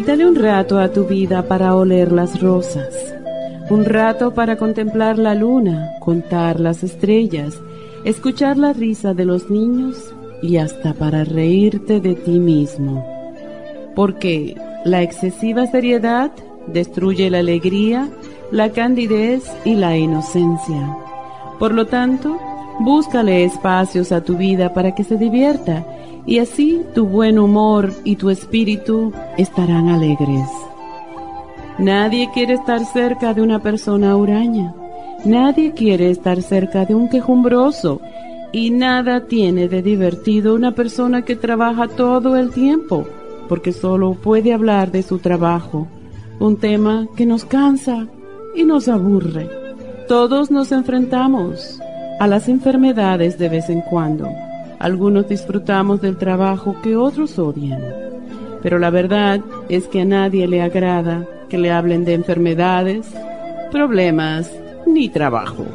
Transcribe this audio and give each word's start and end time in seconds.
Quítale 0.00 0.26
un 0.26 0.34
rato 0.34 0.78
a 0.78 0.90
tu 0.90 1.04
vida 1.04 1.46
para 1.46 1.76
oler 1.76 2.10
las 2.10 2.40
rosas, 2.40 3.14
un 3.68 3.84
rato 3.84 4.32
para 4.32 4.56
contemplar 4.56 5.18
la 5.18 5.34
luna, 5.34 5.90
contar 6.00 6.58
las 6.58 6.82
estrellas, 6.82 7.60
escuchar 8.04 8.56
la 8.56 8.72
risa 8.72 9.12
de 9.12 9.26
los 9.26 9.50
niños 9.50 10.14
y 10.40 10.56
hasta 10.56 10.94
para 10.94 11.24
reírte 11.24 12.00
de 12.00 12.14
ti 12.14 12.38
mismo. 12.38 13.04
Porque 13.94 14.56
la 14.86 15.02
excesiva 15.02 15.66
seriedad 15.66 16.30
destruye 16.66 17.28
la 17.28 17.40
alegría, 17.40 18.08
la 18.50 18.70
candidez 18.70 19.44
y 19.66 19.74
la 19.74 19.98
inocencia. 19.98 20.96
Por 21.58 21.74
lo 21.74 21.88
tanto, 21.88 22.38
búscale 22.78 23.44
espacios 23.44 24.12
a 24.12 24.24
tu 24.24 24.38
vida 24.38 24.72
para 24.72 24.94
que 24.94 25.04
se 25.04 25.18
divierta 25.18 25.84
y 26.26 26.38
así 26.38 26.82
tu 26.94 27.06
buen 27.06 27.38
humor 27.38 27.92
y 28.04 28.16
tu 28.16 28.30
espíritu 28.30 29.12
estarán 29.36 29.88
alegres. 29.88 30.48
Nadie 31.78 32.30
quiere 32.32 32.54
estar 32.54 32.84
cerca 32.84 33.32
de 33.34 33.42
una 33.42 33.60
persona 33.60 34.16
huraña, 34.16 34.74
nadie 35.24 35.72
quiere 35.72 36.10
estar 36.10 36.42
cerca 36.42 36.84
de 36.84 36.94
un 36.94 37.08
quejumbroso 37.08 38.00
y 38.52 38.70
nada 38.70 39.26
tiene 39.26 39.68
de 39.68 39.80
divertido 39.80 40.54
una 40.54 40.72
persona 40.72 41.22
que 41.22 41.36
trabaja 41.36 41.88
todo 41.88 42.36
el 42.36 42.50
tiempo, 42.50 43.06
porque 43.48 43.72
solo 43.72 44.14
puede 44.14 44.52
hablar 44.52 44.90
de 44.90 45.02
su 45.02 45.18
trabajo, 45.18 45.86
un 46.38 46.56
tema 46.56 47.08
que 47.16 47.26
nos 47.26 47.44
cansa 47.44 48.06
y 48.54 48.64
nos 48.64 48.88
aburre. 48.88 49.48
Todos 50.08 50.50
nos 50.50 50.72
enfrentamos 50.72 51.80
a 52.18 52.26
las 52.26 52.48
enfermedades 52.48 53.38
de 53.38 53.48
vez 53.48 53.70
en 53.70 53.80
cuando 53.82 54.28
algunos 54.80 55.28
disfrutamos 55.28 56.00
del 56.00 56.16
trabajo 56.16 56.74
que 56.82 56.96
otros 56.96 57.38
odian. 57.38 57.82
Pero 58.62 58.78
la 58.78 58.90
verdad 58.90 59.40
es 59.68 59.86
que 59.86 60.00
a 60.00 60.04
nadie 60.04 60.48
le 60.48 60.62
agrada 60.62 61.26
que 61.48 61.58
le 61.58 61.70
hablen 61.70 62.04
de 62.04 62.14
enfermedades, 62.14 63.06
problemas 63.70 64.50
ni 64.86 65.08
trabajo. 65.08 65.66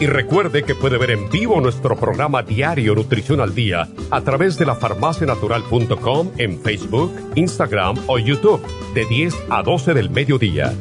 Y 0.00 0.06
recuerde 0.06 0.62
que 0.62 0.74
puede 0.74 0.96
ver 0.96 1.10
en 1.10 1.28
vivo 1.28 1.60
nuestro 1.60 1.96
programa 1.96 2.42
diario 2.42 2.94
Nutrición 2.94 3.40
al 3.40 3.54
Día 3.54 3.88
a 4.10 4.20
través 4.20 4.56
de 4.58 4.66
la 4.66 4.76
farmacianatural.com 4.76 6.30
en 6.38 6.60
Facebook, 6.60 7.12
Instagram 7.34 7.96
o 8.06 8.18
YouTube 8.18 8.62
de 8.94 9.04
10 9.06 9.34
a 9.50 9.62
12 9.62 9.94
del 9.94 10.10
mediodía. 10.10 10.72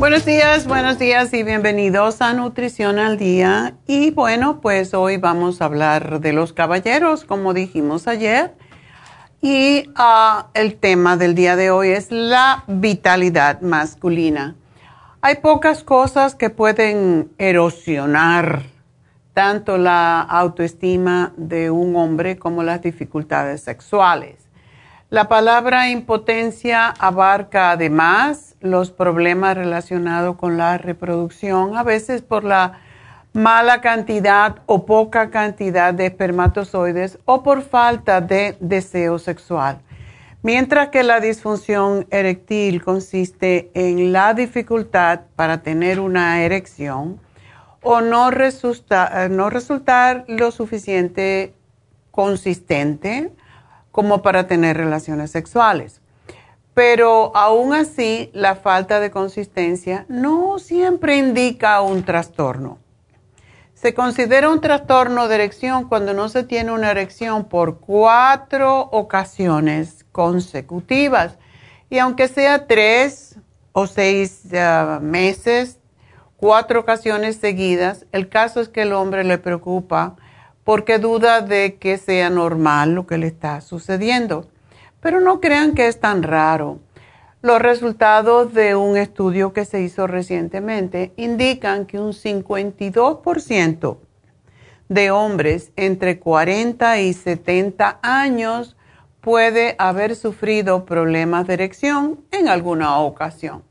Buenos 0.00 0.24
días, 0.24 0.66
buenos 0.66 0.98
días 0.98 1.34
y 1.34 1.42
bienvenidos 1.42 2.22
a 2.22 2.32
Nutrición 2.32 2.98
al 2.98 3.18
Día. 3.18 3.74
Y 3.86 4.12
bueno, 4.12 4.62
pues 4.62 4.94
hoy 4.94 5.18
vamos 5.18 5.60
a 5.60 5.66
hablar 5.66 6.20
de 6.20 6.32
los 6.32 6.54
caballeros, 6.54 7.26
como 7.26 7.52
dijimos 7.52 8.08
ayer. 8.08 8.54
Y 9.42 9.90
ah, 9.96 10.46
el 10.54 10.76
tema 10.76 11.18
del 11.18 11.34
día 11.34 11.54
de 11.54 11.70
hoy 11.70 11.90
es 11.90 12.10
la 12.10 12.64
vitalidad 12.66 13.60
masculina. 13.60 14.56
Hay 15.20 15.34
pocas 15.36 15.84
cosas 15.84 16.34
que 16.34 16.48
pueden 16.48 17.30
erosionar 17.36 18.62
tanto 19.34 19.76
la 19.76 20.22
autoestima 20.22 21.34
de 21.36 21.70
un 21.70 21.94
hombre 21.94 22.38
como 22.38 22.62
las 22.62 22.80
dificultades 22.80 23.60
sexuales. 23.60 24.36
La 25.10 25.28
palabra 25.28 25.90
impotencia 25.90 26.88
abarca 26.88 27.72
además 27.72 28.49
los 28.60 28.90
problemas 28.90 29.56
relacionados 29.56 30.36
con 30.36 30.56
la 30.56 30.78
reproducción, 30.78 31.76
a 31.76 31.82
veces 31.82 32.22
por 32.22 32.44
la 32.44 32.80
mala 33.32 33.80
cantidad 33.80 34.56
o 34.66 34.86
poca 34.86 35.30
cantidad 35.30 35.94
de 35.94 36.06
espermatozoides 36.06 37.18
o 37.24 37.42
por 37.42 37.62
falta 37.62 38.20
de 38.20 38.56
deseo 38.60 39.18
sexual. 39.18 39.80
Mientras 40.42 40.88
que 40.88 41.02
la 41.02 41.20
disfunción 41.20 42.06
eréctil 42.10 42.82
consiste 42.82 43.70
en 43.74 44.12
la 44.12 44.32
dificultad 44.34 45.20
para 45.36 45.62
tener 45.62 46.00
una 46.00 46.42
erección 46.42 47.20
o 47.82 48.00
no, 48.00 48.30
no 48.30 49.50
resultar 49.50 50.24
lo 50.28 50.50
suficiente 50.50 51.54
consistente 52.10 53.32
como 53.92 54.22
para 54.22 54.46
tener 54.46 54.76
relaciones 54.76 55.30
sexuales. 55.30 55.99
Pero 56.74 57.34
aún 57.36 57.74
así, 57.74 58.30
la 58.32 58.54
falta 58.54 59.00
de 59.00 59.10
consistencia 59.10 60.06
no 60.08 60.58
siempre 60.58 61.16
indica 61.16 61.80
un 61.80 62.04
trastorno. 62.04 62.78
Se 63.74 63.94
considera 63.94 64.50
un 64.50 64.60
trastorno 64.60 65.26
de 65.26 65.36
erección 65.36 65.88
cuando 65.88 66.12
no 66.12 66.28
se 66.28 66.44
tiene 66.44 66.70
una 66.70 66.90
erección 66.90 67.44
por 67.44 67.80
cuatro 67.80 68.80
ocasiones 68.92 70.04
consecutivas. 70.12 71.38
Y 71.88 71.98
aunque 71.98 72.28
sea 72.28 72.66
tres 72.66 73.38
o 73.72 73.86
seis 73.86 74.42
eh, 74.52 74.98
meses, 75.00 75.78
cuatro 76.36 76.80
ocasiones 76.80 77.36
seguidas, 77.36 78.06
el 78.12 78.28
caso 78.28 78.60
es 78.60 78.68
que 78.68 78.82
el 78.82 78.92
hombre 78.92 79.24
le 79.24 79.38
preocupa 79.38 80.16
porque 80.62 80.98
duda 80.98 81.40
de 81.40 81.76
que 81.76 81.96
sea 81.96 82.30
normal 82.30 82.92
lo 82.92 83.06
que 83.06 83.18
le 83.18 83.28
está 83.28 83.60
sucediendo. 83.60 84.46
Pero 85.00 85.20
no 85.20 85.40
crean 85.40 85.74
que 85.74 85.88
es 85.88 86.00
tan 86.00 86.22
raro. 86.22 86.78
Los 87.42 87.60
resultados 87.60 88.52
de 88.52 88.74
un 88.76 88.96
estudio 88.96 89.52
que 89.52 89.64
se 89.64 89.80
hizo 89.80 90.06
recientemente 90.06 91.12
indican 91.16 91.86
que 91.86 91.98
un 91.98 92.12
52% 92.12 93.96
de 94.90 95.10
hombres 95.10 95.72
entre 95.76 96.18
40 96.18 97.00
y 97.00 97.12
70 97.14 98.00
años 98.02 98.76
puede 99.20 99.74
haber 99.78 100.16
sufrido 100.16 100.84
problemas 100.84 101.46
de 101.46 101.54
erección 101.54 102.20
en 102.30 102.48
alguna 102.48 102.98
ocasión. 102.98 103.62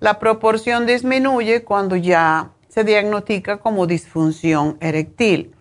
La 0.00 0.18
proporción 0.18 0.86
disminuye 0.86 1.64
cuando 1.64 1.96
ya 1.96 2.50
se 2.68 2.84
diagnostica 2.84 3.58
como 3.58 3.86
disfunción 3.86 4.76
eréctil. 4.80 5.54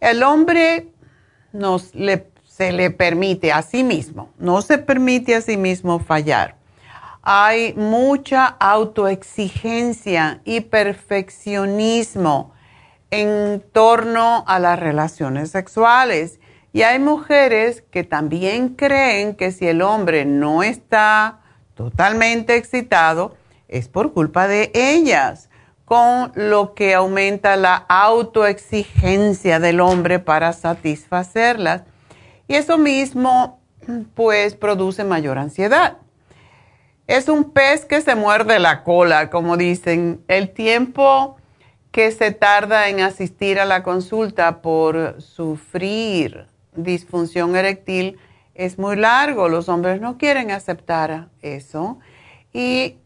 El 0.00 0.22
hombre 0.22 0.92
se 2.58 2.72
le 2.72 2.90
permite 2.90 3.52
a 3.52 3.62
sí 3.62 3.82
mismo, 3.82 4.28
no 4.38 4.60
se 4.60 4.76
permite 4.76 5.34
a 5.34 5.40
sí 5.40 5.56
mismo 5.56 5.98
fallar 5.98 6.58
hay 7.30 7.74
mucha 7.74 8.46
autoexigencia 8.46 10.40
y 10.46 10.62
perfeccionismo 10.62 12.54
en 13.10 13.62
torno 13.72 14.44
a 14.46 14.58
las 14.58 14.80
relaciones 14.80 15.50
sexuales. 15.50 16.40
Y 16.72 16.84
hay 16.84 16.98
mujeres 16.98 17.84
que 17.90 18.02
también 18.02 18.70
creen 18.70 19.34
que 19.34 19.52
si 19.52 19.68
el 19.68 19.82
hombre 19.82 20.24
no 20.24 20.62
está 20.62 21.40
totalmente 21.74 22.56
excitado, 22.56 23.36
es 23.68 23.88
por 23.88 24.14
culpa 24.14 24.48
de 24.48 24.70
ellas, 24.72 25.50
con 25.84 26.32
lo 26.34 26.72
que 26.72 26.94
aumenta 26.94 27.56
la 27.56 27.74
autoexigencia 27.74 29.60
del 29.60 29.80
hombre 29.80 30.18
para 30.18 30.54
satisfacerlas. 30.54 31.82
Y 32.48 32.54
eso 32.54 32.78
mismo, 32.78 33.60
pues, 34.14 34.54
produce 34.54 35.04
mayor 35.04 35.38
ansiedad. 35.38 35.98
Es 37.06 37.28
un 37.28 37.52
pez 37.52 37.84
que 37.84 38.00
se 38.00 38.14
muerde 38.14 38.58
la 38.58 38.82
cola, 38.82 39.30
como 39.30 39.56
dicen. 39.56 40.22
El 40.28 40.50
tiempo 40.50 41.36
que 41.92 42.10
se 42.10 42.32
tarda 42.32 42.88
en 42.88 43.00
asistir 43.00 43.60
a 43.60 43.64
la 43.64 43.82
consulta 43.82 44.60
por 44.60 45.20
sufrir 45.22 46.46
disfunción 46.74 47.56
eréctil 47.56 48.18
es 48.54 48.78
muy 48.78 48.96
largo. 48.96 49.48
Los 49.48 49.68
hombres 49.68 50.00
no 50.00 50.18
quieren 50.18 50.50
aceptar 50.50 51.28
eso. 51.40 51.98
Y 52.52 52.96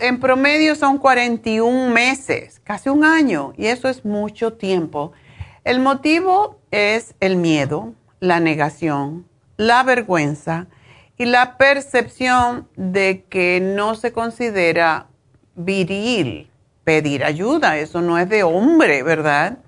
en 0.00 0.20
promedio 0.20 0.76
son 0.76 0.98
41 0.98 1.90
meses, 1.90 2.60
casi 2.62 2.88
un 2.88 3.04
año, 3.04 3.52
y 3.56 3.66
eso 3.66 3.88
es 3.88 4.04
mucho 4.04 4.52
tiempo. 4.52 5.12
El 5.64 5.80
motivo 5.80 6.60
es 6.70 7.14
el 7.20 7.36
miedo, 7.36 7.94
la 8.24 8.40
negación, 8.40 9.26
la 9.56 9.82
vergüenza 9.82 10.66
y 11.16 11.26
la 11.26 11.56
percepción 11.58 12.68
de 12.76 13.24
que 13.28 13.60
no 13.60 13.94
se 13.94 14.12
considera 14.12 15.06
viril 15.54 16.50
pedir 16.82 17.24
ayuda, 17.24 17.78
eso 17.78 18.00
no 18.00 18.18
es 18.18 18.28
de 18.28 18.42
hombre, 18.42 19.02
¿verdad? 19.02 19.58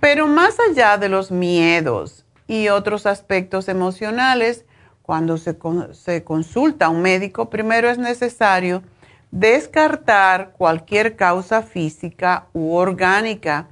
Pero 0.00 0.26
más 0.26 0.56
allá 0.60 0.98
de 0.98 1.08
los 1.08 1.30
miedos 1.30 2.24
y 2.46 2.68
otros 2.68 3.06
aspectos 3.06 3.68
emocionales, 3.68 4.64
cuando 5.02 5.36
se, 5.36 5.56
se, 5.92 6.24
consulta 6.24 6.86
a 6.86 6.88
un 6.90 7.02
médico, 7.02 7.50
primero 7.50 7.90
es 7.90 7.98
necesario 7.98 8.82
descartar 9.30 10.52
cualquier 10.52 11.16
causa 11.16 11.62
física 11.62 12.46
u 12.52 12.74
orgánica 12.74 13.68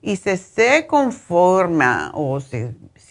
y 0.00 0.16
si 0.16 0.36
se 0.36 0.86
conforma 0.86 2.10
o 2.14 2.40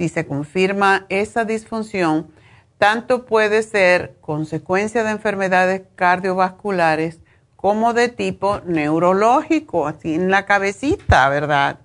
si 0.01 0.09
se 0.09 0.25
confirma 0.25 1.05
esa 1.09 1.45
disfunción, 1.45 2.31
tanto 2.79 3.27
puede 3.27 3.61
ser 3.61 4.15
consecuencia 4.19 5.03
de 5.03 5.11
enfermedades 5.11 5.83
cardiovasculares 5.93 7.19
como 7.55 7.93
de 7.93 8.09
tipo 8.09 8.61
neurológico, 8.65 9.85
así 9.85 10.15
en 10.15 10.31
la 10.31 10.47
cabecita, 10.47 11.29
¿verdad? 11.29 11.81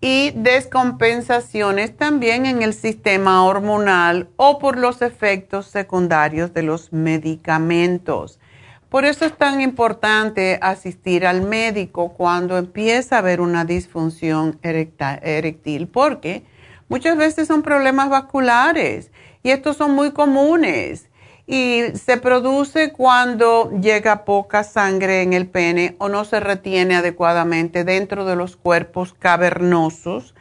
Y 0.00 0.32
descompensaciones 0.34 1.96
también 1.96 2.44
en 2.44 2.62
el 2.62 2.74
sistema 2.74 3.44
hormonal 3.44 4.28
o 4.34 4.58
por 4.58 4.76
los 4.76 5.00
efectos 5.00 5.66
secundarios 5.66 6.52
de 6.52 6.64
los 6.64 6.92
medicamentos. 6.92 8.40
Por 8.88 9.04
eso 9.04 9.24
es 9.24 9.38
tan 9.38 9.60
importante 9.60 10.58
asistir 10.60 11.24
al 11.24 11.42
médico 11.42 12.14
cuando 12.14 12.58
empieza 12.58 13.14
a 13.14 13.18
haber 13.20 13.40
una 13.40 13.64
disfunción 13.64 14.58
eréctil, 14.64 15.86
porque 15.86 16.57
muchas 16.88 17.16
veces 17.16 17.48
son 17.48 17.62
problemas 17.62 18.08
vasculares 18.10 19.10
y 19.42 19.50
estos 19.50 19.76
son 19.76 19.92
muy 19.92 20.12
comunes 20.12 21.08
y 21.48 21.84
se 21.94 22.18
produce 22.18 22.92
cuando 22.92 23.70
llega 23.80 24.26
poca 24.26 24.64
sangre 24.64 25.22
en 25.22 25.32
el 25.32 25.46
pene 25.48 25.96
o 25.98 26.10
no 26.10 26.26
se 26.26 26.40
retiene 26.40 26.94
adecuadamente 26.94 27.84
dentro 27.84 28.26
de 28.26 28.36
los 28.36 28.56
cuerpos 28.56 29.14
cavernosos, 29.18 30.34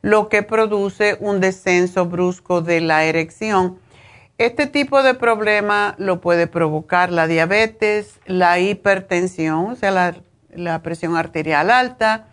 lo 0.00 0.30
que 0.30 0.42
produce 0.42 1.18
un 1.20 1.40
descenso 1.40 2.06
brusco 2.06 2.62
de 2.62 2.80
la 2.80 3.04
erección. 3.04 3.78
Este 4.38 4.66
tipo 4.66 5.02
de 5.02 5.12
problema 5.12 5.96
lo 5.98 6.22
puede 6.22 6.46
provocar 6.46 7.12
la 7.12 7.26
diabetes, 7.26 8.18
la 8.24 8.58
hipertensión, 8.58 9.66
o 9.72 9.76
sea, 9.76 9.90
la, 9.90 10.16
la 10.54 10.80
presión 10.80 11.14
arterial 11.14 11.70
alta, 11.70 12.28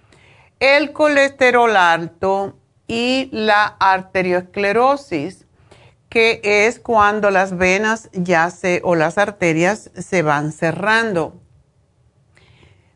el 0.61 0.93
colesterol 0.93 1.75
alto 1.75 2.55
y 2.91 3.29
la 3.31 3.77
arteriosclerosis 3.79 5.45
que 6.10 6.41
es 6.43 6.77
cuando 6.77 7.31
las 7.31 7.57
venas 7.57 8.10
ya 8.12 8.50
se 8.50 8.81
o 8.83 8.95
las 8.95 9.17
arterias 9.17 9.91
se 9.95 10.24
van 10.24 10.51
cerrando. 10.51 11.39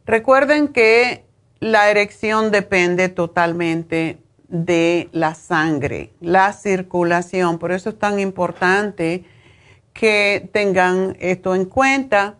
Recuerden 0.05 0.67
que 0.67 1.23
la 1.61 1.89
erección 1.89 2.51
depende 2.51 3.07
totalmente 3.07 4.21
de 4.49 5.07
la 5.13 5.33
sangre, 5.33 6.11
la 6.19 6.51
circulación, 6.51 7.57
por 7.57 7.71
eso 7.71 7.91
es 7.91 7.97
tan 7.97 8.19
importante 8.19 9.23
que 9.93 10.49
tengan 10.51 11.15
esto 11.21 11.55
en 11.55 11.63
cuenta. 11.63 12.35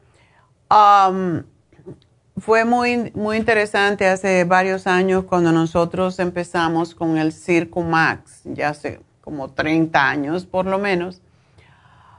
Fue 2.38 2.66
muy, 2.66 3.12
muy 3.16 3.38
interesante 3.38 4.08
hace 4.08 4.44
varios 4.44 4.88
años 4.88 5.24
cuando 5.24 5.52
nosotros 5.52 6.20
empezamos 6.20 6.94
con 6.94 7.18
el 7.18 7.32
Circumax, 7.32 8.42
ya 8.44 8.74
sé 8.74 9.00
como 9.22 9.50
30 9.50 10.10
años 10.10 10.46
por 10.46 10.66
lo 10.66 10.78
menos, 10.78 11.22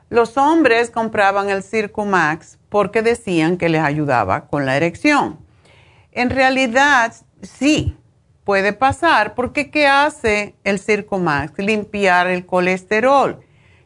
los 0.09 0.37
hombres 0.37 0.91
compraban 0.91 1.51
el 1.51 1.63
Circumax 1.63 2.59
porque 2.69 3.03
decían 3.03 3.59
que 3.59 3.69
les 3.69 3.83
ayudaba 3.83 4.47
con 4.47 4.65
la 4.65 4.77
erección. 4.77 5.39
En 6.13 6.31
realidad, 6.31 7.13
sí, 7.43 7.97
puede 8.45 8.73
pasar 8.73 9.35
porque 9.35 9.71
¿qué 9.71 9.87
hace 9.87 10.55
el 10.65 10.79
Circumax? 10.79 11.59
Limpiar 11.59 12.29
el 12.29 12.47
colesterol. 12.47 13.41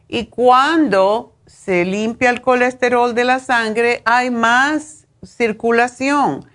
Y 0.07 0.27
cuando 0.27 1.33
se 1.47 1.85
limpia 1.85 2.29
el 2.29 2.41
colesterol 2.41 3.15
de 3.15 3.25
la 3.25 3.39
sangre, 3.39 4.01
hay 4.05 4.29
más 4.29 5.00
circulación. 5.23 6.45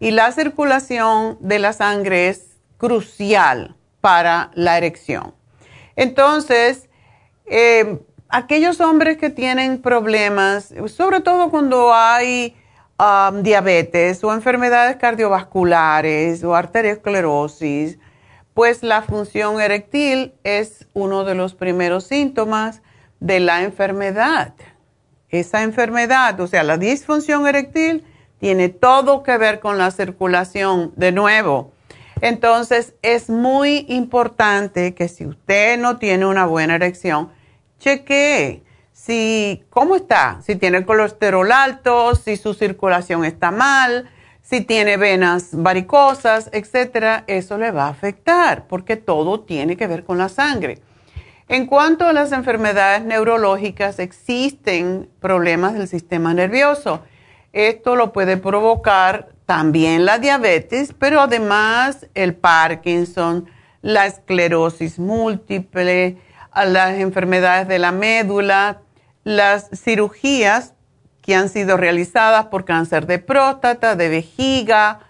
Y 0.00 0.10
la 0.10 0.32
circulación 0.32 1.38
de 1.40 1.58
la 1.58 1.72
sangre 1.72 2.28
es 2.28 2.58
crucial 2.76 3.76
para 4.00 4.50
la 4.54 4.76
erección. 4.76 5.34
Entonces, 5.96 6.88
eh, 7.46 8.00
aquellos 8.28 8.80
hombres 8.80 9.16
que 9.16 9.30
tienen 9.30 9.80
problemas, 9.80 10.74
sobre 10.86 11.20
todo 11.20 11.50
cuando 11.50 11.94
hay 11.94 12.56
diabetes 13.42 14.22
o 14.22 14.32
enfermedades 14.32 14.96
cardiovasculares 14.96 16.44
o 16.44 16.54
arteriosclerosis, 16.54 17.98
pues 18.54 18.82
la 18.82 19.02
función 19.02 19.60
eréctil 19.60 20.34
es 20.44 20.86
uno 20.94 21.24
de 21.24 21.34
los 21.34 21.54
primeros 21.54 22.04
síntomas 22.04 22.82
de 23.18 23.40
la 23.40 23.62
enfermedad. 23.62 24.54
Esa 25.34 25.64
enfermedad, 25.64 26.38
o 26.38 26.46
sea, 26.46 26.62
la 26.62 26.76
disfunción 26.76 27.44
eréctil, 27.48 28.04
tiene 28.38 28.68
todo 28.68 29.24
que 29.24 29.36
ver 29.36 29.58
con 29.58 29.78
la 29.78 29.90
circulación 29.90 30.92
de 30.94 31.10
nuevo. 31.10 31.72
Entonces, 32.20 32.94
es 33.02 33.28
muy 33.28 33.84
importante 33.88 34.94
que 34.94 35.08
si 35.08 35.26
usted 35.26 35.76
no 35.76 35.96
tiene 35.96 36.24
una 36.24 36.46
buena 36.46 36.76
erección, 36.76 37.30
chequee 37.80 38.62
si 38.92 39.64
cómo 39.70 39.96
está, 39.96 40.40
si 40.46 40.54
tiene 40.54 40.86
colesterol 40.86 41.50
alto, 41.50 42.14
si 42.14 42.36
su 42.36 42.54
circulación 42.54 43.24
está 43.24 43.50
mal, 43.50 44.08
si 44.40 44.60
tiene 44.60 44.96
venas 44.96 45.48
varicosas, 45.50 46.48
etcétera, 46.52 47.24
eso 47.26 47.58
le 47.58 47.72
va 47.72 47.86
a 47.86 47.90
afectar 47.90 48.68
porque 48.68 48.96
todo 48.96 49.40
tiene 49.40 49.76
que 49.76 49.88
ver 49.88 50.04
con 50.04 50.16
la 50.16 50.28
sangre. 50.28 50.80
En 51.48 51.66
cuanto 51.66 52.06
a 52.06 52.12
las 52.14 52.32
enfermedades 52.32 53.04
neurológicas, 53.04 53.98
existen 53.98 55.10
problemas 55.20 55.74
del 55.74 55.88
sistema 55.88 56.32
nervioso. 56.32 57.02
Esto 57.52 57.96
lo 57.96 58.12
puede 58.12 58.38
provocar 58.38 59.28
también 59.44 60.06
la 60.06 60.18
diabetes, 60.18 60.94
pero 60.98 61.20
además 61.20 62.06
el 62.14 62.34
Parkinson, 62.34 63.46
la 63.82 64.06
esclerosis 64.06 64.98
múltiple, 64.98 66.16
las 66.54 66.94
enfermedades 66.94 67.68
de 67.68 67.78
la 67.78 67.92
médula, 67.92 68.80
las 69.22 69.68
cirugías 69.74 70.72
que 71.20 71.34
han 71.34 71.50
sido 71.50 71.76
realizadas 71.76 72.46
por 72.46 72.64
cáncer 72.64 73.06
de 73.06 73.18
próstata, 73.18 73.96
de 73.96 74.08
vejiga, 74.08 75.00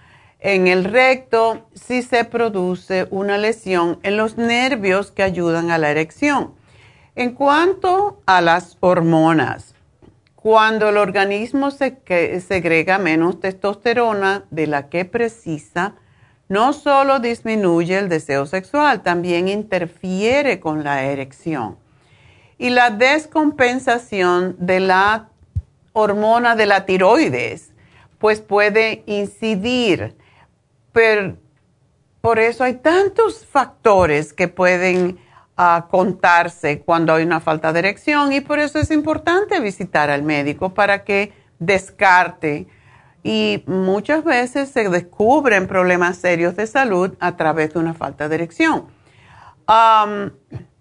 en 0.45 0.67
el 0.67 0.85
recto, 0.85 1.67
si 1.73 2.03
se 2.03 2.27
produce 2.27 3.09
una 3.11 3.39
lesión 3.39 3.99
en 4.03 4.19
los 4.19 4.37
nervios 4.37 5.11
que 5.11 5.23
ayudan 5.23 5.71
a 5.71 5.79
la 5.79 5.91
erección. 5.91 6.53
En 7.17 7.33
cuanto 7.33 8.21
a 8.27 8.43
las 8.43 8.77
hormonas, 8.81 9.75
cuando 10.37 10.91
el 10.91 10.99
organismo 10.99 11.71
se 11.71 11.97
segrega 12.47 12.99
menos 12.99 13.41
testosterona 13.41 14.45
de 14.51 14.67
la 14.67 14.91
que 14.91 15.07
precisa, 15.07 15.95
no 16.51 16.75
solo 16.75 17.21
disminuye 17.21 17.97
el 17.97 18.11
deseo 18.11 18.45
sexual, 18.45 19.03
también 19.03 19.49
interfiere 19.49 20.61
con 20.61 20.85
la 20.85 21.05
erección. 21.05 21.79
Y 22.59 22.69
la 22.69 22.91
descompensación 22.91 24.57
de 24.59 24.81
la 24.81 25.31
hormona 25.95 26.55
de 26.55 26.67
la 26.67 26.85
tiroides, 26.85 27.71
pues 28.19 28.43
puede 28.43 29.05
incidir. 29.07 30.15
Pero 30.95 31.37
por 32.23 32.39
eso 32.39 32.65
hay 32.65 32.77
tantos 32.77 33.45
factores 33.45 34.33
que 34.33 34.49
pueden 34.49 35.19
ah, 35.59 35.89
contarse 35.91 36.81
cuando 36.81 37.13
hay 37.13 37.25
una 37.25 37.41
falta 37.41 37.75
de 37.75 37.81
erección 37.81 38.33
y 38.33 38.41
por 38.41 38.61
eso 38.61 38.79
es 38.79 38.91
importante 38.91 39.61
visitar 39.61 40.09
al 40.09 40.23
médico 40.23 40.73
para 40.73 41.05
que 41.05 41.35
descarte. 41.59 42.67
Y 43.23 43.65
muchas 43.67 44.25
veces 44.25 44.71
se 44.71 44.89
descubren 44.89 45.67
problemas 45.67 46.19
serios 46.19 46.57
de 46.57 46.67
salud 46.67 47.15
a 47.21 47.37
través 47.37 47.75
de 47.75 47.81
una 47.81 47.93
falta 47.93 48.29
de 48.29 48.37
erección. 48.37 48.87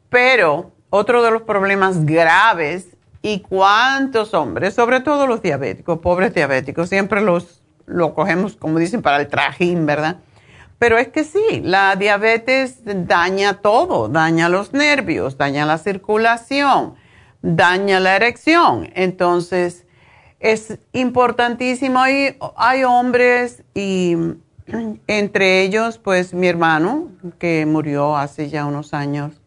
pero 0.10 0.72
otro 0.89 1.24
de 1.24 1.32
los 1.32 1.41
problemas 1.41 2.05
graves 2.05 2.93
¿Y 3.25 3.39
cuántos 3.39 4.34
hombres, 4.34 4.74
sobre 4.74 5.00
todo 5.00 5.27
los 5.27 5.41
diabéticos, 5.41 6.00
pobres 6.00 6.34
diabéticos, 6.34 6.89
siempre 6.89 7.22
los 7.22 7.62
lo 7.93 8.13
cogemos, 8.13 8.55
como 8.55 8.79
dicen, 8.79 9.01
para 9.01 9.21
el 9.21 9.27
trajín, 9.27 9.85
¿verdad? 9.85 10.17
Pero 10.79 10.97
es 10.97 11.07
que 11.09 11.23
sí, 11.23 11.62
la 11.63 11.95
diabetes 11.95 12.81
daña 12.83 13.62
todo, 13.62 14.09
daña 14.09 14.50
los 14.50 14.73
nervios, 14.73 15.38
daña 15.38 15.65
la 15.65 15.77
circulación, 15.77 16.95
daña 17.41 18.00
la 18.00 18.15
erección. 18.15 18.89
Entonces, 18.95 19.85
es 20.39 20.79
importantísimo. 20.91 22.00
Hay, 22.00 22.38
hay 22.57 22.83
hombres 22.83 23.63
y 23.73 24.17
entre 25.07 25.62
ellos, 25.62 26.00
pues 26.00 26.33
mi 26.33 26.47
hermano, 26.47 27.09
que 27.39 27.65
murió 27.65 28.17
hace 28.17 28.50
ya 28.50 28.65
unos 28.65 28.93
años, 28.93 29.39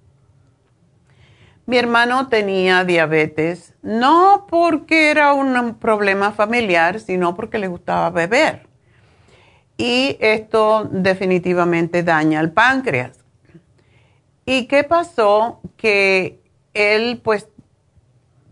mi 1.67 1.77
hermano 1.79 2.29
tenía 2.29 2.85
diabetes, 2.85 3.75
no 3.83 4.47
porque 4.49 5.11
era 5.11 5.33
un 5.33 5.75
problema 5.75 6.31
familiar, 6.31 7.01
sino 7.01 7.35
porque 7.35 7.59
le 7.59 7.67
gustaba 7.67 8.11
beber. 8.11 8.67
Y 9.77 10.17
esto 10.21 10.89
definitivamente 10.91 12.05
daña 12.05 12.41
el 12.41 12.53
páncreas. 12.53 13.19
¿Y 14.47 14.67
qué 14.67 14.85
pasó? 14.85 15.61
Que 15.77 16.41
él, 16.73 17.21
pues, 17.23 17.49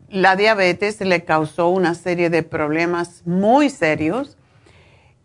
la 0.09 0.35
diabetes 0.35 1.01
le 1.01 1.25
causó 1.25 1.69
una 1.69 1.95
serie 1.95 2.31
de 2.31 2.43
problemas 2.43 3.23
muy 3.25 3.71
serios. 3.71 4.37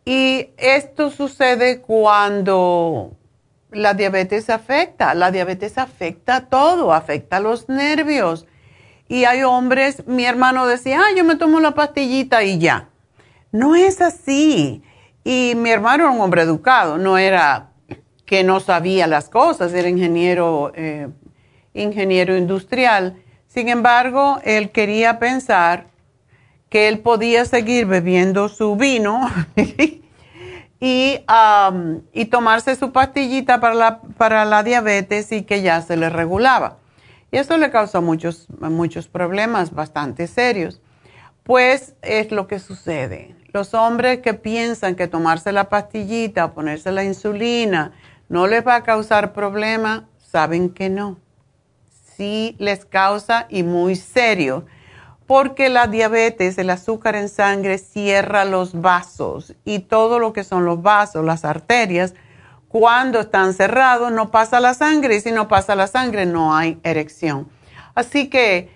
Y 0.05 0.51
esto 0.57 1.09
sucede 1.09 1.81
cuando 1.81 3.18
la 3.71 3.93
diabetes 3.93 4.49
afecta, 4.49 5.13
la 5.13 5.31
diabetes 5.31 5.77
afecta 5.77 6.47
todo, 6.47 6.93
afecta 6.93 7.39
los 7.39 7.69
nervios. 7.69 8.47
Y 9.07 9.25
hay 9.25 9.43
hombres, 9.43 10.05
mi 10.07 10.25
hermano 10.25 10.67
decía, 10.67 11.01
ah, 11.01 11.15
yo 11.15 11.23
me 11.23 11.35
tomo 11.35 11.59
la 11.59 11.73
pastillita 11.73 12.43
y 12.43 12.59
ya. 12.59 12.89
No 13.51 13.75
es 13.75 14.01
así. 14.01 14.83
Y 15.23 15.53
mi 15.55 15.69
hermano 15.71 16.05
era 16.05 16.13
un 16.13 16.21
hombre 16.21 16.43
educado, 16.43 16.97
no 16.97 17.17
era 17.17 17.71
que 18.25 18.43
no 18.43 18.59
sabía 18.59 19.07
las 19.07 19.27
cosas, 19.29 19.73
era 19.73 19.89
ingeniero, 19.89 20.71
eh, 20.75 21.09
ingeniero 21.73 22.37
industrial. 22.37 23.23
Sin 23.47 23.69
embargo, 23.69 24.39
él 24.43 24.69
quería 24.69 25.17
pensar 25.17 25.87
que 26.69 26.87
él 26.87 26.99
podía 26.99 27.45
seguir 27.45 27.87
bebiendo 27.87 28.47
su 28.47 28.75
vino 28.75 29.27
y, 30.79 31.25
y 32.13 32.25
tomarse 32.25 32.75
su 32.75 32.91
pastillita 32.91 33.59
para 33.59 33.75
la, 33.75 34.01
para 34.17 34.45
la 34.45 34.63
diabetes 34.63 35.31
y 35.31 35.43
que 35.43 35.61
ya 35.61 35.81
se 35.81 35.97
le 35.97 36.09
regulaba. 36.09 36.77
Y 37.31 37.37
eso 37.37 37.57
le 37.57 37.69
causó 37.69 38.01
muchos, 38.01 38.47
muchos 38.59 39.07
problemas 39.07 39.71
bastante 39.73 40.27
serios. 40.27 40.81
Pues 41.43 41.95
es 42.01 42.31
lo 42.31 42.47
que 42.47 42.59
sucede. 42.59 43.35
Los 43.51 43.73
hombres 43.73 44.19
que 44.19 44.33
piensan 44.33 44.95
que 44.95 45.07
tomarse 45.07 45.51
la 45.51 45.69
pastillita 45.69 46.45
o 46.45 46.53
ponerse 46.53 46.91
la 46.91 47.03
insulina 47.03 47.91
no 48.29 48.47
les 48.47 48.65
va 48.65 48.75
a 48.75 48.83
causar 48.83 49.33
problema, 49.33 50.07
saben 50.19 50.69
que 50.69 50.89
no. 50.89 51.17
Sí 52.15 52.55
les 52.59 52.85
causa 52.85 53.47
y 53.49 53.63
muy 53.63 53.95
serio 53.95 54.65
porque 55.29 55.69
la 55.69 55.85
diabetes, 55.85 56.57
el 56.57 56.71
azúcar 56.71 57.15
en 57.15 57.29
sangre, 57.29 57.77
cierra 57.77 58.45
los 58.45 58.81
vasos 58.81 59.53
y 59.63 59.77
todo 59.77 60.17
lo 60.17 60.33
que 60.33 60.43
son 60.43 60.65
los 60.65 60.81
vasos, 60.81 61.23
las 61.23 61.45
arterias, 61.45 62.15
cuando 62.67 63.19
están 63.19 63.53
cerrados 63.53 64.11
no 64.11 64.31
pasa 64.31 64.59
la 64.59 64.73
sangre 64.73 65.17
y 65.17 65.21
si 65.21 65.31
no 65.31 65.47
pasa 65.47 65.75
la 65.75 65.85
sangre 65.85 66.25
no 66.25 66.55
hay 66.55 66.79
erección. 66.81 67.47
Así 67.93 68.27
que 68.27 68.71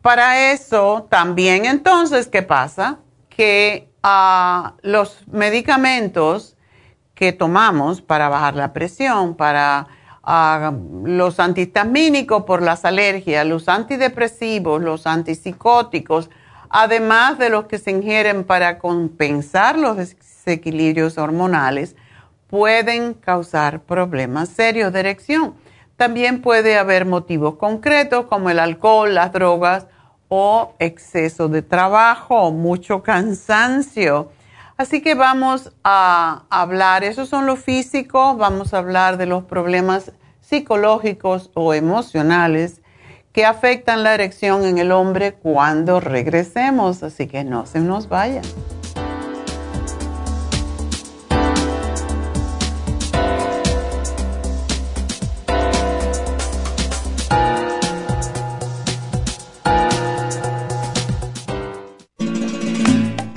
para 0.00 0.52
eso 0.52 1.08
también 1.10 1.64
entonces, 1.64 2.28
¿qué 2.28 2.42
pasa? 2.42 3.00
Que 3.28 3.90
ah, 4.04 4.74
los 4.82 5.26
medicamentos 5.26 6.56
que 7.16 7.32
tomamos 7.32 8.00
para 8.00 8.28
bajar 8.28 8.54
la 8.54 8.72
presión, 8.72 9.34
para 9.34 9.88
los 10.26 11.38
antihistamínicos 11.38 12.42
por 12.44 12.60
las 12.60 12.84
alergias, 12.84 13.46
los 13.46 13.68
antidepresivos, 13.68 14.82
los 14.82 15.06
antipsicóticos, 15.06 16.30
además 16.68 17.38
de 17.38 17.50
los 17.50 17.66
que 17.66 17.78
se 17.78 17.92
ingieren 17.92 18.42
para 18.44 18.78
compensar 18.78 19.78
los 19.78 19.96
desequilibrios 19.96 21.16
hormonales, 21.16 21.94
pueden 22.48 23.14
causar 23.14 23.82
problemas 23.82 24.48
serios 24.48 24.92
de 24.92 25.00
erección. 25.00 25.54
También 25.96 26.42
puede 26.42 26.76
haber 26.76 27.06
motivos 27.06 27.54
concretos 27.56 28.26
como 28.26 28.50
el 28.50 28.58
alcohol, 28.58 29.14
las 29.14 29.32
drogas 29.32 29.86
o 30.28 30.74
exceso 30.80 31.48
de 31.48 31.62
trabajo 31.62 32.50
mucho 32.50 33.02
cansancio. 33.02 34.30
Así 34.76 35.00
que 35.00 35.14
vamos 35.14 35.72
a 35.84 36.42
hablar, 36.50 37.02
esos 37.02 37.30
son 37.30 37.46
los 37.46 37.60
físicos, 37.60 38.36
vamos 38.36 38.74
a 38.74 38.78
hablar 38.78 39.16
de 39.16 39.24
los 39.24 39.44
problemas 39.44 40.12
psicológicos 40.42 41.50
o 41.54 41.72
emocionales 41.72 42.82
que 43.32 43.46
afectan 43.46 44.02
la 44.02 44.12
erección 44.12 44.64
en 44.64 44.76
el 44.76 44.92
hombre 44.92 45.32
cuando 45.32 45.98
regresemos, 46.00 47.02
así 47.02 47.26
que 47.26 47.42
no 47.42 47.64
se 47.64 47.80
nos 47.80 48.08
vayan. 48.08 48.44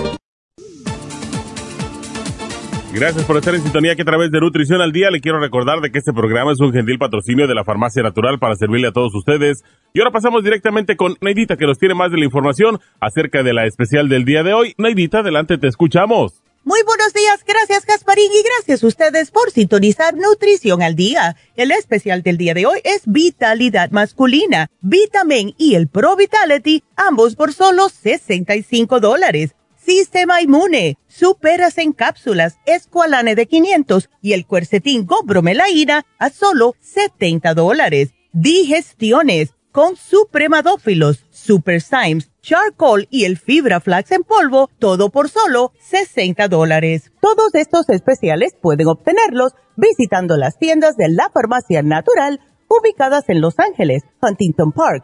Gracias 2.93 3.25
por 3.25 3.37
estar 3.37 3.55
en 3.55 3.63
sintonía 3.63 3.95
que 3.95 4.03
a 4.03 4.05
través 4.05 4.29
de 4.29 4.39
Nutrición 4.39 4.79
al 4.79 4.91
Día 4.91 5.09
le 5.09 5.19
quiero 5.19 5.39
recordar 5.39 5.81
de 5.81 5.89
que 5.89 5.97
este 5.97 6.13
programa 6.13 6.51
es 6.51 6.59
un 6.59 6.71
gentil 6.71 6.99
patrocinio 6.99 7.47
de 7.47 7.55
la 7.55 7.63
Farmacia 7.63 8.03
Natural 8.03 8.37
para 8.37 8.55
servirle 8.55 8.89
a 8.89 8.91
todos 8.91 9.15
ustedes. 9.15 9.63
Y 9.93 9.99
ahora 9.99 10.11
pasamos 10.11 10.43
directamente 10.43 10.95
con 10.95 11.17
Neidita 11.19 11.57
que 11.57 11.65
nos 11.65 11.79
tiene 11.79 11.95
más 11.95 12.11
de 12.11 12.19
la 12.19 12.25
información 12.25 12.79
acerca 13.01 13.41
de 13.41 13.51
la 13.51 13.65
especial 13.65 14.09
del 14.09 14.25
día 14.25 14.43
de 14.43 14.53
hoy. 14.53 14.75
Neidita, 14.77 15.19
adelante, 15.19 15.57
te 15.57 15.67
escuchamos. 15.67 16.43
Muy 16.63 16.81
buenos 16.85 17.13
días, 17.13 17.43
gracias 17.45 17.83
Gasparín 17.85 18.31
y 18.31 18.43
gracias 18.43 18.83
a 18.83 18.87
ustedes 18.87 19.31
por 19.31 19.49
sintonizar 19.49 20.13
Nutrición 20.15 20.83
al 20.83 20.95
Día. 20.95 21.35
El 21.55 21.71
especial 21.71 22.21
del 22.21 22.37
día 22.37 22.53
de 22.53 22.67
hoy 22.67 22.79
es 22.83 23.01
Vitalidad 23.07 23.89
Masculina, 23.89 24.69
Vitamin 24.81 25.55
y 25.57 25.73
el 25.73 25.87
Pro 25.87 26.15
Vitality, 26.15 26.83
ambos 26.95 27.35
por 27.35 27.53
solo 27.53 27.89
65 27.89 28.99
dólares. 28.99 29.55
Sistema 29.85 30.41
Inmune, 30.41 30.97
Superas 31.07 31.77
en 31.77 31.91
cápsulas, 31.91 32.57
Esqualane 32.65 33.35
de 33.35 33.47
500 33.47 34.09
y 34.21 34.31
el 34.31 34.45
Cuercetín 34.45 35.05
Gobromelaína 35.05 36.05
a 36.19 36.29
solo 36.29 36.75
70 36.79 37.53
dólares. 37.53 38.13
Digestiones 38.31 39.53
con 39.73 39.97
Supremadófilos, 39.97 41.25
Super 41.31 41.81
Symes, 41.81 42.31
Charcoal 42.41 43.07
y 43.09 43.25
el 43.25 43.37
Fibra 43.37 43.81
Flax 43.81 44.11
en 44.11 44.23
polvo, 44.23 44.69
todo 44.79 45.09
por 45.09 45.29
solo 45.29 45.73
60 45.81 46.47
dólares. 46.47 47.11
Todos 47.19 47.53
estos 47.53 47.89
especiales 47.89 48.55
pueden 48.61 48.87
obtenerlos 48.87 49.53
visitando 49.75 50.37
las 50.37 50.57
tiendas 50.59 50.95
de 50.95 51.09
la 51.09 51.29
Farmacia 51.33 51.81
Natural 51.81 52.39
ubicadas 52.69 53.25
en 53.27 53.41
Los 53.41 53.59
Ángeles, 53.59 54.03
Huntington 54.21 54.71
Park, 54.71 55.03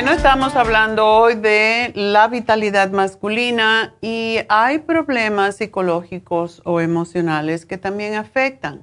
Bueno, 0.00 0.16
estamos 0.16 0.56
hablando 0.56 1.06
hoy 1.06 1.34
de 1.34 1.92
la 1.94 2.26
vitalidad 2.26 2.90
masculina 2.90 3.92
y 4.00 4.38
hay 4.48 4.78
problemas 4.78 5.56
psicológicos 5.56 6.62
o 6.64 6.80
emocionales 6.80 7.66
que 7.66 7.76
también 7.76 8.14
afectan. 8.14 8.80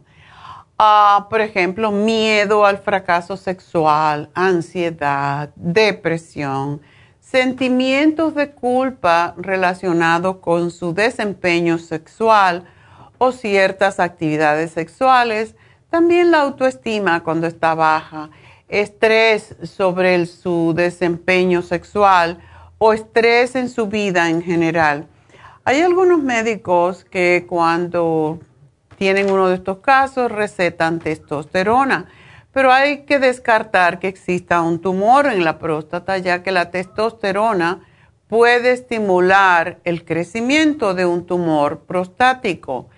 Por 1.27 1.41
ejemplo, 1.41 1.89
miedo 1.89 2.67
al 2.67 2.77
fracaso 2.77 3.35
sexual, 3.35 4.29
ansiedad, 4.35 5.49
depresión, 5.55 6.81
sentimientos 7.19 8.35
de 8.35 8.51
culpa 8.51 9.33
relacionados 9.37 10.37
con 10.37 10.69
su 10.69 10.93
desempeño 10.93 11.79
sexual 11.79 12.65
o 13.17 13.31
ciertas 13.31 13.99
actividades 13.99 14.69
sexuales, 14.69 15.55
también 15.89 16.29
la 16.29 16.41
autoestima 16.41 17.23
cuando 17.23 17.47
está 17.47 17.73
baja 17.73 18.29
estrés 18.67 19.55
sobre 19.63 20.25
su 20.25 20.73
desempeño 20.75 21.61
sexual 21.61 22.39
o 22.77 22.93
estrés 22.93 23.55
en 23.55 23.69
su 23.69 23.87
vida 23.87 24.29
en 24.29 24.41
general. 24.41 25.07
Hay 25.63 25.81
algunos 25.81 26.21
médicos 26.21 27.05
que 27.05 27.45
cuando 27.47 28.39
tienen 28.97 29.31
uno 29.31 29.47
de 29.47 29.55
estos 29.55 29.79
casos 29.79 30.31
recetan 30.31 30.99
testosterona, 30.99 32.05
pero 32.51 32.71
hay 32.71 33.03
que 33.03 33.19
descartar 33.19 33.99
que 33.99 34.07
exista 34.07 34.61
un 34.61 34.79
tumor 34.79 35.27
en 35.27 35.43
la 35.43 35.59
próstata 35.59 36.17
ya 36.17 36.41
que 36.41 36.51
la 36.51 36.71
testosterona 36.71 37.81
puede 38.27 38.71
estimular 38.71 39.79
el 39.83 40.03
crecimiento 40.03 40.93
de 40.93 41.05
un 41.05 41.25
tumor 41.25 41.79
prostático. 41.79 42.89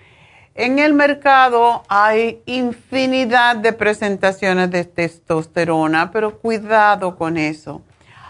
En 0.61 0.77
el 0.77 0.93
mercado 0.93 1.83
hay 1.87 2.41
infinidad 2.45 3.55
de 3.55 3.71
presentaciones 3.71 4.69
de 4.69 4.83
testosterona, 4.83 6.11
pero 6.11 6.37
cuidado 6.37 7.15
con 7.15 7.37
eso. 7.37 7.81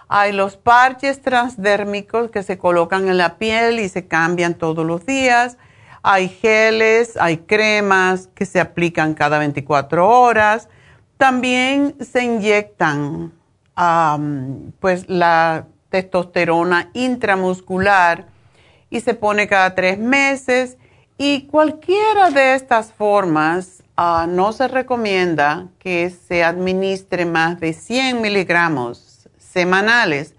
Hay 0.08 0.32
los 0.32 0.56
parches 0.56 1.24
transdérmicos 1.24 2.30
que 2.30 2.44
se 2.44 2.60
colocan 2.60 3.10
en 3.10 3.18
la 3.18 3.40
piel 3.40 3.80
y 3.80 3.90
se 3.90 4.06
cambian 4.06 4.54
todos 4.54 4.86
los 4.86 5.08
días. 5.08 5.58
Hay 6.04 6.30
geles, 6.30 7.18
hay 7.20 7.38
cremas 7.38 8.28
que 8.36 8.46
se 8.46 8.60
aplican 8.60 9.16
cada 9.16 9.40
24 9.40 10.08
horas. 10.08 10.70
También 11.18 11.96
se 12.00 12.26
inyectan 12.26 13.34
pues 14.80 15.10
la 15.10 15.66
testosterona 15.90 16.92
intramuscular 16.94 18.28
y 18.92 19.00
se 19.00 19.16
pone 19.16 19.48
cada 19.48 19.74
tres 19.74 19.98
meses 19.98 20.78
y 21.22 21.48
cualquiera 21.48 22.32
de 22.32 22.56
estas 22.56 22.94
formas 22.94 23.84
ah, 23.98 24.26
no 24.28 24.54
se 24.54 24.70
recomienda 24.70 25.68
que 25.78 26.10
se 26.12 26.46
administre 26.46 27.26
más 27.26 27.60
de 27.60 27.74
100 27.74 28.22
miligramos 28.22 29.28
semanales, 29.38 30.34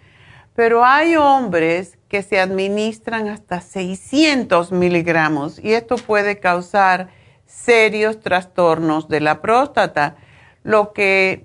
pero 0.54 0.82
hay 0.82 1.16
hombres 1.16 1.98
que 2.08 2.22
se 2.22 2.40
administran 2.40 3.28
hasta 3.28 3.60
600 3.60 4.72
miligramos 4.72 5.58
y 5.62 5.74
esto 5.74 5.96
puede 5.96 6.40
causar 6.40 7.10
serios 7.44 8.18
trastornos 8.20 9.06
de 9.06 9.20
la 9.20 9.42
próstata, 9.42 10.16
lo 10.62 10.94
que 10.94 11.44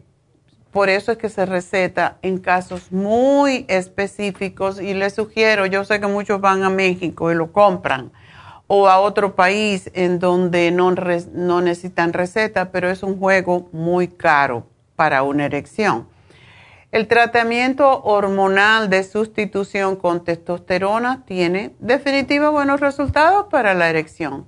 por 0.71 0.87
eso 0.87 1.11
es 1.11 1.17
que 1.17 1.27
se 1.27 1.45
receta 1.45 2.19
en 2.21 2.37
casos 2.37 2.89
muy 2.93 3.65
específicos 3.67 4.79
y 4.79 4.93
les 4.93 5.13
sugiero, 5.13 5.65
yo 5.65 5.83
sé 5.83 5.99
que 5.99 6.07
muchos 6.07 6.39
van 6.39 6.63
a 6.63 6.69
México 6.69 7.33
y 7.33 7.35
lo 7.35 7.51
compran 7.51 8.13
o 8.67 8.87
a 8.87 8.99
otro 8.99 9.35
país 9.35 9.91
en 9.93 10.19
donde 10.19 10.71
no, 10.71 10.91
no 10.91 11.61
necesitan 11.61 12.13
receta, 12.13 12.71
pero 12.71 12.89
es 12.89 13.03
un 13.03 13.19
juego 13.19 13.69
muy 13.71 14.07
caro 14.07 14.65
para 14.95 15.23
una 15.23 15.45
erección. 15.45 16.07
El 16.91 17.07
tratamiento 17.07 18.03
hormonal 18.03 18.89
de 18.89 19.03
sustitución 19.03 19.97
con 19.97 20.23
testosterona 20.23 21.25
tiene 21.25 21.75
definitivamente 21.79 22.55
buenos 22.55 22.79
resultados 22.79 23.47
para 23.51 23.73
la 23.73 23.89
erección, 23.89 24.47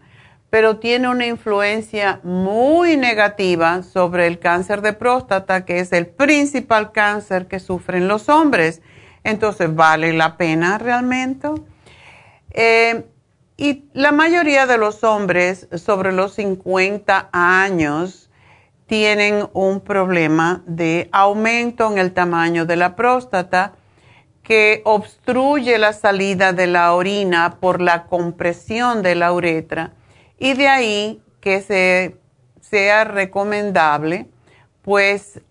pero 0.49 0.77
tiene 0.77 1.09
una 1.09 1.25
influencia 1.25 2.21
muy 2.23 2.95
negativa 2.95 3.83
sobre 3.83 4.27
el 4.27 4.39
cáncer 4.39 4.81
de 4.81 4.93
próstata, 4.93 5.65
que 5.65 5.79
es 5.79 5.91
el 5.91 6.07
principal 6.07 6.93
cáncer 6.93 7.47
que 7.47 7.59
sufren 7.59 8.07
los 8.07 8.29
hombres. 8.29 8.81
Entonces, 9.25 9.75
¿vale 9.75 10.13
la 10.13 10.37
pena 10.37 10.77
realmente? 10.77 11.49
Eh, 12.51 13.03
y 13.57 13.85
la 13.93 14.11
mayoría 14.11 14.67
de 14.67 14.77
los 14.77 15.03
hombres 15.03 15.67
sobre 15.75 16.11
los 16.11 16.35
50 16.35 17.29
años 17.31 18.29
tienen 18.85 19.49
un 19.53 19.81
problema 19.81 20.61
de 20.67 21.09
aumento 21.11 21.91
en 21.91 21.97
el 21.97 22.13
tamaño 22.13 22.67
de 22.67 22.75
la 22.75 22.95
próstata 22.95 23.73
que 24.43 24.81
obstruye 24.85 25.77
la 25.79 25.91
salida 25.91 26.53
de 26.53 26.67
la 26.67 26.93
orina 26.93 27.57
por 27.59 27.81
la 27.81 28.05
compresión 28.05 29.01
de 29.01 29.15
la 29.15 29.33
uretra 29.33 29.93
y 30.37 30.53
de 30.53 30.67
ahí 30.67 31.21
que 31.41 31.61
se, 31.61 32.15
sea 32.61 33.05
recomendable 33.05 34.27
pues 34.83 35.41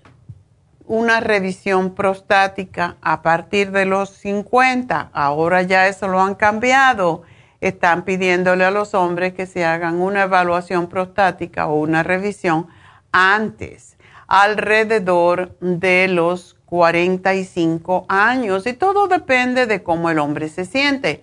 una 0.86 1.18
revisión 1.18 1.96
prostática 1.96 2.96
a 3.02 3.20
partir 3.20 3.72
de 3.72 3.84
los 3.84 4.10
50. 4.10 5.10
Ahora 5.12 5.62
ya 5.62 5.88
eso 5.88 6.06
lo 6.06 6.20
han 6.20 6.36
cambiado 6.36 7.24
están 7.68 8.04
pidiéndole 8.04 8.64
a 8.64 8.70
los 8.70 8.94
hombres 8.94 9.34
que 9.34 9.46
se 9.46 9.64
hagan 9.64 10.00
una 10.00 10.22
evaluación 10.22 10.88
prostática 10.88 11.66
o 11.66 11.76
una 11.76 12.02
revisión 12.02 12.66
antes, 13.12 13.96
alrededor 14.26 15.56
de 15.60 16.08
los 16.08 16.56
45 16.66 18.06
años. 18.08 18.66
Y 18.66 18.72
todo 18.74 19.08
depende 19.08 19.66
de 19.66 19.82
cómo 19.82 20.10
el 20.10 20.18
hombre 20.18 20.48
se 20.48 20.64
siente. 20.64 21.22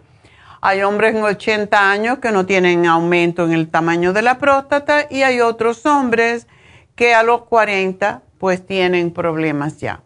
Hay 0.62 0.82
hombres 0.82 1.14
en 1.14 1.24
80 1.24 1.92
años 1.92 2.20
que 2.20 2.32
no 2.32 2.46
tienen 2.46 2.86
aumento 2.86 3.44
en 3.44 3.52
el 3.52 3.70
tamaño 3.70 4.14
de 4.14 4.22
la 4.22 4.38
próstata 4.38 5.08
y 5.10 5.24
hay 5.24 5.42
otros 5.42 5.86
hombres 5.86 6.48
que 6.96 7.14
a 7.14 7.24
los 7.24 7.44
40 7.44 8.22
pues 8.38 8.66
tienen 8.66 9.12
problemas 9.12 9.80
ya. 9.80 10.02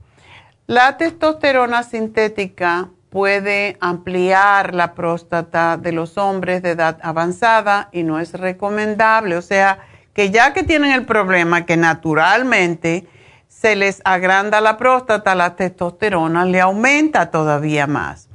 La 0.65 0.97
testosterona 0.97 1.84
sintética 1.84 2.89
puede 3.10 3.78
ampliar 3.80 4.74
la 4.74 4.93
próstata 4.93 5.78
de 5.78 5.91
los 5.91 6.17
hombres 6.17 6.62
de 6.62 6.72
edad 6.72 6.98
avanzada 7.02 7.89
y 7.91 8.04
no 8.04 8.20
es 8.20 8.34
recomendable. 8.34 9.38
O 9.38 9.41
sea, 9.41 9.80
que 10.13 10.32
ya 10.32 10.54
que 10.54 10.63
tienen 10.63 10.91
el 10.91 11.06
problema 11.06 11.65
que 11.65 11.78
naturalmente 11.78 13.08
se 13.48 13.76
les 13.76 14.02
agranda 14.04 14.62
la 14.62 14.78
próstata, 14.78 15.36
la 15.36 15.56
testosterona 15.56 16.46
le 16.46 16.62
aumenta 16.62 17.32
todavía 17.32 17.88
más. 17.88 18.30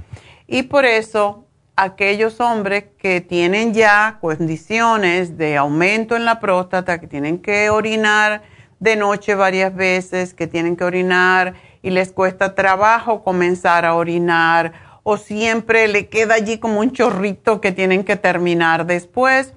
Y 0.46 0.64
por 0.64 0.84
eso 0.84 1.46
aquellos 1.76 2.40
hombres 2.40 2.84
que 2.98 3.20
tienen 3.20 3.74
ya 3.74 4.18
condiciones 4.20 5.36
de 5.38 5.56
aumento 5.56 6.16
en 6.16 6.24
la 6.24 6.40
próstata, 6.40 7.00
que 7.00 7.06
tienen 7.06 7.38
que 7.38 7.70
orinar 7.70 8.42
de 8.80 8.96
noche 8.96 9.34
varias 9.34 9.74
veces, 9.74 10.34
que 10.34 10.46
tienen 10.46 10.76
que 10.76 10.84
orinar 10.84 11.54
y 11.82 11.90
les 11.90 12.12
cuesta 12.12 12.54
trabajo 12.54 13.22
comenzar 13.22 13.84
a 13.84 13.94
orinar 13.94 14.72
o 15.02 15.16
siempre 15.16 15.88
le 15.88 16.08
queda 16.08 16.34
allí 16.34 16.58
como 16.58 16.80
un 16.80 16.92
chorrito 16.92 17.60
que 17.60 17.72
tienen 17.72 18.04
que 18.04 18.16
terminar 18.16 18.86
después, 18.86 19.52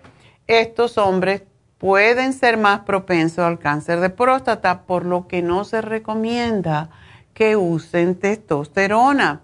estos 0.48 0.98
hombres 0.98 1.44
pueden 1.78 2.34
ser 2.34 2.58
más 2.58 2.82
propensos 2.82 3.46
al 3.46 3.60
cáncer 3.60 4.00
de 4.00 4.10
próstata, 4.10 4.84
por 4.84 5.06
lo 5.06 5.28
que 5.28 5.42
no 5.42 5.64
se 5.66 5.82
recomienda 5.82 6.90
que 7.34 7.56
usen 7.56 8.16
testosterona. 8.16 9.42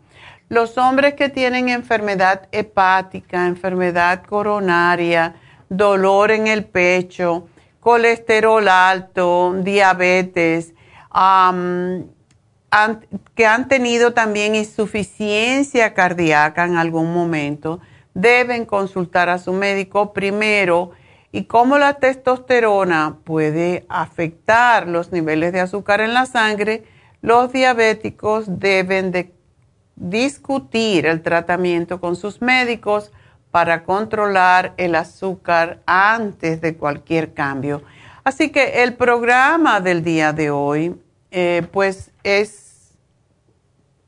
Los 0.49 0.77
hombres 0.77 1.13
que 1.13 1.29
tienen 1.29 1.69
enfermedad 1.69 2.47
hepática, 2.51 3.47
enfermedad 3.47 4.23
coronaria, 4.23 5.35
dolor 5.69 6.31
en 6.31 6.47
el 6.47 6.65
pecho, 6.65 7.47
colesterol 7.79 8.67
alto, 8.67 9.55
diabetes, 9.59 10.73
que 13.36 13.45
han 13.45 13.67
tenido 13.67 14.13
también 14.13 14.55
insuficiencia 14.55 15.93
cardíaca 15.93 16.65
en 16.65 16.77
algún 16.77 17.13
momento, 17.13 17.79
deben 18.13 18.65
consultar 18.65 19.29
a 19.29 19.38
su 19.38 19.53
médico 19.53 20.13
primero 20.13 20.91
y 21.31 21.45
cómo 21.45 21.77
la 21.77 21.95
testosterona 21.95 23.17
puede 23.23 23.86
afectar 23.89 24.88
los 24.88 25.12
niveles 25.12 25.53
de 25.53 25.62
azúcar 25.62 26.01
en 26.01 26.13
la 26.13 26.25
sangre, 26.25 26.84
los 27.21 27.51
diabéticos 27.51 28.60
deben 28.60 29.12
de 29.12 29.34
discutir 29.95 31.05
el 31.05 31.21
tratamiento 31.21 32.01
con 32.01 32.15
sus 32.15 32.41
médicos 32.41 33.12
para 33.51 33.84
controlar 33.84 34.73
el 34.77 34.95
azúcar 34.95 35.79
antes 35.86 36.62
de 36.62 36.75
cualquier 36.75 37.34
cambio. 37.34 37.84
Así 38.23 38.49
que 38.49 38.84
el 38.84 38.93
programa 38.95 39.79
del 39.81 40.03
día 40.03 40.31
de 40.34 40.51
hoy, 40.51 40.95
eh, 41.31 41.65
pues 41.71 42.11
es 42.23 42.93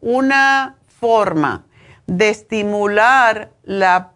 una 0.02 0.76
forma 1.00 1.66
de 2.06 2.30
estimular 2.30 3.52
la, 3.64 4.12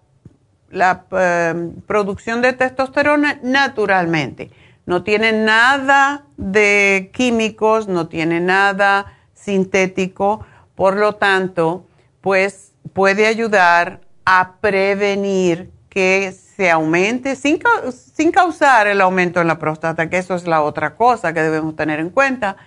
eh, 0.72 1.72
producción 1.88 2.42
de 2.42 2.54
testosterona 2.54 3.40
naturalmente. 3.42 4.52
No 4.86 5.04
tiene 5.04 5.32
nada 5.32 6.26
de 6.36 7.10
químicos, 7.14 7.88
no 7.88 8.08
tiene 8.08 8.40
nada 8.40 9.14
sintético, 9.34 10.46
por 10.76 10.98
lo 10.98 11.16
tanto, 11.16 11.86
pues 12.22 12.74
puede 12.94 13.26
ayudar 13.28 14.02
a 14.26 14.56
prevenir 14.60 15.72
que 15.90 16.34
se 16.34 16.70
aumente 16.70 17.36
sin, 17.36 17.60
sin 17.92 18.32
causar 18.32 18.88
el 18.88 19.00
aumento 19.00 19.40
en 19.40 19.48
la 19.48 19.60
próstata, 19.60 20.10
que 20.10 20.18
eso 20.18 20.36
es 20.36 20.46
la 20.46 20.62
otra 20.62 20.96
cosa 20.96 21.34
que 21.34 21.42
debemos 21.42 21.76
tener 21.76 22.00
en 22.00 22.10
cuenta 22.10 22.58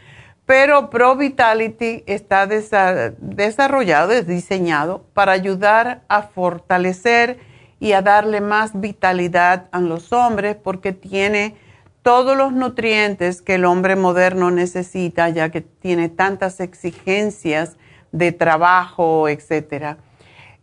pero 0.50 0.90
Pro 0.90 1.14
Vitality 1.14 2.02
está 2.06 2.48
desarrollado, 2.48 4.10
es 4.10 4.26
diseñado 4.26 5.04
para 5.14 5.30
ayudar 5.30 6.02
a 6.08 6.22
fortalecer 6.22 7.38
y 7.78 7.92
a 7.92 8.02
darle 8.02 8.40
más 8.40 8.72
vitalidad 8.80 9.68
a 9.70 9.78
los 9.78 10.12
hombres 10.12 10.56
porque 10.56 10.92
tiene 10.92 11.54
todos 12.02 12.36
los 12.36 12.52
nutrientes 12.52 13.42
que 13.42 13.54
el 13.54 13.64
hombre 13.64 13.94
moderno 13.94 14.50
necesita 14.50 15.28
ya 15.28 15.50
que 15.50 15.60
tiene 15.60 16.08
tantas 16.08 16.58
exigencias 16.58 17.76
de 18.10 18.32
trabajo, 18.32 19.28
etc. 19.28 19.98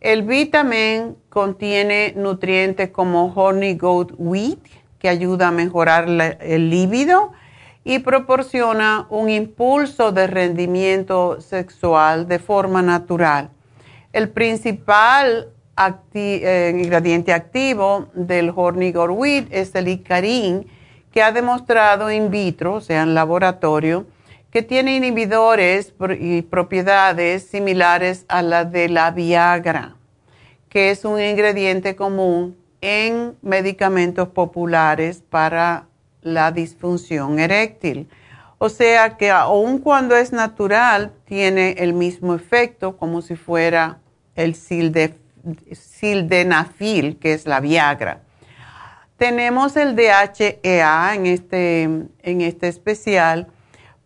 El 0.00 0.24
vitamin 0.24 1.16
contiene 1.30 2.12
nutrientes 2.14 2.90
como 2.90 3.32
honey 3.34 3.74
goat 3.74 4.12
wheat 4.18 4.58
que 4.98 5.08
ayuda 5.08 5.48
a 5.48 5.50
mejorar 5.50 6.10
el 6.40 6.68
líbido 6.68 7.32
y 7.88 8.00
proporciona 8.00 9.06
un 9.08 9.30
impulso 9.30 10.12
de 10.12 10.26
rendimiento 10.26 11.40
sexual 11.40 12.28
de 12.28 12.38
forma 12.38 12.82
natural. 12.82 13.48
El 14.12 14.28
principal 14.28 15.48
eh, 16.12 16.78
ingrediente 16.84 17.32
activo 17.32 18.08
del 18.12 18.52
hornigor 18.54 19.12
wheat 19.12 19.46
es 19.50 19.74
el 19.74 19.88
icarín, 19.88 20.66
que 21.10 21.22
ha 21.22 21.32
demostrado 21.32 22.10
in 22.10 22.30
vitro, 22.30 22.74
o 22.74 22.80
sea, 22.82 23.02
en 23.02 23.14
laboratorio, 23.14 24.04
que 24.50 24.60
tiene 24.60 24.96
inhibidores 24.96 25.94
y 26.20 26.42
propiedades 26.42 27.44
similares 27.44 28.26
a 28.28 28.42
la 28.42 28.66
de 28.66 28.90
la 28.90 29.12
Viagra, 29.12 29.96
que 30.68 30.90
es 30.90 31.06
un 31.06 31.18
ingrediente 31.18 31.96
común 31.96 32.54
en 32.82 33.34
medicamentos 33.40 34.28
populares 34.28 35.22
para 35.30 35.86
la 36.22 36.52
disfunción 36.52 37.38
eréctil. 37.38 38.08
O 38.58 38.68
sea 38.68 39.16
que 39.16 39.30
aun 39.30 39.78
cuando 39.78 40.16
es 40.16 40.32
natural, 40.32 41.12
tiene 41.24 41.76
el 41.78 41.92
mismo 41.92 42.34
efecto 42.34 42.96
como 42.96 43.22
si 43.22 43.36
fuera 43.36 43.98
el 44.34 44.54
sildenafil, 45.74 47.18
que 47.18 47.32
es 47.34 47.46
la 47.46 47.60
Viagra. 47.60 48.22
Tenemos 49.16 49.76
el 49.76 49.96
DHEA 49.96 51.14
en 51.14 51.26
este, 51.26 51.82
en 51.82 52.40
este 52.40 52.68
especial 52.68 53.48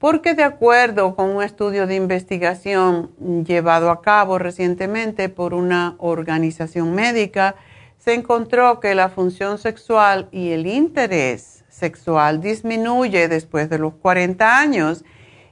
porque 0.02 0.34
de 0.34 0.42
acuerdo 0.42 1.14
con 1.14 1.30
un 1.30 1.44
estudio 1.44 1.86
de 1.86 1.94
investigación 1.94 3.12
llevado 3.46 3.88
a 3.88 4.02
cabo 4.02 4.36
recientemente 4.36 5.28
por 5.28 5.54
una 5.54 5.94
organización 5.98 6.92
médica, 6.92 7.54
se 7.98 8.14
encontró 8.14 8.80
que 8.80 8.96
la 8.96 9.10
función 9.10 9.58
sexual 9.58 10.28
y 10.32 10.50
el 10.50 10.66
interés 10.66 11.61
sexual 11.82 12.40
disminuye 12.40 13.26
después 13.26 13.68
de 13.68 13.78
los 13.78 13.94
40 13.94 14.56
años 14.56 15.04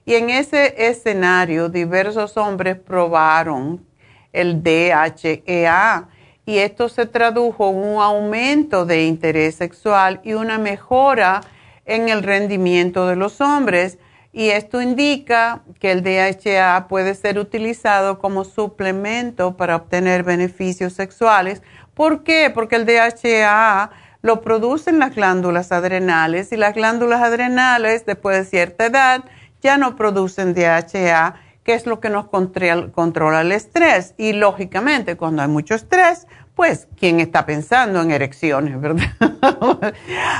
y 0.04 0.14
en 0.14 0.30
ese 0.30 0.88
escenario 0.88 1.68
diversos 1.68 2.36
hombres 2.36 2.76
probaron 2.78 3.84
el 4.32 4.62
DHEA 4.62 6.08
y 6.46 6.58
esto 6.58 6.88
se 6.88 7.06
tradujo 7.06 7.70
en 7.70 7.76
un 7.78 8.00
aumento 8.00 8.86
de 8.86 9.06
interés 9.06 9.56
sexual 9.56 10.20
y 10.22 10.34
una 10.34 10.58
mejora 10.58 11.40
en 11.84 12.08
el 12.08 12.22
rendimiento 12.22 13.08
de 13.08 13.16
los 13.16 13.40
hombres 13.40 13.98
y 14.32 14.50
esto 14.50 14.80
indica 14.80 15.62
que 15.80 15.90
el 15.90 16.04
DHA 16.04 16.86
puede 16.86 17.16
ser 17.16 17.40
utilizado 17.40 18.20
como 18.20 18.44
suplemento 18.44 19.56
para 19.56 19.74
obtener 19.74 20.22
beneficios 20.22 20.92
sexuales. 20.92 21.60
¿Por 21.94 22.22
qué? 22.22 22.52
Porque 22.54 22.76
el 22.76 22.86
DHA 22.86 23.90
lo 24.22 24.42
producen 24.42 24.98
las 24.98 25.14
glándulas 25.14 25.72
adrenales 25.72 26.52
y 26.52 26.56
las 26.56 26.74
glándulas 26.74 27.22
adrenales 27.22 28.04
después 28.06 28.36
de 28.36 28.44
cierta 28.44 28.86
edad 28.86 29.24
ya 29.62 29.76
no 29.76 29.96
producen 29.96 30.54
DHA, 30.54 31.34
que 31.64 31.74
es 31.74 31.86
lo 31.86 32.00
que 32.00 32.08
nos 32.10 32.26
controla 32.28 33.42
el 33.42 33.52
estrés. 33.52 34.14
Y 34.16 34.32
lógicamente 34.32 35.16
cuando 35.16 35.42
hay 35.42 35.48
mucho 35.48 35.74
estrés, 35.74 36.26
pues, 36.54 36.88
¿quién 36.98 37.20
está 37.20 37.46
pensando 37.46 38.00
en 38.00 38.10
erecciones, 38.10 38.80
verdad? 38.80 39.12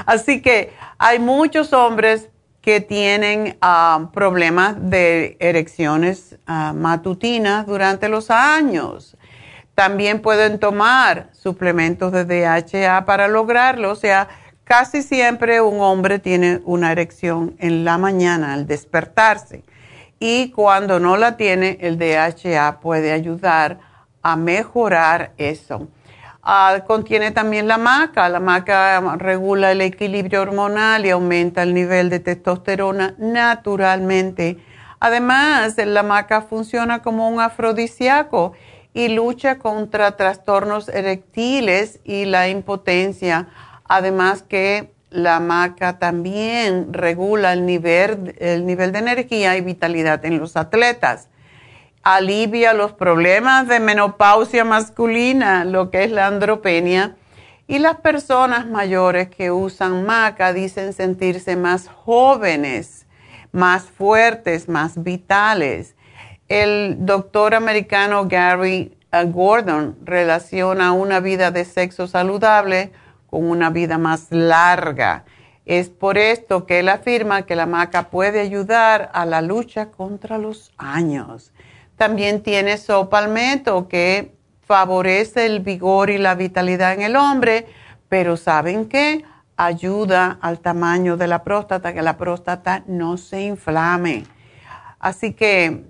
Así 0.07 0.43
que 0.43 0.73
hay 0.99 1.19
muchos 1.19 1.73
hombres 1.73 2.31
que 2.61 2.81
tienen 2.81 3.57
ah, 3.63 4.11
problemas 4.13 4.77
de 4.79 5.37
erecciones 5.41 6.39
ah, 6.47 6.75
matutinas 6.75 7.67
durante 7.67 8.09
los 8.09 8.31
años. 8.31 9.17
También 9.81 10.21
pueden 10.21 10.59
tomar 10.59 11.31
suplementos 11.33 12.13
de 12.13 12.27
DHA 12.27 13.07
para 13.07 13.29
lograrlo. 13.29 13.91
O 13.91 13.95
sea, 13.95 14.29
casi 14.63 15.03
siempre 15.03 15.63
un 15.63 15.81
hombre 15.81 16.19
tiene 16.19 16.61
una 16.67 16.93
erección 16.93 17.57
en 17.59 17.87
la 17.87 17.97
mañana 17.97 18.53
al 18.53 18.67
despertarse. 18.67 19.65
Y 20.19 20.51
cuando 20.51 21.01
no 21.01 21.17
la 21.17 21.39
tiene, 21.39 21.79
el 21.81 21.97
DHA 21.97 22.81
puede 22.81 23.11
ayudar 23.13 23.79
a 24.21 24.37
mejorar 24.37 25.33
eso. 25.39 25.89
Ah, 26.43 26.85
contiene 26.87 27.31
también 27.31 27.67
la 27.67 27.79
maca. 27.79 28.29
La 28.29 28.39
maca 28.39 29.01
regula 29.17 29.73
el 29.73 29.81
equilibrio 29.81 30.43
hormonal 30.43 31.07
y 31.07 31.11
aumenta 31.11 31.63
el 31.63 31.73
nivel 31.73 32.11
de 32.11 32.21
testosterona 32.21 33.15
naturalmente. 33.17 34.59
Además, 35.03 35.79
la 35.79 36.03
maca 36.03 36.43
funciona 36.43 37.01
como 37.01 37.31
un 37.31 37.41
afrodisíaco 37.41 38.53
y 38.95 39.09
lucha 39.09 39.59
contra 39.59 40.17
trastornos 40.17 40.89
erectiles 40.89 42.01
y 42.05 42.25
la 42.25 42.49
impotencia. 42.49 43.49
Además 43.85 44.43
que 44.43 44.93
la 45.11 45.41
maca 45.41 45.99
también 45.99 46.93
regula 46.93 47.53
el 47.53 47.67
nivel, 47.67 48.37
el 48.39 48.67
nivel 48.67 48.93
de 48.93 48.99
energía 49.01 49.57
y 49.57 49.61
vitalidad 49.61 50.25
en 50.25 50.39
los 50.39 50.57
atletas 50.57 51.31
alivia 52.03 52.73
los 52.73 52.93
problemas 52.93 53.69
de 53.69 53.81
menopausia 53.81 54.65
masculina, 54.65 55.65
lo 55.65 55.91
que 55.91 56.05
es 56.05 56.11
la 56.11 56.27
andropenia. 56.27 57.17
Y 57.67 57.79
las 57.79 57.97
personas 57.97 58.67
mayores 58.67 59.29
que 59.29 59.51
usan 59.51 60.05
maca 60.05 60.53
dicen 60.53 60.93
sentirse 60.93 61.57
más 61.57 61.89
jóvenes, 61.89 63.07
más 63.53 63.85
fuertes, 63.85 64.69
más 64.69 65.03
vitales. 65.03 65.95
El 66.51 67.07
doctor 67.07 67.55
americano 67.55 68.27
Gary 68.27 68.99
uh, 69.13 69.25
Gordon 69.31 69.97
relaciona 70.03 70.91
una 70.91 71.21
vida 71.21 71.53
de 71.53 71.65
sexo 71.65 72.09
saludable 72.09 72.91
con 73.29 73.49
una 73.49 73.71
vida 73.71 73.99
más 73.99 74.33
larga. 74.33 75.25
Es 75.65 75.91
por 75.91 76.19
esto 76.19 76.67
que 76.67 76.81
él 76.81 76.89
afirma 76.89 77.43
que 77.43 77.55
la 77.55 77.67
maca 77.67 78.11
puede 78.11 78.41
ayudar 78.41 79.13
a 79.15 79.27
la 79.27 79.43
lucha 79.43 79.93
contra 79.93 80.39
los 80.39 80.73
años. 80.77 81.53
También 81.95 82.43
tiene 82.43 82.79
sopalmeto 82.79 83.87
que 83.87 84.35
favorece 84.63 85.47
el 85.47 85.61
vigor 85.61 86.11
y 86.11 86.19
la 86.19 86.35
vitalidad 86.35 86.95
en 86.95 87.03
el 87.03 87.15
hombre, 87.15 87.69
pero 88.09 88.37
¿saben 88.37 88.89
qué? 88.89 89.25
Ayuda 89.57 90.37
al 90.41 90.59
tamaño 90.59 91.17
de 91.17 91.29
la 91.29 91.45
próstata, 91.45 91.93
que 91.93 92.03
la 92.03 92.17
próstata 92.17 92.83
no 92.89 93.19
se 93.19 93.43
inflame. 93.43 94.25
Así 94.99 95.33
que 95.33 95.90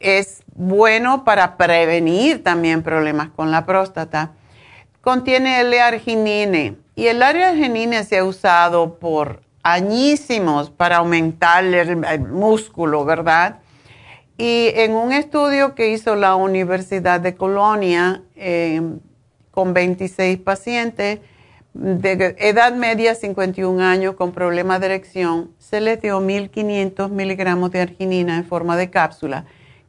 es 0.00 0.42
bueno 0.54 1.24
para 1.24 1.56
prevenir 1.56 2.42
también 2.42 2.82
problemas 2.82 3.30
con 3.30 3.50
la 3.50 3.66
próstata. 3.66 4.32
Contiene 5.00 5.60
L-arginine 5.60 6.76
y 6.94 7.06
el 7.06 7.22
arginine 7.22 8.04
se 8.04 8.18
ha 8.18 8.24
usado 8.24 8.98
por 8.98 9.42
añísimos 9.62 10.70
para 10.70 10.98
aumentar 10.98 11.64
el 11.64 12.20
músculo, 12.20 13.04
¿verdad? 13.04 13.60
Y 14.36 14.70
en 14.74 14.92
un 14.92 15.12
estudio 15.12 15.74
que 15.74 15.90
hizo 15.90 16.16
la 16.16 16.34
Universidad 16.34 17.20
de 17.20 17.34
Colonia 17.34 18.22
eh, 18.36 18.82
con 19.50 19.72
26 19.72 20.38
pacientes 20.38 21.20
de 21.72 22.36
edad 22.38 22.72
media 22.74 23.14
51 23.14 23.82
años 23.82 24.14
con 24.14 24.32
problemas 24.32 24.80
de 24.80 24.86
erección, 24.86 25.50
se 25.58 25.80
les 25.80 26.00
dio 26.00 26.20
1.500 26.20 27.10
miligramos 27.10 27.70
de 27.72 27.80
arginina 27.80 28.36
en 28.36 28.44
forma 28.44 28.76
de 28.76 28.90
cápsula, 28.90 29.44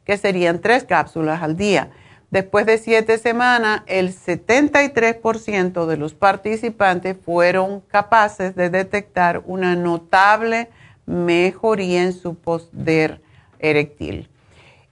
que 0.06 0.16
serían 0.16 0.60
tres 0.60 0.84
cápsulas 0.84 1.42
al 1.42 1.56
día. 1.56 1.90
Después 2.30 2.64
de 2.64 2.78
siete 2.78 3.18
semanas, 3.18 3.82
el 3.86 4.14
73% 4.14 5.86
de 5.86 5.96
los 5.96 6.14
participantes 6.14 7.16
fueron 7.24 7.80
capaces 7.80 8.54
de 8.56 8.70
detectar 8.70 9.42
una 9.44 9.76
notable 9.76 10.70
mejoría 11.06 12.02
en 12.02 12.12
su 12.12 12.36
poder 12.36 13.20
eréctil. 13.58 14.28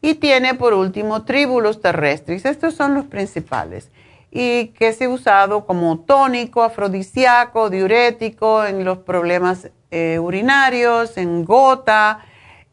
Y 0.00 0.14
tiene 0.14 0.54
por 0.54 0.74
último 0.74 1.24
tríbulos 1.24 1.80
terrestres. 1.80 2.44
Estos 2.44 2.74
son 2.74 2.94
los 2.94 3.06
principales. 3.06 3.90
Y 4.30 4.68
que 4.68 4.92
se 4.92 5.04
ha 5.04 5.08
usado 5.08 5.64
como 5.64 6.00
tónico, 6.00 6.62
afrodisíaco, 6.62 7.70
diurético 7.70 8.64
en 8.64 8.84
los 8.84 8.98
problemas 8.98 9.70
eh, 9.90 10.18
urinarios, 10.18 11.16
en 11.16 11.44
gota, 11.44 12.24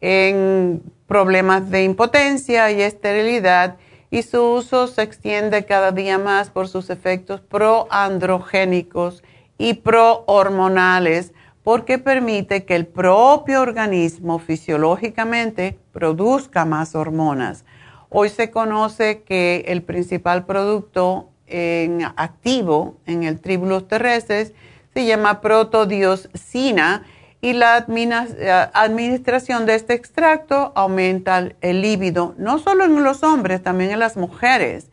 en 0.01 0.81
problemas 1.11 1.69
de 1.69 1.83
impotencia 1.83 2.71
y 2.71 2.81
esterilidad. 2.81 3.75
Y 4.11 4.21
su 4.21 4.41
uso 4.41 4.87
se 4.87 5.01
extiende 5.01 5.65
cada 5.65 5.91
día 5.91 6.17
más 6.17 6.49
por 6.49 6.69
sus 6.69 6.89
efectos 6.89 7.41
proandrogénicos 7.41 9.21
y 9.57 9.73
prohormonales 9.73 11.33
porque 11.65 11.97
permite 11.97 12.63
que 12.63 12.77
el 12.77 12.87
propio 12.87 13.61
organismo 13.61 14.39
fisiológicamente 14.39 15.77
produzca 15.91 16.63
más 16.63 16.95
hormonas. 16.95 17.65
Hoy 18.07 18.29
se 18.29 18.49
conoce 18.49 19.23
que 19.23 19.65
el 19.67 19.83
principal 19.83 20.45
producto 20.45 21.27
en 21.45 22.05
activo 22.15 22.95
en 23.05 23.23
el 23.23 23.41
tribulus 23.41 23.85
terrestres 23.85 24.53
se 24.93 25.05
llama 25.05 25.41
protodioscina 25.41 27.03
y 27.41 27.53
la 27.53 27.85
eh, 27.87 28.69
administración 28.73 29.65
de 29.65 29.75
este 29.75 29.93
extracto 29.93 30.71
aumenta 30.75 31.49
el 31.61 31.81
líbido, 31.81 32.35
no 32.37 32.59
solo 32.59 32.85
en 32.85 33.03
los 33.03 33.23
hombres, 33.23 33.63
también 33.63 33.91
en 33.91 33.99
las 33.99 34.15
mujeres. 34.15 34.87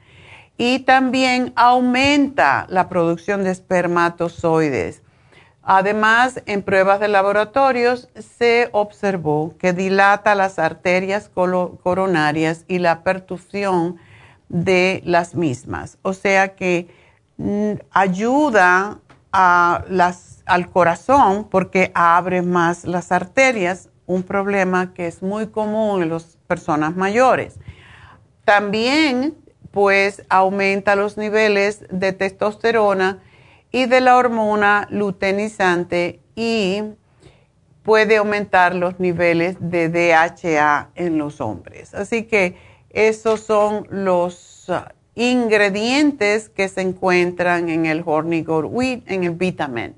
Y 0.56 0.80
también 0.80 1.52
aumenta 1.54 2.66
la 2.68 2.88
producción 2.88 3.44
de 3.44 3.50
espermatozoides. 3.50 5.02
Además, 5.62 6.42
en 6.46 6.62
pruebas 6.62 6.98
de 6.98 7.08
laboratorios 7.08 8.08
se 8.16 8.70
observó 8.72 9.54
que 9.58 9.74
dilata 9.74 10.34
las 10.34 10.58
arterias 10.58 11.28
coronarias 11.28 12.64
y 12.66 12.78
la 12.78 13.02
pertusión 13.04 13.98
de 14.48 15.02
las 15.04 15.34
mismas. 15.34 15.98
O 16.00 16.14
sea 16.14 16.56
que 16.56 16.88
mm, 17.36 17.72
ayuda 17.90 18.98
al 20.48 20.70
corazón 20.70 21.48
porque 21.48 21.90
abre 21.94 22.42
más 22.42 22.84
las 22.84 23.12
arterias, 23.12 23.90
un 24.06 24.22
problema 24.22 24.94
que 24.94 25.06
es 25.06 25.22
muy 25.22 25.48
común 25.48 26.02
en 26.02 26.10
las 26.10 26.38
personas 26.46 26.96
mayores. 26.96 27.58
También, 28.44 29.36
pues, 29.70 30.22
aumenta 30.28 30.96
los 30.96 31.16
niveles 31.16 31.84
de 31.90 32.12
testosterona 32.12 33.22
y 33.70 33.86
de 33.86 34.00
la 34.00 34.16
hormona 34.16 34.86
luteinizante 34.90 36.20
y 36.34 36.82
puede 37.82 38.16
aumentar 38.16 38.74
los 38.74 38.98
niveles 39.00 39.56
de 39.60 39.88
DHA 39.88 40.90
en 40.94 41.18
los 41.18 41.40
hombres. 41.40 41.94
Así 41.94 42.24
que 42.24 42.56
esos 42.90 43.40
son 43.40 43.86
los 43.90 44.68
uh, 44.68 44.90
ingredientes 45.14 46.48
que 46.48 46.68
se 46.68 46.80
encuentran 46.80 47.68
en 47.68 47.86
el 47.86 48.02
Hornigold 48.04 48.68
Wheat, 48.70 49.02
en 49.06 49.24
el 49.24 49.30
Vitamin. 49.32 49.94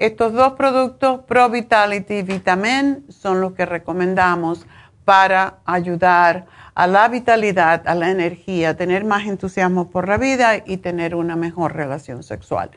Estos 0.00 0.32
dos 0.32 0.54
productos, 0.54 1.20
Pro 1.28 1.50
Vitality 1.50 2.14
y 2.14 2.22
Vitamin, 2.22 3.04
son 3.10 3.42
los 3.42 3.52
que 3.52 3.66
recomendamos 3.66 4.64
para 5.04 5.58
ayudar 5.66 6.46
a 6.74 6.86
la 6.86 7.06
vitalidad, 7.08 7.86
a 7.86 7.94
la 7.94 8.10
energía, 8.10 8.74
tener 8.78 9.04
más 9.04 9.26
entusiasmo 9.26 9.90
por 9.90 10.08
la 10.08 10.16
vida 10.16 10.62
y 10.64 10.78
tener 10.78 11.14
una 11.14 11.36
mejor 11.36 11.76
relación 11.76 12.22
sexual. 12.22 12.70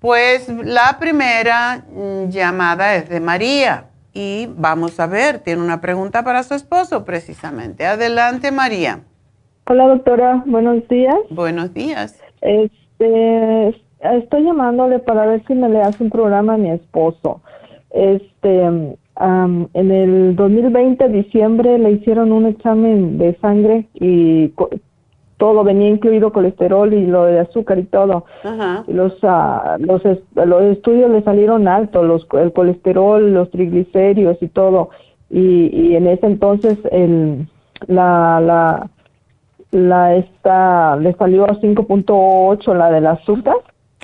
Pues 0.00 0.46
la 0.48 0.98
primera 0.98 1.84
mm, 1.88 2.28
llamada 2.28 2.96
es 2.96 3.08
de 3.08 3.20
María 3.20 3.84
y 4.12 4.48
vamos 4.56 4.98
a 4.98 5.06
ver, 5.06 5.38
tiene 5.38 5.62
una 5.62 5.80
pregunta 5.80 6.24
para 6.24 6.42
su 6.42 6.54
esposo 6.54 7.04
precisamente. 7.04 7.86
Adelante 7.86 8.50
María. 8.50 9.04
Hola 9.68 9.86
doctora, 9.86 10.42
buenos 10.46 10.88
días. 10.88 11.14
Buenos 11.30 11.72
días. 11.72 12.20
Este, 12.40 13.80
estoy 14.00 14.42
llamándole 14.42 14.98
para 14.98 15.24
ver 15.26 15.44
si 15.46 15.54
me 15.54 15.68
le 15.68 15.82
hace 15.82 16.02
un 16.02 16.10
programa 16.10 16.54
a 16.54 16.58
mi 16.58 16.72
esposo. 16.72 17.40
Este, 17.90 18.96
en 19.20 19.90
el 19.90 20.34
2020, 20.36 21.08
diciembre, 21.08 21.78
le 21.78 21.92
hicieron 21.92 22.32
un 22.32 22.46
examen 22.46 23.18
de 23.18 23.36
sangre 23.40 23.86
y 23.94 24.52
todo 25.36 25.64
venía 25.64 25.88
incluido 25.88 26.32
colesterol 26.32 26.92
y 26.92 27.06
lo 27.06 27.24
de 27.24 27.40
azúcar 27.40 27.78
y 27.78 27.84
todo. 27.84 28.24
Los, 28.86 29.14
uh, 29.22 29.78
los, 29.78 30.02
los 30.34 30.62
estudios 30.62 31.10
le 31.10 31.22
salieron 31.22 31.66
altos, 31.66 32.04
los, 32.04 32.26
el 32.40 32.52
colesterol, 32.52 33.32
los 33.32 33.50
triglicéridos 33.50 34.36
y 34.42 34.48
todo. 34.48 34.90
Y, 35.30 35.70
y 35.72 35.96
en 35.96 36.08
ese 36.08 36.26
entonces 36.26 36.78
el, 36.90 37.46
la, 37.86 38.40
la, 38.40 38.90
la 39.70 40.14
esta, 40.16 40.96
le 40.96 41.14
salió 41.14 41.44
a 41.44 41.54
5.8 41.54 42.74
la 42.74 42.90
del 42.90 43.06
azúcar. 43.06 43.56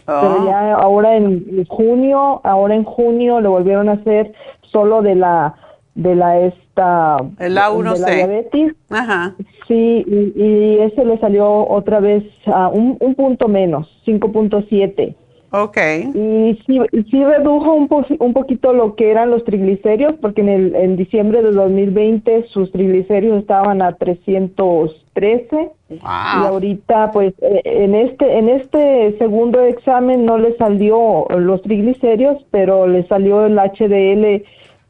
Pero 0.07 0.37
oh. 0.41 0.47
ya 0.47 0.75
ahora 0.75 1.17
en 1.17 1.67
junio, 1.67 2.41
ahora 2.45 2.77
en 2.77 2.85
junio 2.85 3.41
le 3.41 3.49
volvieron 3.49 3.89
a 3.89 3.95
hacer 3.95 4.33
solo 4.77 5.01
de 5.01 5.15
la 5.15 5.55
de 5.95 6.15
la 6.15 6.39
esta 6.41 7.17
el 7.39 7.57
A1C. 7.57 8.05
De 8.05 8.15
diabetes. 8.15 8.75
Ajá. 8.91 9.35
Sí, 9.67 10.05
y, 10.07 10.79
ese 10.81 11.03
le 11.07 11.19
salió 11.19 11.67
otra 11.67 12.01
vez 12.01 12.25
a 12.45 12.69
un, 12.69 12.99
un 13.01 13.15
punto 13.15 13.49
menos, 13.49 13.89
5.7. 14.07 15.15
Ok. 15.53 15.79
Y 16.15 16.59
sí, 16.67 16.81
sí 17.11 17.25
redujo 17.25 17.73
un, 17.73 17.89
un 18.19 18.33
poquito 18.35 18.75
lo 18.75 18.95
que 18.95 19.11
eran 19.11 19.31
los 19.31 19.45
triglicéridos, 19.45 20.17
porque 20.21 20.43
en, 20.43 20.49
el, 20.51 20.75
en 20.75 20.97
diciembre 20.97 21.43
de 21.43 21.53
2020 21.53 22.49
sus 22.49 22.71
triglicéridos 22.73 23.41
estaban 23.41 23.81
a 23.81 23.93
313. 23.93 25.71
Y 25.89 25.99
ahorita, 26.03 27.11
pues, 27.13 27.33
eh, 27.41 27.63
en 27.65 27.95
este, 27.95 28.39
en 28.39 28.51
este 28.51 29.17
segundo 29.17 29.63
examen 29.63 30.27
no 30.27 30.37
le 30.37 30.55
salió 30.57 31.27
los 31.31 31.63
triglicéridos, 31.63 32.45
pero 32.51 32.87
le 32.87 33.07
salió 33.07 33.47
el 33.47 33.57
HDL 33.57 34.45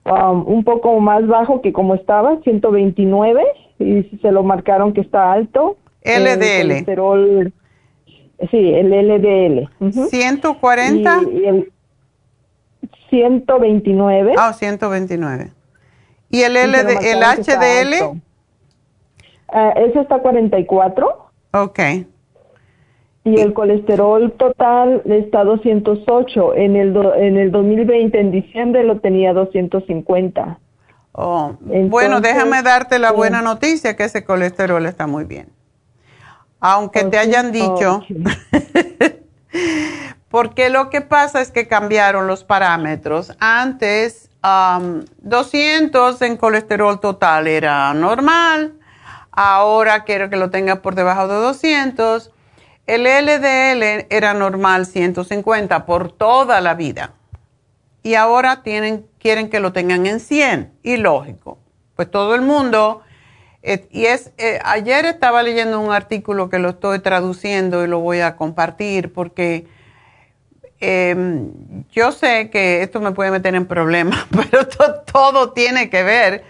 Um, 0.06 0.44
un 0.46 0.62
poco 0.62 1.00
más 1.00 1.26
bajo 1.26 1.60
que 1.62 1.72
como 1.72 1.96
estaba, 1.96 2.38
129, 2.42 3.42
y 3.80 4.02
se 4.22 4.30
lo 4.30 4.44
marcaron 4.44 4.92
que 4.92 5.00
está 5.00 5.32
alto. 5.32 5.76
LDL. 6.04 6.84
sí, 8.50 8.74
el 8.74 8.90
LDL. 8.90 9.68
140. 10.08 11.20
Y, 11.32 11.44
el 11.44 11.72
129. 13.10 14.34
Ah, 14.38 14.52
129. 14.52 15.50
¿Y 16.30 16.42
el, 16.42 16.54
LD, 16.54 16.90
el 17.02 17.20
HDL? 17.20 18.04
Uh, 18.04 18.20
ese 19.76 20.00
está 20.00 20.20
44. 20.20 21.30
Ok. 21.52 21.80
Y 23.26 23.40
el 23.40 23.54
colesterol 23.54 24.32
total 24.38 25.02
está 25.04 25.42
208. 25.42 26.54
En 26.54 26.76
el, 26.76 26.96
en 27.16 27.36
el 27.36 27.50
2020, 27.50 28.20
en 28.20 28.30
diciembre, 28.30 28.84
lo 28.84 29.00
tenía 29.00 29.32
250. 29.32 30.60
Oh, 31.10 31.56
bueno, 31.60 32.20
déjame 32.20 32.62
darte 32.62 33.00
la 33.00 33.10
buena 33.10 33.42
noticia 33.42 33.96
que 33.96 34.04
ese 34.04 34.24
colesterol 34.24 34.86
está 34.86 35.08
muy 35.08 35.24
bien. 35.24 35.48
Aunque 36.60 37.02
te 37.02 37.18
hayan 37.18 37.50
dicho, 37.50 38.04
porque 40.30 40.70
lo 40.70 40.88
que 40.88 41.00
pasa 41.00 41.40
es 41.40 41.50
que 41.50 41.66
cambiaron 41.66 42.28
los 42.28 42.44
parámetros. 42.44 43.36
Antes, 43.40 44.30
200 45.22 46.22
en 46.22 46.36
colesterol 46.36 47.00
total 47.00 47.48
era 47.48 47.92
normal. 47.92 48.74
Ahora 49.32 50.04
quiero 50.04 50.30
que 50.30 50.36
lo 50.36 50.50
tenga 50.50 50.76
por 50.76 50.94
debajo 50.94 51.26
de 51.26 51.34
200 51.34 52.30
el 52.86 53.02
LDL 53.02 54.06
era 54.10 54.34
normal 54.34 54.86
150 54.86 55.86
por 55.86 56.12
toda 56.12 56.60
la 56.60 56.74
vida. 56.74 57.12
Y 58.02 58.14
ahora 58.14 58.62
quieren 58.62 59.50
que 59.50 59.60
lo 59.60 59.72
tengan 59.72 60.06
en 60.06 60.20
100 60.20 60.72
y 60.84 60.96
lógico, 60.96 61.58
pues 61.96 62.08
todo 62.08 62.36
el 62.36 62.42
mundo, 62.42 63.02
eh, 63.62 63.88
y 63.90 64.06
es, 64.06 64.30
eh, 64.38 64.60
ayer 64.64 65.06
estaba 65.06 65.42
leyendo 65.42 65.80
un 65.80 65.92
artículo 65.92 66.48
que 66.48 66.60
lo 66.60 66.68
estoy 66.68 67.00
traduciendo 67.00 67.84
y 67.84 67.88
lo 67.88 67.98
voy 67.98 68.20
a 68.20 68.36
compartir 68.36 69.12
porque 69.12 69.66
em, 70.78 71.50
yo 71.90 72.12
sé 72.12 72.48
que 72.50 72.82
esto 72.82 73.00
me 73.00 73.10
puede 73.10 73.32
meter 73.32 73.56
en 73.56 73.66
problemas, 73.66 74.24
pero 74.30 74.68
todo 75.04 75.52
tiene 75.52 75.90
que 75.90 76.04
ver 76.04 76.44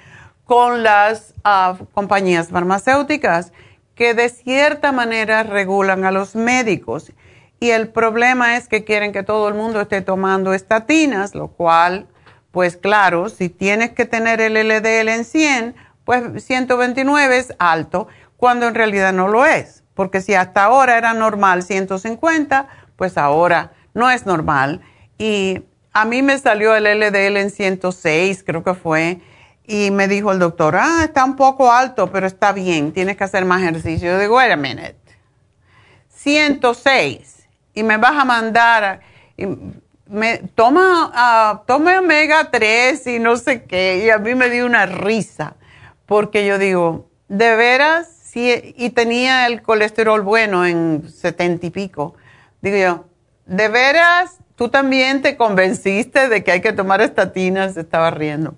con 0.44 0.82
las 0.82 1.32
ah, 1.42 1.78
compañías 1.94 2.48
farmacéuticas 2.48 3.52
que 3.96 4.14
de 4.14 4.28
cierta 4.28 4.92
manera 4.92 5.42
regulan 5.42 6.04
a 6.04 6.12
los 6.12 6.36
médicos. 6.36 7.12
Y 7.58 7.70
el 7.70 7.88
problema 7.88 8.56
es 8.56 8.68
que 8.68 8.84
quieren 8.84 9.12
que 9.12 9.22
todo 9.22 9.48
el 9.48 9.54
mundo 9.54 9.80
esté 9.80 10.02
tomando 10.02 10.52
estatinas, 10.52 11.34
lo 11.34 11.48
cual, 11.48 12.06
pues 12.52 12.76
claro, 12.76 13.30
si 13.30 13.48
tienes 13.48 13.92
que 13.92 14.04
tener 14.04 14.40
el 14.42 14.52
LDL 14.52 15.08
en 15.08 15.24
100, 15.24 15.74
pues 16.04 16.44
129 16.44 17.38
es 17.38 17.54
alto, 17.58 18.06
cuando 18.36 18.68
en 18.68 18.74
realidad 18.74 19.14
no 19.14 19.28
lo 19.28 19.46
es. 19.46 19.82
Porque 19.94 20.20
si 20.20 20.34
hasta 20.34 20.64
ahora 20.64 20.98
era 20.98 21.14
normal 21.14 21.62
150, 21.62 22.68
pues 22.96 23.16
ahora 23.16 23.72
no 23.94 24.10
es 24.10 24.26
normal. 24.26 24.82
Y 25.16 25.62
a 25.94 26.04
mí 26.04 26.22
me 26.22 26.38
salió 26.38 26.76
el 26.76 26.84
LDL 26.84 27.38
en 27.38 27.50
106, 27.50 28.44
creo 28.44 28.62
que 28.62 28.74
fue 28.74 29.20
y 29.66 29.90
me 29.90 30.06
dijo 30.06 30.30
el 30.30 30.38
doctor, 30.38 30.76
ah, 30.76 31.00
está 31.02 31.24
un 31.24 31.34
poco 31.34 31.72
alto, 31.72 32.10
pero 32.12 32.26
está 32.26 32.52
bien, 32.52 32.92
tienes 32.92 33.16
que 33.16 33.24
hacer 33.24 33.44
más 33.44 33.62
ejercicio. 33.62 34.12
Yo 34.12 34.18
digo, 34.18 34.36
wait 34.36 34.52
a 34.52 34.56
minute. 34.56 34.96
106. 36.08 37.46
Y 37.74 37.82
me 37.82 37.96
vas 37.96 38.16
a 38.16 38.24
mandar, 38.24 39.00
me, 40.08 40.38
toma, 40.54 41.10
uh, 41.52 41.66
tome 41.66 41.98
omega 41.98 42.48
3 42.50 43.06
y 43.08 43.18
no 43.18 43.36
sé 43.36 43.64
qué. 43.64 44.04
Y 44.06 44.10
a 44.10 44.18
mí 44.18 44.34
me 44.34 44.50
dio 44.50 44.64
una 44.66 44.86
risa, 44.86 45.56
porque 46.06 46.46
yo 46.46 46.58
digo, 46.58 47.10
de 47.28 47.56
veras, 47.56 48.08
sí, 48.22 48.74
y 48.76 48.90
tenía 48.90 49.46
el 49.46 49.62
colesterol 49.62 50.22
bueno 50.22 50.64
en 50.64 51.10
70 51.10 51.66
y 51.66 51.70
pico. 51.70 52.14
Digo 52.62 52.76
yo, 52.76 53.04
de 53.46 53.68
veras, 53.68 54.38
tú 54.54 54.68
también 54.68 55.22
te 55.22 55.36
convenciste 55.36 56.28
de 56.28 56.44
que 56.44 56.52
hay 56.52 56.60
que 56.60 56.72
tomar 56.72 57.00
estatinas, 57.00 57.76
estaba 57.76 58.12
riendo 58.12 58.54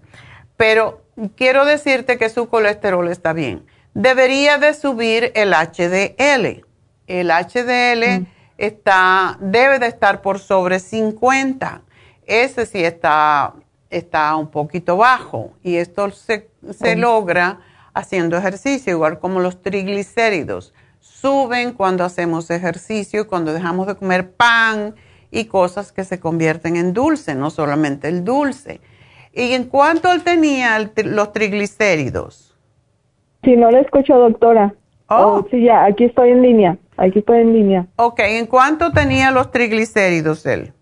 pero 0.59 1.05
quiero 1.37 1.65
decirte 1.65 2.19
que 2.19 2.29
su 2.29 2.49
colesterol 2.49 3.09
está 3.09 3.33
bien. 3.33 3.65
Debería 3.95 4.59
de 4.59 4.75
subir 4.75 5.33
el 5.35 5.55
HDL. 5.55 6.67
El 7.07 7.31
HDL 7.31 8.21
mm. 8.21 8.27
está, 8.59 9.39
debe 9.41 9.79
de 9.79 9.87
estar 9.87 10.21
por 10.21 10.41
sobre 10.41 10.81
50. 10.81 11.83
Ese 12.27 12.67
sí 12.67 12.85
está, 12.85 13.55
está 13.89 14.35
un 14.35 14.51
poquito 14.51 14.97
bajo 14.97 15.53
y 15.63 15.77
esto 15.77 16.11
se, 16.11 16.51
se 16.77 16.97
logra 16.97 17.61
haciendo 17.95 18.37
ejercicio, 18.37 18.93
igual 18.93 19.21
como 19.21 19.39
los 19.39 19.63
triglicéridos. 19.63 20.75
Suben 20.99 21.73
cuando 21.73 22.05
hacemos 22.05 22.51
ejercicio, 22.51 23.29
cuando 23.29 23.53
dejamos 23.53 23.87
de 23.87 23.95
comer 23.95 24.33
pan 24.33 24.97
y 25.31 25.45
cosas 25.45 25.93
que 25.93 26.05
se 26.05 26.19
convierten 26.19 26.75
en 26.75 26.93
dulce, 26.93 27.37
no 27.37 27.51
solamente 27.51 28.09
el 28.09 28.25
dulce. 28.25 28.81
¿Y 29.39 29.53
en 29.53 29.65
cuánto 29.65 30.13
él 30.13 30.25
tenía 30.25 30.77
los 31.05 31.33
triglicéridos? 31.33 32.57
Sí, 33.45 33.55
no 33.57 33.71
le 33.71 33.81
escucho, 33.81 34.19
doctora. 34.19 34.75
Oh. 35.09 35.15
oh. 35.15 35.47
Sí, 35.49 35.63
ya, 35.63 35.85
aquí 35.85 36.05
estoy 36.05 36.31
en 36.31 36.43
línea. 36.43 36.77
Aquí 36.97 37.21
estoy 37.21 37.43
en 37.43 37.53
línea. 37.53 37.87
Ok, 37.95 38.19
¿en 38.19 38.47
cuánto 38.47 38.91
tenía 38.91 39.31
los 39.31 39.53
triglicéridos 39.53 40.45
él? 40.45 40.73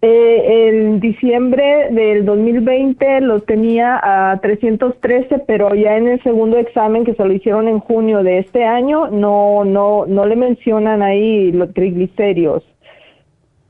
Eh, 0.00 0.68
en 0.68 1.00
diciembre 1.00 1.88
del 1.90 2.24
2020 2.24 3.20
los 3.20 3.44
tenía 3.44 4.00
a 4.02 4.38
313, 4.40 5.40
pero 5.46 5.74
ya 5.74 5.98
en 5.98 6.08
el 6.08 6.22
segundo 6.22 6.56
examen 6.56 7.04
que 7.04 7.14
se 7.14 7.24
lo 7.24 7.34
hicieron 7.34 7.68
en 7.68 7.80
junio 7.80 8.22
de 8.22 8.38
este 8.38 8.64
año, 8.64 9.08
no, 9.08 9.64
no, 9.64 10.06
no 10.06 10.24
le 10.24 10.36
mencionan 10.36 11.02
ahí 11.02 11.52
los 11.52 11.74
triglicéridos 11.74 12.64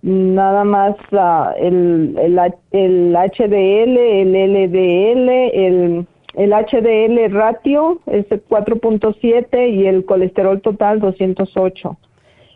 nada 0.03 0.65
más 0.65 0.95
uh, 1.13 1.57
el, 1.59 2.17
el, 2.19 2.39
el, 2.73 3.17
HDL, 3.17 3.99
el 3.99 4.33
LDL, 4.33 5.29
el, 5.53 6.07
el 6.35 6.51
HDL 6.51 7.33
ratio 7.33 8.01
es 8.07 8.27
4.7 8.27 9.71
y 9.73 9.87
el 9.87 10.05
colesterol 10.05 10.61
total 10.61 11.01
208. 11.01 11.97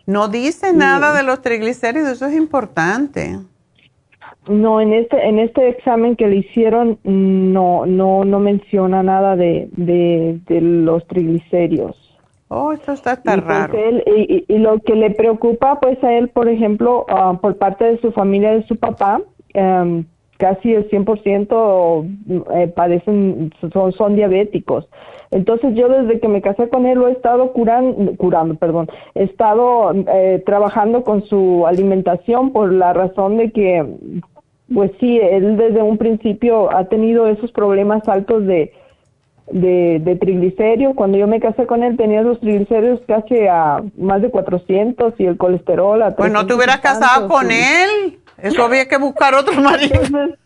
No 0.05 0.27
dice 0.27 0.73
nada 0.73 1.13
de 1.13 1.23
los 1.23 1.41
triglicéridos, 1.41 2.11
eso 2.13 2.25
es 2.25 2.35
importante. 2.35 3.39
no, 4.47 4.81
en 4.81 4.93
este, 4.93 5.27
en 5.27 5.39
este 5.39 5.69
examen 5.69 6.15
que 6.15 6.27
le 6.27 6.37
hicieron 6.37 6.99
no, 7.03 7.85
no, 7.85 8.25
no 8.25 8.39
menciona 8.39 9.03
nada 9.03 9.35
de, 9.35 9.69
de, 9.71 10.39
de 10.47 10.61
los 10.61 11.05
triglicéridos. 11.07 12.10
Oh, 12.53 12.73
eso 12.73 12.91
está 12.91 13.15
tan 13.15 13.39
y, 13.39 13.41
raro. 13.43 13.77
él- 13.77 14.03
y, 14.05 14.43
y- 14.53 14.57
lo 14.57 14.79
que 14.79 14.93
le 14.95 15.11
preocupa 15.11 15.79
pues 15.79 16.03
a 16.03 16.11
él, 16.13 16.27
por 16.27 16.49
ejemplo, 16.49 17.05
ah, 17.07 17.37
por 17.41 17.57
parte 17.57 17.85
de 17.85 17.97
su 18.01 18.11
familia, 18.11 18.51
de 18.51 18.63
su 18.67 18.75
papá, 18.75 19.21
em, 19.53 20.03
casi 20.37 20.73
el 20.73 20.89
100% 20.89 22.05
eh, 22.53 22.67
padecen, 22.75 23.53
son, 23.71 23.93
son 23.93 24.15
diabéticos. 24.17 24.89
Entonces 25.29 25.75
yo 25.75 25.87
desde 25.87 26.19
que 26.19 26.27
me 26.27 26.41
casé 26.41 26.67
con 26.67 26.85
él 26.85 26.97
lo 26.99 27.07
he 27.07 27.13
estado 27.13 27.53
curando, 27.53 28.17
curando, 28.17 28.55
perdón, 28.55 28.89
he 29.15 29.23
estado 29.23 29.93
eh, 29.93 30.43
trabajando 30.45 31.03
con 31.05 31.23
su 31.23 31.65
alimentación 31.65 32.51
por 32.51 32.73
la 32.73 32.91
razón 32.91 33.37
de 33.37 33.51
que, 33.51 33.85
pues 34.73 34.91
sí, 34.99 35.19
él 35.21 35.55
desde 35.55 35.81
un 35.81 35.97
principio 35.97 36.69
ha 36.75 36.83
tenido 36.89 37.27
esos 37.27 37.51
problemas 37.53 38.05
altos 38.09 38.45
de, 38.45 38.73
de, 39.51 39.99
de 39.99 40.15
triglicéridos. 40.17 40.95
Cuando 40.95 41.17
yo 41.17 41.27
me 41.27 41.39
casé 41.39 41.65
con 41.65 41.83
él 41.83 41.97
tenía 41.97 42.21
los 42.21 42.39
triglicéridos 42.39 43.01
casi 43.07 43.47
a 43.47 43.81
más 43.97 44.21
de 44.21 44.29
400 44.29 45.13
y 45.19 45.25
el 45.25 45.37
colesterol 45.37 46.01
a 46.03 46.15
Pues 46.15 46.31
no 46.31 46.45
te 46.45 46.53
300 46.53 46.55
y 46.55 46.57
hubieras 46.57 46.79
casado 46.81 47.27
con 47.27 47.49
y- 47.51 47.55
él. 47.55 48.19
Eso 48.41 48.63
había 48.63 48.87
que 48.87 48.97
buscar 48.97 49.33
otro 49.35 49.53
marido. 49.61 50.01
Entonces, 50.01 50.37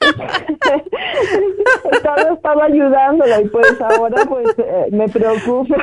estaba, 1.92 2.22
estaba 2.34 2.64
ayudándola 2.64 3.40
y 3.40 3.48
pues 3.48 3.80
ahora 3.80 4.24
pues 4.28 4.48
eh, 4.58 4.86
me 4.90 5.08
preocupa 5.08 5.76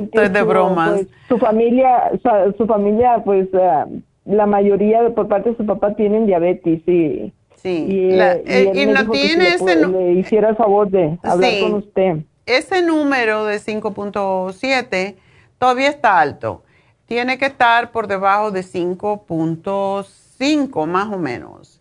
Estoy 0.00 0.28
de 0.28 0.38
su, 0.40 0.46
bromas. 0.46 0.90
pues, 0.90 1.06
su 1.28 1.38
familia 1.38 2.10
su, 2.22 2.52
su 2.58 2.66
familia 2.66 3.22
pues 3.24 3.48
eh, 3.52 3.84
la 4.26 4.46
mayoría 4.46 5.08
por 5.14 5.28
parte 5.28 5.50
de 5.50 5.56
su 5.56 5.66
papá 5.66 5.94
tienen 5.94 6.26
diabetes 6.26 6.80
y 6.86 7.32
Sí. 7.62 7.86
y, 7.88 8.10
La- 8.12 8.34
eh, 8.34 8.42
y 8.46 8.50
eh, 8.50 8.70
él 8.70 8.78
y 8.78 8.86
me 8.86 8.92
no 8.92 9.00
dijo 9.00 9.12
que 9.12 9.18
si 9.18 9.26
tiene 9.28 9.44
le, 9.44 9.54
ese 9.54 9.76
nu- 9.76 9.92
le 9.92 10.12
hiciera 10.12 10.48
el 10.50 10.56
favor 10.56 10.90
de 10.90 11.18
hablar 11.22 11.50
Sí. 11.50 11.60
con 11.60 11.74
usted 11.74 12.16
ese 12.46 12.82
número 12.82 13.44
de 13.44 13.58
5.7 13.60 15.16
todavía 15.58 15.88
está 15.88 16.18
alto. 16.18 16.62
Tiene 17.04 17.36
que 17.36 17.44
estar 17.46 17.90
por 17.92 18.06
debajo 18.06 18.50
de 18.50 18.62
5.5 18.62 20.86
más 20.86 21.12
o 21.12 21.18
menos. 21.18 21.80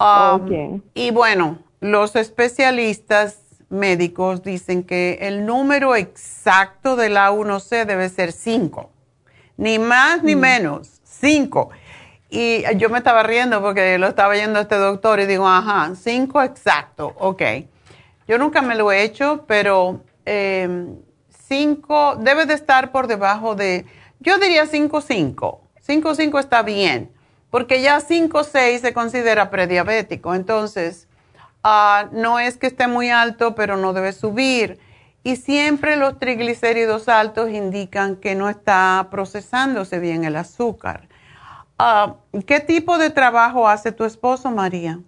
Um, 0.00 0.42
Ok. 0.76 0.82
Y 0.94 1.10
bueno, 1.10 1.58
los 1.80 2.16
especialistas 2.16 3.40
médicos 3.70 4.42
dicen 4.42 4.82
que 4.84 5.18
el 5.22 5.44
número 5.46 5.96
exacto 5.96 6.96
de 6.96 7.08
la 7.10 7.32
1C 7.32 7.84
debe 7.84 8.08
ser 8.08 8.32
5. 8.32 8.90
Ni 9.56 9.78
más 9.78 10.22
ni 10.22 10.36
menos, 10.36 11.00
5. 11.02 11.70
Y 12.30 12.64
yo 12.76 12.90
me 12.90 12.98
estaba 12.98 13.22
riendo 13.22 13.62
porque 13.62 13.96
lo 13.98 14.08
estaba 14.08 14.36
yendo 14.36 14.60
este 14.60 14.76
doctor 14.76 15.18
y 15.20 15.26
digo, 15.26 15.48
ajá, 15.48 15.94
5 15.94 16.42
exacto, 16.42 17.14
ok. 17.18 17.42
Yo 18.26 18.36
nunca 18.36 18.60
me 18.60 18.74
lo 18.74 18.92
he 18.92 19.02
hecho, 19.02 19.44
pero 19.46 20.02
5 20.26 22.16
debe 22.20 22.44
de 22.44 22.54
estar 22.54 22.92
por 22.92 23.06
debajo 23.06 23.54
de, 23.54 23.86
yo 24.20 24.38
diría 24.38 24.66
5.5. 24.66 25.60
5.5 25.86 26.38
está 26.38 26.62
bien, 26.62 27.10
porque 27.48 27.80
ya 27.80 27.98
5.6 27.98 28.80
se 28.80 28.92
considera 28.92 29.48
prediabético. 29.48 30.34
Entonces, 30.34 31.08
ah, 31.64 32.08
no 32.12 32.38
es 32.38 32.58
que 32.58 32.66
esté 32.66 32.88
muy 32.88 33.08
alto, 33.08 33.54
pero 33.54 33.78
no 33.78 33.94
debe 33.94 34.12
subir. 34.12 34.78
Y 35.22 35.36
siempre 35.36 35.96
los 35.96 36.18
triglicéridos 36.18 37.08
altos 37.08 37.48
indican 37.48 38.16
que 38.16 38.34
no 38.34 38.50
está 38.50 39.08
procesándose 39.10 39.98
bien 39.98 40.24
el 40.24 40.36
azúcar. 40.36 41.07
Ah, 41.78 42.16
¿Qué 42.46 42.60
tipo 42.60 42.98
de 42.98 43.10
trabajo 43.10 43.68
hace 43.68 43.92
tu 43.92 44.04
esposo, 44.04 44.50
María? 44.50 45.00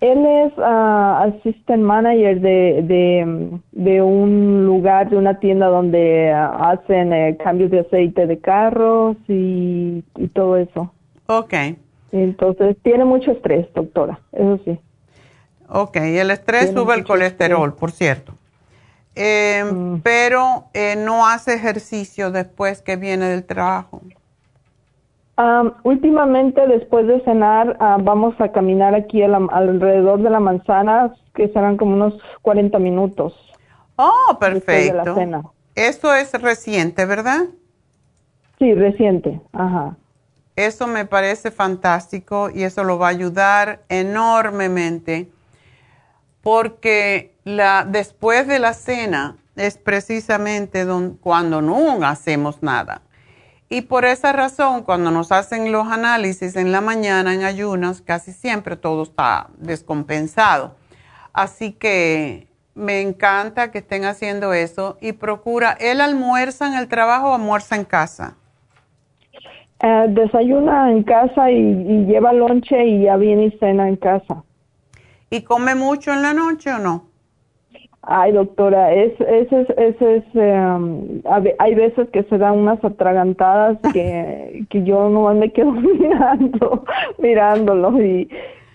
Él 0.00 0.26
es 0.26 0.52
ah, 0.58 1.22
assistant 1.28 1.82
manager 1.82 2.40
de, 2.40 2.82
de, 2.82 3.60
de 3.72 4.02
un 4.02 4.64
lugar, 4.66 5.08
de 5.08 5.16
una 5.16 5.38
tienda 5.38 5.68
donde 5.68 6.32
ah, 6.32 6.70
hacen 6.70 7.12
eh, 7.12 7.36
cambios 7.42 7.70
de 7.70 7.80
aceite 7.80 8.26
de 8.26 8.40
carros 8.40 9.16
y, 9.28 10.02
y 10.16 10.28
todo 10.28 10.56
eso. 10.56 10.92
Ok, 11.28 11.54
Entonces, 12.10 12.76
tiene 12.82 13.04
mucho 13.04 13.30
estrés, 13.32 13.72
doctora, 13.74 14.20
eso 14.32 14.58
sí. 14.64 14.80
ok. 15.68 15.96
El 15.96 16.30
estrés 16.30 16.72
Tiene 16.72 16.72
sube 16.72 16.94
el 16.94 17.04
colesterol, 17.04 17.74
por 17.74 17.92
cierto. 17.92 18.34
Eh, 19.14 19.64
Mm. 19.64 20.00
Pero 20.02 20.70
eh, 20.74 20.96
no 20.96 21.26
hace 21.26 21.54
ejercicio 21.54 22.30
después 22.30 22.82
que 22.82 22.96
viene 22.96 23.26
del 23.28 23.44
trabajo. 23.44 24.02
Am, 25.36 25.74
últimamente, 25.84 26.66
después 26.66 27.06
de 27.06 27.20
cenar, 27.24 27.76
ah, 27.80 27.98
vamos 28.00 28.34
a 28.40 28.52
caminar 28.52 28.94
aquí 28.94 29.22
a 29.22 29.28
la- 29.28 29.46
alrededor 29.50 30.22
de 30.22 30.30
la 30.30 30.40
manzana, 30.40 31.14
que 31.34 31.48
serán 31.48 31.76
como 31.76 31.92
unos 31.94 32.14
40 32.42 32.78
minutos. 32.78 33.34
Oh, 33.96 34.38
Después 34.40 34.86
de 34.86 34.92
la 34.94 35.04
perfecto. 35.04 35.14
cena. 35.14 35.42
Eso 35.74 36.14
es 36.14 36.32
reciente, 36.40 37.04
¿verdad? 37.04 37.44
Sí, 38.58 38.72
reciente, 38.74 39.40
ajá. 39.52 39.96
Eso 40.56 40.86
me 40.86 41.04
parece 41.04 41.50
fantástico 41.50 42.48
y 42.50 42.62
eso 42.62 42.82
lo 42.82 42.98
va 42.98 43.08
a 43.08 43.10
ayudar 43.10 43.80
enormemente 43.90 45.28
porque 46.42 47.34
la, 47.44 47.84
después 47.84 48.46
de 48.46 48.58
la 48.58 48.72
cena 48.72 49.36
es 49.56 49.76
precisamente 49.78 50.84
don- 50.84 51.16
cuando 51.16 51.60
no 51.62 52.02
hacemos 52.06 52.62
nada. 52.62 53.02
Y 53.68 53.82
por 53.82 54.04
esa 54.04 54.32
razón, 54.32 54.82
cuando 54.82 55.10
nos 55.10 55.32
hacen 55.32 55.72
los 55.72 55.88
análisis 55.88 56.54
en 56.56 56.70
la 56.70 56.80
mañana 56.80 57.34
en 57.34 57.42
ayunas, 57.42 58.00
casi 58.00 58.32
siempre 58.32 58.76
todo 58.76 59.02
está 59.02 59.48
descompensado. 59.58 60.76
Así 61.32 61.72
que 61.72 62.46
me 62.74 63.00
encanta 63.00 63.72
que 63.72 63.78
estén 63.78 64.04
haciendo 64.04 64.52
eso 64.52 64.98
y 65.00 65.12
procura, 65.12 65.76
¿él 65.80 66.00
almuerza 66.00 66.68
en 66.68 66.74
el 66.74 66.86
trabajo 66.86 67.30
o 67.30 67.34
almuerza 67.34 67.74
en 67.74 67.84
casa? 67.84 68.36
Eh, 69.82 70.06
desayuna 70.10 70.92
en 70.92 71.02
casa 71.02 71.50
y, 71.50 71.58
y 71.58 72.06
lleva 72.06 72.32
lonche 72.32 72.86
y 72.86 73.02
ya 73.02 73.16
viene 73.16 73.46
y 73.46 73.58
cena 73.58 73.88
en 73.88 73.96
casa. 73.96 74.44
¿Y 75.28 75.42
come 75.42 75.74
mucho 75.74 76.12
en 76.12 76.22
la 76.22 76.32
noche 76.32 76.72
o 76.72 76.78
no? 76.78 77.15
Ay, 78.08 78.30
doctora, 78.32 78.94
es, 78.94 79.12
es, 79.20 79.50
es, 79.52 79.68
es, 79.70 80.00
es, 80.00 80.24
em, 80.34 81.20
hay 81.58 81.74
veces 81.74 82.08
que 82.10 82.22
se 82.24 82.38
dan 82.38 82.56
unas 82.58 82.82
atragantadas 82.84 83.78
que, 83.92 84.64
que 84.70 84.84
yo 84.84 85.08
no 85.08 85.34
me 85.34 85.50
quedo 85.50 85.72
mirando, 85.72 86.84
mirándolo 87.18 88.00
y, 88.00 88.28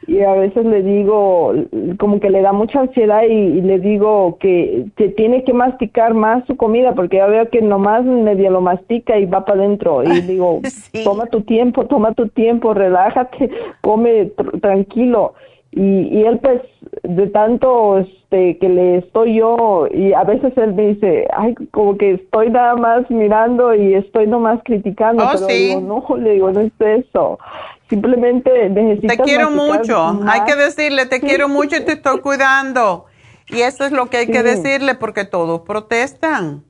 y 0.07 0.19
a 0.21 0.33
veces 0.33 0.65
le 0.65 0.83
digo, 0.83 1.53
como 1.97 2.19
que 2.19 2.29
le 2.29 2.41
da 2.41 2.51
mucha 2.51 2.81
ansiedad 2.81 3.21
y, 3.23 3.31
y 3.33 3.61
le 3.61 3.79
digo 3.79 4.37
que, 4.39 4.87
que 4.97 5.07
tiene 5.09 5.43
que 5.45 5.53
masticar 5.53 6.13
más 6.13 6.45
su 6.45 6.57
comida 6.57 6.93
porque 6.93 7.17
ya 7.17 7.27
veo 7.27 7.49
que 7.49 7.61
nomás 7.61 8.03
medio 8.03 8.49
lo 8.51 8.59
mastica 8.61 9.17
y 9.17 9.25
va 9.27 9.45
para 9.45 9.61
adentro 9.61 10.03
y 10.03 10.21
digo, 10.27 10.61
Sí. 10.93 11.05
toma 11.05 11.27
tu 11.27 11.39
tiempo, 11.43 11.85
toma 11.85 12.13
tu 12.15 12.27
tiempo, 12.27 12.73
relájate, 12.73 13.49
come 13.79 14.31
tr- 14.35 14.59
tranquilo. 14.59 15.35
Y, 15.73 15.81
y 15.83 16.23
él 16.25 16.39
pues 16.39 16.61
de 17.03 17.27
tanto 17.27 17.99
este 17.99 18.57
que 18.57 18.67
le 18.67 18.97
estoy 18.97 19.35
yo 19.35 19.87
y 19.89 20.11
a 20.11 20.23
veces 20.25 20.51
él 20.57 20.73
me 20.73 20.87
dice 20.87 21.27
ay 21.33 21.55
como 21.71 21.97
que 21.97 22.15
estoy 22.15 22.49
nada 22.49 22.75
más 22.75 23.09
mirando 23.09 23.73
y 23.73 23.93
estoy 23.93 24.27
nomás 24.27 24.59
criticando 24.65 25.23
Oh, 25.23 25.29
pero 25.31 25.47
sí. 25.47 25.53
digo 25.53 25.79
no 25.81 26.17
le 26.17 26.31
digo 26.33 26.51
no 26.51 26.59
es 26.59 26.73
eso 26.79 27.39
simplemente 27.91 28.69
necesitas 28.69 29.17
Te 29.17 29.23
quiero 29.23 29.51
mucho. 29.51 30.13
más. 30.13 30.33
Hay 30.33 30.45
que 30.45 30.55
decirle, 30.55 31.05
te 31.07 31.19
quiero 31.19 31.49
mucho 31.49 31.75
y 31.75 31.81
te 31.83 31.91
estoy 31.93 32.21
cuidando. 32.21 33.05
Y 33.47 33.61
eso 33.61 33.83
es 33.83 33.91
lo 33.91 34.05
que 34.09 34.17
hay 34.17 34.27
que 34.27 34.43
decirle 34.43 34.95
porque 34.95 35.25
todos 35.25 35.61
protestan. 35.61 36.63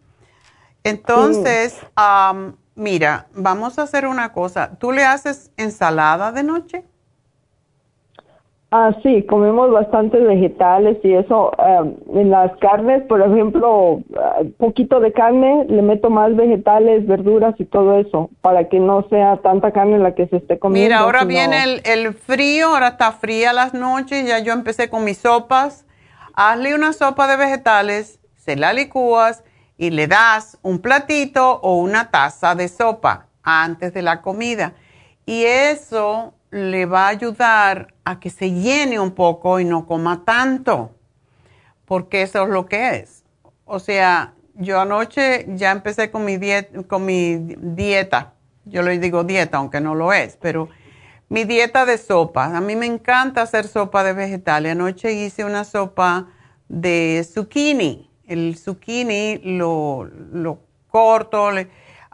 Entonces, 0.83 1.79
am, 1.95 2.55
mira, 2.73 3.27
vamos 3.35 3.77
a 3.77 3.83
hacer 3.83 4.07
una 4.07 4.33
cosa. 4.33 4.79
¿Tú 4.79 4.91
le 4.91 5.03
haces 5.03 5.51
ensalada 5.57 6.31
de 6.31 6.41
noche? 6.41 6.83
Ah, 8.73 8.95
sí, 9.03 9.23
comemos 9.25 9.69
bastantes 9.69 10.23
vegetales 10.25 10.97
y 11.03 11.13
eso. 11.13 11.51
ah, 11.57 11.83
en 12.13 12.29
las 12.29 12.55
carnes, 12.59 13.03
por 13.03 13.21
ejemplo, 13.21 14.01
ah, 14.17 14.43
poquito 14.57 15.01
de 15.01 15.11
carne, 15.11 15.65
le 15.67 15.81
meto 15.81 16.09
más 16.09 16.33
vegetales, 16.37 17.05
verduras 17.05 17.53
y 17.59 17.65
todo 17.65 17.97
eso, 17.99 18.29
para 18.39 18.69
que 18.69 18.79
no 18.79 19.05
sea 19.09 19.37
tanta 19.43 19.71
carne 19.71 19.99
la 19.99 20.15
que 20.15 20.27
se 20.27 20.37
esté 20.37 20.57
comiendo. 20.57 20.85
Mira, 20.85 20.99
ahora 20.99 21.19
sino- 21.19 21.29
viene 21.29 21.63
el, 21.65 21.81
el 21.83 22.13
frío, 22.13 22.67
ahora 22.69 22.87
está 22.89 23.11
fría 23.11 23.51
las 23.51 23.73
noches, 23.73 24.25
ya 24.25 24.39
yo 24.39 24.53
empecé 24.53 24.89
con 24.89 25.03
mis 25.03 25.17
sopas. 25.17 25.85
Hazle 26.33 26.73
una 26.73 26.93
sopa 26.93 27.27
de 27.27 27.35
vegetales, 27.35 28.21
se 28.37 28.55
la 28.55 28.71
licúas 28.71 29.43
y 29.77 29.89
le 29.89 30.07
das 30.07 30.57
un 30.61 30.79
platito 30.79 31.59
o 31.61 31.75
una 31.75 32.09
taza 32.09 32.55
de 32.55 32.69
sopa 32.69 33.25
antes 33.43 33.93
de 33.93 34.01
la 34.01 34.21
comida. 34.21 34.71
Y 35.25 35.43
eso 35.43 36.33
le 36.51 36.85
va 36.85 37.05
a 37.05 37.09
ayudar 37.09 37.93
a 38.03 38.19
que 38.19 38.29
se 38.29 38.51
llene 38.51 38.99
un 38.99 39.11
poco 39.11 39.59
y 39.59 39.65
no 39.65 39.87
coma 39.87 40.23
tanto, 40.25 40.91
porque 41.85 42.21
eso 42.21 42.43
es 42.43 42.49
lo 42.49 42.65
que 42.67 42.97
es. 42.97 43.23
O 43.65 43.79
sea, 43.79 44.33
yo 44.55 44.79
anoche 44.79 45.45
ya 45.55 45.71
empecé 45.71 46.11
con 46.11 46.25
mi, 46.25 46.37
diet- 46.37 46.85
con 46.87 47.05
mi 47.05 47.37
dieta. 47.37 48.33
Yo 48.65 48.81
le 48.83 48.99
digo 48.99 49.23
dieta, 49.23 49.57
aunque 49.57 49.81
no 49.81 49.95
lo 49.95 50.13
es, 50.13 50.37
pero 50.41 50.69
mi 51.29 51.45
dieta 51.45 51.85
de 51.85 51.97
sopa. 51.97 52.55
A 52.55 52.61
mí 52.61 52.75
me 52.75 52.85
encanta 52.85 53.41
hacer 53.41 53.67
sopa 53.67 54.03
de 54.03 54.13
vegetales. 54.13 54.73
Anoche 54.73 55.13
hice 55.13 55.45
una 55.45 55.63
sopa 55.63 56.27
de 56.67 57.25
zucchini. 57.29 58.09
El 58.27 58.57
zucchini 58.57 59.39
lo, 59.43 60.09
corto. 60.89 61.49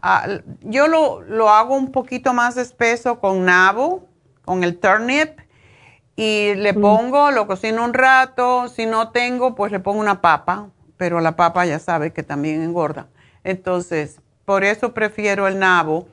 Ah, 0.02 0.28
yo 0.62 0.88
lo, 0.88 1.22
lo, 1.22 1.50
hago 1.50 1.76
un 1.76 1.92
poquito 1.92 2.34
más 2.34 2.58
espeso 2.58 3.20
con 3.20 3.46
nabo, 3.46 4.07
con 4.48 4.64
el 4.64 4.80
turnip. 4.80 5.39
Y 6.16 6.56
le 6.56 6.74
mm. 6.74 6.82
pongo, 6.82 7.30
lo 7.30 7.45
cocino 7.45 7.84
un 7.84 7.93
rato. 7.93 8.68
Si 8.70 8.88
no 8.88 9.12
tengo, 9.12 9.54
pues 9.54 9.72
le 9.72 9.80
pongo 9.80 10.00
una 10.00 10.22
papa. 10.22 10.70
Pero 10.98 11.20
la 11.20 11.36
papa 11.36 11.68
ya 11.68 11.78
sabe 11.78 12.12
que 12.12 12.24
también 12.24 12.64
engorda. 12.64 13.10
Entonces, 13.43 14.20
por 14.45 14.64
eso 14.64 14.95
prefiero 14.95 15.48
el 15.48 15.60
nabo. 15.60 16.08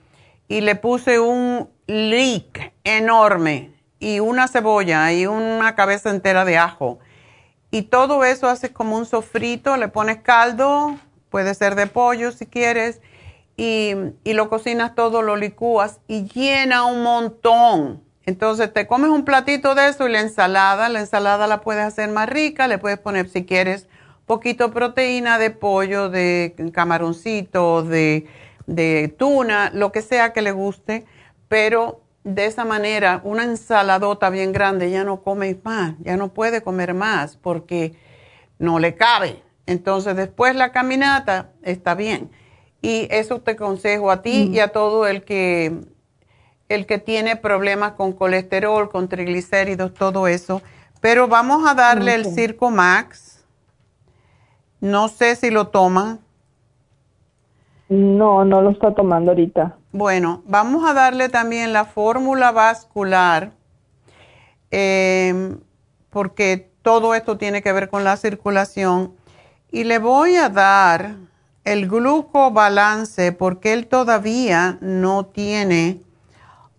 Y 0.49 0.61
le 0.61 0.75
puse 0.75 1.19
un 1.21 1.71
leek 1.87 2.75
enorme 2.85 3.73
y 3.99 4.21
una 4.21 4.49
cebolla 4.49 5.11
y 5.13 5.27
una 5.27 5.75
cabeza 5.75 6.11
entera 6.11 6.45
de 6.45 6.59
ajo. 6.59 6.99
Y 7.71 7.83
todo 7.83 8.23
eso 8.25 8.49
hace 8.49 8.73
como 8.73 8.99
un 8.99 9.07
sofrito, 9.07 9.79
le 9.79 9.89
pones 9.89 10.19
caldo, 10.19 10.97
puede 11.31 11.55
ser 11.55 11.75
de 11.75 11.87
pollo 11.87 12.31
si 12.31 12.47
quieres, 12.47 13.01
y, 13.57 13.95
y 14.23 14.35
lo 14.35 14.49
cocinas 14.49 14.95
todo, 14.95 15.23
lo 15.23 15.37
licúas 15.37 16.01
y 16.07 16.29
llena 16.29 16.85
un 16.85 17.03
montón. 17.03 18.04
Entonces 18.27 18.73
te 18.73 18.87
comes 18.87 19.11
un 19.11 19.25
platito 19.25 19.75
de 19.75 19.89
eso 19.89 20.09
y 20.09 20.13
la 20.13 20.21
ensalada, 20.21 20.89
la 20.89 21.01
ensalada 21.01 21.47
la 21.47 21.61
puedes 21.61 21.85
hacer 21.85 22.09
más 22.11 22.29
rica, 22.29 22.69
le 22.69 22.79
puedes 22.79 22.99
poner 22.99 23.29
si 23.29 23.45
quieres 23.45 23.89
poquito 24.27 24.71
proteína 24.71 25.39
de 25.39 25.51
pollo, 25.51 26.09
de 26.09 26.55
camaroncito, 26.73 27.83
de, 27.83 28.27
de 28.67 29.15
tuna, 29.19 29.71
lo 29.75 29.93
que 29.93 30.01
sea 30.01 30.33
que 30.33 30.41
le 30.41 30.53
guste 30.53 31.05
pero 31.49 32.01
de 32.25 32.47
esa 32.47 32.65
manera, 32.65 33.21
una 33.23 33.45
ensaladota 33.45 34.31
bien 34.31 34.53
grande 34.53 34.91
ya 34.91 35.05
no 35.05 35.23
come 35.23 35.57
más, 35.63 35.95
ya 36.01 36.17
no 36.17 36.35
puede 36.35 36.63
comer 36.63 36.95
más 36.95 37.37
porque 37.37 37.95
no 38.59 38.79
le 38.79 38.97
cabe. 38.97 39.43
Entonces 39.67 40.17
después 40.17 40.57
la 40.57 40.73
caminata 40.73 41.53
está 41.63 41.95
bien. 41.95 42.31
Y 42.83 43.07
eso 43.11 43.41
te 43.41 43.53
aconsejo 43.53 44.11
a 44.11 44.23
ti 44.23 44.51
y 44.53 44.59
a 44.59 44.69
todo 44.69 45.07
el 45.07 45.23
que, 45.23 45.79
el 46.69 46.87
que 46.87 46.99
tiene 46.99 47.37
problemas 47.37 47.93
con 47.93 48.13
colesterol, 48.13 48.89
con 48.91 49.09
triglicéridos, 49.09 49.95
todo 49.95 50.29
eso. 50.29 50.63
Pero 51.01 51.29
vamos 51.29 51.69
a 51.69 51.75
darle 51.75 52.15
el 52.15 52.27
Circo 52.27 52.71
Max. 52.71 53.45
No 54.81 55.09
sé 55.09 55.37
si 55.37 55.51
lo 55.51 55.69
toma. 55.69 56.19
No, 57.89 58.45
no 58.45 58.63
lo 58.63 58.71
está 58.71 58.95
tomando 58.95 59.33
ahorita. 59.33 59.77
Bueno, 59.93 60.43
vamos 60.47 60.89
a 60.89 60.95
darle 60.95 61.29
también 61.29 61.73
la 61.73 61.85
fórmula 61.85 62.51
vascular, 62.51 63.53
em, 64.71 65.59
porque 66.11 66.71
todo 66.83 67.15
esto 67.15 67.39
tiene 67.39 67.63
que 67.63 67.73
ver 67.73 67.89
con 67.89 68.03
la 68.03 68.17
circulación. 68.17 69.15
Y 69.71 69.85
le 69.85 69.99
voy 69.99 70.37
a 70.37 70.49
dar 70.49 71.17
el 71.65 71.89
glucobalance 71.89 73.33
porque 73.33 73.73
él 73.73 73.87
todavía 73.87 74.79
no 74.81 75.27
tiene, 75.27 76.01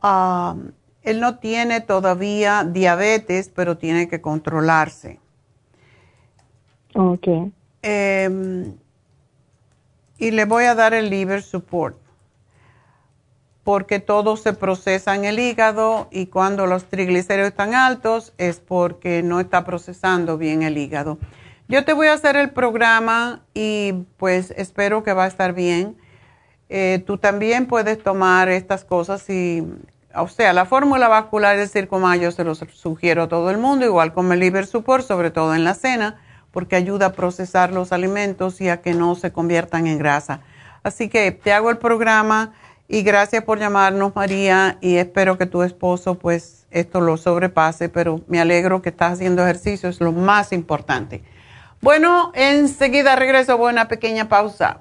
él 0.02 1.20
no 1.20 1.38
tiene 1.40 1.82
todavía 1.82 2.64
diabetes, 2.64 3.50
pero 3.54 3.78
tiene 3.78 4.08
que 4.08 4.22
controlarse. 4.22 5.20
Ok. 6.96 7.28
Em, 7.82 8.76
y 10.18 10.32
le 10.32 10.46
voy 10.46 10.66
a 10.66 10.76
dar 10.76 10.94
el 10.94 11.10
liver 11.10 11.42
support 11.42 11.98
porque 13.66 14.00
todo 14.00 14.38
se 14.38 14.54
procesa 14.54 15.16
en 15.16 15.26
el 15.26 15.40
hígado 15.40 16.08
y 16.12 16.28
cuando 16.28 16.68
los 16.68 16.86
triglicéridos 16.86 17.50
están 17.50 17.74
altos 17.74 18.32
es 18.38 18.60
porque 18.60 19.24
no 19.24 19.40
está 19.40 19.66
procesando 19.66 20.38
bien 20.38 20.62
el 20.62 20.78
hígado. 20.78 21.18
Yo 21.68 21.84
te 21.84 21.94
voy 21.94 22.08
a 22.08 22.14
hacer 22.14 22.36
el 22.36 22.52
programa 22.52 23.42
y 23.56 23.94
pues 24.18 24.54
espero 24.56 25.04
que 25.04 25.14
va 25.14 25.24
a 25.24 25.28
estar 25.28 25.54
bien. 25.54 25.98
Eh, 26.70 27.04
tú 27.06 27.18
también 27.18 27.68
puedes 27.68 28.02
tomar 28.02 28.50
estas 28.50 28.84
cosas 28.84 29.30
y, 29.30 29.64
o 30.16 30.28
sea, 30.28 30.54
la 30.54 30.66
fórmula 30.66 31.08
vascular 31.08 31.58
del 31.58 31.70
circumayo 31.70 32.32
se 32.32 32.44
lo 32.44 32.56
sugiero 32.56 33.24
a 33.24 33.28
todo 33.28 33.52
el 33.52 33.58
mundo, 33.58 33.86
igual 33.86 34.14
como 34.14 34.34
el 34.34 34.40
liver 34.40 34.66
support, 34.66 35.06
sobre 35.06 35.32
todo 35.32 35.56
en 35.56 35.64
la 35.64 35.74
cena 35.74 36.22
porque 36.56 36.78
ayuda 36.78 37.08
a 37.08 37.12
procesar 37.12 37.74
los 37.74 37.92
alimentos 37.92 38.62
y 38.62 38.70
a 38.70 38.82
que 38.82 38.94
no 38.94 39.16
se 39.16 39.34
conviertan 39.34 39.88
en 39.88 39.98
grasa. 39.98 40.40
Así 40.84 41.10
que 41.10 41.34
te 41.34 41.52
hago 41.52 41.70
el 41.70 41.80
programa 41.80 42.54
y 42.88 43.02
gracias 43.02 43.44
por 43.44 43.60
llamarnos, 43.60 44.16
María, 44.16 44.78
y 44.80 44.96
espero 44.96 45.38
que 45.38 45.48
tu 45.48 45.64
esposo 45.64 46.16
pues 46.16 46.66
esto 46.72 47.02
lo 47.02 47.18
sobrepase, 47.18 47.90
pero 47.90 48.22
me 48.28 48.40
alegro 48.40 48.82
que 48.82 48.88
estás 48.88 49.14
haciendo 49.14 49.44
ejercicio, 49.44 49.90
es 49.90 50.00
lo 50.00 50.14
más 50.14 50.54
importante. 50.54 51.24
Bueno, 51.82 52.32
enseguida 52.34 53.18
regreso 53.18 53.52
a 53.52 53.56
una 53.58 53.90
pequeña 53.90 54.30
pausa. 54.30 54.80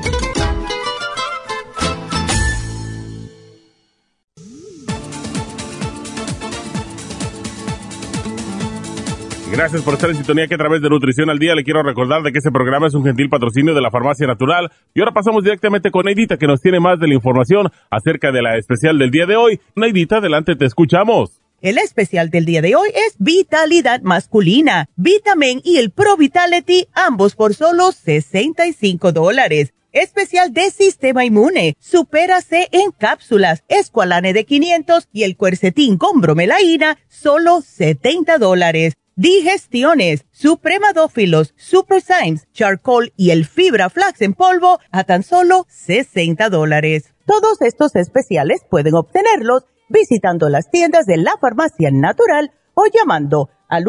Gracias 9.56 9.80
por 9.80 9.94
estar 9.94 10.10
en 10.10 10.16
sintonía 10.16 10.46
que 10.48 10.54
a 10.54 10.58
través 10.58 10.82
de 10.82 10.90
Nutrición 10.90 11.30
al 11.30 11.38
Día 11.38 11.54
le 11.54 11.64
quiero 11.64 11.82
recordar 11.82 12.22
de 12.22 12.30
que 12.30 12.38
este 12.40 12.50
programa 12.50 12.88
es 12.88 12.94
un 12.94 13.02
gentil 13.02 13.30
patrocinio 13.30 13.74
de 13.74 13.80
la 13.80 13.90
Farmacia 13.90 14.26
Natural. 14.26 14.70
Y 14.92 15.00
ahora 15.00 15.14
pasamos 15.14 15.42
directamente 15.44 15.90
con 15.90 16.04
Neidita 16.04 16.36
que 16.36 16.46
nos 16.46 16.60
tiene 16.60 16.78
más 16.78 17.00
de 17.00 17.08
la 17.08 17.14
información 17.14 17.72
acerca 17.90 18.32
de 18.32 18.42
la 18.42 18.58
especial 18.58 18.98
del 18.98 19.10
día 19.10 19.24
de 19.24 19.36
hoy. 19.36 19.58
Neidita, 19.74 20.18
adelante, 20.18 20.56
te 20.56 20.66
escuchamos. 20.66 21.40
El 21.62 21.78
especial 21.78 22.28
del 22.28 22.44
día 22.44 22.60
de 22.60 22.76
hoy 22.76 22.90
es 22.94 23.16
Vitalidad 23.18 24.02
Masculina, 24.02 24.90
Vitamin 24.94 25.62
y 25.64 25.78
el 25.78 25.90
Pro 25.90 26.18
Vitality, 26.18 26.88
ambos 26.92 27.34
por 27.34 27.54
solo 27.54 27.92
65 27.92 29.12
dólares. 29.12 29.72
Especial 29.90 30.52
de 30.52 30.70
Sistema 30.70 31.24
Inmune, 31.24 31.78
Supérase 31.80 32.68
en 32.72 32.90
cápsulas, 32.90 33.64
Esqualane 33.68 34.34
de 34.34 34.44
500 34.44 35.08
y 35.14 35.22
el 35.22 35.38
Cuercetín 35.38 35.96
con 35.96 36.20
bromelaína, 36.20 36.98
solo 37.08 37.62
70 37.62 38.36
dólares 38.36 38.98
digestiones, 39.16 40.24
supremadófilos, 40.30 41.54
super 41.56 42.00
Symes, 42.00 42.46
charcoal 42.52 43.12
y 43.16 43.30
el 43.30 43.46
fibra 43.46 43.90
flax 43.90 44.22
en 44.22 44.34
polvo 44.34 44.78
a 44.92 45.04
tan 45.04 45.22
solo 45.22 45.66
60 45.68 46.48
dólares. 46.50 47.14
Todos 47.26 47.62
estos 47.62 47.96
especiales 47.96 48.60
pueden 48.70 48.94
obtenerlos 48.94 49.64
visitando 49.88 50.48
las 50.48 50.70
tiendas 50.70 51.06
de 51.06 51.16
la 51.16 51.32
farmacia 51.40 51.90
natural 51.90 52.52
o 52.74 52.84
llamando 52.92 53.48
al 53.68 53.84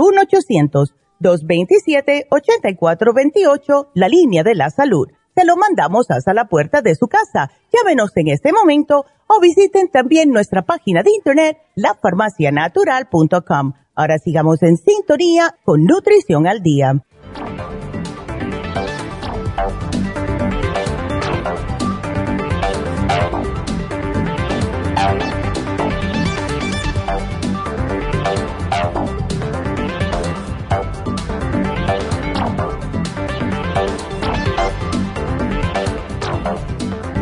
1-800-227-8428, 1.22 3.90
la 3.94 4.08
línea 4.08 4.44
de 4.44 4.56
la 4.56 4.72
salud 4.72 5.08
se 5.38 5.46
lo 5.46 5.56
mandamos 5.56 6.10
hasta 6.10 6.34
la 6.34 6.46
puerta 6.46 6.82
de 6.82 6.96
su 6.96 7.08
casa. 7.08 7.52
Llámenos 7.72 8.10
en 8.16 8.30
este 8.30 8.52
momento 8.52 9.06
o 9.28 9.40
visiten 9.40 9.90
también 9.90 10.32
nuestra 10.32 10.64
página 10.64 11.04
de 11.04 11.12
internet, 11.12 11.60
lafarmacianatural.com. 11.76 13.74
Ahora 13.98 14.20
sigamos 14.20 14.62
en 14.62 14.78
sintonía 14.78 15.56
con 15.66 15.84
Nutrición 15.84 16.46
al 16.46 16.62
Día. 16.62 17.04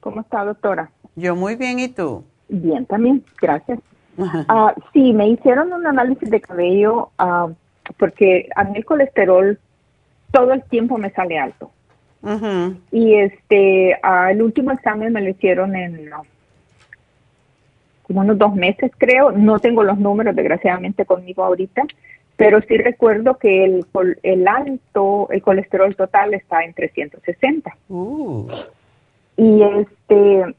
¿Cómo 0.00 0.20
está, 0.20 0.44
doctora? 0.44 0.90
Yo 1.16 1.34
muy 1.36 1.56
bien, 1.56 1.78
¿y 1.78 1.88
tú? 1.88 2.24
Bien, 2.48 2.84
también, 2.86 3.24
gracias. 3.40 3.78
Uh, 4.16 4.70
sí, 4.92 5.12
me 5.12 5.28
hicieron 5.28 5.72
un 5.72 5.86
análisis 5.86 6.30
de 6.30 6.40
cabello 6.40 7.10
uh, 7.18 7.52
porque 7.96 8.48
a 8.54 8.64
mí 8.64 8.76
el 8.76 8.84
colesterol 8.84 9.58
todo 10.30 10.52
el 10.52 10.62
tiempo 10.64 10.98
me 10.98 11.10
sale 11.10 11.38
alto. 11.38 11.70
Y 12.90 13.14
este, 13.16 13.98
uh, 14.02 14.30
el 14.30 14.40
último 14.40 14.72
examen 14.72 15.12
me 15.12 15.20
lo 15.20 15.28
hicieron 15.28 15.76
en 15.76 16.10
como 18.02 18.20
unos 18.20 18.38
dos 18.38 18.54
meses, 18.54 18.92
creo. 18.96 19.30
No 19.32 19.58
tengo 19.58 19.82
los 19.82 19.98
números, 19.98 20.34
desgraciadamente, 20.34 21.04
conmigo 21.04 21.44
ahorita, 21.44 21.82
pero 22.36 22.60
sí 22.62 22.76
recuerdo 22.76 23.38
que 23.38 23.64
el, 23.64 23.86
el 24.22 24.48
alto, 24.48 25.28
el 25.30 25.42
colesterol 25.42 25.94
total 25.94 26.34
está 26.34 26.64
en 26.64 26.74
360. 26.74 27.76
Uh. 27.88 28.48
Y 29.36 29.62
este, 29.62 30.54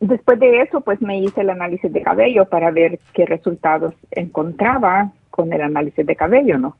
después 0.00 0.40
de 0.40 0.62
eso, 0.62 0.80
pues 0.80 1.00
me 1.02 1.18
hice 1.18 1.42
el 1.42 1.50
análisis 1.50 1.92
de 1.92 2.02
cabello 2.02 2.46
para 2.46 2.70
ver 2.70 2.98
qué 3.12 3.26
resultados 3.26 3.94
encontraba 4.10 5.12
con 5.30 5.52
el 5.52 5.60
análisis 5.60 6.06
de 6.06 6.16
cabello, 6.16 6.58
¿no? 6.58 6.76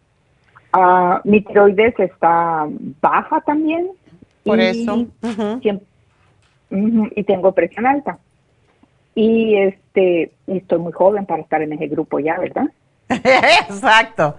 Uh, 0.75 1.19
mi 1.25 1.41
tiroides 1.43 1.99
está 1.99 2.67
baja 3.01 3.41
también. 3.43 3.91
Por 4.45 4.61
eso. 4.61 5.07
y 6.71 7.25
tengo 7.25 7.53
presión 7.53 7.87
alta. 7.87 8.19
Y 9.15 9.57
este, 9.57 10.33
estoy 10.47 10.79
muy 10.79 10.93
joven 10.93 11.27
para 11.27 11.43
estar 11.43 11.61
en 11.61 11.73
ese 11.73 11.89
grupo 11.89 12.19
ya, 12.19 12.39
¿verdad? 12.39 12.71
Exacto. 13.69 14.37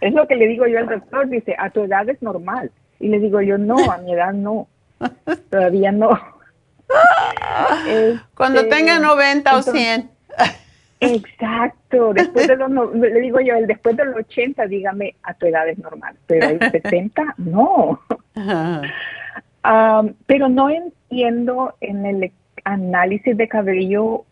Es 0.00 0.14
lo 0.14 0.26
que 0.26 0.36
le 0.36 0.46
digo 0.46 0.66
yo 0.66 0.78
al 0.78 0.86
doctor, 0.86 1.28
dice, 1.28 1.56
a 1.58 1.70
tu 1.70 1.82
edad 1.82 2.08
es 2.08 2.22
normal. 2.22 2.70
Y 3.00 3.08
le 3.08 3.18
digo 3.18 3.40
yo, 3.40 3.58
no, 3.58 3.76
a 3.90 3.98
mi 3.98 4.14
edad 4.14 4.32
no. 4.32 4.68
Todavía 5.50 5.92
no. 5.92 6.18
Cuando 8.34 8.60
este, 8.60 8.76
tenga 8.76 8.98
90 8.98 9.56
o 9.56 9.62
100. 9.62 10.10
Exacto. 11.00 12.14
Después 12.14 12.46
de 12.46 12.56
los, 12.56 12.94
le 12.94 13.20
digo 13.20 13.40
yo, 13.40 13.56
el 13.56 13.66
después 13.66 13.96
de 13.96 14.04
los 14.04 14.16
80, 14.16 14.66
dígame, 14.66 15.14
a 15.22 15.34
tu 15.34 15.46
edad 15.46 15.68
es 15.68 15.78
normal. 15.78 16.16
Pero 16.26 16.46
a 16.46 16.70
70, 16.70 17.34
no. 17.38 18.00
pero 20.26 20.48
no 20.48 20.70
entiendo 20.70 21.74
en 21.80 22.06
el 22.06 22.32
análisis 22.64 23.36
de 23.36 23.48
cabello 23.48 24.24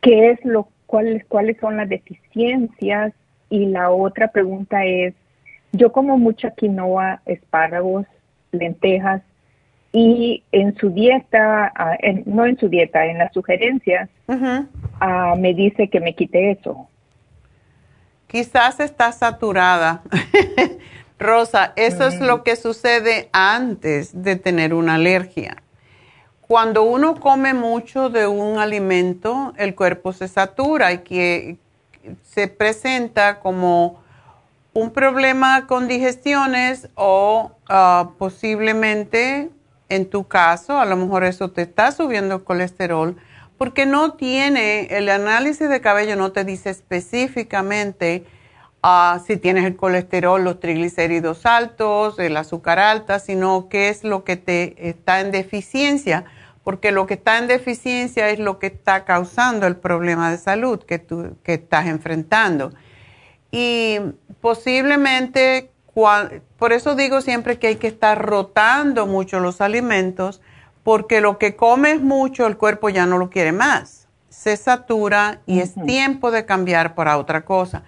qué 0.00 0.30
es 0.30 0.44
lo 0.44 0.68
cuáles 0.86 1.24
cuáles 1.26 1.58
son 1.58 1.76
las 1.76 1.88
deficiencias 1.88 3.12
y 3.50 3.66
la 3.66 3.90
otra 3.90 4.28
pregunta 4.28 4.84
es 4.84 5.14
yo 5.72 5.92
como 5.92 6.16
mucha 6.18 6.52
quinoa, 6.52 7.20
espárragos, 7.26 8.06
lentejas 8.52 9.22
y 9.92 10.42
en 10.52 10.76
su 10.76 10.90
dieta, 10.90 11.72
no 12.26 12.46
en 12.46 12.58
su 12.58 12.68
dieta, 12.68 13.06
en 13.06 13.18
las 13.18 13.32
sugerencias, 13.32 14.10
me 15.38 15.54
dice 15.54 15.88
que 15.88 16.00
me 16.00 16.14
quite 16.14 16.50
eso. 16.50 16.88
Quizás 18.26 18.80
está 18.80 19.12
saturada. 19.12 20.02
Rosa, 21.18 21.72
eso 21.76 22.06
es 22.08 22.20
lo 22.20 22.42
que 22.42 22.56
sucede 22.56 23.30
antes 23.32 24.22
de 24.22 24.36
tener 24.36 24.74
una 24.74 24.96
alergia. 24.96 25.62
Cuando 26.48 26.84
uno 26.84 27.16
come 27.16 27.54
mucho 27.54 28.08
de 28.08 28.26
un 28.26 28.58
alimento, 28.58 29.52
el 29.56 29.74
cuerpo 29.74 30.12
se 30.12 30.28
satura 30.28 30.92
y 30.92 30.98
que 30.98 31.56
se 32.22 32.46
presenta 32.46 33.40
como 33.40 34.00
un 34.72 34.92
problema 34.92 35.66
con 35.66 35.88
digestiones 35.88 36.88
o 36.94 37.50
ah, 37.68 38.10
posiblemente 38.18 39.50
en 39.88 40.08
tu 40.08 40.26
caso, 40.28 40.78
a 40.78 40.84
lo 40.84 40.96
mejor 40.96 41.24
eso 41.24 41.50
te 41.50 41.62
está 41.62 41.92
subiendo 41.92 42.36
el 42.36 42.44
colesterol, 42.44 43.16
porque 43.56 43.86
no 43.86 44.12
tiene, 44.12 44.86
el 44.90 45.08
análisis 45.08 45.68
de 45.68 45.80
cabello 45.80 46.16
no 46.16 46.32
te 46.32 46.44
dice 46.44 46.70
específicamente 46.70 48.24
si 49.26 49.36
tienes 49.36 49.64
el 49.64 49.76
colesterol, 49.76 50.42
los 50.42 50.60
triglicéridos 50.60 51.46
altos, 51.46 52.18
el 52.18 52.36
azúcar 52.36 52.78
alta, 52.78 53.18
sino 53.18 53.68
qué 53.68 53.88
es 53.88 54.04
lo 54.04 54.24
que 54.24 54.36
te 54.36 54.88
está 54.88 55.20
en 55.20 55.32
deficiencia 55.32 56.24
porque 56.66 56.90
lo 56.90 57.06
que 57.06 57.14
está 57.14 57.38
en 57.38 57.46
deficiencia 57.46 58.28
es 58.28 58.40
lo 58.40 58.58
que 58.58 58.66
está 58.66 59.04
causando 59.04 59.68
el 59.68 59.76
problema 59.76 60.32
de 60.32 60.36
salud 60.36 60.82
que 60.82 60.98
tú 60.98 61.36
que 61.44 61.54
estás 61.54 61.86
enfrentando. 61.86 62.72
Y 63.52 64.00
posiblemente, 64.40 65.70
por 65.94 66.72
eso 66.72 66.96
digo 66.96 67.20
siempre 67.20 67.60
que 67.60 67.68
hay 67.68 67.76
que 67.76 67.86
estar 67.86 68.20
rotando 68.20 69.06
mucho 69.06 69.38
los 69.38 69.60
alimentos, 69.60 70.42
porque 70.82 71.20
lo 71.20 71.38
que 71.38 71.54
comes 71.54 72.02
mucho 72.02 72.48
el 72.48 72.56
cuerpo 72.56 72.88
ya 72.88 73.06
no 73.06 73.16
lo 73.16 73.30
quiere 73.30 73.52
más, 73.52 74.08
se 74.28 74.56
satura 74.56 75.42
y 75.46 75.60
es 75.60 75.74
tiempo 75.86 76.32
de 76.32 76.46
cambiar 76.46 76.96
para 76.96 77.16
otra 77.18 77.44
cosa. 77.44 77.84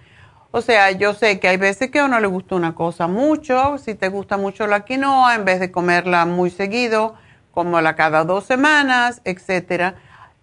O 0.50 0.62
sea, 0.62 0.90
yo 0.92 1.12
sé 1.12 1.40
que 1.40 1.48
hay 1.48 1.58
veces 1.58 1.90
que 1.90 1.98
a 1.98 2.06
uno 2.06 2.20
le 2.20 2.26
gusta 2.26 2.54
una 2.54 2.74
cosa 2.74 3.06
mucho, 3.06 3.76
si 3.76 3.94
te 3.94 4.08
gusta 4.08 4.38
mucho 4.38 4.66
la 4.66 4.84
quinoa, 4.84 5.34
en 5.34 5.44
vez 5.44 5.60
de 5.60 5.70
comerla 5.70 6.24
muy 6.24 6.48
seguido, 6.48 7.14
como 7.52 7.80
la 7.82 7.96
cada 7.96 8.24
dos 8.24 8.44
semanas, 8.44 9.20
etcétera. 9.24 9.96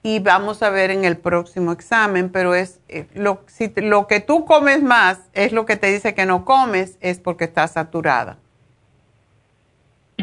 Y 0.04 0.20
vamos 0.20 0.62
a 0.62 0.70
ver 0.70 0.92
en 0.92 1.06
el 1.06 1.18
próximo 1.18 1.72
examen, 1.72 2.30
pero 2.30 2.54
es 2.54 2.80
eh, 2.88 3.08
lo, 3.16 3.40
si 3.48 3.74
lo 3.78 4.06
que 4.06 4.20
tú 4.20 4.46
comes 4.46 4.84
más 4.84 5.28
es 5.34 5.52
lo 5.52 5.66
que 5.66 5.76
te 5.76 5.88
dice 5.88 6.14
que 6.14 6.28
no 6.28 6.46
comes, 6.46 7.00
es 7.02 7.20
porque 7.20 7.46
estás 7.46 7.72
saturada. 7.72 8.38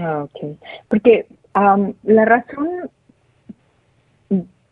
Ah, 0.01 0.25
ok, 0.25 0.57
porque 0.89 1.27
la 2.05 2.25
razón 2.25 2.89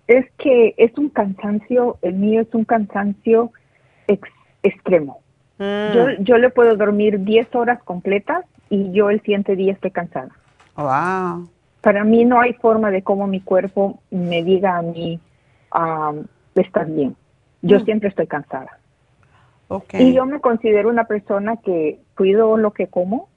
es 0.07 0.27
que 0.39 0.75
es 0.77 0.97
un 0.97 1.09
cansancio, 1.09 1.99
el 2.03 2.15
mío 2.15 2.43
es 2.43 2.55
un 2.55 2.65
cansancio 2.65 3.51
extremo. 4.07 4.40
Mm. 5.59 5.95
Yo, 5.95 6.11
yo 6.21 6.39
le 6.39 6.51
puedo 6.51 6.77
dormir 6.77 7.21
10 7.21 7.55
horas 7.55 7.83
completas 7.83 8.45
y 8.69 8.93
yo 8.93 9.11
el 9.11 9.21
siguiente 9.21 9.57
día 9.57 9.73
estoy 9.73 9.91
cansada. 9.91 10.31
Wow 10.77 11.49
para 11.81 12.05
mí 12.05 12.25
no 12.25 12.41
hay 12.41 12.53
forma 12.55 12.91
de 12.91 13.03
cómo 13.03 13.27
mi 13.27 13.41
cuerpo 13.41 14.01
me 14.11 14.43
diga 14.43 14.77
a 14.77 14.83
mí, 14.83 15.19
um, 15.75 16.25
estás 16.55 16.93
bien. 16.95 17.17
Yo 17.63 17.81
mm. 17.81 17.85
siempre 17.85 18.09
estoy 18.09 18.27
cansada. 18.27 18.79
Y 19.93 20.13
yo 20.15 20.27
me 20.27 20.41
considero 20.41 20.89
una 20.89 21.05
persona 21.05 21.57
que 21.59 22.01
cuido 22.17 22.57
lo 22.57 22.73
que 22.73 22.89
como. 22.89 23.29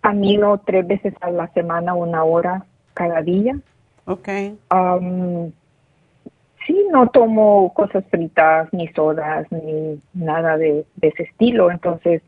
camino 0.00 0.58
tres 0.64 0.86
veces 0.86 1.14
a 1.20 1.30
la 1.30 1.48
semana, 1.48 1.92
una 1.94 2.24
hora 2.24 2.64
cada 2.94 3.20
día. 3.20 3.58
Okay. 4.06 4.56
Sí, 6.68 6.86
no 6.92 7.08
tomo 7.08 7.72
cosas 7.74 8.04
fritas, 8.08 8.68
ni 8.72 8.86
sodas, 8.88 9.50
ni 9.50 10.00
nada 10.14 10.56
de 10.56 10.84
ese 11.00 11.24
estilo. 11.24 11.72
Entonces, 11.72 12.22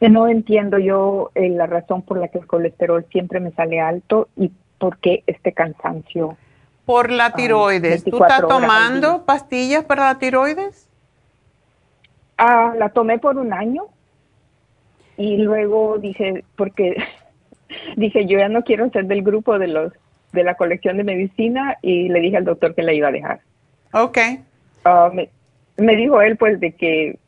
que 0.00 0.08
no 0.08 0.28
entiendo 0.28 0.78
yo 0.78 1.30
eh, 1.34 1.48
la 1.50 1.66
razón 1.66 2.02
por 2.02 2.18
la 2.18 2.28
que 2.28 2.38
el 2.38 2.46
colesterol 2.46 3.06
siempre 3.10 3.40
me 3.40 3.52
sale 3.52 3.80
alto 3.80 4.28
y 4.36 4.50
por 4.78 4.98
qué 4.98 5.22
este 5.26 5.52
cansancio. 5.52 6.36
Por 6.84 7.10
la 7.10 7.32
tiroides. 7.32 8.04
¿Tú 8.04 8.16
estás 8.16 8.40
tomando 8.40 9.24
pastillas 9.24 9.84
para 9.84 10.06
la 10.06 10.18
tiroides? 10.18 10.88
Ah, 12.36 12.74
la 12.76 12.88
tomé 12.88 13.18
por 13.18 13.36
un 13.36 13.52
año 13.52 13.84
y 15.16 15.36
luego 15.36 15.98
dije, 15.98 16.44
porque 16.56 16.96
dije, 17.96 18.26
yo 18.26 18.38
ya 18.38 18.48
no 18.48 18.62
quiero 18.62 18.90
ser 18.90 19.06
del 19.06 19.22
grupo 19.22 19.58
de 19.58 19.68
los 19.68 19.92
de 20.32 20.44
la 20.44 20.54
colección 20.54 20.96
de 20.96 21.04
medicina 21.04 21.76
y 21.82 22.08
le 22.08 22.20
dije 22.20 22.38
al 22.38 22.44
doctor 22.44 22.74
que 22.74 22.82
la 22.82 22.94
iba 22.94 23.08
a 23.08 23.12
dejar. 23.12 23.40
Ok. 23.92 24.18
Ah, 24.84 25.10
me, 25.12 25.28
me 25.76 25.96
dijo 25.96 26.20
él 26.20 26.36
pues 26.36 26.58
de 26.60 26.72
que, 26.72 27.18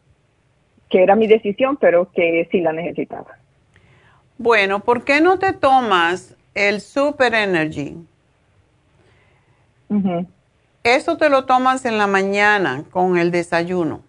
que 0.89 1.03
era 1.03 1.15
mi 1.15 1.27
decisión, 1.27 1.77
pero 1.77 2.11
que 2.13 2.49
sí 2.51 2.61
la 2.61 2.73
necesitaba. 2.73 3.39
Bueno, 4.39 4.81
¿por 4.81 5.05
qué 5.05 5.21
no 5.21 5.39
te 5.39 5.53
tomas 5.53 6.35
el 6.55 6.81
Super 6.81 7.35
Energy? 7.35 7.97
Eso 10.83 11.17
te 11.17 11.29
lo 11.29 11.45
tomas 11.45 11.85
en 11.85 11.99
la 11.99 12.07
mañana 12.07 12.85
con 12.91 13.17
el 13.17 13.31
desayuno. 13.31 14.03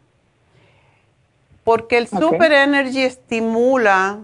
Porque 1.64 1.98
el 1.98 2.08
Super 2.08 2.52
Energy 2.52 3.02
estimula 3.02 4.20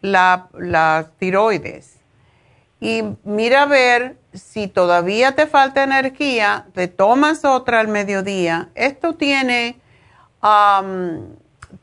la, 0.00 0.48
la 0.58 1.10
tiroides. 1.18 1.97
Y 2.80 3.02
mira 3.24 3.62
a 3.62 3.66
ver 3.66 4.16
si 4.32 4.68
todavía 4.68 5.34
te 5.34 5.46
falta 5.46 5.82
energía, 5.82 6.66
te 6.74 6.86
tomas 6.88 7.44
otra 7.44 7.80
al 7.80 7.88
mediodía. 7.88 8.68
Esto 8.74 9.14
tiene, 9.14 9.80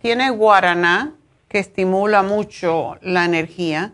tiene 0.01 0.29
guaraná, 0.29 1.13
que 1.49 1.59
estimula 1.59 2.23
mucho 2.23 2.97
la 3.01 3.25
energía 3.25 3.93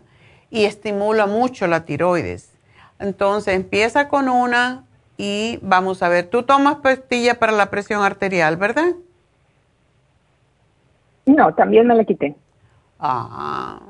y 0.50 0.64
estimula 0.64 1.26
mucho 1.26 1.66
la 1.66 1.84
tiroides. 1.84 2.52
Entonces 2.98 3.54
empieza 3.54 4.08
con 4.08 4.28
una 4.28 4.84
y 5.16 5.58
vamos 5.62 6.02
a 6.02 6.08
ver, 6.08 6.28
tú 6.28 6.42
tomas 6.42 6.76
pastilla 6.76 7.38
para 7.38 7.52
la 7.52 7.70
presión 7.70 8.02
arterial, 8.02 8.56
¿verdad? 8.56 8.94
No, 11.26 11.54
también 11.54 11.86
me 11.86 11.94
la 11.94 12.04
quité. 12.04 12.34
Ah, 12.98 13.80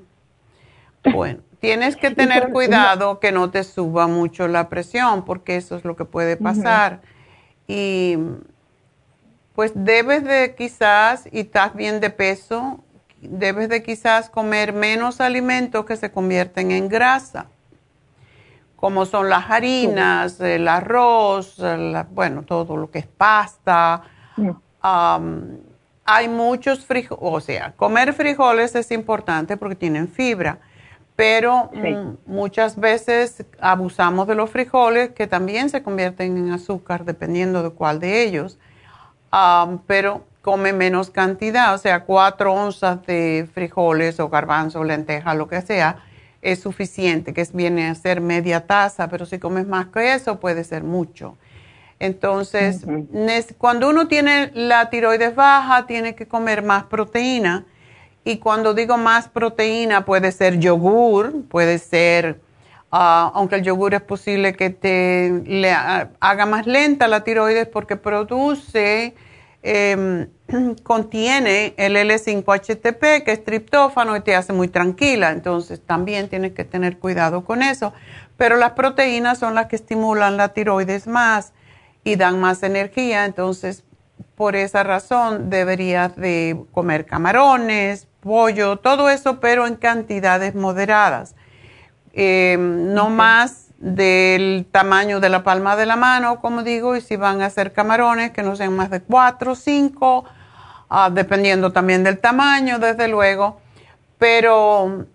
bueno, 1.15 1.41
tienes 1.63 1.95
que 1.95 2.11
tener 2.11 2.51
cuidado 2.51 3.21
que 3.21 3.31
no 3.31 3.53
te 3.53 3.63
suba 3.63 4.09
mucho 4.09 4.49
la 4.49 4.69
presión 4.69 5.25
porque 5.25 5.55
eso 5.55 5.77
es 5.77 5.85
lo 5.85 5.95
que 5.95 6.05
puede 6.05 6.37
pasar. 6.37 7.03
Y 7.69 8.19
pues 9.55 9.71
debes 9.77 10.25
de 10.25 10.57
quizás, 10.57 11.29
y 11.31 11.41
estás 11.41 11.73
bien 11.77 12.01
de 12.01 12.11
peso, 12.11 12.81
debes 13.21 13.69
de 13.69 13.81
quizás 13.85 14.29
comer 14.29 14.73
menos 14.73 15.21
alimentos 15.21 15.85
que 15.87 15.97
se 15.97 16.11
convierten 16.11 16.73
en 16.73 16.89
grasa, 16.89 17.47
como 18.75 19.07
son 19.07 19.29
las 19.29 19.49
harinas, 19.49 20.41
el 20.41 20.67
arroz, 20.67 21.63
bueno, 22.11 22.43
todo 22.43 22.77
lo 22.77 22.91
que 22.91 22.99
es 22.99 23.07
pasta. 23.07 24.03
hay 26.05 26.29
muchos 26.29 26.85
frijoles, 26.85 27.23
o 27.23 27.41
sea, 27.41 27.73
comer 27.77 28.13
frijoles 28.15 28.75
es 28.75 28.91
importante 28.91 29.57
porque 29.57 29.77
tienen 29.77 30.09
fibra, 30.09 30.59
pero 31.17 31.71
muchas 32.27 32.79
veces 32.79 33.45
abusamos 33.61 34.27
de 34.27 34.35
los 34.35 34.51
frijoles 34.51 35.11
que 35.11 35.27
también 35.27 35.69
se 35.69 35.83
convierten 35.83 36.37
en 36.37 36.53
azúcar 36.53 37.05
dependiendo 37.05 37.63
de 37.63 37.71
cuál 37.71 38.01
de 38.01 38.23
ellos. 38.23 38.59
pero 39.87 40.25
come 40.41 40.73
menos 40.73 41.11
cantidad, 41.11 41.75
o 41.75 41.79
sea, 41.79 42.05
cuatro 42.05 42.53
onzas 42.53 43.07
de 43.07 43.49
frijoles 43.55 44.19
o 44.19 44.29
garbanzo, 44.29 44.83
lenteja, 44.83 45.35
lo 45.35 45.47
que 45.47 45.61
sea, 45.63 46.05
es 46.41 46.61
suficiente, 46.61 47.33
que 47.33 47.47
viene 47.53 47.89
a 47.89 47.95
ser 47.95 48.21
media 48.21 48.67
taza, 48.67 49.09
pero 49.09 49.25
si 49.27 49.39
comes 49.39 49.69
más 49.69 49.87
que 49.87 50.15
eso 50.15 50.41
puede 50.41 50.65
ser 50.65 50.83
mucho. 50.83 51.37
Entonces, 52.01 52.85
cuando 53.59 53.89
uno 53.89 54.09
tiene 54.09 54.51
la 54.55 54.91
tiroides 54.91 55.37
baja, 55.37 55.87
tiene 55.87 56.17
que 56.17 56.27
comer 56.27 56.65
más 56.65 56.83
proteína. 56.85 57.65
Y 58.25 58.39
cuando 58.39 58.75
digo 58.75 58.97
más 58.97 59.29
proteína, 59.29 60.05
puede 60.05 60.33
ser 60.33 60.59
yogur, 60.59 61.45
puede 61.49 61.79
ser, 61.79 62.41
ah, 62.91 63.33
aunque 63.35 63.57
el 63.57 63.63
yogur 63.63 63.95
es 63.95 64.03
posible 64.03 64.55
que 64.55 64.71
te 64.71 65.71
haga 66.21 66.47
más 66.47 66.67
lenta 66.67 67.09
la 67.09 67.25
tiroides 67.25 67.67
porque 67.67 67.97
produce 67.97 69.15
Em, 69.63 70.29
contiene 70.83 71.75
el 71.77 71.97
L5-HTP, 71.97 73.23
que 73.23 73.33
es 73.33 73.45
triptófano 73.45 74.17
y 74.17 74.21
te 74.21 74.35
hace 74.35 74.53
muy 74.53 74.69
tranquila. 74.69 75.31
Entonces 75.31 75.81
también 75.81 76.29
tienes 76.29 76.53
que 76.53 76.65
tener 76.65 76.99
cuidado 76.99 77.45
con 77.45 77.63
eso. 77.63 77.93
Pero 78.37 78.57
las 78.57 78.73
proteínas 78.73 79.39
son 79.39 79.55
las 79.55 79.67
que 79.67 79.77
estimulan 79.77 80.37
la 80.37 80.49
tiroides 80.49 81.07
más 81.07 81.53
y 82.03 82.17
dan 82.17 82.41
más 82.41 82.63
energía. 82.65 83.25
Entonces, 83.25 83.85
por 84.35 84.57
esa 84.57 84.83
razón 84.83 85.49
deberías 85.49 86.17
de 86.17 86.65
comer 86.73 87.07
camarones, 87.07 88.09
pollo, 88.23 88.77
todo 88.77 89.11
eso, 89.11 89.41
pero 89.41 89.67
en 89.67 89.77
cantidades 89.77 90.55
moderadas. 90.55 91.35
Em, 92.15 92.95
no 92.95 93.11
más 93.11 93.69
del 93.79 94.67
tamaño 94.71 95.19
de 95.19 95.29
la 95.29 95.43
palma 95.43 95.77
de 95.77 95.87
la 95.87 95.97
mano, 95.97 96.41
como 96.41 96.63
digo, 96.63 96.95
y 96.97 97.01
si 97.01 97.17
van 97.17 97.43
a 97.43 97.47
hacer 97.47 97.73
camarones 97.73 98.31
que 98.31 98.43
no 98.43 98.55
sean 98.55 98.75
más 98.77 98.91
de 98.91 99.01
4 99.01 99.53
o 99.53 99.55
5, 99.57 100.25
dependiendo 101.11 101.73
también 101.73 102.05
del 102.05 102.19
tamaño, 102.19 102.79
desde 102.79 103.09
luego. 103.09 103.61
Pero 104.19 105.07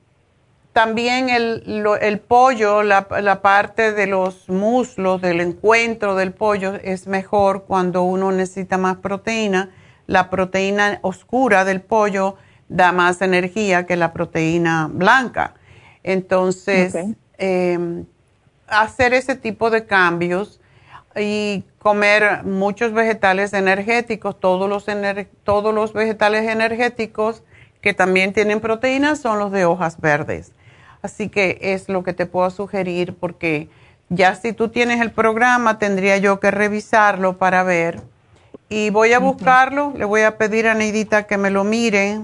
también 0.73 1.29
el, 1.29 2.21
pollo, 2.27 2.83
la, 2.83 3.07
la, 3.21 3.41
parte 3.41 3.93
de 3.93 4.05
los 4.05 4.49
muslos, 4.49 5.21
del 5.21 5.39
encuentro 5.39 6.15
del 6.15 6.33
pollo, 6.33 6.75
es 6.75 7.07
mejor 7.07 7.63
cuando 7.63 8.03
uno 8.03 8.31
necesita 8.31 8.77
más 8.77 8.97
proteína. 8.97 9.69
La 10.07 10.29
proteína 10.29 10.99
oscura 11.03 11.63
del 11.63 11.81
pollo 11.81 12.35
da 12.69 12.91
más 12.91 13.21
energía 13.21 13.85
que 13.85 13.95
la 13.95 14.13
proteína 14.13 14.89
blanca. 14.91 15.53
Entonces, 16.03 16.95
em, 17.37 18.05
hacer 18.67 19.13
ese 19.13 19.35
tipo 19.35 19.69
de 19.69 19.85
cambios 19.85 20.59
y 21.15 21.63
comer 21.79 22.43
muchos 22.43 22.93
vegetales 22.93 23.53
energéticos, 23.53 24.39
todos 24.39 24.69
los, 24.69 24.85
todos 25.43 25.73
los 25.73 25.93
vegetales 25.93 26.49
energéticos 26.49 27.43
que 27.81 27.93
también 27.93 28.33
tienen 28.33 28.59
proteínas 28.59 29.19
son 29.19 29.39
los 29.39 29.51
de 29.51 29.65
hojas 29.65 29.99
verdes. 29.99 30.51
Así 31.01 31.29
que 31.29 31.57
es 31.61 31.89
lo 31.89 32.03
que 32.03 32.13
te 32.13 32.25
puedo 32.25 32.49
sugerir 32.49 33.15
porque 33.15 33.69
ya 34.09 34.35
si 34.35 34.53
tú 34.53 34.69
tienes 34.69 35.01
el 35.01 35.11
programa 35.11 35.79
tendría 35.79 36.17
yo 36.17 36.39
que 36.39 36.51
revisarlo 36.51 37.37
para 37.37 37.63
ver. 37.63 38.01
Y 38.69 38.89
voy 38.89 39.13
a 39.13 39.19
buscarlo, 39.19 39.93
le 39.95 40.05
voy 40.05 40.21
a 40.21 40.37
pedir 40.37 40.67
a 40.67 40.73
Neidita 40.73 41.23
que 41.23 41.37
me 41.37 41.49
lo 41.49 41.63
mire, 41.63 42.21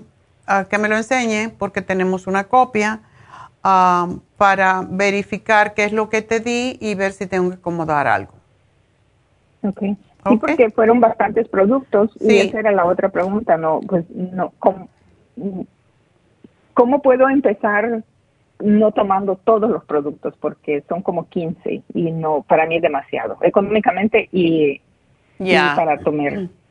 que 0.69 0.77
me 0.77 0.89
lo 0.89 0.97
enseñe 0.97 1.49
porque 1.57 1.81
tenemos 1.81 2.27
una 2.27 2.45
copia 2.45 3.01
Um, 3.65 4.19
para 4.35 4.85
verificar 4.85 5.73
qué 5.73 5.85
es 5.85 5.93
lo 5.93 6.09
que 6.09 6.21
te 6.21 6.41
di 6.41 6.77
y 6.81 6.95
ver 6.95 7.13
si 7.13 7.27
tengo 7.27 7.49
que 7.49 7.55
acomodar 7.55 8.07
algo. 8.07 8.33
Ok. 9.61 9.79
Sí, 9.79 10.37
porque 10.37 10.69
fueron 10.69 10.99
bastantes 10.99 11.47
productos 11.47 12.11
y 12.19 12.39
esa 12.39 12.59
era 12.59 12.73
la 12.73 12.83
otra 12.83 13.07
pregunta, 13.07 13.55
¿no? 13.55 13.79
Pues 13.79 14.03
no, 14.09 14.51
¿cómo, 16.73 17.01
puedo 17.01 17.29
empezar 17.29 18.03
no 18.59 18.91
tomando 18.91 19.37
todos 19.37 19.69
los 19.69 19.85
productos? 19.85 20.33
Porque 20.41 20.83
son 20.89 21.01
como 21.01 21.29
15 21.29 21.83
y 21.93 22.11
no, 22.11 22.41
para 22.41 22.65
mí 22.65 22.75
es 22.75 22.81
demasiado, 22.81 23.37
económicamente 23.41 24.27
y, 24.33 24.81
y 25.39 25.55
para 25.55 25.99
tomar. 25.99 26.49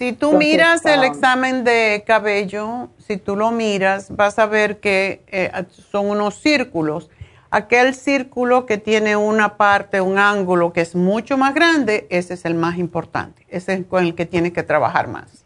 Si 0.00 0.14
tú 0.14 0.32
miras 0.32 0.86
el 0.86 1.04
examen 1.04 1.62
de 1.62 2.04
cabello, 2.06 2.88
si 2.96 3.18
tú 3.18 3.36
lo 3.36 3.50
miras, 3.50 4.16
vas 4.16 4.38
a 4.38 4.46
ver 4.46 4.80
que 4.80 5.20
eh, 5.26 5.50
son 5.90 6.08
unos 6.08 6.36
círculos. 6.36 7.10
Aquel 7.50 7.92
círculo 7.92 8.64
que 8.64 8.78
tiene 8.78 9.16
una 9.16 9.58
parte, 9.58 10.00
un 10.00 10.16
ángulo 10.16 10.72
que 10.72 10.80
es 10.80 10.96
mucho 10.96 11.36
más 11.36 11.52
grande, 11.52 12.06
ese 12.08 12.32
es 12.32 12.46
el 12.46 12.54
más 12.54 12.78
importante. 12.78 13.44
Ese 13.50 13.74
es 13.74 13.84
con 13.84 14.02
el 14.02 14.14
que 14.14 14.24
tienes 14.24 14.52
que 14.52 14.62
trabajar 14.62 15.06
más. 15.06 15.44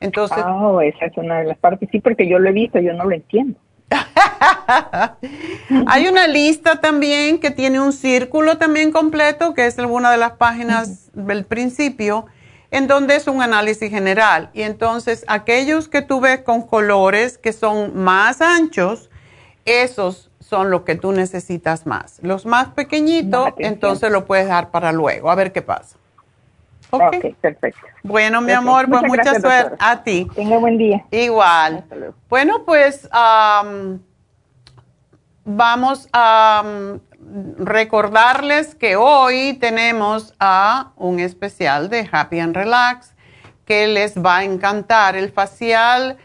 Entonces. 0.00 0.44
Oh, 0.46 0.82
esa 0.82 1.06
es 1.06 1.16
una 1.16 1.38
de 1.38 1.44
las 1.44 1.56
partes. 1.56 1.88
Sí, 1.90 1.98
porque 1.98 2.28
yo 2.28 2.38
lo 2.38 2.50
he 2.50 2.52
visto, 2.52 2.78
yo 2.78 2.92
no 2.92 3.06
lo 3.06 3.14
entiendo. 3.14 3.58
Hay 5.86 6.08
una 6.08 6.26
lista 6.26 6.82
también 6.82 7.40
que 7.40 7.50
tiene 7.50 7.80
un 7.80 7.94
círculo 7.94 8.58
también 8.58 8.92
completo, 8.92 9.54
que 9.54 9.64
es 9.64 9.78
alguna 9.78 10.10
de 10.10 10.18
las 10.18 10.32
páginas 10.32 11.10
del 11.14 11.46
principio 11.46 12.26
en 12.72 12.88
donde 12.88 13.14
es 13.14 13.28
un 13.28 13.40
análisis 13.40 13.90
general. 13.90 14.50
Y 14.54 14.62
entonces 14.62 15.24
aquellos 15.28 15.88
que 15.88 16.02
tú 16.02 16.20
ves 16.20 16.40
con 16.40 16.66
colores 16.66 17.38
que 17.38 17.52
son 17.52 17.96
más 18.02 18.40
anchos, 18.40 19.10
esos 19.64 20.30
son 20.40 20.70
los 20.70 20.82
que 20.82 20.96
tú 20.96 21.12
necesitas 21.12 21.86
más. 21.86 22.18
Los 22.22 22.46
más 22.46 22.68
pequeñitos, 22.70 23.50
entonces 23.58 24.10
lo 24.10 24.24
puedes 24.24 24.48
dar 24.48 24.70
para 24.70 24.90
luego, 24.90 25.30
a 25.30 25.34
ver 25.34 25.52
qué 25.52 25.62
pasa. 25.62 25.96
Ok, 26.90 27.36
perfecto. 27.40 27.80
Bueno, 28.02 28.40
mi 28.40 28.52
amor, 28.52 28.88
pues 28.88 29.02
mucha 29.02 29.38
suerte 29.40 29.76
a 29.78 30.02
ti. 30.02 30.26
Tenga 30.34 30.58
buen 30.58 30.76
día. 30.76 31.04
Igual. 31.10 31.84
Bueno, 32.28 32.64
pues 32.64 33.08
vamos 35.44 36.08
a 36.12 36.62
recordarles 37.58 38.74
que 38.74 38.96
hoy 38.96 39.54
tenemos 39.54 40.34
a 40.38 40.92
un 40.96 41.18
especial 41.20 41.88
de 41.88 42.08
Happy 42.10 42.40
and 42.40 42.54
Relax 42.54 43.14
que 43.64 43.86
les 43.86 44.18
va 44.18 44.38
a 44.38 44.44
encantar. 44.44 45.16
El 45.16 45.30
facial 45.30 46.18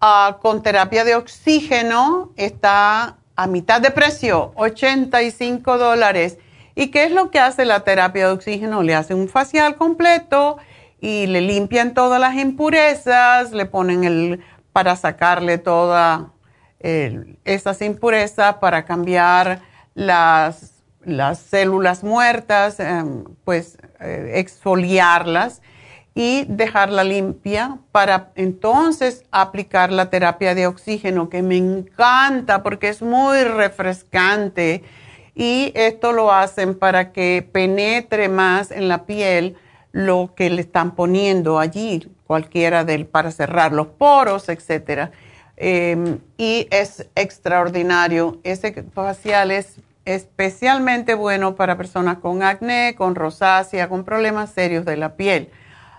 ah, 0.00 0.38
con 0.40 0.62
terapia 0.62 1.04
de 1.04 1.16
oxígeno 1.16 2.32
está 2.36 3.16
a 3.34 3.46
mitad 3.46 3.80
de 3.80 3.90
precio, 3.90 4.52
85 4.54 5.78
dólares. 5.78 6.38
¿Y 6.74 6.88
qué 6.88 7.04
es 7.04 7.10
lo 7.10 7.30
que 7.30 7.40
hace 7.40 7.64
la 7.64 7.80
terapia 7.80 8.28
de 8.28 8.32
oxígeno? 8.32 8.82
Le 8.82 8.94
hace 8.94 9.14
un 9.14 9.28
facial 9.28 9.76
completo 9.76 10.58
y 11.00 11.26
le 11.26 11.40
limpian 11.40 11.92
todas 11.92 12.20
las 12.20 12.36
impurezas, 12.36 13.52
le 13.52 13.66
ponen 13.66 14.04
el 14.04 14.44
para 14.72 14.96
sacarle 14.96 15.58
todas 15.58 16.22
esas 16.80 17.80
impurezas, 17.82 18.56
para 18.56 18.84
cambiar 18.84 19.60
las, 19.94 20.82
las 21.04 21.38
células 21.38 22.02
muertas, 22.02 22.80
em, 22.80 23.24
pues 23.44 23.78
eh, 24.00 24.32
exfoliarlas 24.34 25.62
y 26.14 26.44
dejarla 26.46 27.04
limpia 27.04 27.78
para 27.90 28.32
entonces 28.34 29.24
aplicar 29.30 29.90
la 29.90 30.10
terapia 30.10 30.54
de 30.54 30.66
oxígeno 30.66 31.28
que 31.30 31.42
me 31.42 31.56
encanta 31.56 32.62
porque 32.62 32.88
es 32.88 33.00
muy 33.00 33.44
refrescante 33.44 34.82
y 35.34 35.72
esto 35.74 36.12
lo 36.12 36.30
hacen 36.30 36.78
para 36.78 37.12
que 37.12 37.48
penetre 37.50 38.28
más 38.28 38.70
en 38.70 38.88
la 38.88 39.06
piel 39.06 39.56
lo 39.92 40.34
que 40.34 40.50
le 40.50 40.60
están 40.60 40.94
poniendo 40.94 41.58
allí, 41.58 42.08
cualquiera 42.26 42.84
del 42.84 43.06
para 43.06 43.30
cerrar 43.30 43.72
los 43.72 43.88
poros, 43.88 44.48
etcétera. 44.48 45.12
Em, 45.56 46.18
y 46.36 46.66
es 46.70 47.06
extraordinario. 47.14 48.40
Ese 48.42 48.84
facial 48.94 49.50
es 49.50 49.76
especialmente 50.04 51.14
bueno 51.14 51.54
para 51.54 51.76
personas 51.76 52.18
con 52.18 52.42
acné, 52.42 52.94
con 52.96 53.14
rosácea, 53.14 53.88
con 53.88 54.04
problemas 54.04 54.50
serios 54.50 54.84
de 54.84 54.96
la 54.96 55.16
piel. 55.16 55.50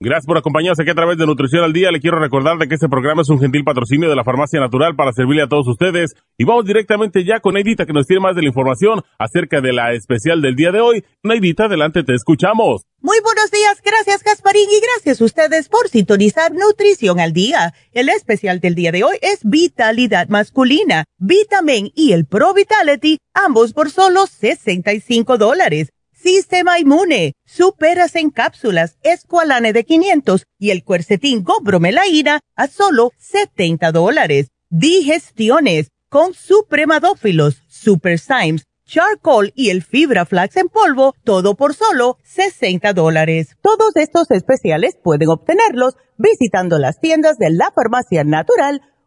Gracias 0.00 0.26
por 0.26 0.38
acompañarnos 0.38 0.78
aquí 0.78 0.90
a 0.90 0.94
través 0.94 1.18
de 1.18 1.26
Nutrición 1.26 1.64
al 1.64 1.72
Día. 1.72 1.90
Le 1.90 1.98
quiero 1.98 2.20
recordar 2.20 2.56
de 2.56 2.68
que 2.68 2.76
este 2.76 2.88
programa 2.88 3.22
es 3.22 3.30
un 3.30 3.40
gentil 3.40 3.64
patrocinio 3.64 4.08
de 4.08 4.14
la 4.14 4.22
Farmacia 4.22 4.60
Natural 4.60 4.94
para 4.94 5.12
servirle 5.12 5.42
a 5.42 5.48
todos 5.48 5.66
ustedes. 5.66 6.14
Y 6.38 6.44
vamos 6.44 6.66
directamente 6.66 7.24
ya 7.24 7.40
con 7.40 7.54
Neidita 7.54 7.84
que 7.84 7.92
nos 7.92 8.06
tiene 8.06 8.20
más 8.20 8.36
de 8.36 8.42
la 8.42 8.46
información 8.46 9.02
acerca 9.18 9.60
de 9.60 9.72
la 9.72 9.94
especial 9.94 10.40
del 10.40 10.54
día 10.54 10.70
de 10.70 10.80
hoy. 10.80 11.04
Neidita, 11.24 11.64
adelante, 11.64 12.04
te 12.04 12.14
escuchamos. 12.14 12.82
Muy 13.00 13.18
buenos 13.24 13.50
días, 13.50 13.82
gracias 13.84 14.22
Gasparín 14.22 14.68
y 14.70 14.80
gracias 14.80 15.20
a 15.20 15.24
ustedes 15.24 15.68
por 15.68 15.88
sintonizar 15.88 16.52
Nutrición 16.52 17.18
al 17.18 17.32
Día. 17.32 17.74
El 17.90 18.08
especial 18.08 18.60
del 18.60 18.76
día 18.76 18.92
de 18.92 19.02
hoy 19.02 19.16
es 19.20 19.40
Vitalidad 19.42 20.28
Masculina, 20.28 21.06
Vitamin 21.18 21.90
y 21.96 22.12
el 22.12 22.24
Pro 22.24 22.54
Vitality, 22.54 23.18
ambos 23.34 23.72
por 23.72 23.90
solo 23.90 24.28
65 24.28 25.38
dólares. 25.38 25.90
Sistema 26.20 26.80
Inmune, 26.80 27.34
Superas 27.46 28.16
en 28.16 28.30
cápsulas, 28.30 28.98
Esqualane 29.02 29.72
de 29.72 29.84
500 29.84 30.46
y 30.58 30.70
el 30.70 30.82
Cuercetín 30.82 31.44
Gobromelaína 31.44 32.40
a 32.56 32.66
solo 32.66 33.12
70 33.18 33.92
dólares. 33.92 34.48
Digestiones 34.68 35.92
con 36.08 36.34
Supremadófilos, 36.34 37.62
Super 37.68 38.18
Symes, 38.18 38.64
Charcoal 38.84 39.52
y 39.54 39.70
el 39.70 39.84
Fibra 39.84 40.26
Flax 40.26 40.56
en 40.56 40.68
polvo, 40.68 41.14
todo 41.22 41.54
por 41.54 41.74
solo 41.74 42.18
60 42.24 42.94
dólares. 42.94 43.56
Todos 43.62 43.94
estos 43.94 44.28
especiales 44.32 44.98
pueden 45.00 45.28
obtenerlos 45.28 45.94
visitando 46.16 46.78
las 46.78 46.98
tiendas 46.98 47.38
de 47.38 47.50
la 47.50 47.70
Farmacia 47.70 48.24
Natural 48.24 48.82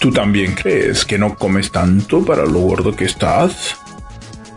¿Tú 0.00 0.10
también 0.10 0.54
crees 0.54 1.04
que 1.04 1.18
no 1.18 1.34
comes 1.34 1.70
tanto 1.70 2.24
para 2.24 2.46
lo 2.46 2.60
gordo 2.60 2.96
que 2.96 3.04
estás? 3.04 3.76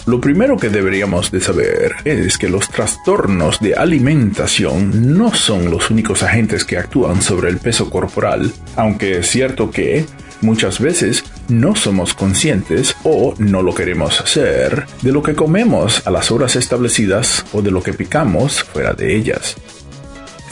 Lo 0.05 0.21
primero 0.21 0.55
que 0.55 0.69
deberíamos 0.69 1.31
de 1.31 1.41
saber 1.41 1.95
es 2.05 2.37
que 2.37 2.47
los 2.47 2.69
trastornos 2.69 3.59
de 3.59 3.75
alimentación 3.75 5.17
no 5.17 5.33
son 5.33 5.69
los 5.69 5.89
únicos 5.89 6.23
agentes 6.23 6.63
que 6.63 6.77
actúan 6.77 7.21
sobre 7.21 7.49
el 7.49 7.57
peso 7.57 7.89
corporal, 7.89 8.53
aunque 8.77 9.17
es 9.17 9.27
cierto 9.27 9.69
que 9.69 10.05
muchas 10.39 10.79
veces 10.79 11.25
no 11.49 11.75
somos 11.75 12.13
conscientes 12.13 12.95
o 13.03 13.33
no 13.37 13.61
lo 13.61 13.75
queremos 13.75 14.21
hacer 14.21 14.85
de 15.01 15.11
lo 15.11 15.21
que 15.21 15.35
comemos 15.35 16.07
a 16.07 16.11
las 16.11 16.31
horas 16.31 16.55
establecidas 16.55 17.45
o 17.51 17.61
de 17.61 17.71
lo 17.71 17.83
que 17.83 17.91
picamos 17.91 18.63
fuera 18.63 18.93
de 18.93 19.13
ellas. 19.13 19.57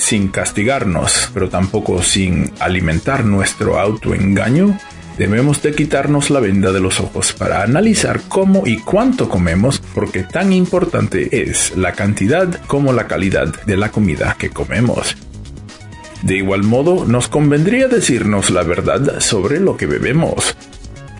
Sin 0.02 0.30
castigarnos, 0.30 1.30
pero 1.32 1.48
tampoco 1.48 2.02
sin 2.02 2.52
alimentar 2.60 3.24
nuestro 3.24 3.80
autoengaño, 3.80 4.78
Debemos 5.18 5.62
de 5.62 5.76
quitarnos 5.76 6.32
la 6.32 6.40
venda 6.40 6.72
de 6.72 6.80
los 6.80 7.00
ojos 7.00 7.34
para 7.34 7.62
analizar 7.62 8.22
cómo 8.28 8.66
y 8.66 8.80
cuánto 8.80 9.30
comemos 9.30 9.80
porque 9.94 10.24
tan 10.24 10.52
importante 10.52 11.44
es 11.44 11.78
la 11.78 11.92
cantidad 11.92 12.50
como 12.66 12.92
la 12.92 13.06
calidad 13.08 13.54
de 13.66 13.78
la 13.78 13.92
comida 13.92 14.36
que 14.40 14.50
comemos. 14.50 15.16
De 16.24 16.38
igual 16.38 16.64
modo, 16.64 17.06
nos 17.06 17.28
convendría 17.28 17.88
decirnos 17.88 18.50
la 18.50 18.64
verdad 18.64 19.20
sobre 19.20 19.60
lo 19.60 19.78
que 19.78 19.86
bebemos. 19.86 20.56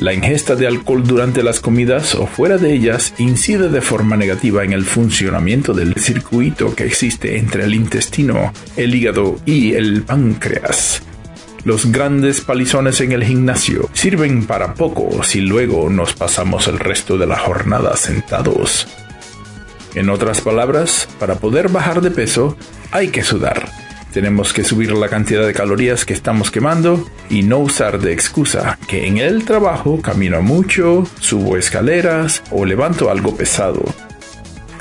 La 0.02 0.14
ingesta 0.14 0.56
de 0.56 0.66
alcohol 0.66 1.04
durante 1.04 1.44
las 1.44 1.60
comidas 1.60 2.16
o 2.16 2.26
fuera 2.26 2.58
de 2.58 2.74
ellas 2.74 3.14
incide 3.20 3.70
de 3.70 3.82
forma 3.82 4.18
negativa 4.18 4.64
en 4.64 4.74
el 4.74 4.84
funcionamiento 4.84 5.76
del 5.76 5.94
circuito 5.94 6.74
que 6.74 6.86
existe 6.86 7.38
entre 7.38 7.66
el 7.66 7.76
intestino, 7.76 8.52
el 8.76 8.96
hígado 8.96 9.38
y 9.46 9.76
el 9.76 10.02
páncreas. 10.02 11.04
Los 11.66 11.92
grandes 11.92 12.42
palizones 12.42 13.00
en 13.02 13.12
el 13.12 13.24
gimnasio 13.24 13.92
sirven 13.94 14.48
para 14.48 14.74
poco 14.74 15.22
si 15.22 15.42
luego 15.42 15.88
nos 15.88 16.14
pasamos 16.14 16.68
el 16.68 16.80
resto 16.80 17.20
de 17.20 17.28
la 17.28 17.38
jornada 17.38 17.96
sentados. 17.96 18.88
En 19.94 20.10
otras 20.10 20.42
palabras, 20.42 21.08
para 21.20 21.36
poder 21.36 21.70
bajar 21.70 22.02
de 22.02 22.10
peso 22.10 22.58
hay 22.90 23.10
que 23.10 23.22
sudar. 23.22 23.70
Tenemos 24.12 24.52
que 24.52 24.64
subir 24.64 24.92
la 24.92 25.08
cantidad 25.08 25.46
de 25.46 25.54
calorías 25.54 26.06
que 26.06 26.14
estamos 26.14 26.52
quemando 26.52 27.10
y 27.30 27.44
no 27.44 27.60
usar 27.60 28.00
de 28.00 28.12
excusa 28.12 28.78
que 28.88 29.08
en 29.08 29.18
el 29.18 29.46
trabajo 29.46 30.02
camino 30.02 30.42
mucho, 30.42 31.06
subo 31.20 31.58
escaleras 31.58 32.44
o 32.52 32.66
levanto 32.66 33.10
algo 33.10 33.36
pesado. 33.36 33.84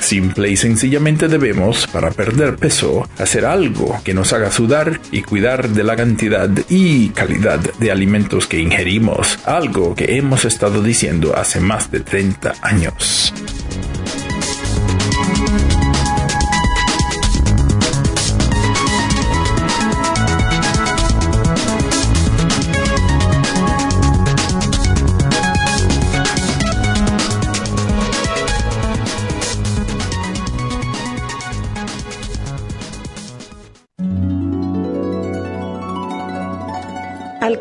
Simple 0.01 0.49
y 0.49 0.57
sencillamente 0.57 1.27
debemos, 1.27 1.85
para 1.87 2.09
perder 2.09 2.55
peso, 2.55 3.07
hacer 3.19 3.45
algo 3.45 4.01
que 4.03 4.15
nos 4.15 4.33
haga 4.33 4.51
sudar 4.51 4.99
y 5.11 5.21
cuidar 5.21 5.69
de 5.69 5.83
la 5.83 5.95
cantidad 5.95 6.49
y 6.69 7.09
calidad 7.09 7.59
de 7.59 7.91
alimentos 7.91 8.47
que 8.47 8.59
ingerimos, 8.59 9.37
algo 9.45 9.95
que 9.95 10.17
hemos 10.17 10.43
estado 10.43 10.81
diciendo 10.81 11.35
hace 11.37 11.59
más 11.59 11.91
de 11.91 11.99
30 11.99 12.55
años. 12.63 13.31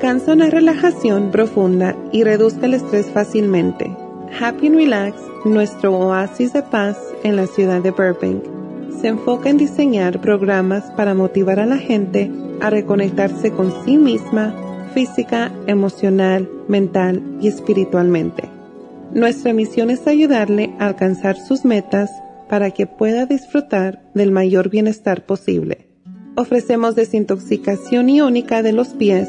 Alcanza 0.00 0.32
una 0.32 0.48
relajación 0.48 1.30
profunda 1.30 1.94
y 2.10 2.24
reduzca 2.24 2.64
el 2.64 2.72
estrés 2.72 3.10
fácilmente. 3.10 3.94
Happy 4.40 4.68
and 4.68 4.76
Relax, 4.76 5.14
nuestro 5.44 5.94
oasis 5.94 6.54
de 6.54 6.62
paz 6.62 6.96
en 7.22 7.36
la 7.36 7.46
ciudad 7.46 7.82
de 7.82 7.90
Burbank, 7.90 8.42
se 8.98 9.08
enfoca 9.08 9.50
en 9.50 9.58
diseñar 9.58 10.18
programas 10.22 10.84
para 10.92 11.12
motivar 11.12 11.60
a 11.60 11.66
la 11.66 11.76
gente 11.76 12.30
a 12.62 12.70
reconectarse 12.70 13.50
con 13.50 13.74
sí 13.84 13.98
misma, 13.98 14.54
física, 14.94 15.52
emocional, 15.66 16.48
mental 16.66 17.22
y 17.42 17.48
espiritualmente. 17.48 18.44
Nuestra 19.12 19.52
misión 19.52 19.90
es 19.90 20.06
ayudarle 20.06 20.74
a 20.78 20.86
alcanzar 20.86 21.36
sus 21.36 21.66
metas 21.66 22.10
para 22.48 22.70
que 22.70 22.86
pueda 22.86 23.26
disfrutar 23.26 24.00
del 24.14 24.30
mayor 24.30 24.70
bienestar 24.70 25.26
posible. 25.26 25.88
Ofrecemos 26.36 26.94
desintoxicación 26.94 28.08
iónica 28.08 28.62
de 28.62 28.72
los 28.72 28.88
pies, 28.94 29.28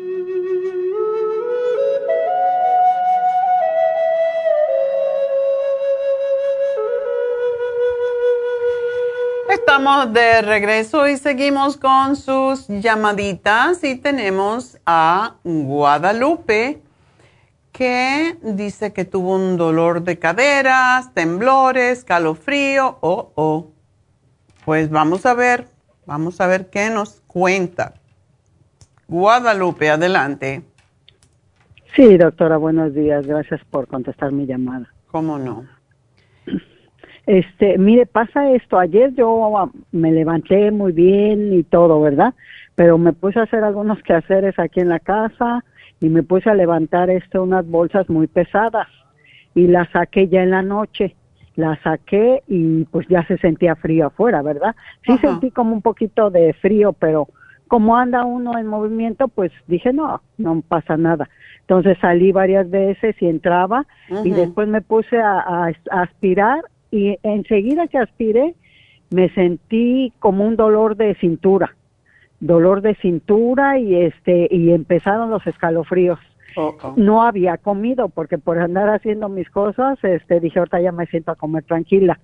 Estamos 9.71 10.11
de 10.11 10.41
regreso 10.41 11.07
y 11.07 11.15
seguimos 11.15 11.77
con 11.77 12.17
sus 12.17 12.67
llamaditas 12.67 13.81
y 13.85 13.95
tenemos 13.95 14.77
a 14.85 15.35
Guadalupe 15.45 16.81
que 17.71 18.37
dice 18.41 18.91
que 18.91 19.05
tuvo 19.05 19.35
un 19.35 19.55
dolor 19.55 20.03
de 20.03 20.19
caderas, 20.19 21.13
temblores, 21.13 22.03
calofrío. 22.03 22.97
Oh, 22.99 23.31
oh. 23.35 23.71
Pues 24.65 24.89
vamos 24.89 25.25
a 25.25 25.35
ver, 25.35 25.67
vamos 26.05 26.41
a 26.41 26.47
ver 26.47 26.69
qué 26.69 26.89
nos 26.89 27.21
cuenta. 27.25 27.93
Guadalupe, 29.07 29.89
adelante. 29.89 30.63
Sí, 31.95 32.17
doctora, 32.17 32.57
buenos 32.57 32.93
días. 32.93 33.25
Gracias 33.25 33.61
por 33.71 33.87
contestar 33.87 34.33
mi 34.33 34.45
llamada. 34.45 34.93
¿Cómo 35.09 35.37
no? 35.39 35.65
Este, 37.25 37.77
mire, 37.77 38.05
pasa 38.05 38.51
esto. 38.51 38.79
Ayer 38.79 39.13
yo 39.13 39.57
ah, 39.57 39.69
me 39.91 40.11
levanté 40.11 40.71
muy 40.71 40.91
bien 40.91 41.53
y 41.53 41.63
todo, 41.63 42.01
¿verdad? 42.01 42.33
Pero 42.75 42.97
me 42.97 43.13
puse 43.13 43.39
a 43.39 43.43
hacer 43.43 43.63
algunos 43.63 44.01
quehaceres 44.03 44.57
aquí 44.57 44.79
en 44.79 44.89
la 44.89 44.99
casa 44.99 45.63
y 45.99 46.09
me 46.09 46.23
puse 46.23 46.49
a 46.49 46.55
levantar 46.55 47.09
este 47.09 47.37
unas 47.37 47.67
bolsas 47.67 48.09
muy 48.09 48.27
pesadas 48.27 48.87
y 49.53 49.67
las 49.67 49.89
saqué 49.91 50.27
ya 50.27 50.41
en 50.43 50.51
la 50.51 50.61
noche. 50.61 51.15
Las 51.55 51.79
saqué 51.81 52.41
y 52.47 52.85
pues 52.85 53.07
ya 53.09 53.25
se 53.27 53.37
sentía 53.37 53.75
frío 53.75 54.07
afuera, 54.07 54.41
¿verdad? 54.41 54.75
Sí 55.05 55.17
sentí 55.17 55.51
como 55.51 55.73
un 55.73 55.81
poquito 55.81 56.31
de 56.31 56.53
frío, 56.53 56.93
pero 56.93 57.27
como 57.67 57.95
anda 57.95 58.25
uno 58.25 58.57
en 58.57 58.67
movimiento, 58.67 59.27
pues 59.27 59.51
dije, 59.67 59.93
no, 59.93 60.21
no 60.37 60.61
pasa 60.61 60.97
nada. 60.97 61.29
Entonces 61.61 61.97
salí 62.01 62.31
varias 62.31 62.69
veces 62.69 63.15
y 63.21 63.27
entraba 63.27 63.85
y 64.25 64.31
después 64.31 64.67
me 64.67 64.81
puse 64.81 65.17
a, 65.17 65.71
aspirar 65.89 66.63
y 66.91 67.17
enseguida 67.23 67.87
que 67.87 67.97
aspiré 67.97 68.53
me 69.09 69.29
sentí 69.29 70.13
como 70.19 70.45
un 70.45 70.55
dolor 70.55 70.95
de 70.95 71.15
cintura, 71.15 71.75
dolor 72.39 72.81
de 72.81 72.95
cintura 72.95 73.79
y 73.79 73.95
este 73.95 74.47
y 74.51 74.71
empezaron 74.71 75.29
los 75.29 75.45
escalofríos. 75.47 76.19
Oh, 76.57 76.75
oh. 76.83 76.93
No 76.97 77.23
había 77.23 77.57
comido 77.57 78.09
porque 78.09 78.37
por 78.37 78.59
andar 78.59 78.89
haciendo 78.89 79.29
mis 79.29 79.49
cosas, 79.49 79.97
este 80.03 80.39
dije 80.39 80.59
ahorita 80.59 80.81
ya 80.81 80.91
me 80.91 81.05
siento 81.07 81.31
a 81.31 81.35
comer 81.35 81.63
tranquila. 81.63 82.19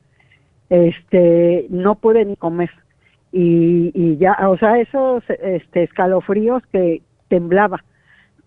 Este 0.70 1.66
no 1.70 1.96
pude 1.96 2.26
ni 2.26 2.36
comer 2.36 2.70
y, 3.32 3.92
y 3.94 4.18
ya, 4.18 4.38
o 4.50 4.58
sea, 4.58 4.80
esos 4.80 5.24
este 5.30 5.84
escalofríos 5.84 6.64
que 6.72 7.02
temblaba, 7.28 7.84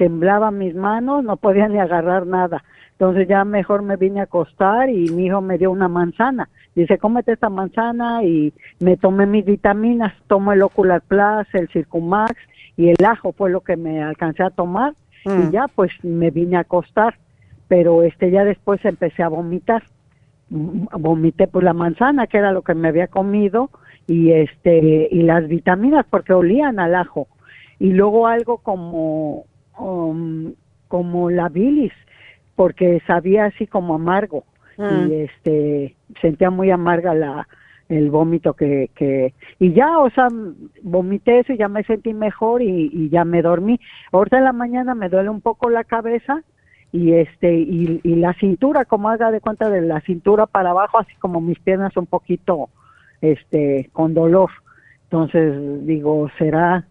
temblaba 0.01 0.51
mis 0.51 0.75
manos, 0.75 1.23
no 1.23 1.37
podía 1.37 1.69
ni 1.69 1.79
agarrar 1.79 2.27
nada. 2.27 2.65
Entonces 2.93 3.29
ya 3.29 3.45
mejor 3.45 3.83
me 3.83 3.97
vine 3.97 4.21
a 4.21 4.23
acostar 4.23 4.89
y 4.89 5.11
mi 5.11 5.27
hijo 5.27 5.43
me 5.43 5.59
dio 5.59 5.71
una 5.71 5.89
manzana. 5.89 6.49
Dice, 6.75 6.97
cómete 6.97 7.33
esta 7.33 7.51
manzana 7.51 8.25
y 8.25 8.55
me 8.79 8.97
tomé 8.97 9.27
mis 9.27 9.45
vitaminas, 9.45 10.15
tomo 10.27 10.55
el 10.55 10.63
Ocular 10.63 11.03
Plus, 11.03 11.47
el 11.53 11.69
Circumax 11.69 12.35
y 12.79 12.89
el 12.89 13.05
ajo 13.05 13.33
fue 13.33 13.51
lo 13.51 13.61
que 13.61 13.77
me 13.77 14.03
alcancé 14.03 14.43
a 14.43 14.49
tomar 14.49 14.95
y 15.27 15.29
mm. 15.29 15.51
ya 15.51 15.67
pues 15.69 15.93
me 16.03 16.31
vine 16.31 16.57
a 16.57 16.61
acostar. 16.61 17.17
Pero 17.69 18.03
este 18.03 18.31
ya 18.31 18.47
después 18.47 18.83
empecé 18.87 19.23
a 19.23 19.29
vomitar. 19.29 19.83
Vomité 20.49 21.47
pues 21.47 21.63
la 21.63 21.75
manzana 21.75 22.27
que 22.27 22.39
era 22.39 22.53
lo 22.53 22.63
que 22.63 22.75
me 22.75 22.89
había 22.89 23.09
comido 23.09 23.69
y 24.07 24.33
este 24.33 25.09
y 25.11 25.23
las 25.25 25.47
vitaminas 25.47 26.07
porque 26.09 26.33
olían 26.33 26.81
al 26.81 26.95
ajo. 26.95 27.29
Y 27.79 27.93
luego 27.93 28.27
algo 28.27 28.59
como 28.59 29.45
um, 29.79 30.53
como 30.89 31.31
la 31.31 31.49
bilis, 31.49 31.93
porque 32.57 33.03
sabía 33.07 33.47
así 33.47 33.67
como 33.67 33.95
amargo. 33.95 34.45
Mm. 34.81 35.11
y 35.11 35.15
este 35.15 35.97
sentía 36.23 36.49
muy 36.49 36.71
amarga 36.71 37.13
la 37.13 37.47
el 37.91 38.09
vómito 38.09 38.55
que, 38.55 38.89
que 38.95 39.35
y 39.59 39.73
ya 39.73 39.99
o 39.99 40.09
sea 40.11 40.29
vomité 40.83 41.41
eso 41.41 41.53
y 41.53 41.59
ya 41.59 41.69
me 41.69 41.83
sentí 41.85 42.15
mejor 42.15 42.63
y, 42.63 42.89
y 42.93 43.11
ya 43.11 43.25
me 43.25 43.43
dormí. 43.43 43.81
Ahorita 44.13 44.39
en 44.39 44.45
la 44.45 44.53
mañana 44.53 44.95
me 44.95 45.09
duele 45.09 45.29
un 45.29 45.41
poco 45.41 45.69
la 45.69 45.85
cabeza 45.85 46.43
y 46.93 47.13
este 47.13 47.53
y, 47.53 48.01
y 48.03 48.15
la 48.15 48.33
cintura 48.35 48.85
como 48.85 49.11
haga 49.11 49.31
de 49.33 49.41
cuenta 49.41 49.69
de 49.69 49.83
la 49.83 50.01
cintura 50.01 50.47
para 50.47 50.71
abajo 50.71 50.99
así 50.99 51.15
como 51.17 51.41
mis 51.41 51.59
piernas 51.59 51.97
un 51.97 52.07
poquito 52.07 52.71
este 53.21 53.91
con 53.93 54.15
dolor. 54.15 54.51
Entonces 55.05 55.85
digo 55.85 56.31
será 56.39 56.87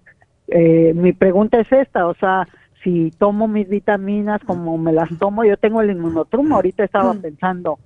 eh, 0.50 0.94
mi 0.94 1.14
pregunta 1.14 1.60
es 1.60 1.72
esta 1.72 2.08
o 2.08 2.14
sea 2.16 2.46
si 2.84 3.12
tomo 3.18 3.48
mis 3.48 3.68
vitaminas 3.68 4.42
como 4.46 4.78
me 4.78 4.94
las 4.94 5.10
tomo 5.20 5.44
yo 5.44 5.58
tengo 5.58 5.82
el 5.82 5.92
inmunotrum 5.92 6.52
ahorita 6.54 6.84
estaba 6.84 7.14
pensando 7.14 7.78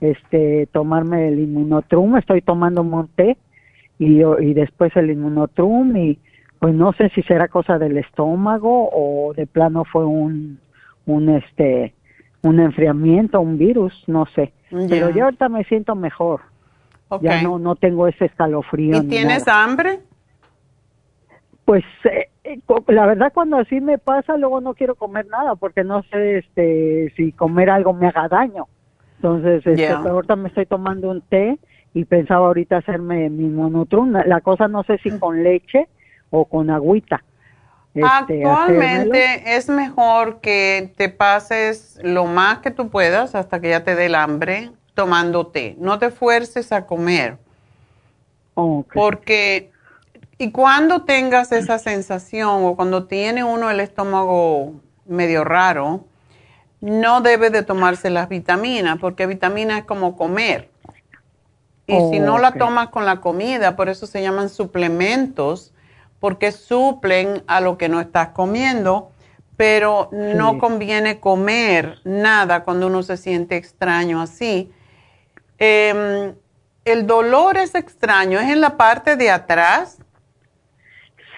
este 0.00 0.66
tomarme 0.72 1.28
el 1.28 1.38
inmunotrum 1.40 2.16
estoy 2.16 2.42
tomando 2.42 2.82
monté 2.84 3.36
y 3.98 4.22
y 4.24 4.54
después 4.54 4.94
el 4.96 5.10
inmunotrum 5.10 5.96
y 5.96 6.18
pues 6.58 6.74
no 6.74 6.92
sé 6.94 7.10
si 7.10 7.22
será 7.22 7.48
cosa 7.48 7.78
del 7.78 7.96
estómago 7.98 8.90
o 8.92 9.32
de 9.34 9.46
plano 9.46 9.84
fue 9.84 10.04
un 10.04 10.58
un 11.06 11.28
este 11.28 11.94
un 12.42 12.58
enfriamiento 12.60 13.40
un 13.40 13.56
virus 13.58 13.92
no 14.06 14.26
sé 14.34 14.52
Ya. 14.70 14.86
pero 14.88 15.10
yo 15.10 15.24
ahorita 15.24 15.48
me 15.48 15.64
siento 15.64 15.94
mejor 15.96 16.40
ya 17.22 17.42
no 17.42 17.58
no 17.58 17.74
tengo 17.76 18.06
ese 18.08 18.26
escalofrío 18.26 18.96
¿Y 18.98 19.06
tienes 19.08 19.46
nada. 19.46 19.64
hambre? 19.64 20.00
Pues 21.64 21.84
eh, 22.04 22.28
la 22.88 23.06
verdad 23.06 23.32
cuando 23.32 23.56
así 23.58 23.80
me 23.80 23.98
pasa 23.98 24.36
luego 24.36 24.60
no 24.60 24.74
quiero 24.74 24.94
comer 24.94 25.26
nada 25.26 25.54
porque 25.56 25.84
no 25.84 26.02
sé 26.04 26.38
este 26.38 27.12
si 27.16 27.32
comer 27.32 27.70
algo 27.70 27.92
me 27.92 28.08
haga 28.08 28.28
daño. 28.28 28.66
Entonces 29.16 29.66
este, 29.66 29.88
pero 30.02 30.14
ahorita 30.14 30.36
me 30.36 30.48
estoy 30.48 30.66
tomando 30.66 31.10
un 31.10 31.20
té 31.20 31.58
y 31.92 32.04
pensaba 32.04 32.46
ahorita 32.46 32.78
hacerme 32.78 33.28
mi 33.30 33.48
monotrum. 33.48 34.12
La, 34.12 34.40
cosa 34.40 34.68
no 34.68 34.82
sé 34.84 34.98
si 34.98 35.18
con 35.18 35.42
leche 35.42 35.88
o 36.30 36.44
con 36.44 36.70
agüita. 36.70 37.22
Este, 37.94 38.44
hacérmelo. 38.44 38.50
Actualmente 38.50 39.56
es 39.56 39.68
mejor 39.68 40.40
que 40.40 40.92
te 40.96 41.08
pases 41.08 41.98
lo 42.02 42.26
más 42.26 42.58
que 42.58 42.70
tú 42.70 42.88
puedas 42.88 43.34
hasta 43.34 43.60
que 43.60 43.70
ya 43.70 43.84
te 43.84 43.94
dé 43.94 44.06
el 44.06 44.14
hambre 44.14 44.70
tomando 44.94 45.46
té. 45.48 45.76
No 45.78 45.98
te 45.98 46.10
fuerces 46.10 46.72
a 46.72 46.86
comer. 46.86 47.38
Porque, 48.54 49.70
y 50.40 50.52
cuando 50.52 51.02
tengas 51.02 51.52
esa 51.52 51.78
sensación 51.78 52.64
o 52.64 52.74
cuando 52.74 53.04
tiene 53.04 53.44
uno 53.44 53.70
el 53.70 53.78
estómago 53.78 54.72
medio 55.04 55.44
raro, 55.44 56.06
no 56.80 57.20
debe 57.20 57.50
de 57.50 57.62
tomarse 57.62 58.08
las 58.08 58.30
vitaminas, 58.30 58.96
porque 58.98 59.26
vitamina 59.26 59.76
es 59.76 59.84
como 59.84 60.16
comer. 60.16 60.70
Y 61.86 61.94
si 62.10 62.20
no 62.20 62.38
la 62.38 62.52
tomas 62.52 62.88
con 62.88 63.04
la 63.04 63.20
comida, 63.20 63.76
por 63.76 63.90
eso 63.90 64.06
se 64.06 64.22
llaman 64.22 64.48
suplementos, 64.48 65.74
porque 66.20 66.52
suplen 66.52 67.42
a 67.46 67.60
lo 67.60 67.76
que 67.76 67.90
no 67.90 68.00
estás 68.00 68.28
comiendo, 68.28 69.12
pero 69.58 70.08
no 70.10 70.56
conviene 70.56 71.20
comer 71.20 71.98
nada 72.04 72.64
cuando 72.64 72.86
uno 72.86 73.02
se 73.02 73.18
siente 73.18 73.56
extraño 73.58 74.22
así. 74.22 74.72
Em, 75.58 76.32
el 76.86 77.06
dolor 77.06 77.58
es 77.58 77.74
extraño, 77.74 78.40
es 78.40 78.48
en 78.48 78.62
la 78.62 78.78
parte 78.78 79.16
de 79.16 79.30
atrás. 79.30 79.98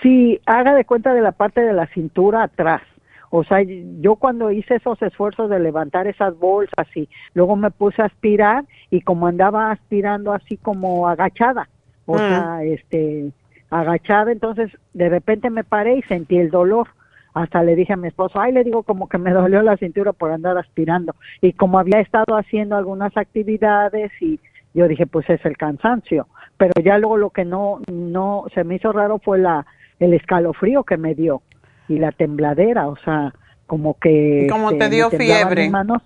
Sí, 0.03 0.41
haga 0.47 0.75
de 0.75 0.85
cuenta 0.85 1.15
de 1.15 1.21
la 1.21 1.33
parte 1.33 1.61
de 1.63 1.73
la 1.73 1.87
cintura 1.87 2.43
atrás. 2.43 2.83
O 3.31 3.45
sea, 3.45 3.63
yo 3.63 4.17
cuando 4.17 4.51
hice 4.51 4.75
esos 4.75 5.01
esfuerzos 5.01 5.49
de 5.49 5.59
levantar 5.59 6.07
esas 6.07 6.39
bolsas 6.39 6.87
y 6.95 7.09
luego 7.33 7.57
me 7.57 7.71
puse 7.71 8.03
a 8.03 8.07
aspirar 8.07 8.65
y 8.91 9.01
como 9.01 9.27
andaba 9.27 9.71
aspirando 9.71 10.33
así 10.33 10.59
como 10.59 11.09
agachada, 11.09 11.69
o 12.05 12.17
Mm. 12.17 12.29
sea, 12.29 12.65
este, 12.65 13.33
agachada, 13.71 14.33
entonces 14.33 14.71
de 14.93 15.09
repente 15.09 15.49
me 15.49 15.65
paré 15.65 15.97
y 15.97 16.03
sentí 16.03 16.37
el 16.37 16.51
dolor. 16.51 16.89
Hasta 17.33 17.63
le 17.63 17.75
dije 17.75 17.95
a 17.95 17.97
mi 17.97 18.09
esposo, 18.09 18.39
ay, 18.39 18.53
le 18.53 18.65
digo 18.65 18.83
como 18.83 19.09
que 19.09 19.17
me 19.17 19.31
dolió 19.33 19.63
la 19.63 19.79
cintura 19.79 20.13
por 20.13 20.31
andar 20.31 20.59
aspirando. 20.59 21.15
Y 21.41 21.55
como 21.55 21.79
había 21.79 22.01
estado 22.01 22.37
haciendo 22.37 22.77
algunas 22.77 23.17
actividades 23.17 24.13
y 24.21 24.39
yo 24.75 24.87
dije, 24.89 25.07
pues 25.07 25.31
es 25.31 25.43
el 25.47 25.57
cansancio. 25.57 26.27
Pero 26.59 26.75
ya 26.85 26.99
luego 26.99 27.17
lo 27.17 27.31
que 27.31 27.47
no, 27.47 27.81
no, 27.91 28.45
se 28.53 28.65
me 28.65 28.75
hizo 28.75 28.93
raro 28.93 29.19
fue 29.19 29.39
la, 29.39 29.65
el 30.03 30.15
escalofrío 30.15 30.85
que 30.85 30.97
me 30.97 31.15
dio 31.15 31.43
y 31.89 31.99
la 31.99 32.13
tembladera, 32.13 32.89
o 32.89 32.97
sea, 32.97 33.35
como 33.67 33.99
que... 33.99 34.47
Como 34.51 34.71
este, 34.71 34.85
te 34.85 34.91
dio 34.91 35.11
fiebre. 35.11 35.71
manos. 35.71 36.03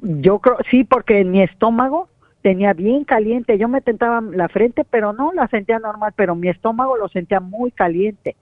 Yo 0.00 0.38
creo, 0.38 0.56
sí, 0.70 0.84
porque 0.84 1.20
en 1.20 1.30
mi 1.30 1.42
estómago 1.42 2.08
tenía 2.42 2.72
bien 2.72 3.04
caliente. 3.04 3.58
Yo 3.58 3.68
me 3.68 3.80
tentaba 3.80 4.20
la 4.20 4.48
frente, 4.48 4.84
pero 4.88 5.12
no 5.12 5.32
la 5.32 5.48
sentía 5.48 5.78
normal, 5.78 6.12
pero 6.14 6.34
mi 6.34 6.48
estómago 6.48 6.96
lo 6.96 7.08
sentía 7.08 7.40
muy 7.40 7.70
caliente. 7.72 8.36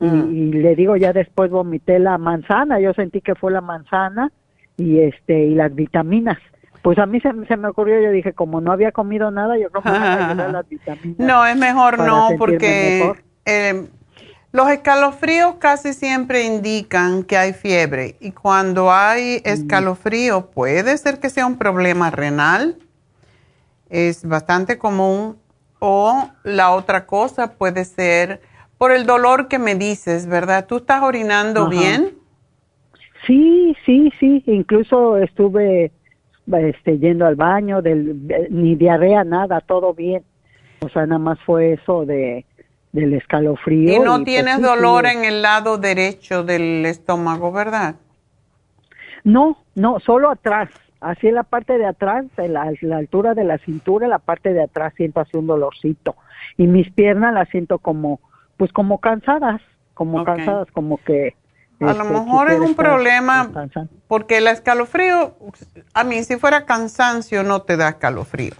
Y, 0.00 0.06
Mm. 0.06 0.34
y 0.34 0.52
le 0.52 0.74
digo, 0.76 0.96
ya 0.96 1.12
después 1.12 1.50
vomité 1.50 1.98
la 1.98 2.16
manzana, 2.16 2.80
yo 2.80 2.94
sentí 2.94 3.20
que 3.20 3.34
fue 3.34 3.52
la 3.52 3.60
manzana 3.60 4.32
y 4.78 5.00
este 5.00 5.44
y 5.44 5.54
las 5.54 5.74
vitaminas. 5.74 6.38
Pues 6.80 6.98
a 6.98 7.04
mí 7.04 7.20
se, 7.20 7.30
se 7.46 7.56
me 7.58 7.68
ocurrió, 7.68 8.00
yo 8.00 8.10
dije, 8.10 8.32
como 8.32 8.62
no 8.62 8.72
había 8.72 8.92
comido 8.92 9.30
nada, 9.30 9.58
yo 9.58 9.68
creo 9.68 9.82
que 9.82 9.90
me 9.90 9.96
las 10.52 10.66
vitaminas. 10.66 11.18
No, 11.18 11.44
es 11.44 11.56
mejor 11.58 11.98
no, 11.98 12.28
porque 12.38 13.00
mejor. 13.02 13.18
Eh, 13.50 13.88
los 14.52 14.68
escalofríos 14.70 15.54
casi 15.56 15.92
siempre 15.92 16.44
indican 16.44 17.22
que 17.24 17.36
hay 17.36 17.52
fiebre 17.52 18.16
y 18.20 18.32
cuando 18.32 18.86
Mm. 18.86 18.90
hay 18.92 19.42
escalofrío 19.44 20.50
puede 20.50 20.96
ser 20.98 21.18
que 21.20 21.30
sea 21.30 21.46
un 21.46 21.56
problema 21.58 22.10
renal, 22.10 22.76
es 23.88 24.24
bastante 24.24 24.78
común, 24.78 25.36
o 25.80 26.30
la 26.44 26.70
otra 26.72 27.06
cosa 27.06 27.52
puede 27.54 27.84
ser 27.84 28.40
por 28.78 28.92
el 28.92 29.04
dolor 29.06 29.48
que 29.48 29.58
me 29.58 29.74
dices, 29.74 30.26
¿verdad? 30.26 30.66
¿Tú 30.66 30.76
estás 30.78 31.02
orinando 31.02 31.62
Ajá. 31.62 31.70
bien? 31.70 32.14
Sí, 33.26 33.76
sí, 33.84 34.12
sí, 34.18 34.42
incluso 34.46 35.16
estuve 35.18 35.92
este, 36.52 36.98
yendo 36.98 37.26
al 37.26 37.36
baño, 37.36 37.82
del, 37.82 38.26
de- 38.26 38.48
ni 38.50 38.74
diarrea, 38.74 39.24
nada, 39.24 39.60
todo 39.60 39.92
bien. 39.94 40.24
O 40.80 40.88
sea, 40.88 41.04
nada 41.06 41.18
más 41.18 41.38
fue 41.44 41.74
eso 41.74 42.06
de 42.06 42.46
del 42.92 43.14
escalofrío. 43.14 43.94
Y 43.94 43.98
no 43.98 44.14
pues, 44.14 44.24
tienes 44.24 44.60
dolor 44.60 45.06
sí. 45.06 45.16
en 45.16 45.24
el 45.24 45.42
lado 45.42 45.78
derecho 45.78 46.42
del 46.42 46.84
estómago, 46.86 47.52
¿verdad? 47.52 47.96
No, 49.24 49.58
no, 49.74 50.00
solo 50.00 50.30
atrás, 50.30 50.70
así 51.00 51.28
en 51.28 51.34
la 51.34 51.42
parte 51.42 51.78
de 51.78 51.86
atrás, 51.86 52.24
en 52.36 52.54
la, 52.54 52.72
la 52.80 52.96
altura 52.96 53.34
de 53.34 53.44
la 53.44 53.58
cintura, 53.58 54.08
la 54.08 54.18
parte 54.18 54.52
de 54.52 54.62
atrás 54.62 54.92
siento 54.96 55.20
así 55.20 55.36
un 55.36 55.46
dolorcito. 55.46 56.16
Y 56.56 56.66
mis 56.66 56.90
piernas 56.90 57.34
las 57.34 57.48
siento 57.48 57.78
como, 57.78 58.20
pues 58.56 58.72
como 58.72 58.98
cansadas, 58.98 59.60
como 59.94 60.24
cansadas, 60.24 60.70
como 60.72 60.98
que... 60.98 61.34
A 61.80 61.92
este, 61.92 61.98
lo 61.98 62.04
mejor 62.04 62.50
es 62.50 62.60
un 62.60 62.74
problema 62.74 63.50
porque 64.06 64.36
el 64.36 64.48
escalofrío, 64.48 65.34
a 65.94 66.04
mí 66.04 66.22
si 66.24 66.36
fuera 66.36 66.66
cansancio 66.66 67.42
no 67.42 67.62
te 67.62 67.78
da 67.78 67.90
escalofrío. 67.90 68.52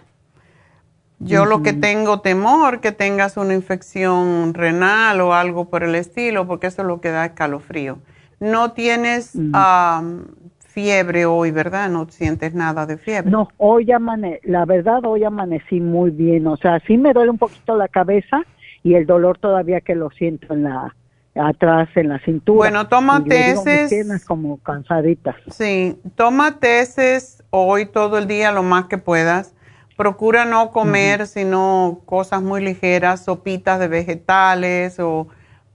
Yo 1.20 1.44
lo 1.44 1.62
que 1.62 1.74
tengo 1.74 2.20
temor 2.20 2.80
que 2.80 2.92
tengas 2.92 3.36
una 3.36 3.52
infección 3.52 4.54
renal 4.54 5.20
o 5.20 5.34
algo 5.34 5.68
por 5.68 5.82
el 5.82 5.94
estilo, 5.94 6.46
porque 6.46 6.66
eso 6.66 6.80
es 6.80 6.88
lo 6.88 7.00
que 7.02 7.10
da 7.10 7.26
escalofrío. 7.26 7.98
No 8.40 8.72
tienes 8.72 9.36
am, 9.52 10.24
fiebre 10.60 11.26
hoy, 11.26 11.50
¿verdad? 11.50 11.90
No 11.90 12.06
sientes 12.08 12.54
nada 12.54 12.86
de 12.86 12.96
fiebre. 12.96 13.30
No, 13.30 13.48
hoy 13.58 13.92
amane 13.92 14.40
la 14.44 14.64
verdad 14.64 15.04
hoy 15.04 15.24
amanecí 15.24 15.78
muy 15.80 16.10
bien, 16.10 16.46
o 16.46 16.56
sea, 16.56 16.80
sí 16.86 16.96
me 16.96 17.12
duele 17.12 17.30
un 17.30 17.38
poquito 17.38 17.76
la 17.76 17.88
cabeza 17.88 18.42
y 18.82 18.94
el 18.94 19.04
dolor 19.04 19.36
todavía 19.38 19.82
que 19.82 19.94
lo 19.94 20.10
siento 20.10 20.54
en 20.54 20.64
la 20.64 20.94
atrás 21.34 21.88
en 21.96 22.08
la 22.08 22.18
cintura. 22.20 22.56
Bueno, 22.56 22.88
toma 22.88 23.22
tesis. 23.24 24.24
como 24.24 24.58
cansaditas. 24.58 25.36
Sí, 25.50 25.98
toma 26.16 26.58
tesis 26.58 27.42
hoy 27.50 27.86
todo 27.86 28.18
el 28.18 28.26
día 28.26 28.52
lo 28.52 28.62
más 28.62 28.86
que 28.86 28.98
puedas. 28.98 29.54
Procura 30.00 30.46
no 30.46 30.70
comer 30.70 31.26
sino 31.26 32.00
cosas 32.06 32.40
muy 32.40 32.62
ligeras, 32.62 33.22
sopitas 33.22 33.78
de 33.78 33.86
vegetales 33.86 34.98
o 34.98 35.28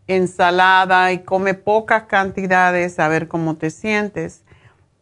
ensalada 0.07 1.11
y 1.11 1.19
come 1.19 1.53
pocas 1.53 2.06
cantidades 2.06 2.97
a 2.97 3.07
ver 3.07 3.27
cómo 3.27 3.56
te 3.57 3.69
sientes. 3.69 4.43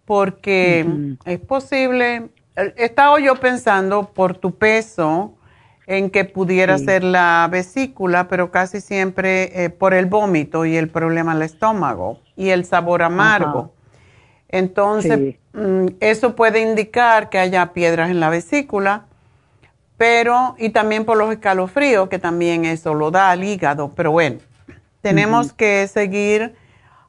Porque 0.04 0.86
es 1.24 1.40
posible, 1.40 2.32
he 2.58 2.84
estado 2.84 3.18
yo 3.18 3.36
pensando 3.36 4.10
por 4.14 4.36
tu 4.36 4.56
peso 4.58 5.38
en 5.88 6.10
que 6.10 6.26
pudiera 6.26 6.78
Sí. 6.78 6.84
ser 6.84 7.06
la 7.06 7.48
vesícula, 7.50 8.28
pero 8.28 8.52
casi 8.52 8.82
siempre 8.82 9.64
eh, 9.64 9.70
por 9.70 9.94
el 9.94 10.06
vómito 10.06 10.66
y 10.66 10.76
el 10.76 10.90
problema 10.90 11.34
del 11.34 11.44
estómago 11.44 12.20
y 12.36 12.50
el 12.50 12.66
sabor 12.66 13.02
amargo. 13.04 13.72
Entonces, 14.50 15.18
Sí. 15.18 15.40
mm, 15.54 15.86
eso 16.02 16.36
puede 16.36 16.60
indicar 16.60 17.30
que 17.30 17.40
haya 17.40 17.72
piedras 17.72 18.10
en 18.10 18.20
la 18.20 18.28
vesícula, 18.30 19.06
pero, 20.04 20.56
y 20.58 20.72
también 20.72 21.06
por 21.06 21.18
los 21.18 21.32
escalofríos, 21.32 22.10
que 22.10 22.20
también 22.20 22.66
eso 22.66 22.94
lo 22.94 23.10
da 23.10 23.32
al 23.32 23.42
hígado, 23.42 23.94
pero 23.96 24.12
bueno, 24.12 24.40
tenemos 25.00 25.54
que 25.54 25.88
seguir 25.88 26.56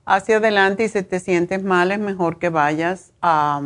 hacia 0.04 0.36
adelante 0.36 0.84
y 0.84 0.88
si 0.88 1.02
te 1.02 1.18
sientes 1.18 1.64
mal 1.64 1.90
es 1.90 1.98
mejor 1.98 2.38
que 2.38 2.50
vayas 2.50 3.12
a, 3.20 3.62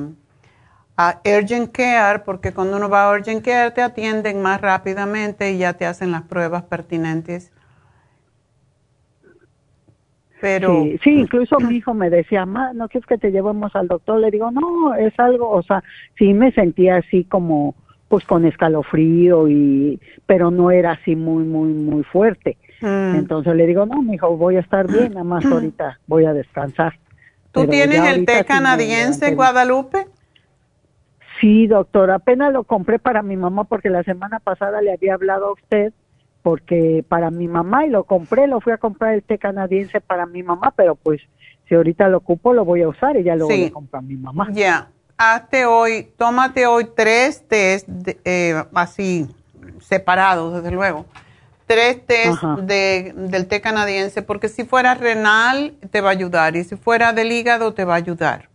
a 0.97 1.21
Urgent 1.27 1.73
Care 1.73 2.21
porque 2.21 2.55
cuando 2.55 2.79
uno 2.79 2.89
va 2.89 3.05
a 3.05 3.13
Urgent 3.13 3.45
Care 3.45 3.71
te 3.73 3.83
atienden 3.83 4.41
más 4.41 4.63
rápidamente 4.63 5.53
y 5.53 5.59
ya 5.59 5.75
te 5.75 5.85
hacen 5.85 6.11
las 6.11 6.23
pruebas 6.23 6.63
pertinentes. 6.63 7.53
Pero 10.41 10.85
sí, 11.05 11.11
incluso 11.11 11.61
mi 11.61 11.77
hijo 11.77 11.93
me 11.93 12.09
decía, 12.09 12.47
"Ma, 12.47 12.73
no 12.73 12.89
quieres 12.89 13.07
que 13.07 13.19
te 13.19 13.31
llevemos 13.31 13.77
al 13.77 13.89
doctor." 13.89 14.21
Le 14.21 14.31
digo, 14.31 14.51
"No, 14.51 14.95
es 14.95 15.13
algo, 15.19 15.51
o 15.51 15.63
sea, 15.63 15.85
sí 16.17 16.33
me 16.33 16.51
sentía 16.53 16.97
así 16.97 17.25
como 17.25 17.75
pues 18.09 18.25
con 18.25 18.45
escalofrío 18.47 19.49
y 19.49 20.01
pero 20.27 20.51
no 20.51 20.71
era 20.71 20.93
así 20.93 21.15
muy 21.17 21.45
muy 21.45 21.73
muy 21.73 22.03
fuerte." 22.05 22.57
Mm. 22.81 23.17
Entonces 23.17 23.55
le 23.57 23.67
digo, 23.67 23.87
no, 23.87 24.03
mijo, 24.03 24.37
voy 24.37 24.57
a 24.57 24.61
estar 24.61 24.87
bien, 24.91 25.11
nada 25.13 25.25
más 25.25 25.45
ahorita 25.45 25.99
voy 26.07 26.25
a 26.25 26.33
descansar. 26.33 26.95
¿Tú 27.53 27.61
Pero 27.61 27.71
tienes 27.71 28.01
el 28.15 28.25
té 28.27 28.45
canadiense. 28.45 29.35
Guadalupe? 29.35 30.07
Sí, 31.41 31.67
doctora, 31.67 32.17
apenas 32.17 32.53
lo 32.53 32.65
compré 32.65 32.99
para 32.99 33.23
mi 33.23 33.37
mamá 33.37 33.65
porque 33.65 33.91
la 33.91 34.03
semana 34.03 34.41
pasada 34.41 34.81
le 34.83 34.93
había 34.93 35.15
hablado 35.15 35.47
a 35.47 35.53
usted 35.53 35.93
porque 36.43 37.05
para 37.09 37.31
mi 37.31 37.47
mamá 37.47 37.87
y 37.87 37.91
lo 37.91 38.05
compré, 38.05 38.47
lo 38.47 38.61
fui 38.61 38.73
a 38.73 38.79
comprar 38.79 39.15
el 39.15 39.23
té 39.23 39.39
canadiense 39.39 40.01
para 40.01 40.27
mi 40.27 40.43
mamá, 40.43 40.73
pero 40.77 40.95
pues 40.97 41.21
si 41.69 41.75
ahorita 41.75 42.09
lo 42.09 42.19
ocupo 42.19 42.53
lo 42.55 42.65
voy 42.65 42.83
a 42.83 42.89
usar 42.89 43.17
y 43.17 43.23
ya 43.23 43.37
luego 43.37 43.53
Sí. 43.53 43.65
le 43.65 43.71
compro 43.71 43.99
a 43.99 44.03
mi 44.03 44.17
mamá. 44.17 44.49
Ya, 44.53 44.89
hazte 45.19 45.67
hoy, 45.67 46.11
tómate 46.17 46.67
hoy 46.67 46.89
tres 46.97 47.47
tés 47.47 47.85
de- 47.87 48.19
eh, 48.25 48.65
así 48.73 49.29
separados, 49.81 50.55
desde 50.55 50.71
luego. 50.71 51.05
Tres 51.67 51.99
Ajá. 52.27 52.57
de, 52.63 53.13
del 53.15 53.47
té 53.47 53.61
canadiense, 53.61 54.23
porque 54.23 54.49
si 54.49 54.65
fuera 54.65 54.95
renal 54.95 55.75
te 55.91 56.01
va 56.01 56.09
a 56.09 56.13
ayudar 56.13 56.57
y 56.57 56.65
si 56.65 56.77
fuera 56.77 57.13
del 57.13 57.31
hígado 57.31 57.75
te 57.75 57.85
va 57.85 57.95
a 57.95 57.97
ayudar. 57.99 58.49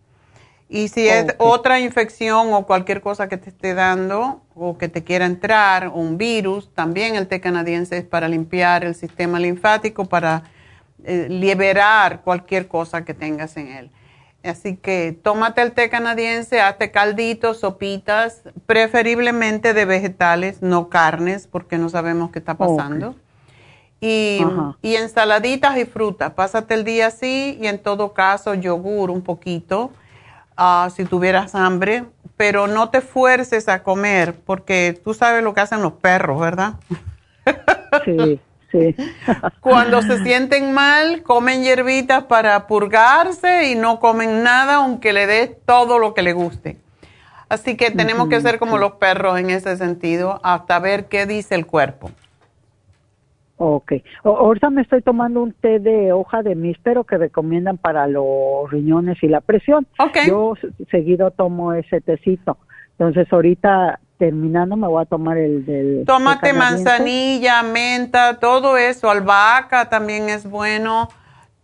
Y 0.68 0.88
si 0.88 1.06
es 1.06 1.26
otra 1.38 1.78
infección 1.78 2.52
o 2.52 2.66
cualquier 2.66 3.00
cosa 3.02 3.28
que 3.28 3.36
te 3.36 3.50
esté 3.50 3.74
dando 3.74 4.42
o 4.56 4.78
que 4.78 4.88
te 4.88 5.04
quiera 5.04 5.26
entrar, 5.26 5.88
o 5.88 5.92
un 5.92 6.16
virus, 6.18 6.74
también 6.74 7.14
el 7.14 7.28
té 7.28 7.40
canadiense 7.40 7.98
es 7.98 8.04
para 8.04 8.26
limpiar 8.26 8.82
el 8.82 8.94
sistema 8.96 9.38
linfático, 9.38 10.06
para 10.06 10.42
eh, 11.04 11.26
liberar 11.28 12.22
cualquier 12.22 12.66
cosa 12.66 13.04
que 13.04 13.14
tengas 13.14 13.56
en 13.56 13.68
él. 13.68 13.90
Así 14.44 14.76
que 14.76 15.18
tómate 15.22 15.62
el 15.62 15.72
té 15.72 15.88
canadiense, 15.88 16.60
hazte 16.60 16.90
calditos, 16.90 17.60
sopitas, 17.60 18.42
preferiblemente 18.66 19.72
de 19.72 19.86
vegetales, 19.86 20.60
no 20.60 20.90
carnes, 20.90 21.46
porque 21.46 21.78
no 21.78 21.88
sabemos 21.88 22.30
qué 22.30 22.40
está 22.40 22.54
pasando. 22.54 23.14
Y, 24.00 24.44
y 24.82 24.96
ensaladitas 24.96 25.78
y 25.78 25.86
frutas. 25.86 26.34
Pásate 26.34 26.74
el 26.74 26.84
día 26.84 27.06
así 27.06 27.56
y 27.58 27.66
en 27.68 27.78
todo 27.78 28.12
caso 28.12 28.52
yogur 28.52 29.10
un 29.10 29.22
poquito, 29.22 29.92
ah, 30.58 30.90
si 30.94 31.06
tuvieras 31.06 31.54
hambre, 31.54 32.04
pero 32.36 32.66
no 32.66 32.90
te 32.90 33.00
fuerces 33.00 33.68
a 33.68 33.82
comer, 33.82 34.34
porque 34.44 35.00
tú 35.02 35.14
sabes 35.14 35.42
lo 35.42 35.54
que 35.54 35.62
hacen 35.62 35.80
los 35.80 35.94
perros, 35.94 36.38
¿verdad? 36.38 36.74
Sí, 38.04 38.40
sí. 38.74 38.96
Cuando 39.60 40.02
se 40.02 40.18
sienten 40.24 40.74
mal, 40.74 41.22
comen 41.22 41.62
hierbitas 41.62 42.24
para 42.24 42.66
purgarse 42.66 43.70
y 43.70 43.76
no 43.76 44.00
comen 44.00 44.42
nada 44.42 44.76
aunque 44.76 45.12
le 45.12 45.26
des 45.26 45.50
todo 45.64 45.98
lo 45.98 46.12
que 46.12 46.22
le 46.22 46.32
guste. 46.32 46.76
Así 47.48 47.76
que 47.76 47.90
tenemos 47.92 48.28
que 48.28 48.40
ser 48.40 48.58
como 48.58 48.78
los 48.78 48.92
perros 48.92 49.38
en 49.38 49.50
ese 49.50 49.76
sentido 49.76 50.40
hasta 50.42 50.78
ver 50.80 51.06
qué 51.06 51.24
dice 51.26 51.54
el 51.54 51.66
cuerpo. 51.66 52.10
Ok. 53.56 53.92
O- 54.24 54.36
ahorita 54.36 54.70
me 54.70 54.82
estoy 54.82 55.02
tomando 55.02 55.40
un 55.42 55.52
té 55.52 55.78
de 55.78 56.12
hoja 56.12 56.42
de 56.42 56.56
míspero 56.56 57.04
que 57.04 57.16
recomiendan 57.16 57.78
para 57.78 58.08
los 58.08 58.68
riñones 58.70 59.22
y 59.22 59.28
la 59.28 59.40
presión. 59.40 59.86
Ok. 60.00 60.18
Yo 60.26 60.54
seguido 60.90 61.30
tomo 61.30 61.72
ese 61.72 62.00
tecito. 62.00 62.58
Entonces 62.98 63.32
ahorita 63.32 64.00
terminando 64.18 64.76
me 64.76 64.86
voy 64.86 65.02
a 65.02 65.06
tomar 65.06 65.38
el 65.38 65.64
del... 65.64 66.04
Tómate 66.06 66.50
canadiense. 66.52 66.84
manzanilla, 66.84 67.62
menta, 67.62 68.38
todo 68.38 68.76
eso, 68.76 69.10
albahaca 69.10 69.88
también 69.88 70.28
es 70.28 70.48
bueno. 70.48 71.08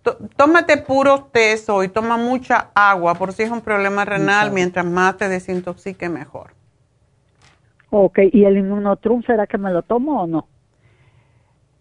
Tó- 0.03 0.17
Tómate 0.37 0.79
puros 0.79 1.31
tés 1.33 1.69
hoy, 1.69 1.89
toma 1.89 2.17
mucha 2.17 2.71
agua 2.75 3.15
por 3.15 3.33
si 3.33 3.43
es 3.43 3.51
un 3.51 3.61
problema 3.61 4.05
renal, 4.05 4.51
mientras 4.51 4.87
más 4.87 5.17
te 5.17 5.29
desintoxique 5.29 6.09
mejor. 6.09 6.53
Ok, 7.91 8.21
¿y 8.33 8.45
el 8.45 8.57
inmunotrum 8.57 9.23
será 9.25 9.47
que 9.47 9.59
me 9.59 9.73
lo 9.73 9.83
tomo 9.83 10.23
o 10.23 10.27
no? 10.27 10.47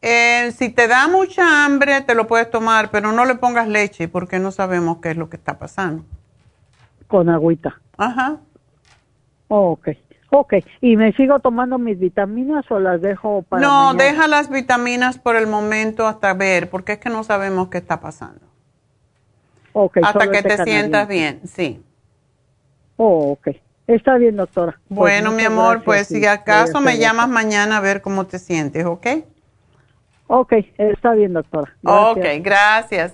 Eh, 0.01 0.51
si 0.55 0.69
te 0.69 0.87
da 0.87 1.07
mucha 1.07 1.65
hambre, 1.65 2.01
te 2.01 2.15
lo 2.15 2.25
puedes 2.25 2.49
tomar, 2.49 2.89
pero 2.89 3.11
no 3.11 3.25
le 3.25 3.35
pongas 3.35 3.67
leche 3.67 4.07
porque 4.07 4.39
no 4.39 4.51
sabemos 4.51 4.97
qué 5.01 5.11
es 5.11 5.17
lo 5.17 5.29
que 5.29 5.35
está 5.37 5.59
pasando. 5.59 6.03
Con 7.07 7.29
agüita. 7.29 7.79
Ajá. 7.97 8.37
Ok, 9.49 9.89
ok. 10.29 10.53
¿Y 10.81 10.95
me 10.95 11.13
sigo 11.13 11.39
tomando 11.39 11.77
mis 11.77 11.99
vitaminas 11.99 12.65
o 12.69 12.79
las 12.79 13.01
dejo 13.01 13.43
para 13.43 13.61
no, 13.61 13.93
mañana? 13.93 14.03
deja 14.03 14.27
las 14.27 14.49
vitaminas 14.49 15.17
por 15.17 15.35
el 15.35 15.47
momento 15.47 16.07
hasta 16.07 16.33
ver, 16.33 16.69
porque 16.69 16.93
es 16.93 16.99
que 16.99 17.09
no 17.09 17.23
sabemos 17.23 17.69
qué 17.69 17.77
está 17.79 17.99
pasando. 17.99 18.41
Ok, 19.73 19.97
hasta 20.03 20.31
que 20.31 20.43
te 20.43 20.63
sientas 20.63 21.07
bien, 21.07 21.41
sí. 21.45 21.81
Oh, 22.97 23.31
ok. 23.31 23.49
Está 23.87 24.17
bien, 24.17 24.35
doctora. 24.35 24.79
Pues 24.87 24.97
Bueno, 24.99 25.31
mi 25.31 25.43
amor, 25.43 25.81
gracias 25.81 25.85
pues 25.85 26.07
si 26.07 26.25
acaso 26.25 26.79
me 26.81 26.97
llamas 26.99 27.27
mañana 27.29 27.77
a 27.77 27.81
ver 27.81 28.01
cómo 28.01 28.27
te 28.27 28.37
sientes, 28.37 28.85
¿ok? 28.85 29.07
Ok, 30.31 30.53
está 30.77 31.13
bien, 31.13 31.33
doctora. 31.33 31.75
Ok, 31.83 32.19
Gracias. 32.19 32.43
gracias. 32.43 33.13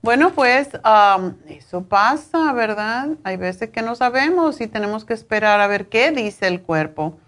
Bueno, 0.00 0.32
pues 0.32 0.70
am, 0.82 1.36
eso 1.46 1.84
pasa, 1.84 2.54
¿verdad? 2.54 3.08
Hay 3.22 3.36
veces 3.36 3.68
que 3.68 3.82
no 3.82 3.94
sabemos 3.94 4.62
y 4.62 4.66
tenemos 4.66 5.04
que 5.04 5.12
esperar 5.12 5.60
a 5.60 5.66
ver 5.66 5.88
qué 5.90 6.10
dice 6.10 6.46
el 6.46 6.62
cuerpo. 6.62 7.18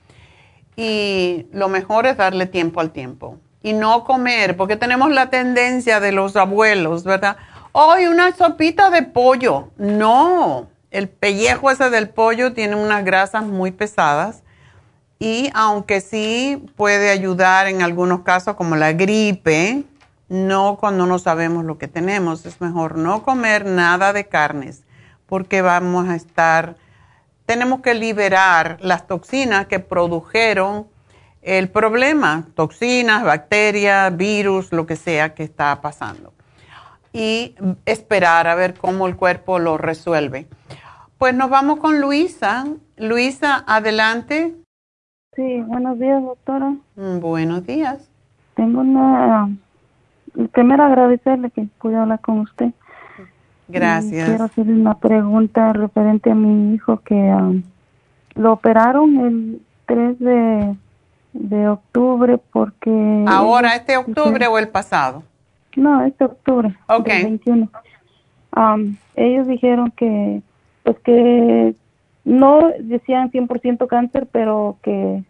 Y 0.74 1.48
lo 1.52 1.68
mejor 1.68 2.06
es 2.06 2.16
darle 2.16 2.46
tiempo 2.46 2.80
al 2.80 2.92
tiempo 2.92 3.36
y 3.62 3.74
no 3.74 4.04
comer, 4.04 4.56
porque 4.56 4.76
tenemos 4.76 5.10
la 5.10 5.28
tendencia 5.28 6.00
de 6.00 6.12
los 6.12 6.34
abuelos, 6.36 7.04
¿verdad? 7.04 7.36
Hoy 7.72 8.06
una 8.06 8.32
sopita 8.32 8.88
de 8.88 9.02
pollo. 9.02 9.68
No, 9.76 10.68
el 10.90 11.10
pellejo 11.10 11.70
ese 11.70 11.90
del 11.90 12.08
pollo 12.08 12.54
tiene 12.54 12.74
unas 12.76 13.04
grasas 13.04 13.44
muy 13.44 13.70
pesadas 13.70 14.44
y 15.18 15.50
aunque 15.54 16.00
sí 16.00 16.66
puede 16.76 17.10
ayudar 17.10 17.68
en 17.68 17.82
algunos 17.82 18.20
casos 18.20 18.54
como 18.54 18.76
la 18.76 18.92
gripe, 18.92 19.84
no 20.28 20.76
cuando 20.78 21.06
no 21.06 21.18
sabemos 21.18 21.64
lo 21.64 21.78
que 21.78 21.88
tenemos. 21.88 22.44
Es 22.46 22.60
mejor 22.60 22.96
no 22.96 23.22
comer 23.22 23.64
nada 23.64 24.12
de 24.12 24.26
carnes 24.26 24.82
porque 25.26 25.62
vamos 25.62 26.08
a 26.08 26.14
estar, 26.14 26.76
tenemos 27.46 27.80
que 27.80 27.94
liberar 27.94 28.78
las 28.80 29.06
toxinas 29.06 29.66
que 29.66 29.80
produjeron 29.80 30.86
el 31.42 31.68
problema, 31.68 32.44
toxinas, 32.54 33.22
bacterias, 33.22 34.16
virus, 34.16 34.72
lo 34.72 34.86
que 34.86 34.96
sea 34.96 35.34
que 35.34 35.44
está 35.44 35.80
pasando. 35.80 36.32
Y 37.12 37.54
esperar 37.86 38.46
a 38.46 38.54
ver 38.54 38.74
cómo 38.74 39.06
el 39.06 39.16
cuerpo 39.16 39.58
lo 39.58 39.78
resuelve. 39.78 40.48
Pues 41.18 41.34
nos 41.34 41.48
vamos 41.48 41.78
con 41.78 42.00
Luisa. 42.00 42.66
Luisa, 42.96 43.64
adelante. 43.66 44.54
Sí, 45.36 45.60
buenos 45.66 45.98
días, 45.98 46.22
doctora. 46.22 46.74
Mm, 46.96 47.20
Buenos 47.20 47.66
días. 47.66 48.08
Tengo 48.54 48.80
una... 48.80 49.50
Primero 50.52 50.82
agradecerle 50.82 51.50
que 51.50 51.68
pude 51.78 51.94
hablar 51.96 52.20
con 52.20 52.40
usted. 52.40 52.70
Y 53.68 53.72
Gracias. 53.72 54.28
quiero 54.28 54.44
hacerle 54.44 54.72
una 54.72 54.94
pregunta 54.98 55.74
referente 55.74 56.30
a 56.30 56.34
mi 56.34 56.74
hijo 56.74 57.00
que 57.00 57.14
um, 57.14 57.62
lo 58.34 58.52
operaron 58.54 59.16
el 59.18 59.62
3 59.84 60.18
de, 60.18 60.76
de 61.34 61.68
octubre 61.68 62.38
porque... 62.52 63.24
¿Ahora, 63.28 63.76
este 63.76 63.98
octubre 63.98 64.46
o 64.46 64.58
el 64.58 64.68
pasado? 64.68 65.22
No, 65.76 66.02
este 66.04 66.24
octubre. 66.24 66.74
Ok. 66.88 67.06
del 67.08 67.24
21. 67.24 67.70
Am, 68.52 68.96
ellos 69.16 69.46
dijeron 69.46 69.90
que, 69.90 70.40
pues 70.82 70.98
que 71.00 71.74
no 72.26 72.72
decían 72.80 73.30
100% 73.30 73.86
cáncer, 73.86 74.26
pero 74.30 74.76
que 74.82 75.22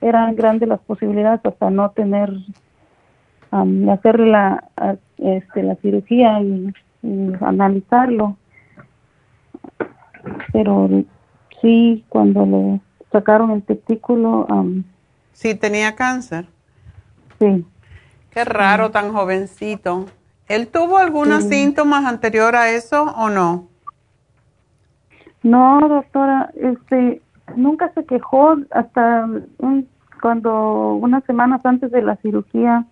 eran 0.00 0.34
grandes 0.34 0.68
las 0.68 0.80
posibilidades 0.80 1.40
hasta 1.44 1.70
no 1.70 1.88
tener, 1.92 2.30
am, 3.52 3.88
hacer 3.88 4.18
la, 4.20 4.64
este, 5.18 5.62
la 5.62 5.76
cirugía 5.76 6.40
y, 6.42 6.74
y 7.02 7.32
analizarlo. 7.40 8.36
Pero 10.52 10.88
sí, 11.62 12.04
cuando 12.08 12.44
le 12.44 12.80
sacaron 13.12 13.52
el 13.52 13.62
testículo, 13.62 14.46
am, 14.50 14.84
Sí, 15.32 15.54
tenía 15.54 15.94
cáncer. 15.94 16.46
sí. 17.38 17.64
Qué 18.30 18.44
raro, 18.44 18.90
tan 18.90 19.12
jovencito. 19.12 20.06
¿Él 20.48 20.68
tuvo 20.68 20.98
algunos 20.98 21.44
Sí. 21.44 21.50
síntomas 21.50 22.04
anterior 22.04 22.54
a 22.56 22.70
eso 22.70 23.04
o 23.16 23.30
no? 23.30 23.68
No, 25.46 25.88
doctora, 25.88 26.50
este, 26.56 27.22
nunca 27.54 27.92
se 27.94 28.04
quejó 28.04 28.56
hasta 28.72 29.28
un- 29.58 29.86
cuando 30.20 30.94
unas 30.94 31.22
semanas 31.24 31.60
antes 31.64 31.92
de 31.92 32.02
la 32.02 32.16
cirugía 32.16 32.84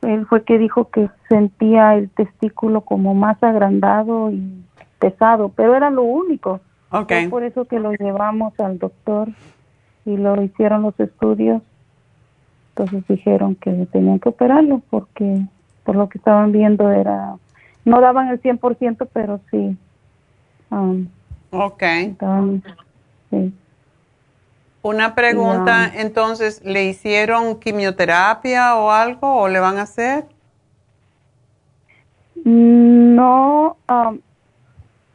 él 0.00 0.24
fue 0.26 0.44
que 0.44 0.56
dijo 0.58 0.88
que 0.88 1.10
sentía 1.28 1.94
el 1.94 2.08
testículo 2.10 2.80
como 2.80 3.14
más 3.14 3.40
agrandado 3.42 4.30
y 4.30 4.64
pesado, 4.98 5.50
pero 5.50 5.76
era 5.76 5.90
lo 5.90 6.02
único. 6.02 6.60
Okay. 6.90 7.24
Fue 7.24 7.30
por 7.30 7.42
eso 7.44 7.64
que 7.66 7.78
lo 7.78 7.92
llevamos 7.92 8.58
al 8.58 8.78
doctor 8.78 9.28
y 10.04 10.16
lo 10.16 10.42
hicieron 10.42 10.82
los 10.82 10.98
estudios. 10.98 11.62
Entonces 12.70 13.06
dijeron 13.06 13.54
que 13.56 13.70
tenían 13.92 14.18
que 14.18 14.30
operarlo 14.30 14.80
porque 14.90 15.42
por 15.84 15.96
lo 15.96 16.08
que 16.08 16.16
estaban 16.18 16.50
viendo 16.50 16.90
era, 16.90 17.34
no 17.84 18.00
daban 18.00 18.28
el 18.28 18.40
100%, 18.40 19.06
pero 19.12 19.38
sí. 19.50 19.76
Um, 20.70 21.06
ok. 21.52 21.82
sí. 23.30 23.52
Una 24.82 25.14
pregunta, 25.14 25.88
entonces, 25.94 26.60
¿le 26.64 26.84
hicieron 26.86 27.60
quimioterapia 27.60 28.74
o 28.76 28.90
algo 28.90 29.36
o 29.36 29.48
le 29.48 29.60
van 29.60 29.78
a 29.78 29.82
hacer? 29.82 30.26
No, 32.44 33.76
am, 33.86 34.20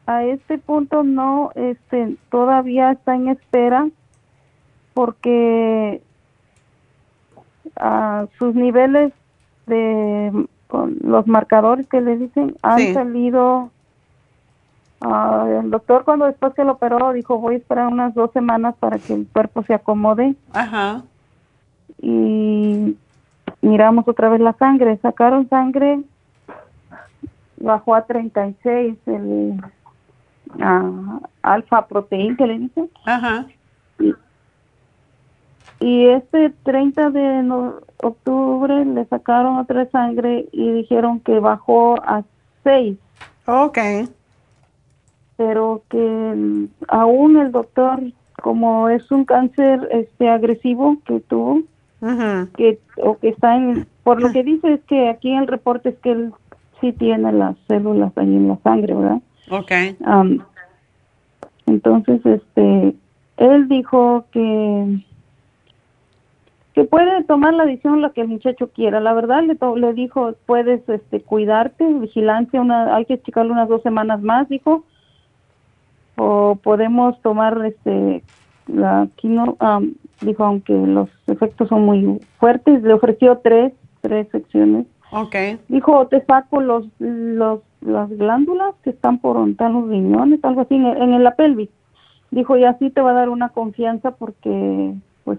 a 0.06 0.24
este 0.24 0.56
punto 0.56 1.02
no, 1.02 1.50
este, 1.54 2.16
todavía 2.30 2.92
está 2.92 3.14
en 3.14 3.28
espera 3.28 3.88
porque 4.94 6.00
ah, 7.76 8.26
sus 8.38 8.54
niveles 8.54 9.12
de 9.66 10.46
con 10.68 10.96
los 11.02 11.26
marcadores 11.26 11.86
que 11.88 12.00
le 12.00 12.16
dicen 12.16 12.56
han 12.62 12.78
Sí. 12.78 12.94
salido. 12.94 13.70
Ah, 15.00 15.46
el 15.62 15.70
doctor 15.70 16.04
cuando 16.04 16.26
después 16.26 16.54
que 16.54 16.64
lo 16.64 16.72
operó 16.72 17.12
dijo 17.12 17.38
voy 17.38 17.54
a 17.54 17.58
esperar 17.58 17.86
unas 17.88 18.14
dos 18.14 18.30
semanas 18.32 18.74
para 18.80 18.98
que 18.98 19.14
el 19.14 19.26
cuerpo 19.26 19.62
se 19.64 19.74
acomode 19.74 20.34
Ajá. 20.52 21.02
y 22.00 22.96
miramos 23.62 24.06
otra 24.08 24.28
vez 24.28 24.40
la 24.40 24.52
sangre. 24.54 24.96
Sacaron 24.98 25.48
sangre, 25.48 26.00
bajó 27.58 27.94
a 27.94 28.02
36 28.06 28.96
el 29.06 29.60
alfa 31.42 31.86
proteína 31.86 32.36
que 32.36 32.46
le 32.46 32.58
dicen. 32.58 32.90
Ajá. 33.04 33.46
Y 35.80 36.06
este 36.06 36.50
30 36.64 37.10
de 37.10 37.42
no- 37.42 37.74
octubre 38.02 38.84
le 38.84 39.04
sacaron 39.06 39.58
otra 39.58 39.86
sangre 39.90 40.46
y 40.52 40.72
dijeron 40.72 41.20
que 41.20 41.38
bajó 41.38 41.94
a 42.02 42.22
6. 42.64 42.96
Ok. 43.46 43.78
Pero 45.38 45.82
que 45.88 45.96
mm, 45.98 46.66
aún 46.88 47.38
el 47.38 47.50
doctor, 47.52 48.00
como 48.42 48.88
es 48.90 49.10
un 49.10 49.24
cáncer 49.24 49.88
este 49.90 50.28
agresivo 50.28 50.98
que 51.06 51.20
tuvo, 51.20 51.62
que 52.56 52.78
o 53.02 53.16
que 53.18 53.30
está 53.30 53.56
en 53.56 53.86
por 54.04 54.20
lo 54.20 54.30
que 54.32 54.42
dice 54.44 54.74
es 54.74 54.80
que 54.84 55.08
aquí 55.08 55.30
en 55.32 55.38
el 55.38 55.46
reporte 55.48 55.88
es 55.88 55.98
que 55.98 56.10
él 56.12 56.32
sí 56.80 56.92
tiene 56.92 57.32
las 57.32 57.56
células 57.66 58.12
ahí 58.16 58.26
en 58.36 58.48
la 58.48 58.56
sangre 58.58 58.94
verdad 58.94 59.20
Ok. 59.50 59.72
Am, 60.04 60.38
entonces 61.66 62.20
este 62.24 62.94
él 63.38 63.68
dijo 63.68 64.26
que 64.32 64.98
que 66.74 66.84
puede 66.84 67.24
tomar 67.24 67.54
la 67.54 67.64
decisión 67.64 68.00
la 68.02 68.10
que 68.10 68.20
el 68.20 68.28
muchacho 68.28 68.68
quiera. 68.68 69.00
La 69.00 69.12
verdad 69.12 69.42
le 69.42 69.56
to- 69.56 69.76
le 69.76 69.92
dijo 69.94 70.34
puedes 70.46 70.88
este 70.88 71.20
cuidarte 71.22 71.84
vigilancia 71.94 72.60
una 72.60 72.94
hay 72.94 73.04
que 73.06 73.20
checarlo 73.20 73.52
unas 73.52 73.68
dos 73.68 73.82
semanas 73.82 74.22
más 74.22 74.48
dijo 74.48 74.84
o 76.18 76.56
podemos 76.56 77.20
tomar 77.22 77.64
este 77.64 78.22
la 78.66 79.08
quino 79.16 79.56
dijo 80.20 80.44
aunque 80.44 80.74
los 80.74 81.08
efectos 81.26 81.68
son 81.68 81.86
muy 81.86 82.20
fuertes 82.38 82.82
le 82.82 82.92
ofreció 82.92 83.38
tres 83.38 83.72
tres 84.02 84.28
secciones. 84.30 84.86
Dijo 85.68 86.06
te 86.08 86.24
saco 86.24 86.60
los 86.60 86.86
los 86.98 87.60
las 87.80 88.10
glándulas 88.10 88.74
que 88.82 88.90
están 88.90 89.18
por 89.18 89.36
donde 89.36 89.52
están 89.52 89.72
los 89.72 89.88
riñones 89.88 90.44
algo 90.44 90.62
así 90.62 90.74
en, 90.74 90.84
en 90.84 91.24
la 91.24 91.34
pelvis 91.36 91.70
dijo 92.30 92.56
y 92.56 92.64
así 92.64 92.90
te 92.90 93.00
va 93.00 93.12
a 93.12 93.14
dar 93.14 93.28
una 93.28 93.50
confianza 93.50 94.10
porque 94.10 94.94
pues 95.24 95.38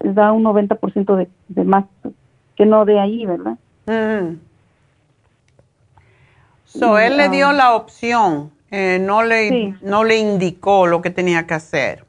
da 0.00 0.32
un 0.32 0.44
90% 0.44 1.16
de, 1.16 1.28
de 1.48 1.64
más 1.64 1.86
que 2.54 2.66
no 2.66 2.84
de 2.84 3.00
ahí 3.00 3.24
verdad 3.24 3.56
Mm. 3.88 4.38
So, 6.66 6.98
él 6.98 7.16
le 7.16 7.30
dio 7.30 7.48
ah, 7.48 7.52
la 7.54 7.74
opción, 7.74 8.52
eh, 8.70 8.98
no, 9.00 9.22
le, 9.22 9.48
Sí. 9.48 9.74
no 9.82 10.04
le 10.04 10.18
indicó 10.18 10.86
lo 10.86 11.02
que 11.02 11.10
tenía 11.10 11.46
que 11.46 11.54
hacer. 11.54 12.04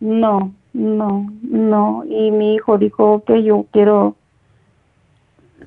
No, 0.00 0.54
no, 0.72 1.26
no. 1.42 2.04
Y 2.08 2.30
mi 2.30 2.54
hijo 2.54 2.78
dijo 2.78 3.22
que 3.26 3.42
yo 3.42 3.66
quiero 3.72 4.16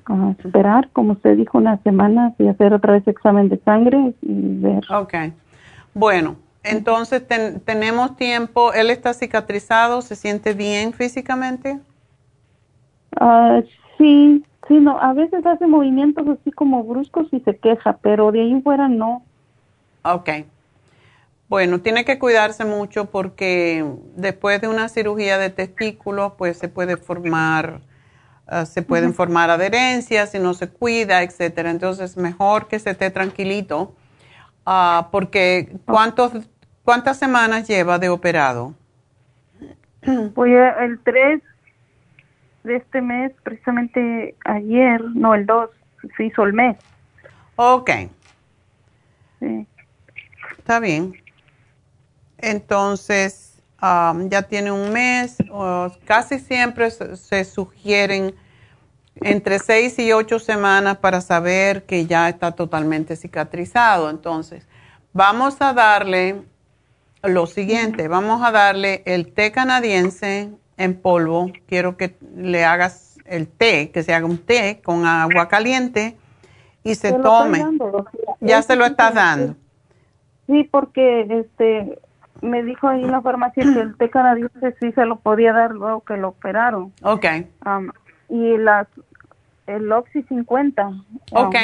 ah, 0.06 0.34
esperar, 0.40 0.90
como 0.91 1.14
usted 1.14 1.38
dijo, 1.38 1.57
unas 1.57 1.81
semanas 1.84 2.34
y 2.40 2.48
hacer 2.48 2.73
otra 2.73 2.94
vez 2.94 3.07
examen 3.07 3.49
de 3.49 3.60
sangre 3.60 4.14
y 4.22 4.57
ver. 4.61 4.84
Ok. 4.90 5.14
Bueno, 5.94 6.38
entonces 6.64 7.27
ten- 7.27 7.60
tenemos 7.61 8.15
tiempo. 8.18 8.73
¿Él 8.73 8.90
está 8.90 9.14
cicatrizado? 9.14 10.02
¿Se 10.02 10.15
siente 10.15 10.53
bien 10.53 10.94
físicamente? 10.94 11.80
Ah, 13.19 13.61
sí, 13.98 14.44
sí, 14.68 14.73
no. 14.80 14.99
A 14.99 15.14
veces 15.14 15.45
hace 15.45 15.68
movimientos 15.68 16.27
así 16.27 16.52
como 16.52 16.84
bruscos 16.84 17.27
y 17.34 17.40
se 17.41 17.57
queja, 17.57 17.98
pero 18.02 18.31
de 18.31 18.41
ahí 18.41 18.61
fuera 18.61 18.88
no. 18.88 19.23
Ok. 20.03 20.30
Bueno, 21.49 21.81
tiene 21.81 22.05
que 22.05 22.19
cuidarse 22.19 22.63
mucho 22.63 23.09
porque 23.09 23.84
después 24.15 24.61
de 24.61 24.67
una 24.67 24.88
cirugía 24.88 25.38
de 25.39 25.49
testículos, 25.49 26.34
pues 26.38 26.57
se 26.57 26.69
puede 26.69 26.95
formar, 26.95 27.81
ah, 28.47 28.65
se 28.65 28.84
pueden 28.84 29.15
formar 29.15 29.49
adherencias 29.49 30.31
si 30.31 30.39
no 30.39 30.53
se 30.53 30.69
cuida, 30.69 31.23
etcétera. 31.23 31.71
Entonces, 31.71 32.17
mejor 32.17 32.67
que 32.67 32.77
se 32.77 32.91
esté 32.91 33.09
tranquilito, 33.09 33.95
ah, 34.65 35.09
porque 35.11 35.76
¿cuántos, 35.85 36.34
¿cuántas 36.84 37.17
semanas 37.17 37.67
lleva 37.67 37.97
de 37.97 38.09
operado? 38.09 38.76
Pues 40.35 40.51
eh, 40.51 40.73
el 40.81 40.99
3 40.99 41.41
de 42.63 42.76
este 42.76 43.01
mes, 43.01 43.31
precisamente 43.43 44.35
ayer, 44.45 45.01
no, 45.15 45.34
el 45.34 45.47
2, 45.47 45.69
se 46.15 46.26
hizo 46.26 46.43
el 46.43 46.53
mes. 46.53 46.77
Ok, 47.55 47.89
Sí. 49.39 49.65
Está 50.70 50.80
bien. 50.80 51.16
Entonces, 52.38 53.56
am, 53.80 54.30
ya 54.30 54.44
tiene 54.44 54.72
un 54.72 54.94
mes, 54.94 55.38
o 55.52 55.91
casi 56.06 56.38
siempre 56.38 56.91
se, 56.91 57.18
se 57.18 57.44
sugieren 57.44 58.36
entre 59.16 59.58
seis 59.58 59.98
y 59.98 60.14
ocho 60.14 60.38
semanas 60.38 60.98
para 60.98 61.22
saber 61.22 61.88
que 61.88 62.06
ya 62.06 62.30
está 62.30 62.52
totalmente 62.52 63.16
cicatrizado. 63.16 64.12
Entonces, 64.12 64.68
vamos 65.12 65.60
a 65.60 65.74
darle 65.74 66.44
lo 67.24 67.48
siguiente, 67.48 68.08
vamos 68.08 68.44
a 68.44 68.52
darle 68.52 69.02
el 69.08 69.34
té 69.34 69.52
canadiense 69.52 70.52
en 70.78 71.02
polvo. 71.02 71.52
Quiero 71.68 71.98
que 71.98 72.16
le 72.38 72.64
hagas 72.64 73.18
el 73.26 73.48
té, 73.48 73.90
que 73.90 74.04
se 74.04 74.14
haga 74.14 74.28
un 74.28 74.38
té 74.38 74.82
con 74.84 75.08
agua 75.08 75.48
caliente 75.48 76.16
y 76.84 76.94
se 76.94 77.12
tome. 77.12 77.58
dando. 77.58 78.06
Ya 78.40 78.62
se 78.62 78.76
lo 78.76 78.86
estás 78.86 79.16
dando. 79.16 79.56
Sí, 80.49 80.63
porque 80.63 81.27
este 81.30 81.99
me 82.41 82.63
dijo 82.63 82.88
ahí 82.88 83.03
en 83.03 83.11
la 83.11 83.21
farmacia 83.21 83.63
que 83.63 83.81
el 83.81 83.95
té 83.97 84.09
canadiense 84.09 84.76
sí 84.80 84.91
se 84.93 85.05
lo 85.05 85.17
podía 85.17 85.53
dar 85.53 85.71
luego 85.71 86.01
que 86.01 86.17
lo 86.17 86.30
operaron. 86.30 86.91
Ok, 87.03 87.26
Am, 87.61 87.91
y 88.30 88.57
las 88.57 88.88
el 89.67 89.91
Oxy 89.91 90.23
50. 90.23 90.81
am, 90.81 91.05
ok. 91.30 91.55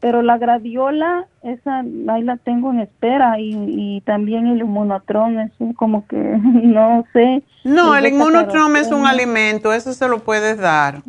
pero 0.00 0.22
la 0.22 0.38
graviola, 0.38 1.26
esa 1.42 1.84
ahí 2.08 2.22
la 2.24 2.36
tengo 2.38 2.72
en 2.72 2.80
espera 2.80 3.38
y, 3.38 3.52
y 3.54 4.00
también 4.00 4.48
el 4.48 4.58
inmunotron, 4.58 5.38
es 5.38 5.52
como 5.76 6.04
que 6.08 6.16
no 6.42 7.04
sé. 7.12 7.44
No, 7.62 7.94
el 7.94 8.04
beta 8.04 8.16
inmunotrom 8.16 8.74
es 8.74 8.90
un 8.90 9.06
alimento, 9.06 9.72
eso 9.72 9.92
se 9.92 10.08
lo 10.08 10.18
puedes 10.18 10.58
dar. 10.58 11.02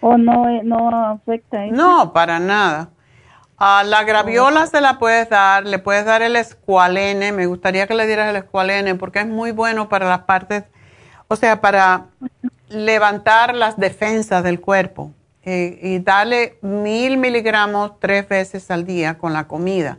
O 0.00 0.16
no, 0.16 0.48
eh, 0.48 0.62
no 0.64 0.88
afecta 0.88 1.64
eso. 1.66 1.76
No, 1.76 2.12
para 2.12 2.40
nada. 2.40 2.88
A 3.62 3.84
la 3.84 4.04
graviola 4.04 4.66
se 4.66 4.80
la 4.80 4.98
puedes 4.98 5.28
dar, 5.28 5.66
le 5.66 5.78
puedes 5.78 6.06
dar 6.06 6.22
el 6.22 6.34
escualene, 6.34 7.30
me 7.30 7.44
gustaría 7.44 7.86
que 7.86 7.92
le 7.94 8.06
dieras 8.06 8.30
el 8.30 8.36
escualene 8.36 8.94
porque 8.94 9.18
es 9.18 9.26
muy 9.26 9.52
bueno 9.52 9.90
para 9.90 10.08
las 10.08 10.20
partes, 10.20 10.64
o 11.28 11.36
sea, 11.36 11.60
para 11.60 12.06
levantar 12.68 13.54
las 13.54 13.76
defensas 13.76 14.42
del 14.44 14.62
cuerpo 14.62 15.12
eh, 15.42 15.78
y 15.82 15.98
darle 15.98 16.56
mil 16.62 17.18
miligramos 17.18 18.00
tres 18.00 18.26
veces 18.26 18.70
al 18.70 18.86
día 18.86 19.18
con 19.18 19.34
la 19.34 19.46
comida. 19.46 19.98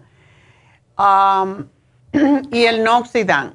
Y 2.52 2.66
el 2.66 2.84
Noxidan, 2.84 3.54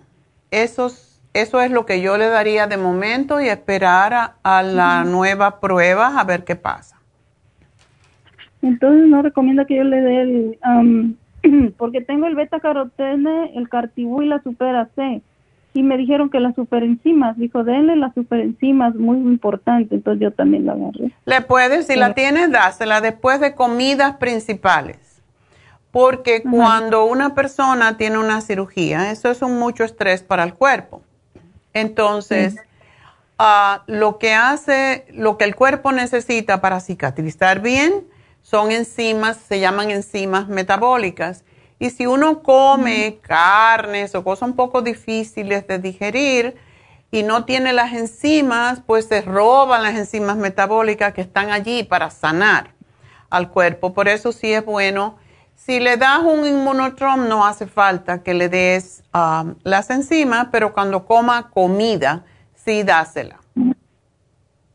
esos, 0.53 1.21
eso 1.33 1.61
es 1.61 1.73
lo 1.73 1.85
que 1.85 2.01
yo 2.01 2.17
le 2.17 2.29
daría 2.29 2.69
de 2.69 2.77
momento 2.77 3.41
y 3.41 3.49
esperar 3.49 4.15
a, 4.15 4.37
a 4.45 4.63
la 4.63 5.03
nueva 5.03 5.59
prueba 5.59 6.21
a 6.21 6.23
ver 6.23 6.45
qué 6.45 6.55
pasa. 6.55 6.96
Entonces 8.67 9.07
no 9.07 9.23
recomienda 9.23 9.65
que 9.65 9.77
yo 9.77 9.85
le 9.85 10.01
dé 10.01 10.21
el, 10.23 10.59
am, 10.63 11.17
porque 11.79 12.01
tengo 12.01 12.27
el 12.27 12.35
beta 12.35 12.59
carotene, 12.59 13.53
el 13.55 13.69
cartibú 13.69 14.23
y 14.23 14.27
la 14.27 14.43
supera 14.43 14.89
C. 14.97 15.23
y 15.73 15.83
me 15.83 15.97
dijeron 15.97 16.31
que 16.31 16.41
las 16.41 16.55
superenzimas, 16.57 17.37
dijo, 17.37 17.63
denle 17.63 17.97
las 17.97 18.13
superenzimas, 18.15 18.95
muy 18.97 19.19
importante, 19.19 19.95
entonces 19.95 20.21
yo 20.21 20.31
también 20.33 20.67
la 20.67 20.73
agarré. 20.73 21.13
Le 21.27 21.41
puedes, 21.43 21.87
si 21.87 21.97
la 21.97 22.15
tienes, 22.15 22.51
dásela 22.51 23.01
después 23.01 23.41
de 23.41 23.55
comidas 23.55 24.17
principales, 24.17 25.23
porque 25.93 26.43
cuando 26.43 27.05
una 27.05 27.35
persona 27.35 27.97
tiene 27.97 28.19
una 28.19 28.41
cirugía, 28.41 29.13
eso 29.13 29.31
es 29.31 29.43
un 29.43 29.59
mucho 29.59 29.85
estrés 29.85 30.23
para 30.23 30.43
el 30.43 30.55
cuerpo. 30.55 31.03
Entonces, 31.73 32.57
ah, 33.39 33.85
lo 33.87 34.19
que 34.19 34.35
hace, 34.35 35.07
lo 35.13 35.39
que 35.39 35.45
el 35.45 35.55
cuerpo 35.55 35.93
necesita 35.93 36.61
para 36.61 36.81
cicatrizar 36.81 37.61
bien 37.61 38.16
son 38.47 38.71
enzimas, 38.71 39.39
se 39.39 39.59
llaman 39.59 39.91
enzimas 39.91 40.47
metabólicas 40.47 41.45
y 41.81 41.91
si 41.91 42.07
uno 42.07 42.45
come 42.45 43.19
carnes 43.21 44.15
o 44.15 44.23
cosas 44.23 44.51
un 44.51 44.55
poco 44.55 44.83
difíciles 44.83 45.67
de 45.67 45.81
digerir 45.81 46.55
y 47.11 47.25
no 47.25 47.45
tiene 47.45 47.73
las 47.73 47.93
enzimas, 47.93 48.83
pues 48.87 49.07
se 49.07 49.23
roban 49.23 49.83
las 49.83 49.97
enzimas 49.97 50.37
metabólicas 50.37 51.13
que 51.13 51.23
están 51.23 51.51
allí 51.51 51.83
para 51.83 52.11
sanar 52.11 52.71
al 53.31 53.51
cuerpo. 53.51 53.93
Por 53.93 54.07
eso 54.07 54.31
sí 54.31 54.53
es 54.53 54.65
bueno. 54.65 55.17
Si 55.57 55.81
le 55.81 55.97
das 55.97 56.21
un 56.21 56.47
inmunotrom, 56.47 57.29
no 57.29 57.45
hace 57.45 57.67
falta 57.67 58.23
que 58.23 58.33
le 58.33 58.49
des 58.49 59.03
um, 59.13 59.57
las 59.65 59.91
enzimas, 59.91 60.49
pero 60.53 60.73
cuando 60.73 61.05
coma 61.05 61.51
comida, 61.51 62.25
sí 62.55 62.85
dásela. 62.85 63.41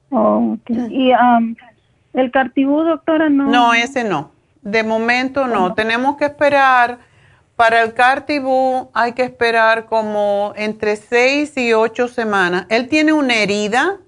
Oh, 0.09 0.57
¿Y 0.67 1.13
um, 1.13 1.55
el 2.13 2.31
cartibú, 2.31 2.83
doctora, 2.83 3.29
no? 3.29 3.47
No, 3.47 3.73
ese 3.73 4.03
no. 4.03 4.31
De 4.61 4.83
momento 4.83 5.47
no, 5.47 5.73
tenemos 5.73 6.17
que 6.17 6.25
esperar, 6.25 6.99
para 7.61 7.83
el 7.83 7.93
Cartibú 7.93 8.89
hay 8.91 9.13
que 9.13 9.21
esperar 9.21 9.85
como 9.85 10.51
entre 10.55 10.95
seis 10.95 11.55
y 11.57 11.73
ocho 11.73 12.07
semanas. 12.07 12.65
¿Él 12.69 12.87
tiene 12.87 13.13
una 13.13 13.35
herida? 13.35 13.99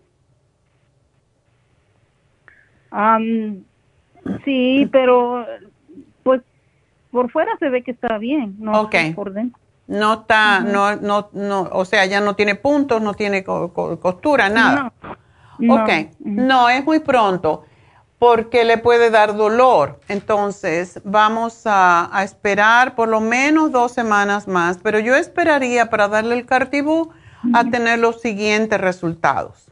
sí, 4.45 4.89
pero 4.91 5.45
pues 6.23 6.41
por 7.11 7.31
fuera 7.31 7.51
se 7.59 7.69
ve 7.69 7.83
que 7.83 7.91
está 7.91 8.17
bien, 8.17 8.55
no 8.59 8.89
por 9.15 9.33
dentro. 9.33 9.59
No 9.85 10.13
está, 10.13 10.61
no, 10.61 10.95
no, 10.95 11.29
no, 11.33 11.69
o 11.73 11.85
sea, 11.85 12.05
ya 12.05 12.21
no 12.21 12.35
tiene 12.35 12.55
puntos, 12.55 13.03
no 13.03 13.13
tiene 13.13 13.43
costura, 13.43 14.49
nada. 14.49 14.93
No. 15.59 15.75
Ok, 15.75 15.89
no, 16.19 16.69
es 16.69 16.83
muy 16.85 16.99
pronto 17.01 17.65
porque 18.23 18.63
le 18.63 18.77
puede 18.77 19.09
dar 19.09 19.35
dolor. 19.35 19.99
Entonces, 20.07 21.01
vamos 21.03 21.63
a, 21.65 22.09
esperar 22.23 22.95
por 22.95 23.09
lo 23.09 23.19
menos 23.19 23.73
dos 23.73 23.91
semanas 23.91 24.47
más, 24.47 24.79
pero 24.81 24.97
yo 24.99 25.13
esperaría 25.13 25.89
para 25.89 26.07
darle 26.07 26.35
el 26.35 26.45
cartibú 26.45 27.11
a 27.53 27.65
tener 27.65 27.99
los 27.99 28.21
siguientes 28.21 28.79
resultados. 28.79 29.69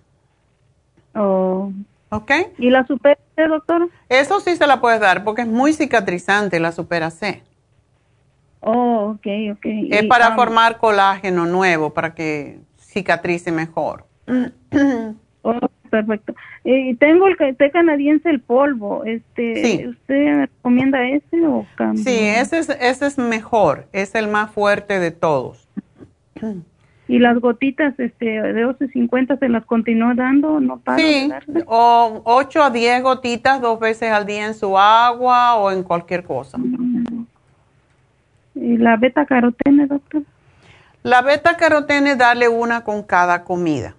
Oh. 1.16 1.72
¿Ok? 2.10 2.30
¿Y 2.58 2.70
la 2.72 2.86
Super 2.86 3.18
C, 3.38 3.48
doctor? 3.48 3.88
Eso 4.10 4.42
sí 4.42 4.58
se 4.58 4.68
la 4.68 4.82
puedes 4.82 5.00
dar 5.00 5.24
porque 5.24 5.44
es 5.44 5.48
muy 5.48 5.72
cicatrizante 5.72 6.60
la 6.60 6.74
Super 6.74 7.10
C. 7.10 7.44
Oh, 8.60 9.16
ok, 9.16 9.28
ok. 9.54 9.66
Es 9.92 10.08
para 10.08 10.36
formar 10.36 10.78
colágeno 10.78 11.46
nuevo, 11.46 11.94
para 11.94 12.14
que 12.14 12.60
cicatrice 12.76 13.54
mejor. 13.54 14.08
oh, 15.42 15.60
perfecto. 15.92 16.34
Y 16.64 16.96
tengo 16.96 17.28
el 17.28 17.38
té 17.38 17.70
canadiense, 17.70 18.30
el 18.30 18.40
polvo. 18.40 19.04
Este, 19.06 19.88
¿Usted 19.88 20.40
recomienda 20.40 21.08
ese 21.08 21.46
o 21.46 21.68
cambia? 21.76 22.04
Sí, 22.04 22.18
ese 22.20 22.60
es, 22.60 22.70
ese 22.70 23.06
es 23.06 23.18
mejor, 23.20 23.88
es 23.92 24.16
el 24.16 24.28
más 24.28 24.50
fuerte 24.50 25.00
de 25.00 25.12
todos. 25.12 25.68
¿Y 27.08 27.20
las 27.20 27.40
gotitas 27.40 27.94
este, 28.00 28.26
de 28.26 28.66
12.50 28.66 29.38
se 29.38 29.50
las 29.50 29.66
continúa 29.66 30.14
dando? 30.16 30.62
¿No 30.62 30.80
para 30.80 30.98
Sí, 30.98 31.30
o 31.66 32.22
8 32.24 32.64
a 32.64 32.70
10 32.70 33.04
gotitas 33.04 33.62
dos 33.62 33.80
veces 33.80 34.12
al 34.12 34.26
día 34.26 34.46
en 34.48 34.54
su 34.54 34.78
agua 34.78 35.56
o 35.56 35.72
en 35.72 35.84
cualquier 35.84 36.24
cosa. 36.24 36.58
¿Y 38.56 38.78
la 38.78 38.96
beta 38.96 39.26
carotene, 39.26 39.88
doctor? 39.88 40.24
La 41.04 41.22
beta 41.22 41.58
carotene, 41.58 42.16
darle 42.16 42.48
una 42.48 42.84
con 42.84 43.04
cada 43.04 43.44
comida. 43.44 43.96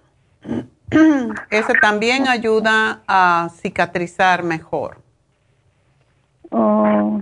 Ese 1.49 1.73
también 1.81 2.27
ayuda 2.27 3.01
a 3.07 3.49
cicatrizar 3.61 4.43
mejor. 4.43 4.97
Oh, 6.51 7.21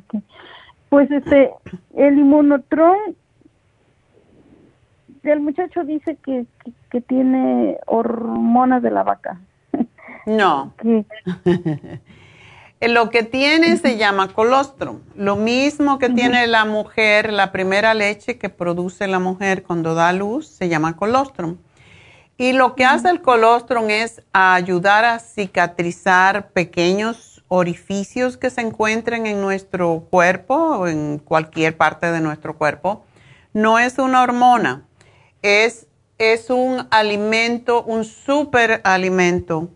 Pues 0.89 1.09
este, 1.09 1.51
el 1.95 2.19
inmunotron, 2.19 2.97
el 5.23 5.39
muchacho 5.39 5.83
dice 5.83 6.17
que, 6.23 6.45
que, 6.89 7.01
tiene 7.01 7.77
hormonas 7.85 8.81
de 8.81 8.91
la 8.91 9.03
vaca. 9.03 9.39
No. 10.25 10.73
Lo 12.81 13.11
que 13.11 13.21
tiene 13.23 13.77
se 13.77 13.97
llama 13.97 14.29
colostrum. 14.29 15.01
Lo 15.15 15.35
mismo 15.35 15.99
que 15.99 16.09
tiene 16.09 16.47
la 16.47 16.65
mujer, 16.65 17.31
la 17.31 17.51
primera 17.51 17.93
leche 17.93 18.39
que 18.39 18.49
produce 18.49 19.07
la 19.07 19.19
mujer 19.19 19.61
cuando 19.63 19.93
da 19.93 20.11
luz, 20.13 20.47
se 20.47 20.67
llama 20.67 20.95
colostrum. 20.95 21.57
Y 22.41 22.53
lo 22.53 22.73
que 22.73 22.85
hace 22.85 23.07
el 23.07 23.21
colostrum 23.21 23.91
es 23.91 24.23
ayudar 24.33 25.05
a 25.05 25.19
cicatrizar 25.19 26.49
pequeños 26.53 27.43
orificios 27.49 28.35
que 28.35 28.49
se 28.49 28.61
encuentren 28.61 29.27
en 29.27 29.41
nuestro 29.41 30.07
cuerpo 30.09 30.55
o 30.55 30.87
en 30.87 31.19
cualquier 31.19 31.77
parte 31.77 32.11
de 32.11 32.19
nuestro 32.19 32.57
cuerpo. 32.57 33.05
No 33.53 33.77
es 33.77 33.99
una 33.99 34.23
hormona, 34.23 34.87
es, 35.43 35.85
es 36.17 36.49
un 36.49 36.87
alimento, 36.89 37.83
un 37.83 38.05
superalimento. 38.05 39.69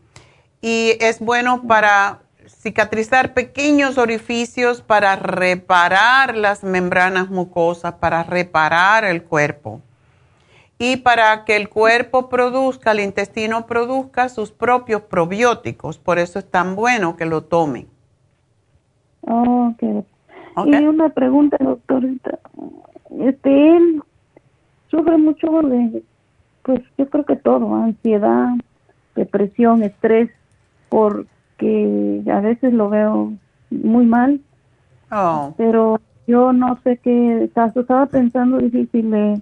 Y 0.60 0.98
es 1.00 1.20
bueno 1.20 1.68
para 1.68 2.24
cicatrizar 2.48 3.36
pequeños 3.36 4.00
orificios, 4.00 4.82
para 4.82 5.16
reparar 5.18 6.36
las 6.36 6.64
membranas 6.64 7.30
mucosas, 7.30 7.94
para 8.00 8.24
reparar 8.24 9.06
el 9.06 9.22
cuerpo 9.22 9.84
y 10.78 10.98
para 10.98 11.46
que 11.46 11.56
el 11.56 11.70
cuerpo 11.70 12.28
produzca, 12.28 12.92
el 12.92 13.00
intestino 13.00 13.66
produzca 13.66 14.28
sus 14.30 14.52
propios 14.52 15.02
probióticos. 15.04 15.98
Por 15.98 16.20
eso 16.20 16.40
es 16.40 16.50
tan 16.50 16.76
bueno 16.76 17.16
que 17.16 17.26
lo 17.26 17.44
tomen. 17.44 17.88
okay. 19.22 20.04
Y 20.66 20.76
una 20.86 21.10
pregunta, 21.10 21.58
doctorita. 21.60 22.40
Este, 23.20 23.78
él 23.78 24.02
sufre 24.90 25.18
mucho 25.18 25.48
de, 25.64 26.04
pues 26.64 26.82
yo 26.98 27.10
creo 27.10 27.26
que 27.26 27.36
todo, 27.38 27.76
ansiedad, 27.76 28.50
depresión, 29.16 29.84
estrés, 29.84 30.30
porque 30.90 32.22
a 32.32 32.42
veces 32.42 32.74
lo 32.74 32.90
veo 32.90 33.34
muy 33.70 34.06
mal. 34.06 34.42
Oh. 35.10 35.54
Pero 35.56 36.02
yo 36.28 36.52
no 36.52 36.80
sé 36.84 36.98
qué 36.98 37.50
caso. 37.54 37.82
Estaba 37.82 38.08
pensando, 38.08 38.58
difícil 38.58 39.12
de 39.12 39.42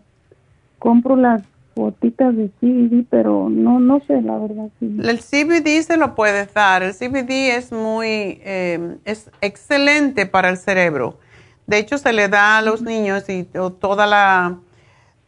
compro 0.84 1.15
las 1.15 1.41
gotitas 1.77 2.35
de 2.35 2.49
CBD, 2.60 3.05
pero 3.10 3.49
no, 3.49 3.80
no 3.80 4.01
sé 4.05 4.22
la 4.22 4.38
verdad. 4.38 4.68
El 4.81 5.19
CBD 5.19 5.81
se 5.81 5.95
lo 5.95 6.14
puedes 6.14 6.53
dar. 6.53 6.84
El 6.84 6.93
CBD 6.93 7.55
es 7.55 7.72
muy, 7.72 8.41
eh, 8.43 8.97
es 9.05 9.31
excelente 9.39 10.26
para 10.26 10.49
el 10.49 10.57
cerebro. 10.57 11.19
De 11.68 11.77
hecho, 11.77 11.97
se 11.97 12.11
le 12.11 12.27
da 12.27 12.57
a 12.57 12.61
los 12.61 12.81
niños 12.81 13.30
y 13.30 13.45
toda 13.45 14.05
la, 14.05 14.57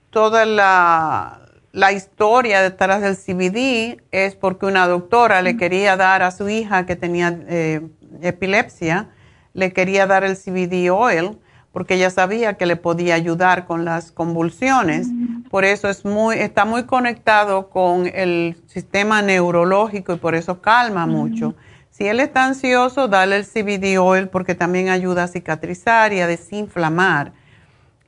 toda 0.10 0.46
la, 0.46 1.40
la 1.72 1.94
historia 1.94 2.62
detrás 2.62 3.02
del 3.02 3.16
CBD 3.16 4.04
es 4.12 4.36
porque 4.36 4.66
una 4.66 4.88
doctora 4.88 5.42
le 5.42 5.56
quería 5.56 5.96
dar 5.96 6.22
a 6.22 6.32
su 6.32 6.50
hija 6.50 6.86
que 6.86 6.98
tenía 6.98 7.40
eh, 7.48 7.88
epilepsia, 8.22 9.08
le 9.54 9.72
quería 9.72 10.06
dar 10.06 10.26
el 10.26 10.36
CBD 10.36 10.92
oil 10.92 11.38
porque 11.76 11.96
ella 11.96 12.10
sabía 12.10 12.54
que 12.54 12.66
le 12.66 12.78
podía 12.78 13.16
ayudar 13.16 13.66
con 13.66 13.84
las 13.84 14.14
convulsiones. 14.14 15.10
Por 15.56 15.64
eso 15.64 15.88
es 15.88 16.04
muy, 16.04 16.36
está 16.36 16.66
muy 16.66 16.84
conectado 16.84 17.70
con 17.70 18.12
el 18.14 18.58
sistema 18.68 19.22
neurológico 19.22 20.12
y 20.12 20.18
por 20.18 20.36
eso 20.36 20.60
calma 20.60 21.06
mucho. 21.08 21.56
Si 21.92 22.06
él 22.06 22.20
está 22.20 22.44
ansioso, 22.44 23.08
dale 23.08 23.38
el 23.38 23.46
CBD 23.46 23.98
oil 23.98 24.28
porque 24.28 24.54
también 24.54 24.90
ayuda 24.90 25.24
a 25.24 25.28
cicatrizar 25.30 26.12
y 26.12 26.20
a 26.20 26.28
desinflamar. 26.28 27.32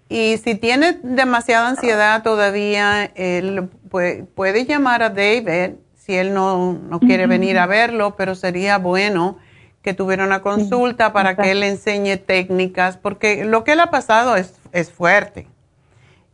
Y 0.09 0.35
si 0.43 0.55
tiene 0.55 0.99
demasiada 1.01 1.69
ansiedad 1.69 2.21
todavía, 2.21 3.05
él 3.15 3.69
puede, 3.89 4.65
llamar 4.65 5.01
a 5.01 5.09
David 5.09 5.75
si 5.95 6.15
él 6.17 6.33
no, 6.33 6.99
quiere 6.99 7.27
venir 7.27 7.59
a 7.59 7.65
verlo, 7.65 8.17
pero 8.17 8.35
sería 8.35 8.77
bueno 8.77 9.37
que 9.81 9.93
tuviera 9.93 10.25
una 10.25 10.41
consulta 10.41 11.13
para 11.13 11.37
que 11.37 11.51
él 11.51 11.61
le 11.61 11.69
enseñe 11.69 12.17
técnicas, 12.17 12.97
porque 12.97 13.45
lo 13.45 13.63
que 13.63 13.77
le 13.77 13.83
ha 13.83 13.89
pasado 13.89 14.35
es, 14.35 14.53
es 14.73 14.91
fuerte. 14.91 15.47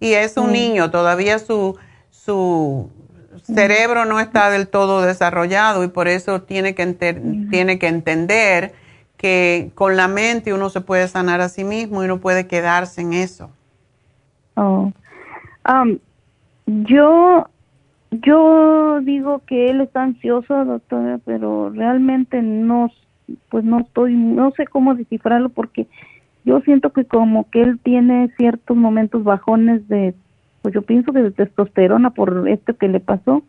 Y 0.03 0.13
es 0.13 0.35
un 0.35 0.51
niño, 0.51 0.91
todavía 0.91 1.39
su, 1.39 1.77
su 2.11 2.89
cerebro 3.43 4.03
no 4.03 4.19
está 4.19 4.49
del 4.49 4.67
todo 4.67 5.01
desarrollado 5.01 5.83
y 5.83 5.87
por 5.87 6.09
eso 6.09 6.41
tiene 6.41 6.75
que, 6.75 6.85
tiene 7.49 7.79
que 7.79 7.87
entender 7.87 8.73
que 9.15 9.71
con 9.75 9.95
la 9.95 10.09
mente 10.09 10.53
uno 10.53 10.69
se 10.69 10.81
puede 10.81 11.07
sanar 11.07 11.39
a 11.39 11.47
sí 11.47 11.63
mismo 11.63 12.03
y 12.03 12.07
no 12.07 12.19
puede 12.19 12.47
quedarse 12.47 12.99
en 12.99 13.13
eso. 13.13 13.49
Oh. 14.55 14.91
Um, 15.69 15.99
Yo, 16.65 17.47
yo 18.11 18.99
digo 19.01 19.41
que 19.47 19.69
él 19.69 19.79
está 19.81 20.03
ansioso, 20.03 20.65
doctora, 20.65 21.19
pero 21.25 21.69
realmente 21.69 22.41
no, 22.41 22.91
pues 23.49 23.63
no 23.63 23.79
estoy, 23.79 24.15
no 24.15 24.51
sé 24.51 24.67
cómo 24.67 24.95
descifrarlo 24.95 25.47
porque 25.47 25.87
yo 26.45 26.59
siento 26.61 26.91
que 26.91 27.05
como 27.05 27.49
que 27.49 27.61
él 27.61 27.79
tiene 27.81 28.29
ciertos 28.37 28.75
momentos 28.75 29.23
bajones 29.23 29.87
de, 29.87 30.13
pues 30.61 30.73
yo 30.73 30.81
pienso 30.81 31.13
que 31.13 31.21
de 31.21 31.31
testosterona 31.31 32.09
por 32.09 32.47
esto 32.49 32.75
que 32.75 32.87
le 32.87 32.99
pasó. 32.99 33.43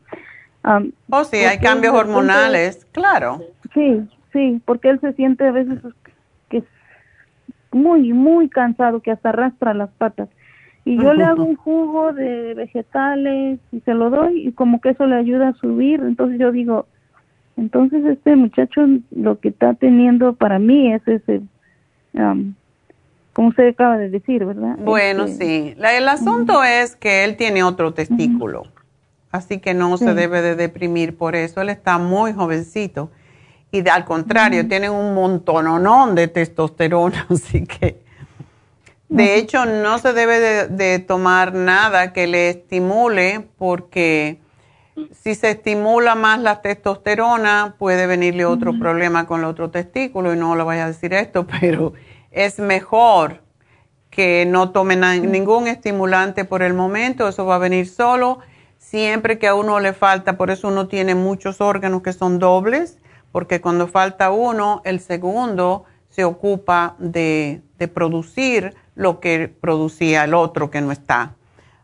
Um, 0.65 0.93
oh, 1.11 1.25
sí, 1.25 1.39
hay 1.39 1.59
cambios 1.59 1.95
hormonales, 1.95 2.87
claro. 2.93 3.43
Sí, 3.75 4.03
sí, 4.33 4.61
porque 4.65 4.91
él 4.91 5.01
se 5.01 5.12
siente 5.15 5.47
a 5.47 5.53
veces 5.53 5.81
que 6.49 6.59
es 6.59 6.65
muy, 7.73 8.12
muy 8.12 8.49
cansado, 8.49 9.01
que 9.01 9.11
hasta 9.11 9.31
arrastra 9.31 9.75
las 9.75 9.91
patas. 9.91 10.29
Y 10.85 10.97
yo 10.97 11.15
le 11.15 11.25
hago 11.25 11.45
un 11.45 11.57
jugo 11.57 12.12
de 12.12 12.55
vegetales 12.55 13.59
y 13.73 13.81
se 13.81 13.95
lo 13.95 14.11
doy 14.11 14.49
y 14.49 14.53
como 14.53 14.81
que 14.81 14.91
eso 14.91 15.07
le 15.07 15.16
ayuda 15.16 15.49
a 15.49 15.55
subir. 15.55 16.01
Entonces 16.01 16.39
yo 16.39 16.53
digo, 16.53 16.87
entonces 17.57 18.05
este 18.05 18.37
muchacho 18.37 18.83
lo 19.11 19.41
que 19.41 19.49
está 19.49 19.75
teniendo 19.75 20.35
para 20.35 20.59
mí 20.59 20.93
es 20.93 21.07
ese, 21.07 21.43
um, 22.15 22.55
como 23.35 23.48
usted 23.48 23.69
acaba 23.69 23.98
de 23.98 24.09
decir, 24.09 24.44
¿verdad? 24.44 24.77
Bueno, 24.78 25.24
Este, 25.24 25.44
sí. 25.44 25.74
La- 25.77 25.94
el 25.97 26.09
asunto 26.09 26.65
es 26.65 26.97
que 26.97 27.24
él 27.24 27.36
tiene 27.36 27.62
otro 27.62 27.93
testículo, 27.93 28.62
así 29.31 29.59
que 29.59 29.74
no 29.74 29.97
se 29.98 30.15
debe 30.15 30.40
de 30.40 30.55
deprimir 30.55 31.16
por 31.19 31.36
eso. 31.36 31.61
Él 31.61 31.69
está 31.69 31.98
muy 31.98 32.32
jovencito 32.32 33.11
y 33.70 33.82
de- 33.82 33.90
al 33.90 34.05
contrario, 34.05 34.66
tiene 34.69 34.89
un 34.89 35.15
montononón 35.15 36.15
de 36.15 36.28
testosterona, 36.28 37.27
así 37.31 37.65
que 37.66 38.02
de 39.09 39.36
hecho 39.36 39.66
no 39.66 39.98
se 39.98 40.12
debe 40.12 40.40
de, 40.40 40.69
de 40.69 40.98
tomar 40.98 41.52
nada 41.55 42.12
que 42.12 42.27
le 42.27 42.48
estimule 42.51 43.48
porque 43.59 44.39
si 45.12 45.35
se 45.35 45.51
estimula 45.51 46.15
más 46.15 46.39
la 46.40 46.62
testosterona 46.62 47.74
puede 47.78 48.06
venirle 48.06 48.44
otro 48.44 48.78
problema 48.78 49.27
con 49.27 49.40
el 49.40 49.47
otro 49.47 49.70
testículo 49.70 50.32
y 50.32 50.36
no 50.39 50.55
le 50.56 50.62
voy 50.62 50.77
a 50.77 50.86
decir 50.86 51.12
esto, 51.15 51.47
pero 51.61 51.93
es 52.35 52.59
mejor 52.59 53.43
que 54.11 54.44
no 54.47 54.70
tome 54.70 54.97
na- 54.97 55.16
ningún 55.16 55.66
estimulante 55.66 56.44
por 56.44 56.62
el 56.62 56.74
momento, 56.74 57.27
eso 57.28 57.47
va 57.47 57.56
a 57.56 57.59
venir 57.59 57.89
solo, 57.89 58.39
siempre 58.78 59.39
que 59.39 59.48
a 59.48 59.55
uno 59.55 59.81
le 59.81 59.93
falta, 59.93 60.36
por 60.36 60.51
eso 60.51 60.69
uno 60.69 60.86
tiene 60.89 61.15
muchos 61.15 61.61
órganos 61.61 62.02
que 62.02 62.12
son 62.12 62.39
dobles, 62.39 62.98
porque 63.32 63.61
cuando 63.61 63.89
falta 63.89 64.31
uno, 64.31 64.82
el 64.85 65.01
segundo 65.01 65.85
se 66.11 66.24
ocupa 66.24 66.94
de, 66.98 67.62
de 67.78 67.89
producir 67.89 68.74
lo 68.94 69.19
que 69.19 69.48
producía 69.48 70.23
el 70.24 70.35
otro 70.35 70.70
que 70.70 70.81
no 70.81 70.93
está. 70.93 71.35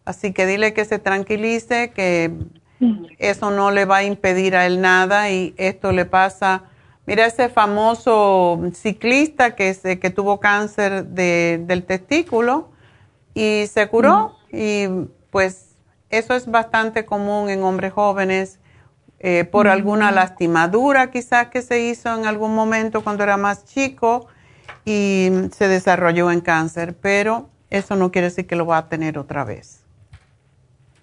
Así 0.04 0.32
que 0.32 0.46
dile 0.46 0.72
que 0.72 0.84
se 0.84 0.98
tranquilice, 1.00 1.90
que 1.90 2.32
eso 3.18 3.50
no 3.50 3.70
le 3.72 3.84
va 3.84 3.98
a 3.98 4.04
impedir 4.04 4.54
a 4.56 4.66
él 4.66 4.80
nada 4.80 5.30
y 5.30 5.54
esto 5.56 5.90
le 5.92 6.04
pasa. 6.04 6.62
Mira 7.10 7.26
ese 7.26 7.48
famoso 7.48 8.60
ciclista 8.72 9.56
que, 9.56 9.74
se, 9.74 9.98
que 9.98 10.10
tuvo 10.10 10.38
cáncer 10.38 11.06
de- 11.06 11.60
del 11.66 11.82
testículo 11.82 12.68
y 13.34 13.64
se 13.66 13.88
curó 13.88 14.36
y 14.52 14.84
pues 15.30 15.74
eso 16.08 16.34
es 16.36 16.48
bastante 16.48 17.04
común 17.04 17.50
en 17.50 17.64
hombres 17.64 17.92
jóvenes 17.92 18.60
eh, 19.18 19.42
por 19.44 19.66
Mm. 19.66 19.70
alguna 19.70 20.12
lastimadura 20.12 21.10
quizás 21.10 21.48
que 21.48 21.62
se 21.62 21.80
hizo 21.80 22.14
en 22.16 22.26
algún 22.26 22.54
momento 22.54 23.02
cuando 23.02 23.24
era 23.24 23.36
más 23.36 23.64
chico 23.64 24.28
y 24.84 25.30
se 25.50 25.66
desarrolló 25.66 26.30
en 26.30 26.40
cáncer, 26.40 26.94
pero 27.02 27.48
eso 27.70 27.96
no 27.96 28.12
quiere 28.12 28.28
decir 28.28 28.46
que 28.46 28.54
lo 28.54 28.66
va 28.66 28.78
a 28.78 28.88
tener 28.88 29.18
otra 29.18 29.42
vez. 29.44 29.84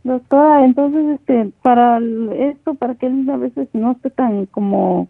Doctora, 0.06 0.64
entonces, 0.64 1.20
este, 1.20 1.52
para 1.62 2.00
esto, 2.34 2.76
para 2.76 2.96
que 2.96 3.08
él 3.08 3.30
a 3.30 3.36
veces 3.36 3.68
no 3.74 3.92
esté 3.92 4.10
tan 4.10 4.46
como, 4.46 5.10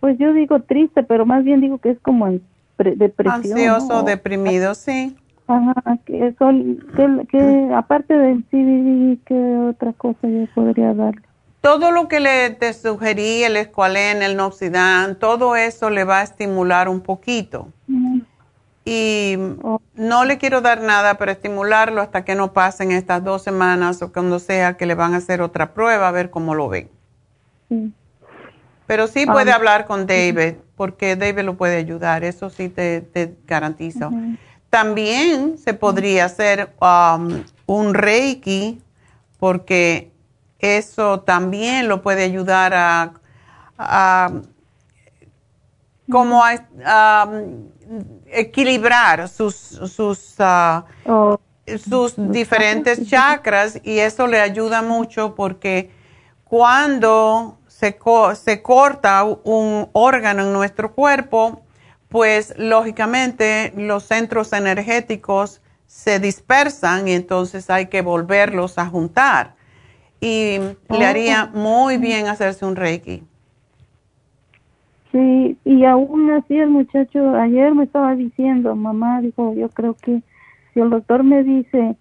pues 0.00 0.18
yo 0.18 0.32
digo 0.32 0.60
triste, 0.60 1.02
pero 1.02 1.26
más 1.26 1.44
bien 1.44 1.60
digo 1.60 1.78
que 1.78 1.90
es 1.90 1.98
como 2.00 2.28
depresión. 2.78 3.34
Ansioso, 3.34 3.88
¿no? 3.88 4.02
deprimido, 4.02 4.74
sí. 4.74 5.16
Ajá, 5.48 5.98
que, 6.04 6.34
son, 6.38 6.78
que, 6.94 7.26
que 7.28 7.70
aparte 7.74 8.14
del 8.14 8.44
CBD, 8.44 9.18
¿qué 9.24 9.56
otra 9.68 9.92
cosa 9.94 10.28
yo 10.28 10.46
podría 10.54 10.92
darle? 10.92 11.22
Todo 11.62 11.90
lo 11.90 12.06
que 12.06 12.20
le 12.20 12.50
te 12.50 12.72
sugerí, 12.72 13.42
el 13.42 13.56
escualén, 13.56 14.22
el 14.22 14.36
noxidán, 14.36 15.18
todo 15.18 15.56
eso 15.56 15.90
le 15.90 16.04
va 16.04 16.20
a 16.20 16.22
estimular 16.22 16.88
un 16.88 17.00
poquito. 17.00 17.68
Y 18.84 19.36
no 19.94 20.24
le 20.24 20.38
quiero 20.38 20.60
dar 20.60 20.80
nada 20.80 21.18
para 21.18 21.32
estimularlo 21.32 22.00
hasta 22.00 22.24
que 22.24 22.34
no 22.34 22.52
pasen 22.52 22.92
estas 22.92 23.24
dos 23.24 23.42
semanas 23.42 24.00
o 24.02 24.12
cuando 24.12 24.38
sea 24.38 24.76
que 24.76 24.86
le 24.86 24.94
van 24.94 25.14
a 25.14 25.18
hacer 25.18 25.42
otra 25.42 25.74
prueba 25.74 26.08
a 26.08 26.12
ver 26.12 26.30
cómo 26.30 26.54
lo 26.54 26.68
ven. 26.68 26.88
Sí. 27.68 27.92
Pero 28.88 29.06
sí 29.06 29.26
puede 29.26 29.52
hablar 29.52 29.84
con 29.84 30.06
David, 30.06 30.54
porque 30.74 31.14
David 31.14 31.42
lo 31.42 31.58
puede 31.58 31.76
ayudar, 31.76 32.24
eso 32.24 32.48
sí 32.48 32.70
te, 32.70 33.02
te 33.02 33.36
garantizo. 33.46 34.10
También 34.70 35.58
se 35.58 35.74
podría 35.74 36.24
hacer 36.24 36.74
um, 36.80 37.44
un 37.66 37.92
Reiki, 37.92 38.80
porque 39.38 40.10
eso 40.58 41.20
también 41.20 41.86
lo 41.86 42.00
puede 42.00 42.24
ayudar 42.24 42.72
a, 42.72 43.12
a 43.76 44.32
como 46.10 46.42
a, 46.42 46.54
a, 46.82 47.30
equilibrar 48.28 49.28
sus, 49.28 49.54
sus, 49.54 50.34
ah, 50.38 50.86
sus 51.76 52.14
diferentes 52.16 53.06
chakras 53.06 53.78
y 53.84 53.98
eso 53.98 54.26
le 54.26 54.40
ayuda 54.40 54.80
mucho 54.80 55.34
porque 55.34 55.90
cuando 56.44 57.57
se, 57.78 57.96
co- 57.96 58.34
se 58.34 58.60
corta 58.60 59.22
un 59.22 59.88
órgano 59.92 60.42
en 60.42 60.52
nuestro 60.52 60.94
cuerpo, 60.96 61.62
pues 62.08 62.52
lógicamente 62.58 63.72
los 63.76 64.02
centros 64.02 64.52
energéticos 64.52 65.62
se 65.86 66.18
dispersan 66.18 67.06
y 67.06 67.12
entonces 67.12 67.70
hay 67.70 67.86
que 67.86 68.02
volverlos 68.02 68.78
a 68.78 68.86
juntar. 68.86 69.54
Y 70.20 70.58
le 70.88 71.06
haría 71.06 71.46
muy 71.54 71.98
bien 71.98 72.26
hacerse 72.26 72.66
un 72.66 72.74
reiki. 72.74 73.22
Sí, 75.12 75.56
y 75.64 75.84
aún 75.84 76.30
así 76.32 76.56
el 76.58 76.70
muchacho 76.70 77.34
ayer 77.36 77.74
me 77.74 77.84
estaba 77.84 78.14
diciendo, 78.16 78.74
mamá, 78.76 79.20
dijo, 79.20 79.54
yo 79.54 79.68
creo 79.70 79.94
que 79.94 80.22
si 80.74 80.80
el 80.80 80.90
doctor 80.90 81.22
me 81.24 81.44
dice 81.44 81.96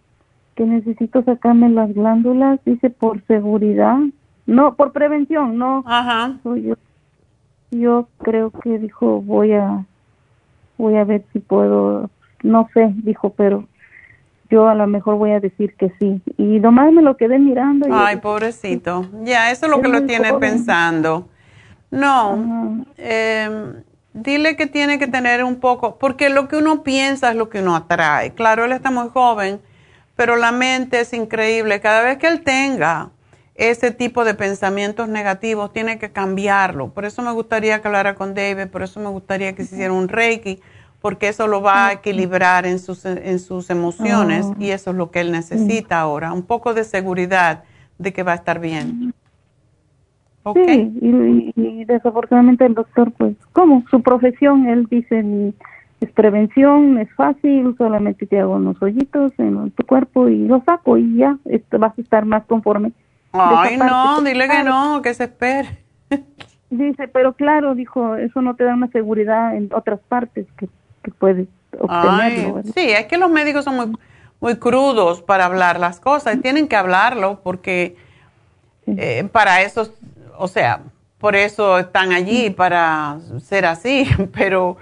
que 0.55 0.65
necesito 0.65 1.23
sacarme 1.23 1.69
las 1.69 1.93
glándulas, 1.93 2.59
dice 2.65 2.89
por 2.89 3.23
seguridad, 3.27 3.97
no, 4.47 4.75
por 4.75 4.93
prevención, 4.93 5.57
no. 5.57 5.83
Ajá. 5.85 6.37
Yo, 6.43 6.75
yo 7.69 8.07
creo 8.23 8.49
que 8.51 8.79
dijo, 8.79 9.21
voy 9.21 9.53
a, 9.53 9.85
voy 10.77 10.95
a 10.95 11.03
ver 11.03 11.23
si 11.33 11.39
puedo, 11.39 12.09
no 12.41 12.67
sé, 12.73 12.93
dijo, 13.03 13.31
pero 13.31 13.65
yo 14.49 14.69
a 14.69 14.75
lo 14.75 14.87
mejor 14.87 15.17
voy 15.17 15.31
a 15.31 15.41
decir 15.41 15.75
que 15.75 15.91
sí. 15.99 16.21
Y 16.37 16.59
nomás 16.59 16.91
me 16.93 17.01
lo 17.01 17.17
quedé 17.17 17.37
mirando. 17.37 17.89
y 17.89 17.91
Ay, 17.93 18.17
pobrecito. 18.17 19.05
Ya, 19.23 19.51
eso 19.51 19.65
es 19.65 19.71
lo 19.71 19.81
que 19.81 19.87
Es 19.87 19.93
lo 19.93 20.05
tiene 20.05 20.33
pensando. 20.35 21.27
No, 21.91 22.85
eh, 22.97 23.73
dile 24.13 24.55
que 24.55 24.67
tiene 24.67 24.97
que 24.97 25.07
tener 25.07 25.43
un 25.43 25.57
poco, 25.57 25.97
porque 25.97 26.29
lo 26.29 26.47
que 26.47 26.57
uno 26.57 26.83
piensa 26.83 27.31
es 27.31 27.35
lo 27.35 27.49
que 27.49 27.61
uno 27.61 27.75
atrae. 27.75 28.31
Claro, 28.31 28.65
él 28.65 28.71
está 28.71 28.91
muy 28.91 29.09
joven, 29.09 29.59
pero 30.15 30.37
la 30.37 30.51
mente 30.51 31.01
es 31.01 31.13
increíble. 31.13 31.79
Cada 31.81 32.01
vez 32.03 32.17
que 32.17 32.27
él 32.27 32.41
tenga 32.41 33.09
ese 33.57 33.91
tipo 33.91 34.23
de 34.23 34.35
pensamientos 34.35 35.09
negativos, 35.09 35.73
tiene 35.73 35.97
que 35.97 36.11
cambiarlo. 36.11 36.89
Por 36.89 37.05
eso 37.05 37.21
me 37.23 37.31
gustaría 37.31 37.81
que 37.81 37.87
hablara 37.87 38.15
con 38.15 38.33
David, 38.35 38.67
por 38.67 38.83
eso 38.83 38.99
me 38.99 39.09
gustaría 39.09 39.53
que 39.55 39.63
se 39.63 39.75
hiciera 39.75 39.93
un 39.93 40.07
Reiki, 40.07 40.59
porque 41.01 41.27
eso 41.29 41.47
lo 41.47 41.61
va 41.61 41.87
a 41.87 41.93
equilibrar 41.93 42.65
en 42.65 42.79
sus, 42.79 43.05
en 43.05 43.39
sus 43.39 43.69
emociones 43.69 44.45
Oh. 44.47 44.55
y 44.59 44.69
eso 44.71 44.91
es 44.91 44.95
lo 44.97 45.09
que 45.11 45.21
él 45.21 45.31
necesita 45.31 45.99
ahora, 45.99 46.33
un 46.33 46.43
poco 46.43 46.73
de 46.73 46.83
seguridad 46.83 47.63
de 47.97 48.13
que 48.13 48.23
va 48.23 48.33
a 48.33 48.35
estar 48.35 48.59
bien. 48.59 49.13
¿Ok? 50.43 50.57
Sí, 50.65 50.91
y, 51.01 51.53
y- 51.55 51.85
desafortunadamente 51.85 52.65
el 52.65 52.73
doctor, 52.73 53.11
pues, 53.11 53.35
¿cómo? 53.53 53.83
Su 53.89 54.01
profesión, 54.01 54.67
él 54.67 54.87
dice, 54.89 55.23
es 55.99 56.11
prevención, 56.11 56.97
es 56.99 57.11
fácil, 57.15 57.75
solamente 57.77 58.25
te 58.27 58.39
hago 58.39 58.55
unos 58.55 58.81
hoyitos 58.81 59.31
en 59.39 59.71
tu 59.71 59.83
cuerpo 59.85 60.29
y 60.29 60.47
lo 60.47 60.61
saco 60.63 60.97
y 60.97 61.17
ya 61.17 61.37
vas 61.71 61.97
a 61.97 62.01
estar 62.01 62.25
más 62.25 62.45
conforme. 62.45 62.91
Ay, 63.39 63.77
no, 63.77 64.21
dile 64.21 64.47
que 64.47 64.63
no, 64.63 65.01
que 65.01 65.13
se 65.13 65.25
espere. 65.25 65.83
Dice, 66.69 67.07
pero 67.07 67.33
claro, 67.33 67.75
dijo, 67.75 68.15
eso 68.15 68.41
no 68.41 68.55
te 68.55 68.63
da 68.63 68.73
una 68.73 68.87
seguridad 68.87 69.55
en 69.55 69.69
otras 69.73 69.99
partes 70.07 70.45
que, 70.57 70.67
que 71.03 71.11
puedes 71.11 71.47
obtenerlo. 71.79 72.61
Sí, 72.63 72.89
es 72.89 73.05
que 73.05 73.17
los 73.17 73.29
médicos 73.29 73.63
son 73.63 73.75
muy, 73.75 73.97
muy 74.39 74.55
crudos 74.57 75.21
para 75.21 75.45
hablar 75.45 75.79
las 75.79 75.99
cosas 75.99 76.35
y 76.35 76.39
tienen 76.39 76.67
que 76.67 76.75
hablarlo 76.75 77.39
porque 77.41 77.95
eh, 78.85 79.27
para 79.31 79.61
eso, 79.61 79.93
o 80.37 80.47
sea, 80.47 80.81
por 81.17 81.35
eso 81.35 81.79
están 81.79 82.11
allí, 82.11 82.49
para 82.49 83.17
ser 83.39 83.65
así, 83.65 84.07
pero 84.33 84.77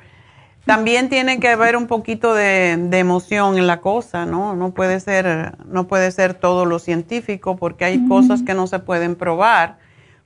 también 0.66 1.10
tiene 1.10 1.40
que 1.40 1.50
haber 1.50 1.78
un 1.78 1.88
poquito 1.88 2.34
de, 2.34 2.72
emoción 2.92 3.58
en 3.58 3.68
la 3.68 3.82
cosa, 3.82 4.26
¿no? 4.26 4.56
No 4.56 4.72
puede 4.72 5.00
ser, 5.00 5.58
no 5.66 5.88
puede 5.88 6.12
ser 6.12 6.34
todo 6.34 6.66
lo 6.66 6.80
científico 6.80 7.56
porque 7.56 7.86
hay 7.86 8.08
cosas 8.08 8.42
que 8.42 8.56
no 8.56 8.66
se 8.66 8.80
pueden 8.80 9.16
probar, 9.16 9.78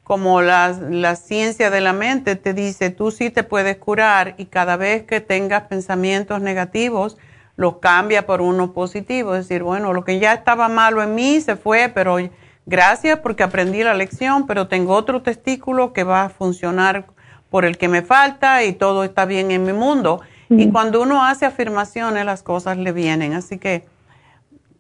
como 0.04 0.42
la, 0.42 0.70
la 0.90 1.16
ciencia 1.16 1.70
de 1.70 1.82
la 1.82 1.94
mente 1.94 2.36
te 2.36 2.54
dice, 2.54 2.90
tú 2.90 3.12
sí 3.12 3.30
te 3.30 3.44
puedes 3.44 3.78
curar 3.78 4.34
y 4.38 4.46
cada 4.46 4.76
vez 4.76 5.04
que 5.04 5.22
tengas 5.22 5.64
pensamientos 5.64 6.42
negativos, 6.42 7.18
los 7.58 7.78
cambia 7.78 8.26
por 8.26 8.42
uno 8.42 8.72
positivo. 8.72 9.36
Es 9.36 9.48
decir, 9.48 9.64
bueno, 9.64 9.92
lo 9.92 10.06
que 10.06 10.20
ya 10.20 10.34
estaba 10.34 10.70
malo 10.70 11.04
en 11.04 11.14
mí 11.14 11.42
se 11.42 11.58
fue, 11.58 11.92
pero 11.94 12.18
gracias 12.66 13.20
porque 13.20 13.44
aprendí 13.44 13.84
la 13.84 13.94
lección, 13.94 14.48
pero 14.48 14.70
tengo 14.70 14.94
otro 14.94 15.22
testículo 15.22 15.92
que 15.92 16.06
va 16.06 16.24
a 16.24 16.30
funcionar 16.30 17.08
por 17.50 17.66
el 17.66 17.78
que 17.78 17.88
me 17.88 18.02
falta 18.02 18.64
y 18.64 18.74
todo 18.74 19.04
está 19.04 19.26
bien 19.26 19.52
en 19.52 19.64
mi 19.64 19.74
mundo. 19.74 20.22
Y 20.50 20.72
cuando 20.72 21.02
uno 21.02 21.24
hace 21.24 21.46
afirmaciones, 21.46 22.26
las 22.26 22.42
cosas 22.42 22.78
le 22.78 22.92
vienen. 22.92 23.34
Así 23.34 23.58
que... 23.58 23.86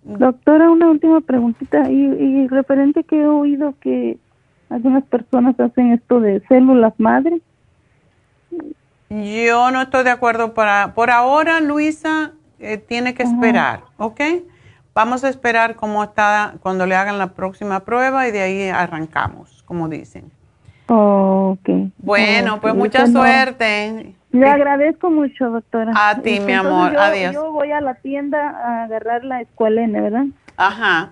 Doctora, 0.03 0.71
una 0.71 0.89
última 0.89 1.21
preguntita. 1.21 1.89
Y, 1.89 1.95
y 1.95 2.47
referente 2.47 3.03
que 3.03 3.21
he 3.21 3.27
oído 3.27 3.75
que 3.79 4.17
algunas 4.69 5.03
personas 5.05 5.59
hacen 5.59 5.93
esto 5.93 6.19
de 6.19 6.41
células 6.47 6.93
madre. 6.97 7.41
Yo 9.09 9.71
no 9.71 9.81
estoy 9.81 10.03
de 10.03 10.11
acuerdo 10.11 10.53
para... 10.53 10.93
Por 10.93 11.09
ahora, 11.09 11.59
Luisa, 11.59 12.33
eh, 12.59 12.77
tiene 12.77 13.13
que 13.13 13.23
esperar, 13.23 13.81
¿ok? 13.97 14.21
Vamos 14.93 15.23
a 15.23 15.29
esperar 15.29 15.75
cómo 15.75 16.03
está 16.03 16.55
cuando 16.61 16.85
le 16.85 16.95
hagan 16.95 17.17
la 17.17 17.33
próxima 17.33 17.79
prueba 17.81 18.27
y 18.27 18.31
de 18.31 18.41
ahí 18.41 18.69
arrancamos, 18.69 19.63
como 19.63 19.87
dicen. 19.87 20.31
ok. 20.87 21.69
Bueno, 21.97 22.59
pues 22.59 22.75
mucha 22.75 23.07
suerte. 23.07 24.13
Le 24.31 24.47
agradezco 24.47 25.09
mucho, 25.09 25.49
doctora. 25.49 25.91
A 25.95 26.21
ti, 26.21 26.39
mi 26.39 26.53
amor. 26.53 26.95
Adiós. 26.95 27.33
Yo 27.33 27.51
voy 27.51 27.71
a 27.71 27.81
la 27.81 27.95
tienda 27.95 28.49
a 28.49 28.83
agarrar 28.83 29.25
la 29.25 29.41
escualene, 29.41 30.01
¿verdad? 30.01 30.25
Ajá. 30.55 31.11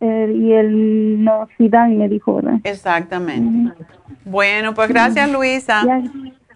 Eh, 0.00 0.32
y 0.34 0.52
el 0.52 1.24
no, 1.24 1.48
me 1.58 2.08
dijo, 2.08 2.36
¿verdad? 2.36 2.60
Exactamente. 2.64 3.74
Bueno, 4.24 4.74
pues 4.74 4.88
gracias, 4.88 5.30
Luisa. 5.30 5.82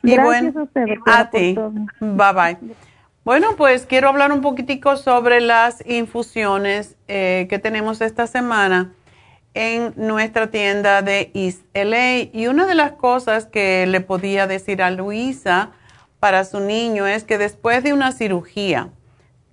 y 0.02 0.12
gracias 0.12 0.56
a 0.56 0.62
usted, 0.62 0.86
doctora, 0.86 1.20
A 1.20 1.30
ti. 1.30 1.58
Bye 2.00 2.32
bye. 2.32 2.74
Bueno, 3.24 3.48
pues 3.56 3.86
quiero 3.86 4.08
hablar 4.08 4.32
un 4.32 4.42
poquitico 4.42 4.96
sobre 4.96 5.40
las 5.40 5.86
infusiones 5.86 6.96
eh, 7.08 7.46
que 7.48 7.58
tenemos 7.58 8.02
esta 8.02 8.26
semana 8.26 8.92
en 9.54 9.94
nuestra 9.96 10.50
tienda 10.50 11.02
de 11.02 11.30
East 11.34 11.62
LA. 11.72 12.30
Y 12.32 12.48
una 12.48 12.66
de 12.66 12.74
las 12.74 12.92
cosas 12.92 13.46
que 13.46 13.86
le 13.86 14.00
podía 14.00 14.46
decir 14.46 14.82
a 14.82 14.90
Luisa 14.90 15.70
para 16.20 16.44
su 16.44 16.60
niño 16.60 17.06
es 17.06 17.24
que 17.24 17.38
después 17.38 17.82
de 17.82 17.92
una 17.92 18.12
cirugía, 18.12 18.90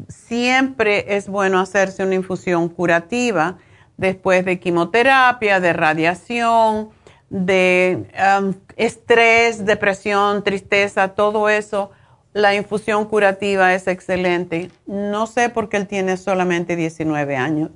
siempre 0.10 1.16
es 1.16 1.28
bueno 1.28 1.60
hacerse 1.60 2.04
una 2.04 2.16
infusión 2.16 2.70
curativa 2.70 3.58
después 3.98 4.44
de 4.46 4.60
quimioterapia, 4.60 5.60
de 5.60 5.74
radiación, 5.74 6.90
de 7.30 8.10
um, 8.40 8.54
estrés, 8.76 9.64
depresión, 9.66 10.44
tristeza, 10.44 11.10
todo 11.10 11.50
eso 11.50 11.92
la 12.34 12.56
infusión 12.56 13.06
curativa 13.06 13.74
es 13.74 13.88
excelente. 13.88 14.72
No 14.86 15.28
sé 15.28 15.50
por 15.50 15.70
qué 15.70 15.78
él 15.78 15.88
tiene 15.88 16.18
solamente 16.18 16.76
19 16.76 17.36
años. 17.36 17.72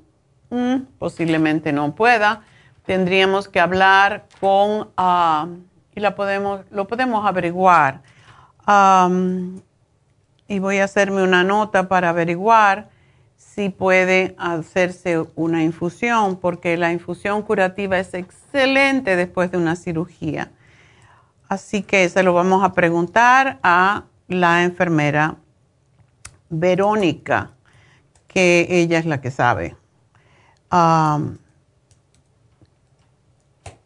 Mm, 0.49 0.83
posiblemente 0.99 1.71
no 1.73 1.95
pueda. 1.95 2.43
Tendríamos 2.85 3.47
que 3.47 3.59
hablar 3.59 4.25
con, 4.39 4.89
ah, 4.97 5.47
y 5.95 5.99
la 5.99 6.15
podemos, 6.15 6.61
lo 6.71 6.87
podemos 6.87 7.25
averiguar. 7.25 8.01
y 10.47 10.59
voy 10.59 10.77
a 10.77 10.83
hacerme 10.83 11.23
una 11.23 11.43
nota 11.43 11.87
para 11.87 12.09
averiguar 12.09 12.89
si 13.35 13.69
puede 13.69 14.35
hacerse 14.37 15.23
una 15.35 15.63
infusión, 15.63 16.37
porque 16.37 16.77
la 16.77 16.91
infusión 16.91 17.41
curativa 17.41 17.97
es 17.99 18.13
excelente 18.13 19.15
después 19.15 19.51
de 19.51 19.57
una 19.57 19.75
cirugía. 19.75 20.51
Así 21.47 21.83
que 21.83 22.09
se 22.09 22.23
lo 22.23 22.33
vamos 22.33 22.63
a 22.63 22.73
preguntar 22.73 23.59
a 23.63 24.03
la 24.27 24.63
enfermera 24.63 25.35
Verónica, 26.49 27.51
que 28.27 28.67
ella 28.69 28.99
es 28.99 29.05
la 29.05 29.21
que 29.21 29.31
sabe. 29.31 29.75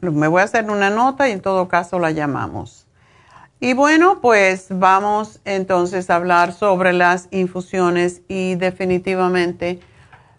Me 0.01 0.27
voy 0.27 0.41
a 0.41 0.45
hacer 0.45 0.69
una 0.69 0.89
nota 0.89 1.27
y 1.29 1.31
en 1.31 1.41
todo 1.41 1.67
caso 1.67 1.99
la 1.99 2.11
llamamos. 2.11 2.85
Y 3.59 3.73
bueno, 3.73 4.19
pues 4.21 4.67
vamos 4.69 5.41
entonces 5.43 6.09
a 6.09 6.15
hablar 6.15 6.53
sobre 6.53 6.93
las 6.93 7.27
infusiones 7.31 8.21
y 8.27 8.55
definitivamente 8.55 9.81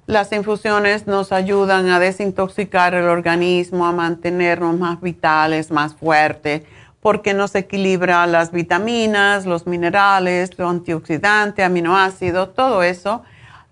las 0.07 0.33
infusiones 0.33 1.07
nos 1.07 1.31
ayudan 1.31 1.89
a 1.91 1.99
desintoxicar 1.99 2.95
el 2.95 3.09
organismo, 3.09 3.87
a 3.87 3.93
mantenernos 3.93 4.79
más 4.79 5.01
vitales, 5.01 5.71
más 5.71 5.95
fuertes 5.95 6.63
porque 7.01 7.33
nos 7.33 7.55
equilibra 7.55 8.27
las 8.27 8.53
vitaminas, 8.53 9.47
los 9.47 9.67
minerales, 9.67 10.59
los 10.59 10.71
antioxidantes, 10.71 11.65
aminoácidos, 11.65 12.55
todo 12.55 12.83
eso. 12.83 13.23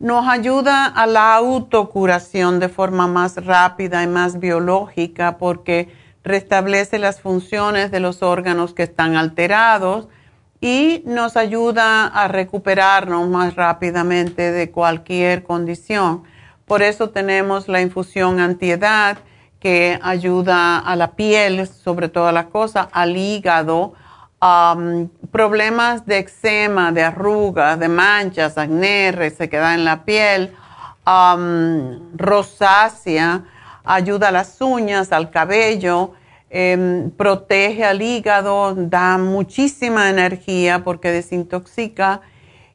Nos 0.01 0.29
ayuda 0.29 0.87
a 0.87 1.09
la 1.09 1.35
autocuración 1.35 2.61
de 2.61 2.69
forma 2.69 3.09
más 3.09 3.45
rápida 3.45 4.05
y 4.05 4.07
más 4.07 4.39
biológica 4.39 5.39
porque 5.39 5.89
restablece 6.23 7.01
las 7.01 7.21
funciones 7.21 7.91
de 7.91 7.99
los 7.99 8.23
órganos 8.23 8.75
que 8.75 8.85
están 8.85 9.17
alterados 9.17 10.07
y 10.61 11.03
nos 11.05 11.37
ayuda 11.37 12.07
a 12.07 12.29
recuperarnos 12.29 13.29
más 13.29 13.57
rápidamente 13.57 14.53
de 14.53 14.71
cualquier 14.71 15.43
condición. 15.43 16.23
Por 16.65 16.83
eso 16.83 17.11
tenemos 17.11 17.67
la 17.67 17.81
infusión 17.81 18.39
antiedad 18.39 19.19
que 19.59 19.99
ayuda 20.01 20.79
a 20.79 20.95
la 20.95 21.17
piel, 21.17 21.67
sobre 21.67 22.09
todas 22.09 22.33
las 22.33 22.47
cosas, 22.47 22.87
al 22.93 23.17
hígado, 23.17 23.95
problemas 24.41 26.07
de 26.07 26.19
eczema, 26.19 26.93
de 26.93 27.03
arrugas, 27.03 27.79
de 27.79 27.89
manchas, 27.89 28.57
acné, 28.57 29.13
se 29.31 29.49
queda 29.49 29.75
en 29.75 29.85
la 29.85 30.05
piel, 30.05 30.55
rosácea, 32.17 33.45
ayuda 33.85 34.29
a 34.29 34.33
las 34.33 34.61
uñas, 34.61 35.13
al 35.13 35.31
cabello, 35.31 36.13
em, 36.51 37.11
protege 37.11 37.85
al 37.85 38.01
hígado, 38.01 38.75
da 38.75 39.19
muchísima 39.19 40.09
energía 40.09 40.85
porque 40.85 41.11
desintoxica 41.11 42.21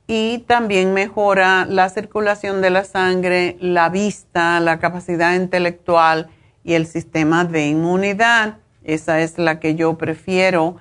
y 0.08 0.40
también 0.40 0.94
mejora 0.94 1.66
la 1.66 1.90
circulación 1.90 2.62
de 2.62 2.70
la 2.70 2.84
sangre, 2.84 3.58
la 3.62 3.90
vista, 3.90 4.60
la 4.60 4.80
capacidad 4.80 5.34
intelectual 5.34 6.30
y 6.64 6.74
el 6.74 6.88
sistema 6.88 7.46
de 7.46 7.68
inmunidad. 7.68 8.58
Esa 8.84 9.22
es 9.22 9.38
la 9.38 9.60
que 9.60 9.76
yo 9.76 9.98
prefiero, 9.98 10.78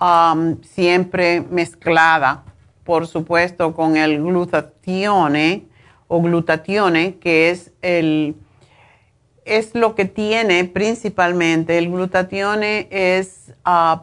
um, 0.00 0.60
siempre 0.62 1.40
mezclada, 1.40 2.44
por 2.84 3.06
supuesto, 3.06 3.74
con 3.74 3.96
el 3.96 4.22
glutatione 4.22 5.66
o 6.08 6.20
glutatione, 6.20 7.16
que 7.16 7.50
es 7.50 7.72
el 7.82 8.36
es 9.44 9.74
lo 9.74 9.94
que 9.94 10.06
tiene 10.06 10.64
principalmente. 10.64 11.78
El 11.78 11.90
glutatione 11.90 12.88
es 12.90 13.52
uh, 13.66 14.00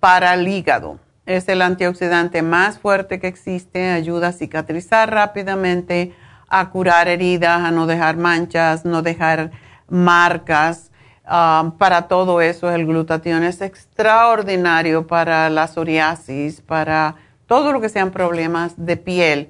para 0.00 0.34
el 0.34 0.48
hígado. 0.48 0.98
Es 1.26 1.48
el 1.48 1.62
antioxidante 1.62 2.42
más 2.42 2.78
fuerte 2.78 3.18
que 3.18 3.28
existe, 3.28 3.90
ayuda 3.90 4.28
a 4.28 4.32
cicatrizar 4.32 5.10
rápidamente, 5.10 6.14
a 6.48 6.68
curar 6.70 7.08
heridas, 7.08 7.62
a 7.62 7.70
no 7.70 7.86
dejar 7.86 8.16
manchas, 8.16 8.84
no 8.84 9.00
dejar 9.00 9.50
marcas. 9.88 10.90
Um, 11.26 11.70
para 11.78 12.02
todo 12.06 12.42
eso 12.42 12.70
el 12.70 12.84
glutatión 12.84 13.44
es 13.44 13.62
extraordinario 13.62 15.06
para 15.06 15.48
la 15.48 15.66
psoriasis, 15.66 16.60
para 16.60 17.14
todo 17.46 17.72
lo 17.72 17.80
que 17.80 17.88
sean 17.88 18.10
problemas 18.10 18.74
de 18.76 18.98
piel. 18.98 19.48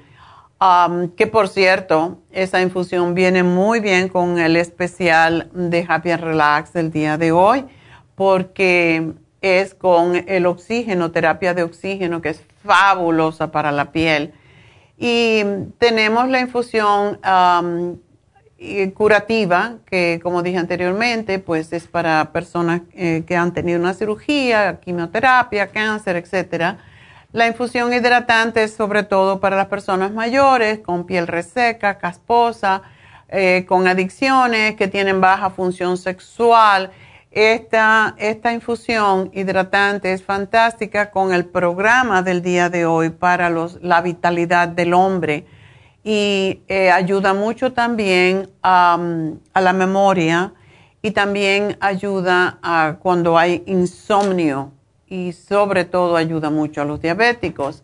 Um, 0.61 1.09
que 1.09 1.27
por 1.27 1.49
cierto, 1.49 2.19
esa 2.31 2.63
infusión 2.63 3.15
viene 3.15 3.43
muy 3.43 3.81
bien 3.81 4.09
con 4.09 4.39
el 4.39 4.55
especial 4.55 5.51
de 5.53 5.85
Happy 5.89 6.13
and 6.13 6.23
Relax 6.23 6.73
del 6.73 6.93
día 6.93 7.19
de 7.19 7.33
hoy, 7.33 7.65
porque 8.15 9.13
es 9.41 9.75
con 9.75 10.15
el 10.29 10.47
oxígeno, 10.47 11.11
terapia 11.11 11.55
de 11.55 11.65
oxígeno, 11.65 12.23
que 12.23 12.31
es 12.31 12.43
fabulosa 12.65 13.51
para 13.51 13.73
la 13.73 13.91
piel. 13.91 14.33
Y 14.97 15.43
tenemos 15.79 16.29
la 16.29 16.41
infusión 16.41 17.19
um, 17.25 17.97
curativa, 18.95 19.77
que 19.87 20.21
como 20.23 20.43
dije 20.43 20.59
anteriormente, 20.59 21.39
pues 21.39 21.73
es 21.73 21.87
para 21.87 22.33
personas 22.33 22.83
eh, 22.95 23.25
que 23.27 23.37
han 23.37 23.53
tenido 23.53 23.79
una 23.79 23.95
cirugía, 23.95 24.81
quimioterapia, 24.81 25.69
cáncer, 25.69 26.17
etcétera. 26.17 26.79
La 27.33 27.47
infusión 27.47 27.93
hidratante 27.93 28.63
es 28.63 28.75
sobre 28.75 29.03
todo 29.03 29.41
para 29.41 29.57
las 29.57 29.67
personas 29.67 30.13
mayores 30.13 30.79
con 30.79 31.05
piel 31.05 31.27
reseca, 31.27 31.99
casposa, 31.99 32.83
eh, 33.29 33.65
con 33.67 33.89
adicciones, 33.89 34.77
que 34.77 34.87
tienen 34.87 35.21
baja 35.21 35.51
función 35.51 35.97
sexual. 35.97 36.93
Esta, 37.33 38.15
esta 38.19 38.53
infusión 38.53 39.31
hidratante 39.35 40.13
es 40.13 40.23
fantástica 40.23 41.11
con 41.11 41.35
el 41.35 41.45
programa 41.45 42.23
del 42.23 42.43
día 42.43 42.71
de 42.71 42.87
hoy 42.87 43.11
para 43.11 43.51
los, 43.51 43.83
la 43.83 44.01
vitalidad 44.01 44.69
del 44.69 44.95
hombre 44.95 45.45
y 46.05 46.61
eh, 46.69 46.91
ayuda 46.91 47.33
mucho 47.33 47.73
también 47.73 48.51
a 48.63 48.99
la 49.55 49.73
memoria 49.73 50.53
y 51.01 51.11
también 51.11 51.77
ayuda 51.81 52.59
a 52.63 52.97
cuando 53.01 53.37
hay 53.39 53.63
insomnio 53.67 54.73
y 55.07 55.33
sobre 55.33 55.85
todo 55.85 56.17
ayuda 56.17 56.51
mucho 56.51 56.83
a 56.83 56.85
los 56.85 57.01
diabéticos. 57.01 57.83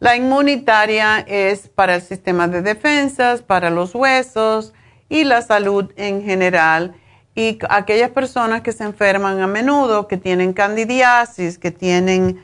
La 0.00 0.16
inmunitaria 0.16 1.20
es 1.20 1.68
para 1.68 1.96
el 1.96 2.02
sistema 2.02 2.48
de 2.48 2.62
defensas, 2.62 3.42
para 3.42 3.68
los 3.68 3.94
huesos 3.94 4.72
y 5.08 5.24
la 5.24 5.42
salud 5.42 5.92
en 5.96 6.22
general 6.22 6.94
y 7.34 7.58
aquellas 7.70 8.10
personas 8.10 8.62
que 8.62 8.72
se 8.72 8.84
enferman 8.84 9.40
a 9.40 9.46
menudo, 9.46 10.08
que 10.08 10.16
tienen 10.16 10.52
candidiasis, 10.52 11.58
que 11.58 11.70
tienen 11.70 12.42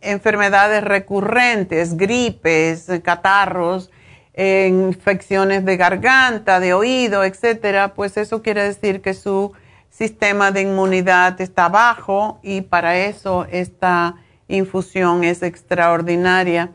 enfermedades 0.00 0.84
recurrentes, 0.84 1.96
gripes, 1.96 2.88
catarros, 3.02 3.90
infecciones 4.36 5.64
de 5.64 5.76
garganta, 5.76 6.60
de 6.60 6.74
oído, 6.74 7.24
etcétera, 7.24 7.94
pues 7.94 8.16
eso 8.16 8.42
quiere 8.42 8.62
decir 8.62 9.00
que 9.00 9.14
su 9.14 9.52
sistema 9.90 10.50
de 10.50 10.62
inmunidad 10.62 11.40
está 11.40 11.68
bajo 11.68 12.38
y 12.42 12.62
para 12.62 12.96
eso 12.96 13.46
esta 13.50 14.16
infusión 14.48 15.24
es 15.24 15.42
extraordinaria. 15.42 16.70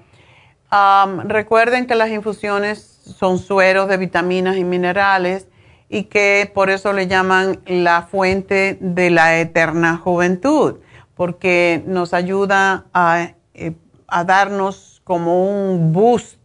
recuerden 1.24 1.88
que 1.88 1.96
las 1.96 2.10
infusiones 2.10 2.80
son 2.80 3.40
sueros 3.40 3.88
de 3.88 3.98
vitaminas 3.98 4.58
y 4.58 4.64
minerales 4.64 5.48
y 5.90 6.04
que 6.04 6.52
por 6.54 6.70
eso 6.70 6.94
le 6.94 7.08
llaman 7.08 7.62
la 7.66 8.04
fuente 8.04 8.78
de 8.82 9.10
la 9.10 9.40
eterna 9.40 9.98
juventud, 9.98 10.76
porque 11.18 11.84
nos 11.86 12.14
ayuda 12.14 12.86
a, 12.94 13.32
eh, 13.56 13.74
darnos 14.26 15.02
como 15.04 15.46
un 15.46 15.92
boost 15.92 16.38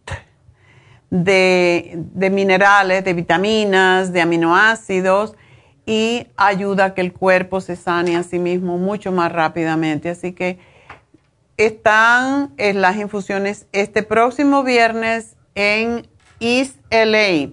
de, 1.11 2.31
minerales, 2.33 3.05
de 3.05 3.13
vitaminas, 3.13 4.13
de 4.13 4.23
aminoácidos 4.23 5.35
y 5.85 6.27
ayuda 6.37 6.87
a 6.87 6.95
que 6.95 7.03
el 7.03 7.13
cuerpo 7.13 7.61
se 7.61 7.77
sane 7.77 8.17
a 8.17 8.23
sí 8.23 8.39
mismo 8.39 8.79
mucho 8.79 9.13
más 9.13 9.31
rápidamente. 9.31 10.09
Así 10.09 10.33
que 10.33 10.59
están 11.59 12.55
las 12.57 12.97
infusiones 12.97 13.67
este 13.73 14.03
próximo 14.03 14.65
viernes 14.65 15.37
en 15.55 16.09
East 16.41 16.77
LA 16.91 17.51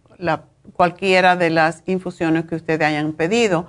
cualquiera 0.72 1.36
de 1.36 1.51
las 1.51 1.82
infusiones 1.86 2.47
que 2.47 2.56
ustedes 2.56 2.86
hayan 2.86 3.12
pedido. 3.12 3.66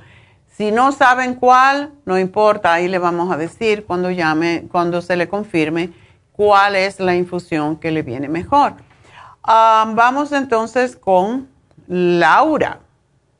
Si 0.53 0.71
no 0.71 0.91
saben 0.91 1.33
cuál, 1.33 1.89
no 2.05 2.19
importa, 2.19 2.73
ahí 2.73 2.87
le 2.87 2.99
vamos 2.99 3.31
a 3.31 3.37
decir 3.37 3.85
cuando 3.85 4.11
llame, 4.11 4.65
cuando 4.71 5.01
se 5.01 5.15
le 5.15 5.27
confirme 5.27 5.89
cuál 6.31 6.75
es 6.75 6.99
la 6.99 7.15
infusión 7.15 7.77
que 7.77 7.89
le 7.89 8.03
viene 8.03 8.29
mejor. 8.29 8.73
Vamos 9.43 10.31
entonces 10.31 10.95
con 10.95 11.49
Laura. 11.87 12.79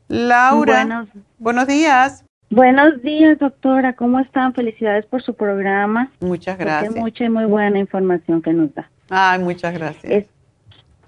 Laura, 0.08 1.06
buenos, 1.38 1.68
días. 1.68 2.26
Buenos 2.50 3.02
días, 3.04 3.38
doctora. 3.38 3.94
¿Cómo 3.94 4.20
están? 4.20 4.54
Felicidades 4.54 5.06
por 5.06 5.22
su 5.22 5.36
programa. 5.36 6.10
Muchas 6.20 6.58
gracias. 6.58 6.96
mucha 6.96 7.24
y 7.26 7.30
muy 7.30 7.46
buena 7.46 7.78
información 7.78 8.42
que 8.42 8.54
nos 8.54 8.74
da. 8.74 8.90
Ay, 9.10 9.40
muchas 9.40 9.74
gracias. 9.74 10.26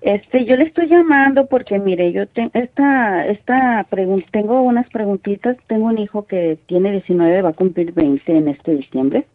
Este, 0.02 0.46
yo 0.46 0.56
le 0.56 0.66
estoy 0.66 0.88
llamando 0.88 1.48
porque 1.48 1.80
mire, 1.80 2.12
yo 2.12 2.28
tengo 2.28 2.52
esta 2.54 3.26
esta 3.28 3.88
tengo 4.32 4.62
unas 4.62 4.88
preguntitas, 4.90 5.58
tengo 5.68 5.88
un 5.88 5.98
hijo 5.98 6.26
que 6.28 6.60
tiene 6.68 6.92
19, 6.92 7.42
va 7.42 7.50
a 7.50 7.54
cumplir 7.54 7.92
20 7.92 8.32
en 8.32 8.48
este 8.50 8.76
diciembre. 8.76 9.26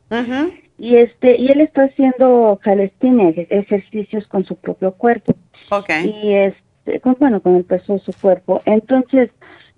Y 0.79 0.97
este 0.97 1.37
y 1.37 1.49
él 1.49 1.61
está 1.61 1.85
haciendo 1.85 2.59
calistenia, 2.63 3.31
ejercicios 3.31 4.27
con 4.29 4.45
su 4.45 4.57
propio 4.57 4.93
cuerpo. 4.93 5.35
Okay. 5.71 6.09
Y 6.09 6.35
este 6.35 7.01
con, 7.01 7.17
bueno, 7.19 7.41
con 7.41 7.57
el 7.57 7.65
peso 7.65 7.95
de 7.95 7.99
su 8.01 8.13
cuerpo. 8.13 8.63
Entonces, 8.65 9.31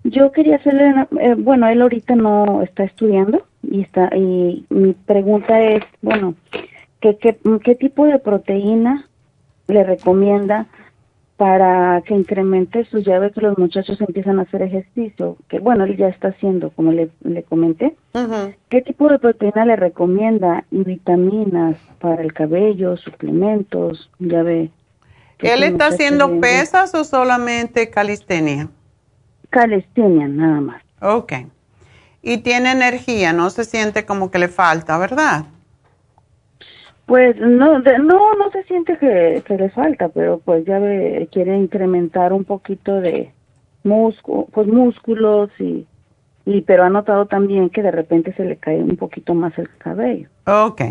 yo 0.03 0.31
quería 0.31 0.57
hacerle 0.57 0.93
eh, 1.19 1.35
bueno, 1.37 1.67
él 1.67 1.81
ahorita 1.81 2.15
no 2.15 2.61
está 2.61 2.83
estudiando 2.83 3.45
y 3.63 3.81
está 3.81 4.09
y 4.15 4.65
mi 4.69 4.93
pregunta 4.93 5.59
es, 5.61 5.83
bueno, 6.01 6.35
¿qué, 6.99 7.17
qué, 7.17 7.37
qué 7.63 7.75
tipo 7.75 8.05
de 8.05 8.19
proteína 8.19 9.07
le 9.67 9.83
recomienda 9.83 10.67
para 11.37 12.01
que 12.05 12.13
incremente 12.13 12.85
sus 12.85 13.03
llaves 13.03 13.33
que 13.33 13.41
los 13.41 13.57
muchachos 13.57 13.99
empiezan 13.99 14.39
a 14.39 14.43
hacer 14.43 14.61
ejercicio, 14.61 15.35
que 15.49 15.59
bueno, 15.59 15.83
él 15.83 15.97
ya 15.97 16.07
está 16.07 16.29
haciendo, 16.29 16.69
como 16.69 16.91
le, 16.91 17.09
le 17.23 17.43
comenté. 17.43 17.95
¿Qué 18.69 18.81
tipo 18.81 19.09
de 19.09 19.19
proteína 19.19 19.65
le 19.65 19.75
recomienda 19.75 20.63
y 20.71 20.83
vitaminas 20.83 21.75
para 21.99 22.21
el 22.21 22.33
cabello, 22.33 22.97
suplementos, 22.97 24.09
ya 24.19 24.43
ve? 24.43 24.69
¿Él 25.39 25.63
está 25.63 25.87
haciendo 25.87 26.39
pesas 26.39 26.93
o 26.95 27.03
solamente 27.03 27.89
calistenia? 27.89 28.69
Calistenia, 29.49 30.27
nada 30.27 30.61
más. 30.61 30.83
Ok. 31.01 31.33
Y 32.21 32.37
tiene 32.37 32.71
energía, 32.71 33.33
no 33.33 33.49
se 33.49 33.65
siente 33.65 34.05
como 34.05 34.31
que 34.31 34.39
le 34.39 34.47
falta, 34.47 34.97
¿verdad? 34.97 35.45
Pues 37.05 37.35
no, 37.37 37.79
no, 37.79 38.33
no 38.35 38.51
se 38.51 38.63
siente 38.63 38.97
que, 38.97 39.43
le 39.47 39.69
falta, 39.69 40.09
pero 40.09 40.39
pues 40.39 40.65
ya 40.65 40.79
quiere 41.31 41.57
incrementar 41.57 42.31
un 42.31 42.45
poquito 42.45 43.01
de 43.01 43.33
músculo, 43.83 44.47
pues 44.53 44.67
músculos 44.67 45.49
y, 45.59 45.85
y, 46.45 46.61
pero 46.61 46.83
ha 46.83 46.89
notado 46.89 47.25
también 47.25 47.69
que 47.69 47.81
de 47.81 47.91
repente 47.91 48.33
se 48.33 48.45
le 48.45 48.55
cae 48.55 48.81
un 48.81 48.95
poquito 48.95 49.33
más 49.33 49.57
el 49.57 49.69
cabello. 49.77 50.29
Ok. 50.45 50.81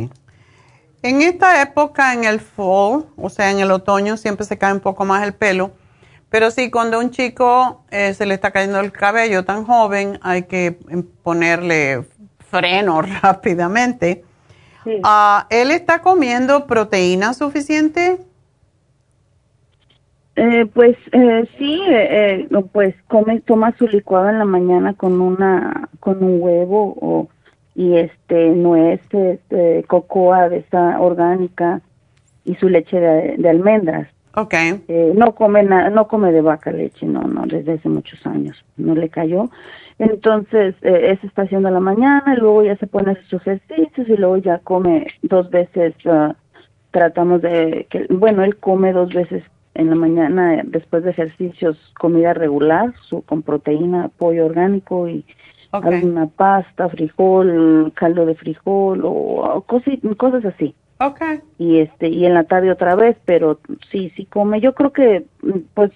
En 1.05 1.21
esta 1.21 1.61
época, 1.63 2.13
en 2.13 2.25
el 2.25 2.41
fall, 2.41 3.07
o 3.17 3.29
sea, 3.29 3.51
en 3.51 3.59
el 3.59 3.71
otoño, 3.73 4.17
siempre 4.17 4.47
se 4.47 4.59
cae 4.59 4.73
un 4.73 4.81
poco 4.81 5.05
más 5.05 5.25
el 5.25 5.33
pelo. 5.33 5.73
Pero 6.31 6.51
sí, 6.51 6.71
cuando 6.71 6.99
un 6.99 7.11
chico 7.11 7.85
eh, 7.91 8.15
se 8.15 8.25
le 8.25 8.35
está 8.35 8.53
cayendo 8.53 8.81
el 8.81 8.93
cabello 8.93 9.45
tan 9.45 9.65
joven, 9.65 10.19
hay 10.23 10.45
que 10.45 10.79
ponerle 11.23 12.05
freno 12.51 13.03
rápidamente. 13.23 14.25
Ah, 15.05 15.47
¿Él 15.51 15.71
está 15.71 16.01
comiendo 16.01 16.67
proteína 16.67 17.35
suficiente? 17.35 18.19
Eh, 20.35 20.67
pues 20.73 20.97
eh, 21.13 21.49
sí, 21.59 21.83
eh, 21.89 22.47
eh 22.51 22.65
pues 22.73 22.95
come, 23.07 23.41
toma 23.41 23.77
su 23.77 23.87
licuado 23.87 24.31
en 24.31 24.39
la 24.39 24.47
mañana 24.47 24.95
con 24.95 25.21
una, 25.21 25.91
con 26.01 26.25
un 26.25 26.41
huevo 26.41 26.97
o 27.01 27.29
y 27.75 27.97
este 27.97 28.51
nueces, 28.51 29.41
este, 29.41 29.85
cocoa 29.85 30.49
de 30.49 30.59
esa 30.59 31.01
orgánica 31.01 31.81
y 32.45 32.55
su 32.57 32.69
leche 32.69 32.99
de, 33.01 33.49
almendras. 33.49 34.09
Okay. 34.35 34.83
Eh, 34.89 35.13
no 35.15 35.35
come 35.35 35.63
no 35.63 36.09
come 36.09 36.33
de 36.33 36.41
vaca 36.41 36.73
leche, 36.73 37.07
no, 37.07 37.23
no, 37.23 37.47
desde 37.47 37.75
hace 37.75 37.89
muchos 37.89 38.25
años, 38.27 38.65
no 38.77 38.95
le 38.95 39.09
cayó. 39.09 39.51
Entonces, 40.03 40.75
eh, 40.83 41.13
eso 41.13 41.25
está 41.29 41.43
haciendo 41.43 41.69
a 41.69 41.71
la 41.71 41.79
mañana, 41.79 42.35
y 42.37 42.41
luego 42.41 42.65
ya 42.65 42.77
se 42.77 42.89
pone 42.89 43.17
sus 43.29 43.41
ejercicios 43.47 44.09
y 44.09 44.17
luego 44.17 44.37
ya 44.39 44.59
come 44.59 45.07
dos 45.23 45.49
veces, 45.49 45.95
ah, 46.07 46.35
tratamos 46.91 47.41
de, 47.41 47.87
que, 47.89 48.09
bueno, 48.11 48.43
él 48.43 48.57
come 48.57 48.93
dos 48.93 49.15
veces 49.15 49.45
en 49.75 49.91
la 49.91 49.95
mañana 49.95 50.61
después 50.65 51.05
de 51.05 51.11
ejercicios 51.11 51.79
comida 52.01 52.35
regular, 52.35 52.93
su, 53.03 53.23
con 53.23 53.43
proteína, 53.43 54.11
pollo 54.19 54.47
orgánico 54.47 55.09
y 55.09 55.25
alguna 55.71 56.27
pasta, 56.27 56.89
frijol, 56.89 57.93
caldo 57.95 58.27
de 58.27 58.35
frijol 58.35 59.03
o, 59.05 59.65
cosas 60.17 60.45
así. 60.45 60.75
Okay. 60.99 61.41
Y 61.59 61.79
este 61.79 62.09
y 62.09 62.27
en 62.27 62.35
la 62.35 62.45
tarde 62.45 62.73
otra 62.73 62.97
vez, 62.97 63.17
pero 63.25 63.61
sí, 63.91 64.13
sí 64.17 64.27
come. 64.27 64.61
Yo 64.61 64.75
creo 64.75 64.93
que 64.93 65.25
pues 65.75 65.93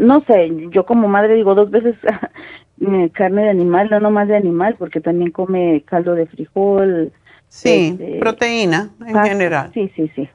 no 0.00 0.24
sé, 0.26 0.50
yo 0.70 0.84
como 0.84 1.08
madre 1.08 1.34
digo 1.34 1.54
dos 1.54 1.70
veces 1.70 1.96
Eh, 2.80 3.10
carne 3.12 3.42
de 3.42 3.50
animal, 3.50 3.90
no 3.90 4.00
nomás 4.00 4.26
de 4.26 4.36
animal, 4.36 4.76
porque 4.78 5.02
también 5.02 5.32
come 5.32 5.84
caldo 5.86 6.14
de 6.14 6.26
frijol. 6.26 7.12
Sí, 7.48 7.98
este, 8.00 8.18
proteína 8.18 8.90
en 9.06 9.22
general. 9.22 9.70
Sí, 9.74 9.92
sí, 9.94 10.10
sí, 10.14 10.28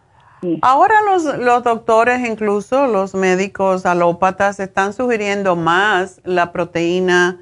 Ahora 0.62 0.94
los, 1.12 1.24
los 1.40 1.64
doctores, 1.64 2.28
incluso 2.30 2.86
los 2.86 3.16
médicos 3.16 3.88
alópatas, 3.88 4.60
están 4.60 4.94
sugiriendo 4.94 5.56
más 5.56 6.22
la 6.24 6.52
proteína 6.52 7.40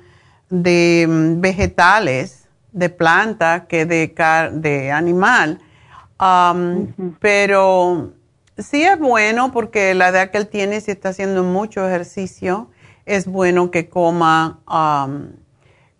de 0.50 1.06
mm, 1.10 1.42
vegetales 1.42 2.48
de 2.72 2.88
planta 2.88 3.66
que 3.68 3.86
de, 3.86 4.14
de 4.54 4.92
animal. 4.92 5.60
Pero 7.20 8.14
sí 8.58 8.84
es 8.84 9.00
bueno 9.00 9.52
porque 9.52 9.94
la 9.94 10.10
edad 10.10 10.32
que 10.32 10.38
él 10.38 10.48
tiene, 10.48 10.82
si 10.82 10.92
está 10.92 11.10
haciendo 11.10 11.44
mucho 11.44 11.88
ejercicio, 11.88 12.70
es 13.06 13.28
bueno 13.28 13.72
que 13.72 13.90
coma, 13.90 14.60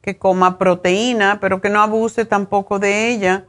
que 0.02 0.18
coma 0.18 0.58
proteína, 0.58 1.40
pero 1.40 1.62
que 1.62 1.70
no 1.70 1.82
abuse 1.82 2.26
tampoco 2.26 2.80
de 2.80 3.10
ella 3.10 3.46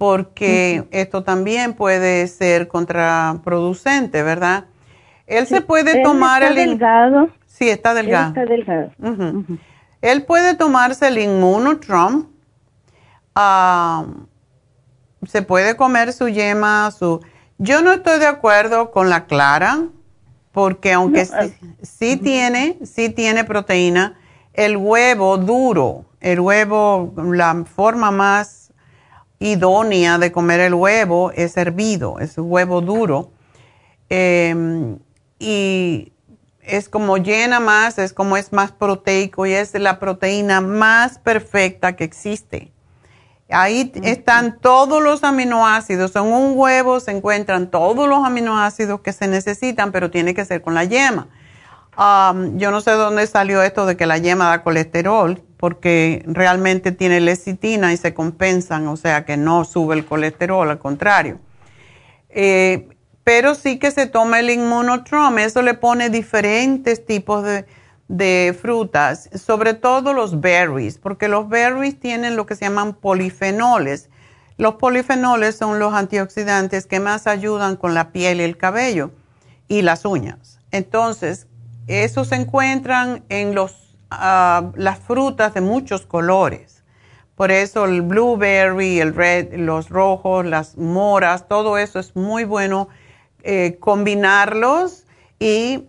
porque 0.00 0.88
esto 0.92 1.24
también 1.24 1.74
puede 1.74 2.26
ser 2.26 2.68
contraproducente, 2.68 4.22
¿verdad? 4.22 4.64
Él 5.26 5.46
se 5.46 5.60
puede 5.60 6.02
tomar 6.02 6.42
está 6.42 6.54
el... 6.62 6.70
delgado. 6.70 7.28
Sí, 7.44 7.68
está 7.68 7.92
delgado. 7.92 8.28
está 8.28 8.46
delgado. 8.46 8.92
Él 10.00 10.22
puede 10.24 10.54
tomarse 10.54 11.08
el 11.08 11.18
inmunotrom. 11.18 12.28
se 15.26 15.42
puede 15.42 15.76
comer 15.76 16.14
su 16.14 16.28
yema, 16.28 16.90
su... 16.90 17.20
Yo 17.62 17.82
no 17.82 17.92
estoy 17.92 18.18
de 18.18 18.26
acuerdo 18.26 18.90
con 18.90 19.10
la 19.10 19.26
clara, 19.26 19.84
porque 20.50 20.94
aunque 20.94 21.28
sí, 21.82 22.16
tiene, 22.16 22.78
sí 22.86 23.10
tiene 23.10 23.44
proteína, 23.44 24.18
el 24.54 24.78
huevo 24.78 25.36
duro, 25.36 26.06
el 26.20 26.40
huevo, 26.40 27.12
la 27.18 27.66
forma 27.66 28.10
más 28.12 28.72
idónea 29.38 30.16
de 30.16 30.32
comer 30.32 30.60
el 30.60 30.72
huevo 30.72 31.32
es 31.32 31.58
hervido, 31.58 32.18
es 32.18 32.38
un 32.38 32.50
huevo 32.50 32.80
duro. 32.80 33.30
Em, 34.08 34.98
y 35.38 36.14
es 36.62 36.88
como 36.88 37.18
llena 37.18 37.60
más, 37.60 37.98
es 37.98 38.14
como 38.14 38.38
es 38.38 38.54
más 38.54 38.72
proteico 38.72 39.44
y 39.44 39.52
es 39.52 39.74
la 39.74 39.98
proteína 39.98 40.62
más 40.62 41.18
perfecta 41.18 41.94
que 41.94 42.04
existe. 42.04 42.72
Ahí 43.52 43.92
están 44.02 44.58
todos 44.60 45.02
los 45.02 45.24
aminoácidos. 45.24 46.14
En 46.16 46.22
un 46.22 46.52
huevo 46.56 47.00
se 47.00 47.10
encuentran 47.10 47.70
todos 47.70 48.08
los 48.08 48.24
aminoácidos 48.24 49.00
que 49.00 49.12
se 49.12 49.26
necesitan, 49.28 49.92
pero 49.92 50.10
tiene 50.10 50.34
que 50.34 50.44
ser 50.44 50.62
con 50.62 50.74
la 50.74 50.84
yema. 50.84 51.28
yo 51.96 52.70
no 52.70 52.80
sé 52.80 52.92
dónde 52.92 53.26
salió 53.26 53.62
esto 53.62 53.86
de 53.86 53.96
que 53.96 54.06
la 54.06 54.18
yema 54.18 54.48
da 54.48 54.62
colesterol 54.62 55.42
porque 55.56 56.22
realmente 56.26 56.90
tiene 56.90 57.20
lecitina 57.20 57.92
y 57.92 57.98
se 57.98 58.14
compensan, 58.14 58.88
o 58.88 58.96
sea 58.96 59.26
que 59.26 59.36
no 59.36 59.64
sube 59.64 59.94
el 59.94 60.06
colesterol, 60.06 60.70
al 60.70 60.78
contrario. 60.78 61.38
Eh, 62.30 62.88
pero 63.24 63.54
sí 63.54 63.78
que 63.78 63.90
se 63.90 64.06
toma 64.06 64.40
el 64.40 64.48
inmunotrom, 64.48 65.38
eso 65.38 65.60
le 65.60 65.74
pone 65.74 66.08
diferentes 66.08 67.04
tipos 67.04 67.44
de, 67.44 67.66
de, 68.10 68.56
frutas, 68.60 69.30
sobre 69.34 69.74
todo 69.74 70.12
los 70.12 70.40
berries, 70.40 70.98
porque 70.98 71.28
los 71.28 71.48
berries 71.48 71.98
tienen 71.98 72.36
lo 72.36 72.46
que 72.46 72.56
se 72.56 72.64
llaman 72.64 72.94
polifenoles. 72.94 74.10
Los 74.56 74.74
polifenoles 74.74 75.56
son 75.56 75.78
los 75.78 75.94
antioxidantes 75.94 76.86
que 76.86 77.00
más 77.00 77.26
ayudan 77.26 77.76
con 77.76 77.94
la 77.94 78.10
piel 78.10 78.40
y 78.40 78.44
el 78.44 78.56
cabello 78.56 79.12
y 79.68 79.82
las 79.82 80.04
uñas. 80.04 80.58
Entonces, 80.72 81.46
esos 81.86 82.28
se 82.28 82.34
encuentran 82.34 83.24
en 83.28 83.54
los 83.54 83.90
las 84.10 84.98
frutas 84.98 85.54
de 85.54 85.60
muchos 85.60 86.04
colores. 86.04 86.82
Por 87.36 87.52
eso 87.52 87.84
el 87.84 88.02
blueberry, 88.02 88.98
el 88.98 89.14
red, 89.14 89.54
los 89.54 89.88
rojos, 89.88 90.44
las 90.44 90.76
moras, 90.76 91.46
todo 91.48 91.78
eso 91.78 91.98
es 92.00 92.16
muy 92.16 92.44
bueno 92.44 92.88
eh, 93.42 93.78
combinarlos 93.80 95.06
y 95.38 95.84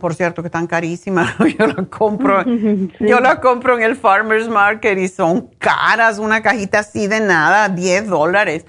por 0.00 0.14
cierto 0.14 0.42
que 0.42 0.48
están 0.48 0.66
carísimas, 0.66 1.34
yo 1.58 1.66
las 1.66 1.88
compro, 1.88 2.44
yo 3.00 3.20
las 3.20 3.38
compro 3.40 3.76
en 3.76 3.82
el 3.82 3.96
farmers 3.96 4.48
market 4.48 4.98
y 4.98 5.08
son 5.08 5.48
caras, 5.58 6.18
una 6.18 6.42
cajita 6.42 6.80
así 6.80 7.06
de 7.06 7.20
nada, 7.20 7.68
10 7.68 8.08
dólares. 8.08 8.66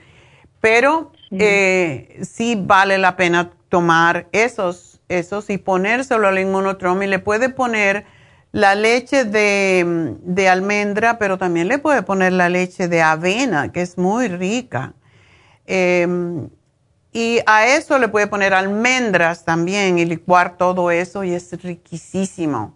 Pero 0.61 1.11
eh, 1.31 2.19
sí 2.23 2.61
vale 2.61 2.97
la 2.97 3.15
pena 3.15 3.51
tomar 3.69 4.27
esos, 4.31 4.99
esos 5.07 5.49
y 5.49 5.57
ponérselo 5.57 6.27
al 6.27 6.39
inmunotrom 6.39 7.01
y 7.03 7.07
le 7.07 7.19
puede 7.19 7.49
poner 7.49 8.05
la 8.51 8.75
leche 8.75 9.25
de, 9.25 10.49
almendra, 10.49 11.19
pero 11.19 11.37
también 11.37 11.67
le 11.67 11.77
puede 11.77 12.01
poner 12.01 12.33
la 12.33 12.49
leche 12.49 12.87
de 12.87 13.01
avena, 13.01 13.71
que 13.71 13.81
es 13.81 13.97
muy 13.97 14.27
rica. 14.27 14.93
Em, 15.67 16.49
y 17.11 17.39
a 17.45 17.67
eso 17.67 17.97
le 17.97 18.07
puede 18.07 18.27
poner 18.27 18.53
almendras 18.53 19.45
también 19.45 19.97
y 19.97 20.05
licuar 20.05 20.57
todo 20.57 20.91
eso 20.91 21.23
y 21.23 21.33
es 21.33 21.51
riquísimo. 21.63 22.75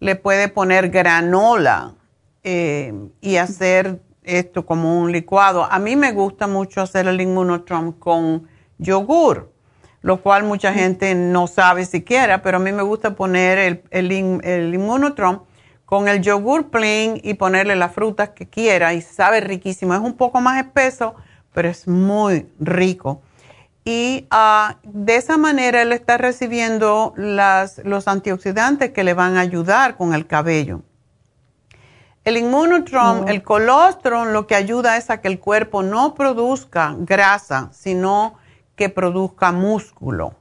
Le 0.00 0.16
puede 0.16 0.48
poner 0.48 0.90
granola 0.90 1.94
em, 2.42 3.10
y 3.20 3.36
hacer 3.36 4.00
esto 4.22 4.64
como 4.64 5.00
un 5.00 5.12
licuado. 5.12 5.64
A 5.64 5.78
mí 5.78 5.96
me 5.96 6.12
gusta 6.12 6.46
mucho 6.46 6.80
hacer 6.80 7.06
el 7.06 7.20
inmunotrom 7.20 7.92
con 7.92 8.48
yogur 8.78 9.54
lo 10.04 10.20
cual 10.20 10.44
mucha 10.44 10.74
gente 10.74 11.14
no 11.14 11.46
sabe 11.46 11.86
siquiera, 11.86 12.42
pero 12.42 12.58
a 12.58 12.60
mí 12.60 12.72
me 12.72 12.82
gusta 12.82 13.14
poner 13.16 13.56
el, 13.56 13.82
el, 13.90 14.12
el 14.44 14.74
inmunotron 14.74 15.44
con 15.86 16.08
el 16.08 16.20
yogur 16.20 16.68
plain 16.68 17.18
y 17.24 17.32
ponerle 17.32 17.74
las 17.74 17.94
frutas 17.94 18.28
que 18.28 18.46
quiera 18.46 18.92
y 18.92 19.00
sabe 19.00 19.40
riquísimo. 19.40 19.94
Es 19.94 20.00
un 20.00 20.12
poco 20.12 20.42
más 20.42 20.62
espeso, 20.62 21.14
pero 21.54 21.70
es 21.70 21.88
muy 21.88 22.46
rico. 22.60 23.22
Y 23.84 24.26
ah, 24.30 24.78
de 24.82 25.16
esa 25.16 25.36
manera 25.36 25.82
él 25.82 25.92
está 25.92 26.16
recibiendo 26.16 27.12
las, 27.16 27.78
los 27.84 28.08
antioxidantes 28.08 28.90
que 28.90 29.04
le 29.04 29.14
van 29.14 29.36
a 29.36 29.40
ayudar 29.40 29.96
con 29.96 30.14
el 30.14 30.26
cabello. 30.26 30.82
El 32.24 32.38
inmunotron, 32.38 33.28
el 33.28 33.42
colostrum, 33.42 34.28
lo 34.28 34.46
que 34.46 34.54
ayuda 34.54 34.96
es 34.96 35.10
a 35.10 35.20
que 35.20 35.28
el 35.28 35.38
cuerpo 35.38 35.82
no 35.82 36.14
produzca 36.14 36.94
grasa, 36.98 37.68
sino 37.72 38.36
que 38.76 38.88
produzca 38.88 39.52
músculo. 39.52 40.34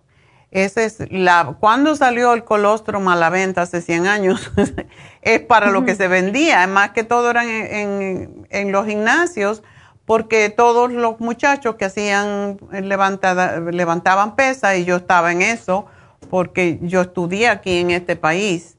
Ese 0.54 0.86
es 0.86 1.12
la, 1.12 1.58
cuando 1.60 1.96
salió 1.96 2.34
el 2.34 2.44
colostrum 2.44 3.08
a 3.08 3.16
la 3.16 3.32
venta 3.32 3.64
hace 3.64 3.82
100 3.82 4.08
años, 4.08 4.52
es 5.24 5.40
para 5.42 5.72
lo 5.72 5.84
que 5.84 5.96
se 5.96 6.08
vendía, 6.08 6.66
más 6.68 6.92
que 6.92 7.04
todo 7.04 7.32
eran 7.32 7.50
en, 7.50 8.72
los 8.72 8.86
gimnasios, 8.86 9.64
porque 10.06 10.50
todos 10.50 10.92
los 10.92 11.20
muchachos 11.20 11.76
que 11.76 11.86
hacían 11.86 12.58
levantada, 12.72 13.60
levantaban 13.60 14.36
pesa 14.36 14.76
y 14.76 14.86
yo 14.86 14.98
estaba 14.98 15.32
en 15.32 15.42
eso, 15.42 15.86
porque 16.30 16.80
yo 16.82 17.02
estudié 17.02 17.48
aquí 17.50 17.80
en 17.80 17.92
este 17.92 18.16
país 18.16 18.78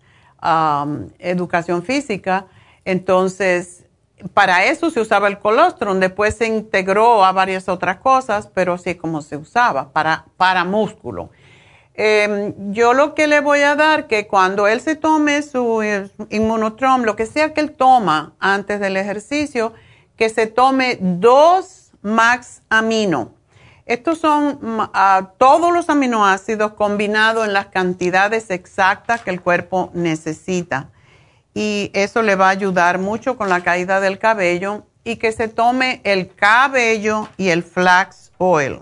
educación 1.18 1.82
física, 1.82 2.46
entonces 2.84 3.84
para 4.32 4.64
eso 4.64 4.90
se 4.90 5.00
usaba 5.00 5.28
el 5.28 5.38
colostrum, 5.38 6.00
después 6.00 6.36
se 6.36 6.46
integró 6.46 7.24
a 7.24 7.32
varias 7.32 7.68
otras 7.68 7.96
cosas, 7.96 8.48
pero 8.54 8.78
sí 8.78 8.94
como 8.94 9.22
se 9.22 9.36
usaba, 9.36 9.92
para, 9.92 10.26
para 10.36 10.64
músculo. 10.64 11.30
Em, 11.94 12.54
yo 12.72 12.92
lo 12.92 13.14
que 13.14 13.26
le 13.26 13.40
voy 13.40 13.60
a 13.60 13.76
dar, 13.76 14.06
que 14.06 14.26
cuando 14.26 14.66
él 14.66 14.80
se 14.80 14.96
tome 14.96 15.42
su 15.42 15.82
eh, 15.82 16.10
inmunotrom, 16.30 17.02
lo 17.02 17.16
que 17.16 17.26
sea 17.26 17.54
que 17.54 17.60
él 17.60 17.72
toma 17.72 18.34
antes 18.40 18.80
del 18.80 18.96
ejercicio, 18.96 19.72
que 20.16 20.28
se 20.28 20.46
tome 20.46 20.98
dos 21.00 21.92
max 22.02 22.62
amino. 22.68 23.32
Estos 23.86 24.18
son 24.18 24.58
mm, 24.60 24.80
todos 25.36 25.72
los 25.72 25.90
aminoácidos 25.90 26.72
combinados 26.72 27.46
en 27.46 27.52
las 27.52 27.66
cantidades 27.66 28.50
exactas 28.50 29.22
que 29.22 29.30
el 29.30 29.40
cuerpo 29.40 29.90
necesita 29.92 30.90
y 31.54 31.90
eso 31.94 32.22
le 32.22 32.34
va 32.34 32.48
a 32.48 32.50
ayudar 32.50 32.98
mucho 32.98 33.36
con 33.36 33.48
la 33.48 33.62
caída 33.62 34.00
del 34.00 34.18
cabello 34.18 34.84
y 35.04 35.16
que 35.16 35.32
se 35.32 35.48
tome 35.48 36.00
el 36.04 36.34
cabello 36.34 37.28
y 37.36 37.50
el 37.50 37.62
flax 37.62 38.32
oil, 38.38 38.80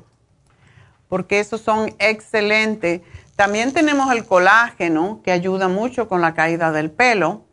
porque 1.09 1.41
esos 1.41 1.61
son 1.61 1.95
excelentes. 1.99 3.03
También 3.37 3.73
tenemos 3.73 4.13
el 4.13 4.25
colágeno 4.25 5.21
que 5.25 5.33
ayuda 5.33 5.69
mucho 5.69 6.09
con 6.09 6.21
la 6.21 6.35
caída 6.35 6.73
del 6.73 6.91
pelo 6.91 7.45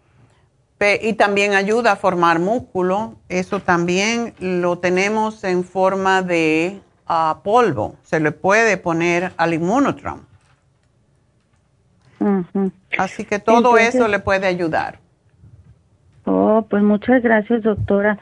y 1.01 1.13
también 1.13 1.53
ayuda 1.53 1.93
a 1.93 1.95
formar 1.97 2.39
músculo. 2.39 3.15
Eso 3.27 3.59
también 3.59 4.33
lo 4.39 4.79
tenemos 4.79 5.43
en 5.43 5.63
forma 5.63 6.21
de 6.21 6.79
ah, 7.05 7.41
polvo. 7.43 7.95
Se 8.03 8.19
le 8.19 8.31
puede 8.31 8.77
poner 8.77 9.33
al 9.37 9.53
inmunotram. 9.53 10.21
Así 12.97 13.25
que 13.25 13.39
todo 13.39 13.77
eso 13.77 14.07
le 14.07 14.19
puede 14.19 14.47
ayudar. 14.47 14.99
Oh, 16.25 16.65
pues 16.69 16.83
muchas 16.83 17.21
gracias, 17.23 17.63
doctora. 17.63 18.17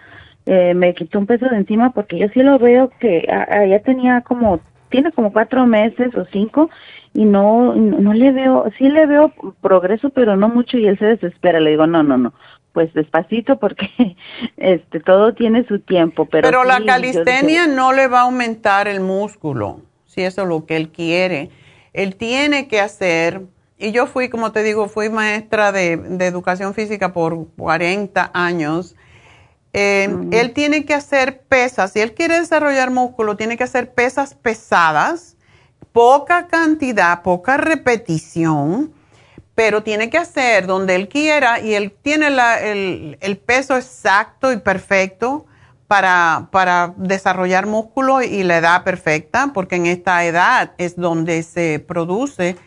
Eh, 0.46 0.74
me 0.74 0.94
quitó 0.94 1.20
un 1.20 1.26
peso 1.26 1.48
de 1.50 1.58
encima 1.58 1.92
porque 1.92 2.18
yo 2.18 2.28
sí 2.30 2.42
lo 2.42 2.58
veo 2.58 2.90
que 3.00 3.28
ya 3.28 3.80
tenía 3.80 4.22
como, 4.22 4.62
tiene 4.90 5.12
como 5.12 5.34
cuatro 5.34 5.66
meses 5.66 6.16
o 6.16 6.26
cinco 6.32 6.70
y 7.18 7.26
no, 7.26 7.74
no 7.74 8.14
le 8.14 8.32
veo, 8.32 8.66
sí 8.78 8.90
le 8.90 9.08
veo 9.08 9.34
progreso, 9.60 10.12
pero 10.12 10.36
no 10.36 10.50
mucho 10.50 10.78
y 10.78 10.86
él 10.86 11.00
se 11.00 11.06
desespera. 11.06 11.60
Le 11.60 11.72
digo, 11.72 11.88
no, 11.88 12.04
no, 12.04 12.16
no, 12.16 12.32
pues 12.74 12.94
despacito 12.94 13.58
porque 13.58 13.90
este 14.58 15.00
todo 15.00 15.34
tiene 15.34 15.66
su 15.66 15.80
tiempo. 15.80 16.28
Pero, 16.28 16.48
pero 16.48 16.64
la 16.64 16.86
calistenia 16.86 17.66
no 17.66 17.92
le 17.92 18.08
va 18.08 18.20
a 18.20 18.24
aumentar 18.26 18.88
el 18.88 19.00
músculo, 19.00 19.82
si 20.06 20.22
eso 20.22 20.44
es 20.44 20.48
lo 20.48 20.68
que 20.68 20.76
él 20.76 20.90
quiere. 20.90 21.50
Él 21.92 22.16
tiene 22.18 22.68
que 22.68 22.80
hacer 22.80 23.42
y 23.80 23.92
yo 23.94 24.06
fui, 24.06 24.30
como 24.30 24.52
te 24.52 24.62
digo, 24.62 24.88
fui 24.88 25.10
maestra 25.10 25.72
de, 25.72 25.94
educación 26.20 26.76
física 26.76 27.14
por 27.14 27.48
40 27.58 28.30
años. 28.36 28.96
Eh, 29.74 30.08
él 30.34 30.54
tiene 30.54 30.86
que 30.86 30.94
hacer 30.94 31.42
pesas, 31.42 31.94
si 31.94 32.00
él 32.02 32.14
quiere 32.14 32.40
desarrollar 32.40 32.92
músculo, 32.92 33.38
tiene 33.38 33.58
que 33.58 33.64
hacer 33.64 33.92
pesas 33.96 34.36
pesadas, 34.36 35.37
poca 35.98 36.46
cantidad, 36.46 37.24
poca 37.24 37.58
repetición, 37.58 38.94
pero 39.56 39.82
tiene 39.82 40.12
que 40.12 40.20
hacer 40.20 40.68
donde 40.68 40.94
él 40.94 41.08
quiera 41.08 41.60
y 41.60 41.74
él 41.74 41.92
tiene 41.92 42.28
el, 42.28 43.38
peso 43.38 43.76
exacto 43.76 44.54
y 44.54 44.58
perfecto 44.58 45.48
para, 45.88 46.50
para 46.52 46.94
desarrollar 46.98 47.66
músculo 47.66 48.22
y 48.22 48.44
la 48.44 48.58
edad 48.58 48.84
perfecta, 48.84 49.50
porque 49.56 49.78
en 49.78 49.88
esta 49.88 50.24
edad 50.24 50.74
es 50.78 50.98
donde 50.98 51.42
se 51.42 51.80
produce 51.80 52.58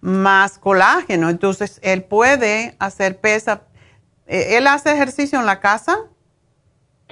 más 0.00 0.58
colágeno. 0.58 1.28
Entonces, 1.28 1.80
él 1.82 2.04
puede 2.04 2.74
hacer 2.78 3.18
pesas. 3.18 3.60
Eh, 4.26 4.56
¿Él 4.56 4.66
hace 4.66 4.92
ejercicio 4.92 5.38
en 5.38 5.44
la 5.44 5.60
casa? 5.60 5.98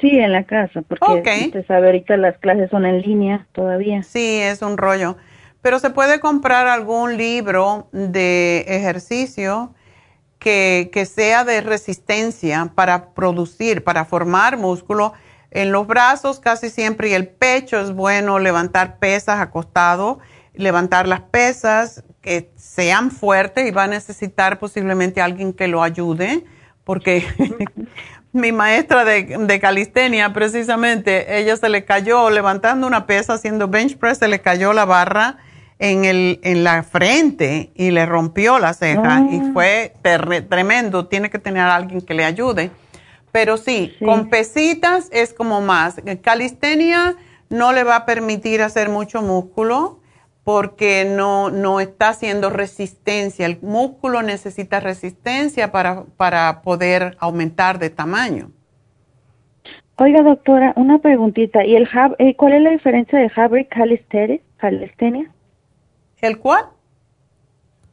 Sí, 0.01 0.09
en 0.09 0.33
la 0.33 0.45
casa, 0.45 0.81
porque 0.81 1.45
usted 1.49 1.67
sabe, 1.67 1.89
ahorita 1.89 2.17
las 2.17 2.39
clases 2.39 2.71
son 2.71 2.87
en 2.87 3.03
línea 3.03 3.47
todavía. 3.53 4.03
Sí, 4.05 4.41
es 4.41 4.63
un 4.63 4.79
rollo. 4.79 5.19
Pero 5.67 5.81
se 5.81 5.91
puede 5.91 6.21
comprar 6.21 6.69
algún 6.69 7.17
libro 7.17 7.89
de 7.91 8.65
ejercicio 8.69 9.75
que, 10.39 10.91
que 10.93 11.07
sea 11.07 11.43
de 11.43 11.61
resistencia 11.61 12.71
para 12.73 13.15
producir, 13.15 13.83
para 13.83 14.05
formar 14.05 14.59
músculo. 14.59 15.13
En 15.51 15.73
los 15.73 15.89
brazos 15.89 16.39
casi 16.39 16.71
siempre 16.71 17.09
y 17.09 17.15
el 17.15 17.27
pecho 17.27 17.81
es 17.81 17.93
bueno 17.93 18.39
levantar 18.39 19.01
pesas 19.01 19.41
acostado, 19.41 20.21
levantar 20.55 21.09
las 21.09 21.23
pesas 21.23 22.05
que 22.21 22.53
sean 22.55 23.11
fuertes 23.11 23.67
y 23.67 23.73
va 23.73 23.83
a 23.83 23.89
necesitar 23.89 24.61
posiblemente 24.61 25.21
alguien 25.21 25.53
que 25.53 25.67
lo 25.67 25.83
ayude 25.83 26.45
porque 26.85 27.27
mi 28.33 28.53
maestra 28.53 29.05
de, 29.05 29.59
calistenia, 29.61 30.33
precisamente, 30.33 31.41
ella 31.41 31.57
se 31.57 31.69
le 31.69 31.85
cayó 31.85 32.31
levantando 32.31 32.87
una 32.87 33.05
pesa, 33.07 33.33
haciendo 33.33 33.67
bench 33.67 33.99
press, 33.99 34.19
se 34.19 34.29
le 34.29 34.41
cayó 34.41 34.73
la 34.73 34.85
barra 34.85 35.39
en, 35.79 36.05
el, 36.05 36.41
en 36.43 36.65
la 36.65 36.83
frente 36.83 37.71
y 37.75 37.91
le 37.91 38.07
rompió 38.07 38.59
la 38.59 38.73
ceja 38.75 39.27
y 39.31 39.39
ah. 39.39 39.51
fue 39.53 39.95
tremendo. 40.49 41.07
Tiene 41.07 41.31
que 41.31 41.39
tener 41.39 41.63
a 41.63 41.77
alguien 41.77 42.01
que 42.01 42.15
le 42.15 42.25
ayude. 42.25 42.71
Pero 43.33 43.59
sí, 43.59 43.95
con 44.03 44.31
pesitas 44.31 45.09
es 45.13 45.35
como 45.35 45.61
más. 45.61 46.01
Calistenia 46.23 47.17
no 47.51 47.73
le 47.73 47.85
va 47.85 47.97
a 47.97 48.07
permitir 48.07 48.63
hacer 48.63 48.89
mucho 48.89 49.21
músculo 49.21 50.01
porque 50.43 51.05
no, 51.05 51.51
no 51.51 51.81
está 51.81 52.11
haciendo 52.11 52.51
resistencia. 52.51 53.45
El 53.45 53.59
músculo 53.61 54.23
necesita 54.23 54.81
resistencia 54.81 55.71
para, 55.73 56.05
para 56.17 56.63
poder 56.63 57.17
aumentar 57.19 57.79
de 57.79 57.91
tamaño. 57.91 58.53
Oiga, 59.99 60.23
doctora, 60.23 60.73
una 60.77 60.99
preguntita. 60.99 61.65
¿Y 61.65 61.75
el 61.75 61.89
eh, 62.19 62.37
cuál 62.37 62.53
es 62.53 62.63
la 62.63 62.71
diferencia 62.71 63.19
de 63.19 63.29
hybrid 63.29 63.67
calistenia? 64.59 65.31
¿El 66.27 66.39
cuál? 66.39 66.67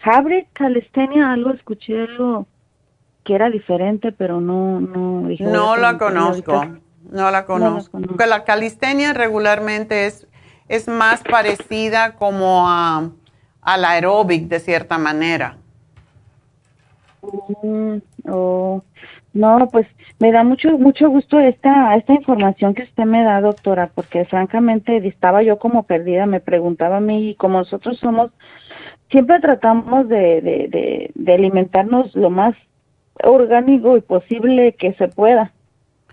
Hybrid 0.04 0.46
calistenia, 0.54 1.32
algo 1.32 1.52
escuché 1.52 2.02
algo 2.02 2.48
que 3.24 3.36
era 3.36 3.50
diferente, 3.50 4.12
pero 4.12 4.42
no 4.42 4.82
no 4.82 5.30
No 5.40 5.78
la 5.78 5.98
conozco. 5.98 6.66
No 7.10 7.32
la 7.32 7.46
conozco. 7.46 8.00
Porque 8.00 8.26
la 8.28 8.44
calistenia 8.44 9.14
regularmente 9.14 10.08
es 10.08 10.28
es 10.68 10.88
más 10.88 11.22
parecida 11.24 12.16
como 12.16 12.68
a, 12.68 13.10
al 13.62 13.86
aeróbic 13.86 14.48
de 14.48 14.60
cierta 14.60 14.98
manera. 14.98 15.58
Mm, 17.62 17.98
oh, 18.30 18.82
no, 19.34 19.70
pues 19.72 19.88
me 20.20 20.32
da 20.32 20.44
mucho 20.44 20.78
mucho 20.78 21.10
gusto 21.10 21.40
esta 21.40 21.96
esta 21.96 22.14
información 22.14 22.74
que 22.74 22.84
usted 22.84 23.04
me 23.06 23.24
da, 23.24 23.42
doctora, 23.42 23.92
porque 23.94 24.26
francamente 24.26 24.98
estaba 25.08 25.44
yo 25.44 25.60
como 25.60 25.84
perdida, 25.84 26.26
me 26.26 26.40
preguntaba 26.40 26.98
a 26.98 27.02
mí, 27.02 27.32
y 27.32 27.36
como 27.36 27.60
nosotros 27.60 27.98
somos, 28.00 28.32
siempre 29.12 29.40
tratamos 29.40 30.08
de, 30.08 30.42
de, 30.42 30.68
de, 30.70 31.12
de 31.14 31.34
alimentarnos 31.34 32.16
lo 32.16 32.30
más 32.30 32.56
orgánico 33.24 33.98
y 33.98 34.02
posible 34.02 34.74
que 34.74 34.94
se 34.94 35.08
pueda. 35.08 35.52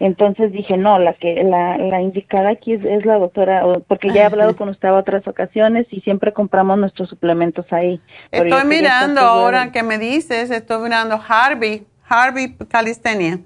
Entonces 0.01 0.51
dije, 0.51 0.79
no, 0.79 0.99
la 0.99 1.13
que 1.13 1.45
la, 1.45 1.77
la 1.77 2.01
indicada 2.01 2.49
aquí 2.49 2.73
es, 2.73 3.05
la 3.05 3.19
doctora, 3.19 3.63
porque 3.87 4.09
ya 4.09 4.23
he 4.23 4.25
hablado 4.25 4.57
con 4.57 4.71
usted 4.71 4.91
otras 4.93 5.29
ocasiones 5.29 5.87
y 5.91 6.01
siempre 6.01 6.33
compramos 6.33 6.79
nuestros 6.79 7.11
suplementos 7.11 7.71
ahí. 7.71 8.01
Estoy 8.31 8.65
mirando 8.65 9.21
ahora 9.21 9.71
que 9.73 9.83
me 9.83 9.99
dices, 9.99 10.51
estoy 10.51 10.83
mirando 10.85 11.21
Harvey, 11.29 11.87
Harvey 12.09 12.57
Calistenia. 12.69 13.41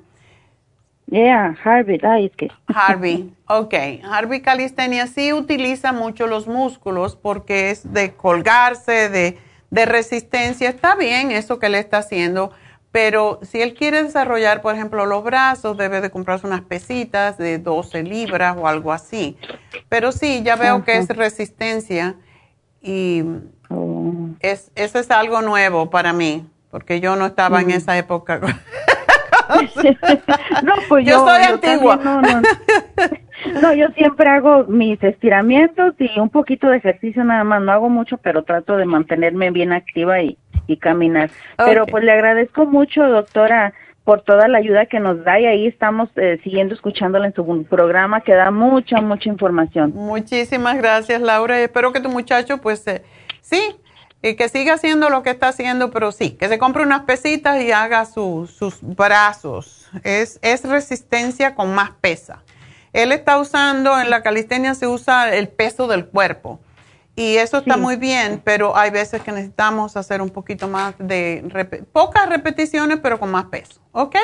Yeah, 1.10 1.56
Harvey, 1.62 2.00
ay, 2.02 2.26
es 2.26 2.36
que. 2.36 2.50
Harvey, 2.66 3.32
ok. 3.46 3.74
Harvey 4.04 4.40
Calistenia 4.40 5.06
sí 5.06 5.32
utiliza 5.32 5.92
mucho 5.92 6.26
los 6.26 6.46
músculos 6.46 7.14
porque 7.16 7.70
es 7.70 7.92
de 7.92 8.14
colgarse, 8.14 9.08
de, 9.10 9.38
de 9.70 9.84
resistencia. 9.86 10.70
Está 10.70 10.96
bien 10.96 11.30
eso 11.30 11.58
que 11.58 11.68
le 11.68 11.78
está 11.78 11.98
haciendo 11.98 12.52
pero 12.94 13.40
si 13.42 13.60
él 13.60 13.74
quiere 13.74 14.04
desarrollar, 14.04 14.62
por 14.62 14.72
ejemplo, 14.72 15.04
los 15.04 15.24
brazos, 15.24 15.76
debe 15.76 16.00
de 16.00 16.12
comprarse 16.12 16.46
unas 16.46 16.60
pesitas 16.60 17.36
de 17.36 17.58
12 17.58 18.04
libras 18.04 18.56
o 18.56 18.68
algo 18.68 18.92
así. 18.92 19.36
Pero 19.88 20.12
sí, 20.12 20.44
ya 20.44 20.54
veo 20.54 20.84
que 20.84 20.98
es 20.98 21.08
resistencia 21.08 22.14
y 22.80 23.24
oh. 23.68 24.28
es, 24.38 24.70
eso 24.76 25.00
es 25.00 25.10
algo 25.10 25.42
nuevo 25.42 25.90
para 25.90 26.12
mí, 26.12 26.48
porque 26.70 27.00
yo 27.00 27.16
no 27.16 27.26
estaba 27.26 27.62
en 27.62 27.66
mm. 27.66 27.70
esa 27.70 27.98
época. 27.98 28.40
no, 30.62 30.74
pues 30.88 31.06
yo, 31.06 31.26
soy 31.26 31.42
antigua. 31.42 31.96
no, 33.62 33.74
yo 33.74 33.88
siempre 33.96 34.28
hago 34.28 34.64
mis 34.64 35.02
estiramientos 35.02 35.94
y 35.98 36.18
un 36.18 36.30
poquito 36.30 36.68
de 36.68 36.78
ejercicio 36.78 37.24
nada 37.24 37.44
más. 37.44 37.62
No 37.62 37.72
hago 37.72 37.88
mucho, 37.88 38.18
pero 38.18 38.44
trato 38.44 38.76
de 38.76 38.84
mantenerme 38.84 39.50
bien 39.50 39.72
activa 39.72 40.20
y 40.20 40.38
y 40.66 40.76
caminar. 40.76 41.30
Pero 41.56 41.86
pues 41.86 42.04
le 42.04 42.12
agradezco 42.12 42.66
mucho, 42.66 43.02
doctora, 43.02 43.74
por 44.04 44.22
toda 44.22 44.48
la 44.48 44.58
ayuda 44.58 44.86
que 44.86 45.00
nos 45.00 45.24
da 45.24 45.40
y 45.40 45.46
ahí 45.46 45.66
estamos 45.66 46.10
eh, 46.16 46.38
siguiendo 46.44 46.74
escuchándola 46.74 47.26
en 47.26 47.34
su 47.34 47.64
programa 47.64 48.20
que 48.20 48.34
da 48.34 48.50
mucha, 48.50 49.00
mucha 49.00 49.28
información. 49.30 49.92
Muchísimas 49.94 50.76
gracias, 50.76 51.20
Laura. 51.20 51.60
Espero 51.60 51.92
que 51.92 52.00
tu 52.00 52.10
muchacho, 52.10 52.58
pues 52.58 52.86
eh, 52.86 53.02
sí, 53.40 53.76
y 54.24 54.36
que 54.36 54.48
siga 54.48 54.74
haciendo 54.74 55.10
lo 55.10 55.22
que 55.22 55.28
está 55.28 55.48
haciendo, 55.48 55.90
pero 55.90 56.10
sí, 56.10 56.30
que 56.30 56.48
se 56.48 56.58
compre 56.58 56.82
unas 56.82 57.02
pesitas 57.02 57.60
y 57.62 57.72
haga 57.72 58.06
sus 58.06 58.78
brazos. 58.80 59.86
Es, 60.02 60.38
es 60.40 60.64
resistencia 60.64 61.54
con 61.54 61.74
más 61.74 61.90
pesa. 62.00 62.42
Él 62.94 63.12
está 63.12 63.38
usando, 63.38 64.00
en 64.00 64.08
la 64.08 64.22
calistenia 64.22 64.74
se 64.74 64.86
usa 64.86 65.34
el 65.34 65.48
peso 65.48 65.88
del 65.88 66.06
cuerpo. 66.06 66.58
Y 67.16 67.36
eso 67.36 67.58
está 67.58 67.76
muy 67.76 67.96
bien, 67.96 68.40
pero 68.42 68.76
hay 68.76 68.90
veces 68.90 69.22
que 69.22 69.30
necesitamos 69.30 69.96
hacer 69.96 70.22
un 70.22 70.30
poquito 70.30 70.68
más 70.68 70.94
de, 70.98 71.84
pocas 71.92 72.28
repeticiones, 72.28 72.98
pero 73.00 73.20
con 73.20 73.30
más 73.30 73.44
peso, 73.44 73.80
¿ok? 73.92 74.16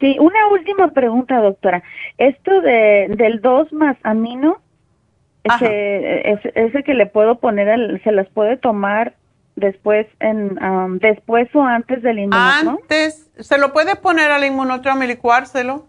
Sí, 0.00 0.16
una 0.20 0.48
última 0.48 0.92
pregunta, 0.92 1.40
doctora. 1.40 1.82
Esto 2.18 2.60
de, 2.60 3.06
del 3.16 3.40
2 3.40 3.72
más 3.72 3.96
amino, 4.02 4.61
ese, 5.44 6.38
ese, 6.54 6.82
que 6.84 6.94
le 6.94 7.06
puedo 7.06 7.38
poner, 7.38 8.00
¿se 8.02 8.12
las 8.12 8.28
puede 8.28 8.56
tomar 8.56 9.14
después 9.56 10.06
en 10.20 10.62
um, 10.62 10.98
después 10.98 11.48
o 11.54 11.62
antes 11.62 12.02
del 12.02 12.20
inmunotrom? 12.20 12.78
Antes, 12.80 13.30
se 13.38 13.58
lo 13.58 13.72
puede 13.72 13.96
poner 13.96 14.30
al 14.30 14.44
inmunotrom 14.44 15.02
y 15.02 15.06
licuárselo. 15.08 15.86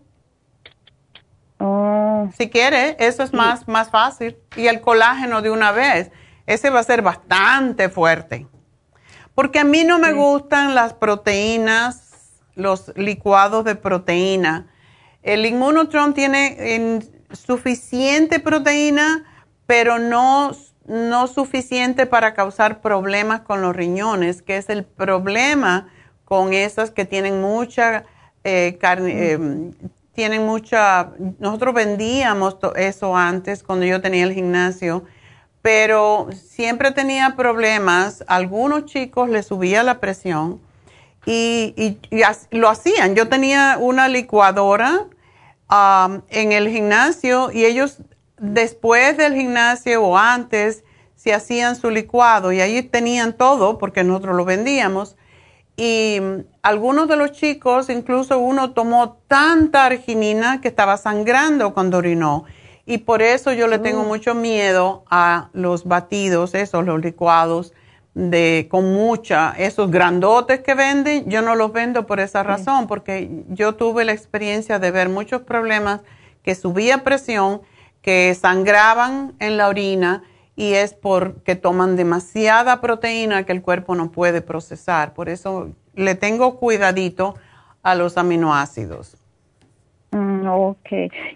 Oh. 1.59 2.29
Si 2.33 2.49
quiere, 2.49 2.95
eso 2.99 3.23
es 3.23 3.33
más, 3.33 3.67
más 3.67 3.89
fácil. 3.89 4.37
Y 4.55 4.67
el 4.67 4.81
colágeno 4.81 5.41
de 5.41 5.49
una 5.49 5.71
vez, 5.71 6.11
ese 6.45 6.69
va 6.69 6.79
a 6.79 6.83
ser 6.83 7.01
bastante 7.01 7.89
fuerte. 7.89 8.47
Porque 9.35 9.59
a 9.59 9.63
mí 9.63 9.83
no 9.83 9.99
me 9.99 10.13
gustan 10.13 10.75
las 10.75 10.93
proteínas, 10.93 12.41
los 12.55 12.93
licuados 12.95 13.65
de 13.65 13.75
proteína. 13.75 14.67
El 15.23 15.45
Immunotron 15.45 16.13
tiene 16.13 17.01
suficiente 17.31 18.39
proteína, 18.39 19.23
pero 19.65 19.99
no, 19.99 20.51
no 20.85 21.27
suficiente 21.27 22.05
para 22.05 22.33
causar 22.33 22.81
problemas 22.81 23.41
con 23.41 23.61
los 23.61 23.75
riñones, 23.75 24.41
que 24.41 24.57
es 24.57 24.69
el 24.69 24.83
problema 24.83 25.89
con 26.25 26.53
esas 26.53 26.91
que 26.91 27.05
tienen 27.05 27.41
mucha 27.41 28.05
eh, 28.43 28.77
carne, 28.79 29.13
eh, 29.15 29.39
tienen 30.13 30.45
mucha, 30.45 31.11
nosotros 31.39 31.73
vendíamos 31.73 32.57
eso 32.75 33.15
antes 33.15 33.63
cuando 33.63 33.85
yo 33.85 34.01
tenía 34.01 34.23
el 34.23 34.33
gimnasio, 34.33 35.03
pero 35.61 36.27
siempre 36.33 36.91
tenía 36.91 37.35
problemas, 37.35 38.23
algunos 38.27 38.85
chicos 38.85 39.29
les 39.29 39.47
subía 39.47 39.81
la 39.81 39.99
presión 39.99 40.59
y, 41.25 41.97
lo 42.51 42.69
hacían. 42.69 43.15
Yo 43.15 43.29
tenía 43.29 43.77
una 43.79 44.07
licuadora 44.07 45.07
um, 45.69 46.21
en 46.29 46.51
el 46.51 46.69
gimnasio 46.69 47.49
y 47.51 47.65
ellos 47.65 47.99
después 48.43 49.17
del 49.17 49.33
gimnasio 49.35 50.03
o 50.03 50.17
antes 50.17 50.83
se 51.15 51.33
hacían 51.33 51.75
su 51.75 51.89
licuado 51.89 52.51
y 52.51 52.59
ahí 52.59 52.83
tenían 52.83 53.33
todo 53.33 53.77
porque 53.77 54.03
nosotros 54.03 54.35
lo 54.35 54.43
vendíamos 54.43 55.15
y 55.75 56.19
algunos 56.61 57.07
de 57.07 57.15
los 57.15 57.31
chicos, 57.31 57.89
incluso 57.89 58.37
uno 58.37 58.71
tomó 58.73 59.17
tanta 59.27 59.85
arginina 59.85 60.61
que 60.61 60.67
estaba 60.67 60.97
sangrando 60.97 61.73
cuando 61.73 61.97
orinó. 61.97 62.45
Y 62.85 62.99
por 62.99 63.21
eso 63.21 63.53
yo 63.53 63.67
le 63.67 63.79
tengo 63.79 64.01
Oh. 64.01 64.05
mucho 64.05 64.35
miedo 64.35 65.03
a 65.09 65.49
los 65.53 65.85
batidos, 65.85 66.53
esos, 66.53 66.85
los 66.85 67.01
licuados 67.01 67.73
de 68.13 68.67
con 68.69 68.93
mucha, 68.93 69.55
esos 69.57 69.89
grandotes 69.89 70.59
que 70.59 70.75
venden, 70.75 71.27
yo 71.27 71.41
no 71.41 71.55
los 71.55 71.71
vendo 71.71 72.05
por 72.05 72.19
esa 72.19 72.43
razón, 72.43 72.85
porque 72.85 73.43
yo 73.47 73.73
tuve 73.73 74.05
la 74.05 74.11
experiencia 74.11 74.77
de 74.77 74.91
ver 74.91 75.09
muchos 75.09 75.41
problemas 75.41 76.01
que 76.43 76.53
subía 76.53 77.03
presión, 77.03 77.61
que 78.03 78.35
sangraban 78.35 79.33
en 79.39 79.57
la 79.57 79.67
orina 79.69 80.21
y 80.55 80.73
es 80.73 80.93
porque 80.93 81.55
toman 81.55 81.95
demasiada 81.95 82.79
proteína 82.79 83.43
que 83.43 83.53
el 83.53 83.63
cuerpo 83.63 83.95
no 83.95 84.11
puede 84.11 84.41
procesar. 84.41 85.15
Por 85.15 85.29
eso 85.29 85.71
le 85.95 86.13
tengo 86.13 86.59
cuidadito 86.59 87.33
a 87.81 87.95
los 87.95 88.17
aminoácidos. 88.17 89.17
Mm, 90.11 90.45
ok. 90.47 90.89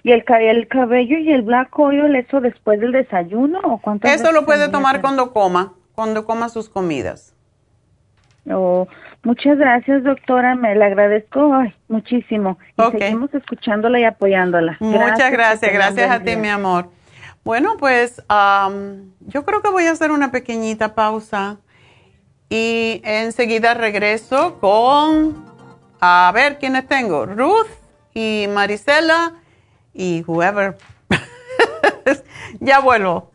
¿Y 0.04 0.12
el, 0.12 0.24
ca- 0.24 0.40
el 0.42 0.68
cabello 0.68 1.18
y 1.18 1.32
el 1.32 1.42
black 1.42 1.78
oil, 1.80 2.16
eso 2.16 2.42
después 2.42 2.80
del 2.80 2.92
desayuno 2.92 3.60
o 3.64 3.80
cuántas 3.80 4.12
Eso 4.22 4.32
lo 4.32 4.46
puede 4.46 4.70
tomar 4.70 5.02
cuando 5.02 5.34
coma, 5.34 5.74
cuando 5.96 6.26
coma 6.26 6.50
sus 6.50 6.70
comidas. 6.70 7.34
Oh, 8.50 8.88
muchas 9.28 9.58
gracias, 9.58 10.04
doctora. 10.04 10.56
Me 10.56 10.74
le 10.74 10.86
agradezco 10.86 11.54
ay, 11.54 11.76
muchísimo. 11.90 12.58
Y 12.78 12.98
seguimos 12.98 13.34
escuchándola 13.34 14.00
y 14.00 14.06
apoyándola. 14.06 14.78
Muchas 14.80 15.32
gracias, 15.32 15.74
gracias 15.74 16.10
a 16.10 16.20
ti, 16.20 16.26
día. 16.26 16.38
mi 16.38 16.48
amor. 16.48 16.90
Bueno, 17.44 17.76
pues 17.78 18.24
am, 18.30 19.12
yo 19.20 19.46
creo 19.46 19.62
que 19.62 19.70
voy 19.70 19.86
a 19.86 19.92
hacer 19.92 20.12
una 20.12 20.32
pequeñita 20.32 20.96
pausa 20.96 21.58
y 22.50 23.02
enseguida 23.04 23.74
regreso 23.74 24.60
con, 24.60 25.46
a 26.00 26.32
ver 26.34 26.58
quiénes 26.58 26.88
tengo, 26.88 27.26
Ruth 27.26 27.68
y 28.14 28.48
Marisela 28.50 29.34
y 29.94 30.24
whoever. 30.26 30.78
ya 32.60 32.80
vuelvo. 32.80 33.32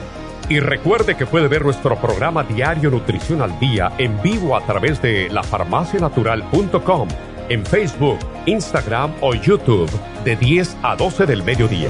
Y 0.50 0.60
recuerde 0.60 1.16
que 1.16 1.28
puede 1.28 1.48
ver 1.48 1.64
nuestro 1.64 1.96
programa 1.98 2.44
diario 2.44 2.90
Nutrición 2.90 3.44
al 3.44 3.60
Día 3.60 3.92
en 4.00 4.20
vivo 4.24 4.58
a 4.58 4.62
través 4.62 5.00
de 5.00 5.30
lafarmacianatural.com, 5.30 7.08
en 7.50 7.66
Facebook, 7.66 8.20
Instagram 8.46 9.14
o 9.22 9.34
YouTube 9.34 9.90
de 10.24 10.36
10 10.36 10.78
a 10.84 10.96
12 10.96 11.26
del 11.26 11.44
mediodía. 11.44 11.90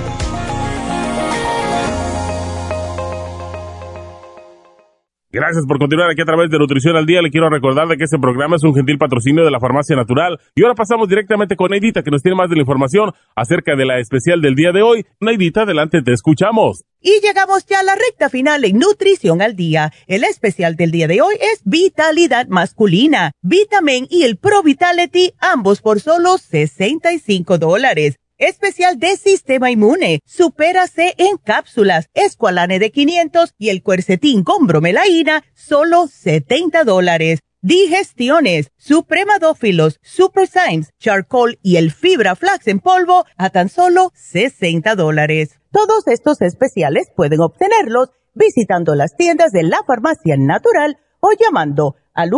Gracias 5.32 5.64
por 5.68 5.78
continuar 5.78 6.10
aquí 6.10 6.24
a 6.24 6.26
través 6.26 6.50
de 6.50 6.58
Nutrición 6.58 6.98
al 6.98 7.06
Día. 7.06 7.22
Le 7.22 7.30
quiero 7.30 7.52
recordar 7.52 7.88
de 7.88 7.98
que 7.98 8.06
este 8.06 8.18
programa 8.18 8.56
es 8.56 8.64
un 8.64 8.74
gentil 8.74 8.98
patrocinio 8.98 9.46
de 9.46 9.52
la 9.52 9.60
Farmacia 9.60 9.96
Natural. 9.96 10.40
Y 10.56 10.64
ahora 10.64 10.74
pasamos 10.74 11.08
directamente 11.08 11.56
con 11.56 11.70
Neidita, 11.70 12.02
que 12.02 12.10
nos 12.10 12.24
tiene 12.24 12.36
más 12.36 12.50
de 12.50 12.56
la 12.56 12.62
información 12.62 13.12
acerca 13.36 13.76
de 13.76 13.86
la 13.86 14.00
especial 14.00 14.42
del 14.42 14.56
día 14.56 14.72
de 14.72 14.82
hoy. 14.82 15.06
Neidita, 15.20 15.62
adelante, 15.62 16.02
te 16.02 16.14
escuchamos. 16.14 16.84
Y 17.00 17.22
llegamos 17.22 17.64
ya 17.68 17.82
a 17.82 17.84
la 17.84 17.94
recta 17.94 18.30
final 18.30 18.66
en 18.66 18.80
Nutrición 18.80 19.44
al 19.44 19.56
Día. 19.56 19.94
El 20.08 20.24
especial 20.24 20.76
del 20.76 20.90
día 20.90 21.08
de 21.08 21.22
hoy 21.22 21.36
es 21.36 21.62
Vitalidad 21.64 22.48
Masculina, 22.48 23.32
Vitamin 23.44 24.08
y 24.10 24.24
el 24.24 24.38
Pro 24.38 24.64
Vitality, 24.64 25.34
ambos 25.40 25.82
por 25.82 26.00
solo 26.00 26.40
65 26.40 27.60
dólares. 27.60 28.16
Especial 28.40 28.98
de 29.00 29.18
Sistema 29.18 29.70
Inmune, 29.70 30.22
Supérase 30.26 31.14
en 31.18 31.36
cápsulas, 31.36 32.08
Esqualane 32.14 32.80
de 32.80 32.90
500 32.90 33.54
y 33.58 33.68
el 33.68 33.84
Cuercetín 33.84 34.46
con 34.46 34.66
bromelaína, 34.66 35.44
solo 35.54 36.08
70 36.08 36.86
dólares. 36.86 37.40
Digestiones, 37.62 38.72
Supremadófilos, 38.78 40.00
Super 40.02 40.48
Symes, 40.48 40.92
Charcoal 40.98 41.60
y 41.62 41.76
el 41.76 41.92
Fibra 41.92 42.38
Flax 42.38 42.68
en 42.68 42.80
polvo 42.80 43.26
a 43.36 43.50
tan 43.50 43.68
solo 43.68 44.14
60 44.16 44.96
dólares. 44.96 45.60
Todos 45.74 46.08
estos 46.08 46.42
especiales 46.42 47.12
pueden 47.14 47.42
obtenerlos 47.42 48.12
visitando 48.36 48.96
las 48.96 49.18
tiendas 49.18 49.52
de 49.52 49.64
la 49.64 49.80
Farmacia 49.86 50.38
Natural 50.38 50.98
o 51.20 51.32
llamando 51.38 51.98
al 52.14 52.32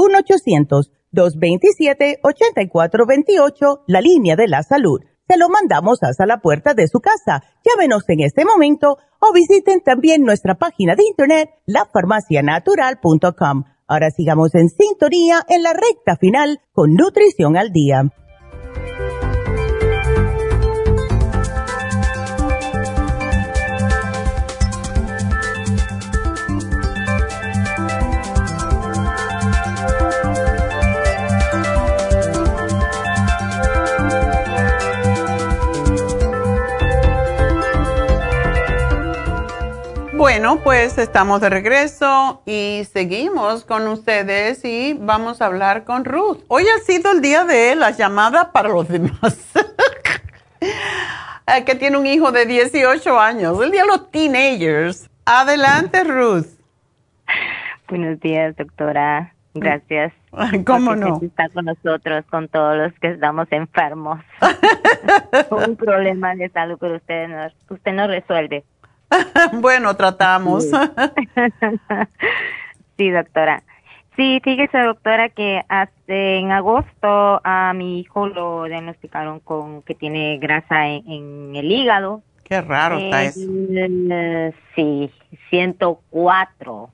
1-800-227-8428, 1.14 3.82
la 3.86 4.02
línea 4.02 4.36
de 4.36 4.48
la 4.48 4.64
salud. 4.64 5.02
Se 5.32 5.38
lo 5.38 5.48
mandamos 5.48 6.04
hasta 6.04 6.26
la 6.26 6.42
puerta 6.42 6.74
de 6.74 6.90
su 6.90 7.00
casa. 7.00 7.42
Llámenos 7.64 8.04
en 8.10 8.20
este 8.20 8.44
momento 8.44 8.98
o 9.20 9.32
visiten 9.32 9.80
también 9.80 10.24
nuestra 10.24 10.56
página 10.56 10.94
de 10.96 11.06
internet, 11.06 11.52
lafarmacianatural.com. 11.68 13.64
Ahora 13.88 14.10
sigamos 14.12 14.54
en 14.56 14.68
sintonía 14.68 15.40
en 15.48 15.64
la 15.64 15.72
recta 15.72 16.18
final 16.20 16.60
con 16.74 16.96
Nutrición 16.96 17.56
al 17.56 17.72
Día. 17.72 18.12
Bueno, 40.64 40.64
pues 40.64 40.98
estamos 40.98 41.42
de 41.42 41.50
regreso 41.50 42.42
y 42.46 42.84
seguimos 42.92 43.66
con 43.66 43.88
ustedes 43.88 44.64
y 44.64 44.94
vamos 44.94 45.42
a 45.42 45.48
hablar 45.48 45.84
con 45.86 46.06
Ruth. 46.06 46.40
Hoy 46.48 46.64
ha 46.68 46.80
sido 46.80 47.12
el 47.12 47.22
día 47.22 47.46
de 47.46 47.76
las 47.76 47.98
llamadas 47.98 48.48
para 48.48 48.70
los 48.70 48.88
demás. 48.88 49.38
Eh, 51.48 51.66
que 51.66 51.74
tiene 51.74 51.98
un 51.98 52.06
hijo 52.06 52.32
de 52.32 52.46
18 52.46 53.20
años, 53.20 53.60
el 53.62 53.72
día 53.72 53.82
de 53.82 53.88
los 53.88 54.12
teenagers. 54.12 55.10
Adelante, 55.26 56.04
Ruth. 56.04 56.46
Buenos 57.90 58.20
días, 58.20 58.56
doctora. 58.56 59.34
Gracias. 59.56 60.14
¿Cómo 60.66 60.96
no? 60.96 61.20
Está 61.22 61.50
con 61.50 61.66
nosotros, 61.66 62.24
con 62.30 62.48
todos 62.48 62.78
los 62.78 62.94
que 63.00 63.10
estamos 63.10 63.48
enfermos. 63.52 64.22
Un 65.50 65.76
problema 65.76 66.36
de 66.36 66.48
salud, 66.50 66.78
pero 66.80 66.98
usted 66.98 67.28
nos, 67.28 67.54
usted 67.70 67.92
nos 67.92 68.08
resuelve. 68.08 68.64
bueno, 69.54 69.96
tratamos. 69.96 70.66
sí, 72.98 73.10
doctora. 73.10 73.64
Sí, 74.16 74.42
fíjese, 74.44 74.78
doctora, 74.80 75.30
que 75.30 75.64
hace 75.70 76.38
en 76.38 76.52
agosto 76.52 77.42
a 77.44 77.74
mi 77.74 78.00
hijo 78.00 78.28
lo 78.28 78.66
diagnosticaron 78.66 79.40
con 79.40 79.82
que 79.84 79.96
tiene 79.96 80.38
grasa 80.38 80.88
en, 80.88 81.56
el 81.56 81.72
hígado. 81.72 82.22
Qué 82.44 82.62
raro 82.62 82.98
está 82.98 83.24
eso. 83.24 83.40
sí, 84.76 85.10
104. 85.50 86.90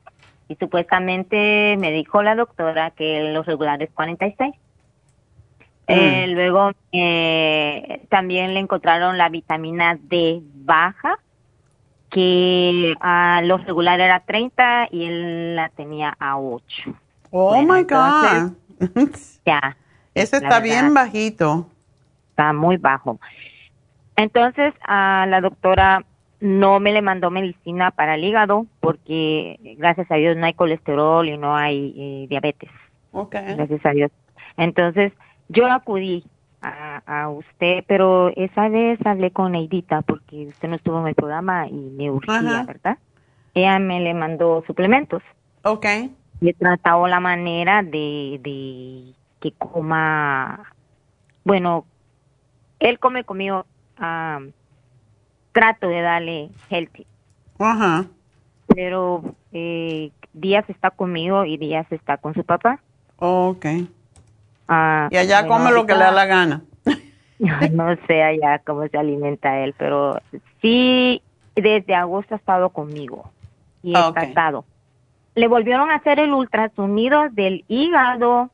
Y 0.49 0.55
supuestamente 0.55 1.75
me 1.79 1.91
dijo 1.91 2.21
la 2.21 2.35
doctora 2.35 2.91
que 2.91 3.31
los 3.33 3.45
regulares 3.45 3.89
46. 3.93 4.53
Mm. 5.87 5.87
Eh, 5.87 6.27
luego 6.27 6.71
eh, 6.91 8.01
también 8.09 8.53
le 8.53 8.59
encontraron 8.59 9.17
la 9.17 9.29
vitamina 9.29 9.97
D 9.99 10.41
baja, 10.43 11.17
que 12.09 12.95
a 13.01 13.41
los 13.43 13.65
regulares 13.65 14.05
era 14.05 14.21
30 14.21 14.87
y 14.91 15.05
él 15.05 15.55
la 15.55 15.69
tenía 15.69 16.15
a 16.19 16.37
8. 16.37 16.65
Oh 17.31 17.61
my 17.61 17.83
God. 17.83 18.53
ya. 19.45 19.77
Ese 20.13 20.37
está 20.37 20.59
bien 20.59 20.93
bajito. 20.93 21.69
Está 22.29 22.53
muy 22.53 22.77
bajo. 22.77 23.19
Entonces, 24.15 24.73
a 24.87 25.25
la 25.27 25.41
doctora 25.41 26.03
no 26.39 26.79
me 26.79 26.91
le 26.91 27.01
mandó 27.01 27.29
medicina 27.29 27.91
para 27.91 28.15
el 28.15 28.23
hígado 28.23 28.65
porque 28.79 29.59
gracias 29.77 30.09
a 30.09 30.15
Dios 30.15 30.37
no 30.37 30.45
hay 30.45 30.53
colesterol 30.53 31.27
y 31.27 31.37
no 31.37 31.55
hay 31.55 31.93
eh, 31.97 32.25
diabetes. 32.29 32.69
Okay. 33.11 33.55
Gracias 33.55 33.85
a 33.85 33.91
Dios. 33.91 34.11
Entonces, 34.57 35.13
yo 35.49 35.71
acudí 35.71 36.23
a, 36.67 37.23
a, 37.23 37.29
usted, 37.29 37.83
pero 37.87 38.29
esa 38.35 38.69
vez 38.69 38.99
hablé 39.05 39.31
con 39.31 39.51
Neidita 39.53 40.01
porque 40.01 40.47
usted 40.47 40.67
no 40.67 40.75
estuvo 40.75 40.99
en 41.01 41.07
el 41.07 41.15
programa 41.15 41.67
y 41.67 41.73
me 41.73 42.11
urgía, 42.11 42.63
¿verdad? 42.65 42.97
Ella 43.53 43.79
me 43.79 43.99
le 43.99 44.13
mandó 44.13 44.63
suplementos. 44.67 45.23
Ok. 45.63 45.85
Y 46.41 46.49
he 46.49 46.53
tratado 46.53 47.07
la 47.07 47.19
manera 47.19 47.81
de, 47.81 48.39
de 48.43 49.13
que 49.39 49.51
coma, 49.57 50.71
bueno, 51.43 51.85
él 52.79 52.99
come 52.99 53.23
conmigo 53.23 53.65
um, 53.99 54.51
trato 55.51 55.87
de 55.87 56.01
darle 56.01 56.49
healthy. 56.69 57.07
Ajá. 57.59 58.05
Pero 58.67 59.23
eh, 59.51 60.11
días 60.33 60.69
está 60.69 60.91
conmigo 60.91 61.45
y 61.45 61.57
días 61.57 61.87
está 61.91 62.17
con 62.17 62.33
su 62.33 62.43
papá. 62.43 62.79
Ok. 63.17 63.65
Ah, 64.67 65.07
y 65.11 65.17
allá 65.17 65.47
come 65.47 65.71
lo 65.71 65.85
que 65.85 65.93
le 65.93 65.99
da 65.99 66.11
la 66.11 66.25
gana. 66.25 66.63
no 67.71 67.95
sé 68.07 68.23
allá 68.23 68.59
cómo 68.59 68.87
se 68.87 68.97
alimenta 68.97 69.59
él, 69.59 69.73
pero 69.77 70.19
sí, 70.61 71.21
desde 71.55 71.95
agosto 71.95 72.35
ha 72.35 72.37
estado 72.37 72.69
conmigo 72.69 73.31
y 73.83 73.91
he 73.91 74.11
tratado. 74.13 74.65
Le 75.35 75.47
volvieron 75.47 75.91
a 75.91 75.95
hacer 75.95 76.19
el 76.19 76.33
ultrasonido 76.33 77.29
del 77.29 77.63
hígado, 77.67 78.49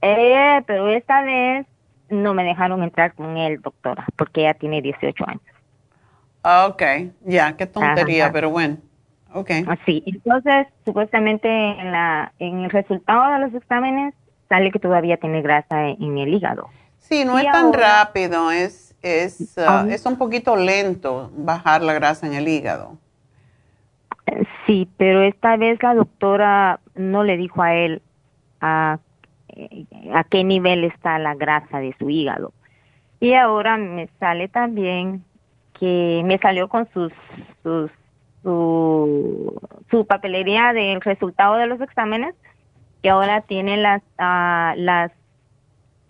eh, 0.00 0.62
pero 0.66 0.88
esta 0.88 1.22
vez 1.22 1.66
no 2.08 2.34
me 2.34 2.42
dejaron 2.42 2.82
entrar 2.82 3.14
con 3.14 3.36
él, 3.36 3.60
doctora, 3.60 4.06
porque 4.16 4.42
ella 4.42 4.54
tiene 4.54 4.80
18 4.80 5.24
años. 5.26 5.42
Ah, 6.42 6.66
ok, 6.70 6.82
ya, 7.26 7.56
qué 7.56 7.66
tontería, 7.66 8.32
pero 8.32 8.50
bueno. 8.50 8.78
Ok. 9.32 9.50
Sí, 9.86 10.02
entonces 10.06 10.66
supuestamente 10.84 11.48
en, 11.48 11.92
la, 11.92 12.32
en 12.38 12.60
el 12.60 12.70
resultado 12.70 13.32
de 13.32 13.38
los 13.46 13.54
exámenes 13.54 14.14
sale 14.50 14.70
que 14.70 14.78
todavía 14.78 15.16
tiene 15.16 15.40
grasa 15.40 15.88
en, 15.88 16.18
el 16.18 16.34
hígado. 16.34 16.68
Sí, 16.98 17.24
no 17.24 17.38
es 17.38 17.50
tan 17.50 17.72
rápido, 17.72 18.50
es, 18.50 18.94
es, 19.00 19.56
uh, 19.56 19.88
es 19.88 20.04
un 20.04 20.18
poquito 20.18 20.56
lento 20.56 21.30
bajar 21.34 21.82
la 21.82 21.94
grasa 21.94 22.26
en 22.26 22.34
el 22.34 22.46
hígado. 22.46 22.98
Sí, 24.66 24.86
pero 24.98 25.22
esta 25.22 25.56
vez 25.56 25.82
la 25.82 25.94
doctora 25.94 26.80
no 26.94 27.24
le 27.24 27.36
dijo 27.38 27.62
a 27.62 27.74
él 27.74 28.02
a, 28.60 28.98
a 30.12 30.24
qué 30.24 30.44
nivel 30.44 30.84
está 30.84 31.18
la 31.18 31.34
grasa 31.34 31.78
de 31.78 31.94
su 31.98 32.10
hígado. 32.10 32.52
Y 33.20 33.34
ahora 33.34 33.76
me 33.76 34.08
sale 34.18 34.48
también 34.48 35.24
que 35.78 36.22
me 36.24 36.38
salió 36.38 36.68
con 36.68 36.88
sus, 36.92 37.12
sus 37.62 37.90
su, 38.42 39.60
su 39.90 40.06
papelería 40.06 40.72
del 40.72 41.00
resultado 41.00 41.56
de 41.56 41.66
los 41.66 41.80
exámenes 41.80 42.34
que 43.02 43.10
ahora 43.10 43.42
tiene 43.42 43.76
las 43.76 44.02
uh, 44.18 44.78
las 44.78 45.12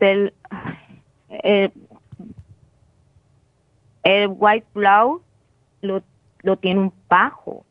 el, 0.01 0.33
el, 1.29 1.73
el 4.03 4.29
white 4.29 4.67
blood 4.75 5.21
lo, 5.83 6.03
lo 6.43 6.57
tiene 6.57 6.81
un 6.81 6.93
bajo 7.09 7.65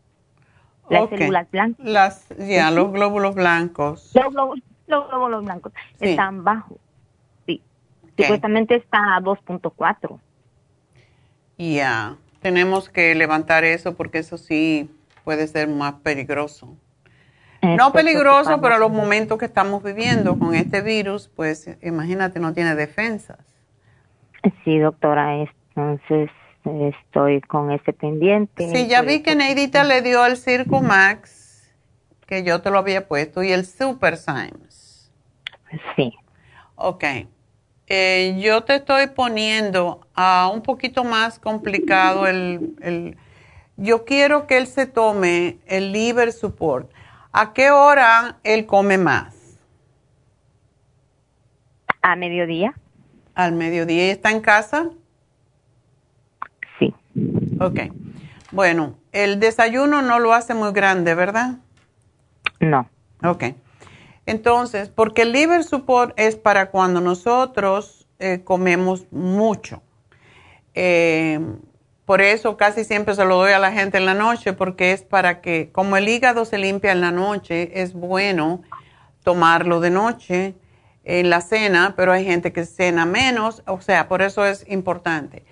las 0.89 1.09
células 1.09 1.49
blancas. 1.51 1.85
Las 1.85 2.29
ya 2.37 2.71
los 2.71 2.91
glóbulos 2.91 3.35
blancos. 3.35 4.11
Los 4.13 4.33
glóbulos, 4.33 4.63
los 4.87 5.07
glóbulos 5.07 5.43
blancos 5.43 5.73
están 5.99 6.43
bajos 6.43 6.77
sí. 7.45 7.61
Supuestamente 8.17 8.75
está 8.75 9.15
a 9.15 9.21
2.4 9.21 10.19
ya, 11.59 12.17
tenemos 12.41 12.89
que 12.89 13.13
levantar 13.15 13.65
eso 13.65 13.95
porque 13.95 14.19
eso 14.19 14.37
sí 14.37 14.89
puede 15.23 15.45
ser 15.47 15.67
más 15.67 15.95
peligroso. 15.95 16.75
No 17.61 17.91
peligroso, 17.91 18.61
pero 18.61 18.77
los 18.77 18.91
momentos 18.91 19.37
que 19.37 19.45
estamos 19.45 19.83
viviendo 19.83 20.37
con 20.37 20.55
este 20.55 20.81
virus, 20.81 21.29
pues 21.35 21.77
imagínate, 21.81 22.39
no 22.39 22.53
tiene 22.53 22.75
defensas. 22.75 23.39
Sí, 24.63 24.79
doctora, 24.79 25.35
entonces 25.35 26.29
estoy 26.65 27.41
con 27.41 27.71
ese 27.71 27.93
pendiente. 27.93 28.69
Sí, 28.69 28.87
ya 28.87 29.01
vi 29.01 29.21
que 29.21 29.35
Neidita 29.35 29.83
le 29.83 30.01
dio 30.01 30.25
el 30.25 30.37
Circo 30.37 30.81
Max, 30.81 31.69
que 32.25 32.43
yo 32.43 32.61
te 32.61 32.69
lo 32.69 32.79
había 32.79 33.07
puesto, 33.07 33.43
y 33.43 33.51
el 33.51 33.65
Super 33.65 34.17
Symes. 34.17 35.11
Sí. 35.95 36.13
Ok. 36.75 37.03
Eh, 37.87 38.37
yo 38.39 38.61
te 38.61 38.75
estoy 38.75 39.07
poniendo 39.07 40.07
a 40.13 40.49
un 40.53 40.61
poquito 40.61 41.03
más 41.03 41.39
complicado 41.39 42.27
el, 42.27 43.17
Yo 43.77 44.05
quiero 44.05 44.45
que 44.45 44.57
él 44.57 44.67
se 44.67 44.85
tome 44.85 45.57
el 45.65 45.91
liver 45.91 46.31
support. 46.31 46.91
¿A 47.31 47.53
qué 47.53 47.69
hora 47.69 48.39
él 48.43 48.65
come 48.65 48.97
más? 48.97 49.35
A 52.01 52.15
mediodía. 52.15 52.73
Al 53.35 53.53
mediodía. 53.53 54.07
¿Y 54.07 54.09
está 54.09 54.31
en 54.31 54.41
casa? 54.41 54.89
Sí. 56.79 56.93
Ok. 57.59 57.79
Bueno, 58.51 58.97
el 59.11 59.39
desayuno 59.39 60.01
no 60.01 60.19
lo 60.19 60.33
hace 60.33 60.53
muy 60.53 60.71
grande, 60.71 61.13
¿verdad? 61.13 61.57
No. 62.59 62.89
Ok. 63.23 63.45
Entonces, 64.25 64.89
porque 64.89 65.23
el 65.23 65.31
liver 65.31 65.63
support 65.63 66.13
es 66.19 66.35
para 66.35 66.71
cuando 66.71 67.01
nosotros 67.01 68.07
eh, 68.19 68.41
comemos 68.43 69.05
mucho. 69.11 69.81
Eh, 70.73 71.39
por 72.09 72.23
eso 72.23 72.57
casi 72.57 72.85
siempre 72.85 73.13
se 73.13 73.23
lo 73.23 73.35
doy 73.35 73.51
a 73.51 73.59
la 73.59 73.71
gente 73.71 73.99
en 73.99 74.07
la 74.07 74.15
noche, 74.15 74.53
porque 74.53 74.93
es 74.93 75.03
para 75.03 75.41
que, 75.41 75.69
como 75.71 75.95
el 75.95 76.09
hígado 76.09 76.43
se 76.43 76.57
limpia 76.57 76.91
en 76.91 77.01
la 77.01 77.11
noche, 77.11 77.83
es 77.83 77.93
bueno 77.93 78.63
tomarlo 79.23 79.79
de 79.79 79.91
noche 79.91 80.55
en 81.03 81.29
la 81.29 81.39
cena, 81.39 81.93
pero 81.95 82.11
hay 82.11 82.25
gente 82.25 82.51
que 82.51 82.65
cena 82.65 83.05
menos, 83.05 83.61
o 83.67 83.79
sea, 83.79 84.07
por 84.07 84.23
eso 84.23 84.43
es 84.43 84.65
importante 84.67 85.45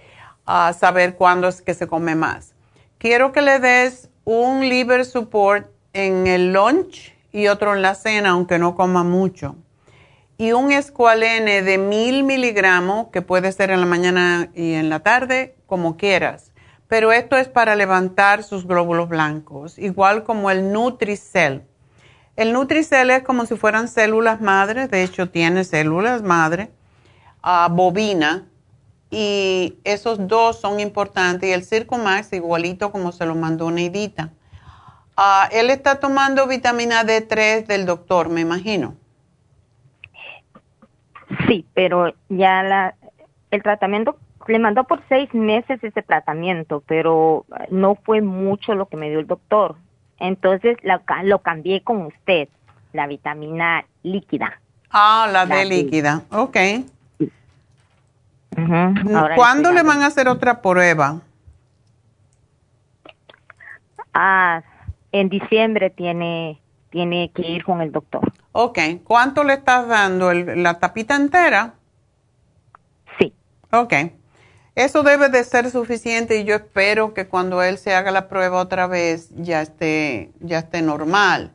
ah, 0.47 0.73
saber 0.73 1.13
cuándo 1.13 1.47
es 1.47 1.61
que 1.61 1.75
se 1.75 1.85
come 1.85 2.15
más. 2.15 2.55
Quiero 2.97 3.31
que 3.31 3.43
le 3.43 3.59
des 3.59 4.09
un 4.25 4.67
liver 4.67 5.05
support 5.05 5.67
en 5.93 6.25
el 6.25 6.53
lunch 6.53 7.15
y 7.31 7.49
otro 7.49 7.75
en 7.75 7.83
la 7.83 7.93
cena, 7.93 8.31
aunque 8.31 8.57
no 8.57 8.75
coma 8.75 9.03
mucho. 9.03 9.55
Y 10.39 10.53
un 10.53 10.71
escualene 10.71 11.61
de 11.61 11.77
mil 11.77 12.23
miligramos, 12.23 13.09
que 13.09 13.21
puede 13.21 13.51
ser 13.51 13.69
en 13.69 13.79
la 13.79 13.85
mañana 13.85 14.49
y 14.55 14.73
en 14.73 14.89
la 14.89 15.01
tarde, 15.01 15.53
como 15.67 15.97
quieras. 15.97 16.46
Pero 16.87 17.11
esto 17.11 17.37
es 17.37 17.47
para 17.49 17.75
levantar 17.75 18.43
sus 18.43 18.65
glóbulos 18.65 19.09
blancos, 19.09 19.77
igual 19.77 20.23
como 20.23 20.49
el 20.49 20.71
Nutricel. 20.71 21.63
El 22.35 22.53
Nutricel 22.53 23.09
es 23.09 23.23
como 23.23 23.45
si 23.45 23.55
fueran 23.55 23.87
células 23.87 24.41
madre, 24.41 24.87
de 24.87 25.03
hecho 25.03 25.29
tiene 25.29 25.63
células 25.63 26.21
madre, 26.21 26.71
uh, 27.43 27.69
bobina, 27.73 28.45
y 29.09 29.77
esos 29.83 30.27
dos 30.27 30.59
son 30.59 30.79
importantes. 30.79 31.49
Y 31.49 31.53
el 31.53 31.63
Circo 31.63 31.97
Max, 31.97 32.33
igualito 32.33 32.91
como 32.91 33.11
se 33.11 33.25
lo 33.25 33.35
mandó 33.35 33.71
Neidita. 33.71 34.31
Ah, 35.15 35.49
él 35.51 35.69
está 35.69 35.99
tomando 35.99 36.47
vitamina 36.47 37.03
D3 37.03 37.65
del 37.65 37.85
doctor, 37.85 38.29
me 38.29 38.41
imagino. 38.41 38.95
Sí, 41.47 41.65
pero 41.73 42.13
ya 42.29 42.63
la, 42.63 42.95
el 43.51 43.63
tratamiento 43.63 44.17
le 44.47 44.59
mandó 44.59 44.83
por 44.85 45.01
seis 45.09 45.33
meses 45.33 45.83
ese 45.83 46.01
tratamiento, 46.01 46.83
pero 46.87 47.45
no 47.69 47.95
fue 47.95 48.21
mucho 48.21 48.75
lo 48.75 48.87
que 48.87 48.97
me 48.97 49.09
dio 49.09 49.19
el 49.19 49.27
doctor. 49.27 49.75
Entonces 50.19 50.77
lo, 50.83 51.01
lo 51.23 51.39
cambié 51.39 51.83
con 51.83 52.05
usted, 52.05 52.49
la 52.93 53.07
vitamina 53.07 53.85
líquida. 54.03 54.59
Ah, 54.89 55.27
la, 55.31 55.45
de 55.45 55.65
líquida, 55.65 56.23
ok. 56.31 56.57
¿Cuándo 59.35 59.71
le 59.71 59.83
van 59.83 60.01
a 60.01 60.07
hacer 60.07 60.27
otra 60.27 60.61
prueba? 60.61 61.21
Ah, 64.13 64.63
en 65.11 65.29
diciembre 65.29 65.89
tiene, 65.91 66.59
tiene 66.89 67.29
que 67.35 67.43
ir 67.43 67.63
con 67.63 67.81
el 67.81 67.91
doctor. 67.91 68.31
Ok, 68.53 68.79
¿cuánto 69.03 69.43
le 69.43 69.53
estás 69.53 69.87
dando? 69.87 70.33
¿La 70.33 70.79
tapita 70.79 71.15
entera? 71.15 71.75
Sí. 73.19 73.31
Ok. 73.71 73.93
Eso 74.77 75.01
debe 75.01 75.29
de 75.29 75.43
ser 75.43 75.71
suficiente 75.71 76.37
y 76.37 76.43
yo 76.43 76.53
espero 76.53 77.15
que 77.15 77.25
cuando 77.25 77.63
él 77.63 77.79
se 77.79 77.95
haga 77.95 78.11
la 78.11 78.29
prueba 78.29 78.59
otra 78.59 78.85
vez 78.85 79.29
ya 79.35 79.63
esté, 79.63 80.31
ya 80.39 80.59
esté 80.59 80.83
normal. 80.83 81.51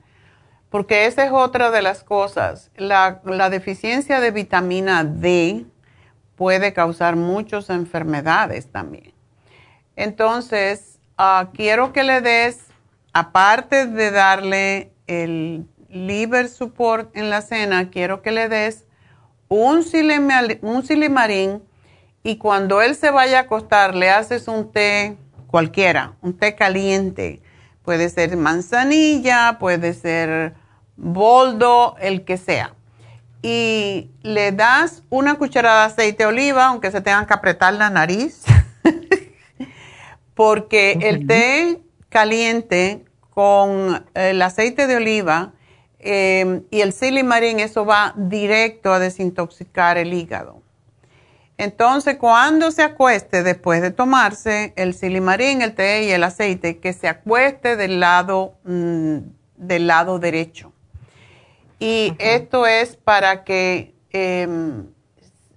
Porque 0.70 1.06
esa 1.06 1.24
es 1.24 1.30
otra 1.30 1.70
de 1.70 1.82
las 1.82 2.02
cosas. 2.02 2.72
La, 2.74 3.20
la 3.24 3.48
deficiencia 3.48 4.18
de 4.18 4.32
vitamina 4.32 5.04
D 5.04 5.64
puede 6.34 6.72
causar 6.72 7.14
muchas 7.14 7.70
enfermedades 7.70 8.72
también. 8.72 9.12
Entonces, 9.94 10.98
ah, 11.16 11.50
quiero 11.54 11.92
que 11.92 12.02
le 12.02 12.22
des, 12.22 12.66
aparte 13.12 13.86
de 13.86 14.10
darle 14.10 14.90
el 15.06 15.68
liver 15.88 16.48
support 16.48 17.16
en 17.16 17.30
la 17.30 17.40
cena, 17.40 17.88
quiero 17.88 18.20
que 18.20 18.32
le 18.32 18.48
des 18.48 18.84
un, 19.48 19.84
un 20.62 20.82
silimarín 20.82 21.62
y 22.22 22.36
cuando 22.36 22.82
él 22.82 22.94
se 22.94 23.10
vaya 23.10 23.38
a 23.38 23.42
acostar 23.42 23.94
le 23.94 24.10
haces 24.10 24.48
un 24.48 24.70
té 24.70 25.16
cualquiera, 25.48 26.14
un 26.22 26.36
té 26.36 26.54
caliente. 26.54 27.42
Puede 27.82 28.08
ser 28.08 28.36
manzanilla, 28.36 29.58
puede 29.58 29.92
ser 29.92 30.54
boldo, 30.96 31.96
el 32.00 32.24
que 32.24 32.36
sea. 32.36 32.74
Y 33.42 34.10
le 34.22 34.52
das 34.52 35.02
una 35.10 35.34
cucharada 35.34 35.86
de 35.86 35.92
aceite 35.92 36.22
de 36.22 36.28
oliva, 36.28 36.66
aunque 36.66 36.92
se 36.92 37.00
tengan 37.00 37.26
que 37.26 37.34
apretar 37.34 37.74
la 37.74 37.90
nariz, 37.90 38.44
porque 40.34 40.98
el 41.02 41.26
té 41.26 41.82
caliente 42.08 43.04
con 43.30 44.06
el 44.14 44.42
aceite 44.42 44.86
de 44.86 44.96
oliva 44.96 45.52
Em, 46.04 46.64
y 46.72 46.80
el 46.80 46.92
silimarín, 46.92 47.60
eso 47.60 47.86
va 47.86 48.12
directo 48.16 48.92
a 48.92 48.98
desintoxicar 48.98 49.98
el 49.98 50.12
hígado. 50.12 50.61
Entonces, 51.62 52.16
cuando 52.16 52.72
se 52.72 52.82
acueste, 52.82 53.44
después 53.44 53.82
de 53.82 53.92
tomarse 53.92 54.72
el 54.74 54.94
silimarín, 54.94 55.62
el 55.62 55.76
té 55.76 56.02
y 56.02 56.10
el 56.10 56.24
aceite, 56.24 56.78
que 56.78 56.92
se 56.92 57.06
acueste 57.06 57.76
del 57.76 58.00
lado, 58.00 58.54
mm, 58.64 59.18
del 59.58 59.86
lado 59.86 60.18
derecho. 60.18 60.72
Y 61.78 62.14
esto 62.18 62.66
es 62.66 62.96
para 62.96 63.44
que 63.44 63.94
em, 64.10 64.86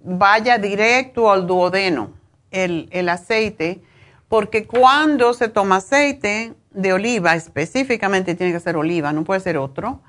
vaya 0.00 0.58
directo 0.58 1.32
al 1.32 1.48
duodeno 1.48 2.12
el, 2.52 2.88
el 2.92 3.08
aceite, 3.08 3.82
porque 4.28 4.64
cuando 4.64 5.34
se 5.34 5.48
toma 5.48 5.78
aceite 5.78 6.54
de 6.70 6.92
oliva, 6.92 7.34
específicamente 7.34 8.36
tiene 8.36 8.52
que 8.52 8.60
ser 8.60 8.76
oliva, 8.76 9.12
no 9.12 9.24
puede 9.24 9.40
ser 9.40 9.56
otro, 9.56 10.02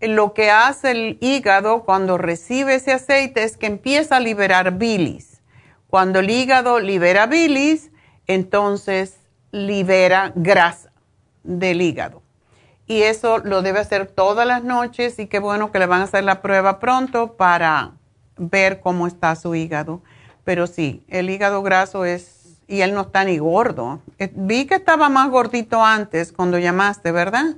lo 0.00 0.32
que 0.32 0.50
hace 0.50 0.92
el 0.92 1.18
hígado 1.20 1.84
cuando 1.84 2.18
recibe 2.18 2.76
ese 2.76 2.92
aceite 2.92 3.42
es 3.42 3.56
que 3.56 3.66
empieza 3.66 4.16
a 4.16 4.20
liberar 4.20 4.78
bilis. 4.78 5.40
Cuando 5.88 6.20
el 6.20 6.30
hígado 6.30 6.78
libera 6.78 7.26
bilis, 7.26 7.90
entonces 8.26 9.16
libera 9.50 10.32
grasa 10.34 10.92
del 11.42 11.80
hígado. 11.82 12.22
Y 12.86 13.02
eso 13.02 13.38
lo 13.38 13.62
debe 13.62 13.80
hacer 13.80 14.06
todas 14.06 14.46
las 14.46 14.64
noches 14.64 15.18
y 15.18 15.26
qué 15.26 15.40
bueno 15.40 15.72
que 15.72 15.78
le 15.78 15.86
van 15.86 16.00
a 16.00 16.04
hacer 16.04 16.24
la 16.24 16.40
prueba 16.40 16.78
pronto 16.78 17.36
para 17.36 17.92
ver 18.36 18.80
cómo 18.80 19.06
está 19.06 19.34
su 19.36 19.54
hígado. 19.54 20.00
Pero 20.44 20.66
sí, 20.66 21.04
el 21.08 21.28
hígado 21.28 21.62
graso 21.62 22.04
es, 22.04 22.60
y 22.66 22.80
él 22.80 22.94
no 22.94 23.02
está 23.02 23.24
ni 23.24 23.38
gordo. 23.38 24.00
Eh, 24.18 24.30
vi 24.34 24.66
que 24.66 24.76
estaba 24.76 25.08
más 25.08 25.28
gordito 25.28 25.84
antes 25.84 26.32
cuando 26.32 26.58
llamaste, 26.58 27.12
¿verdad? 27.12 27.56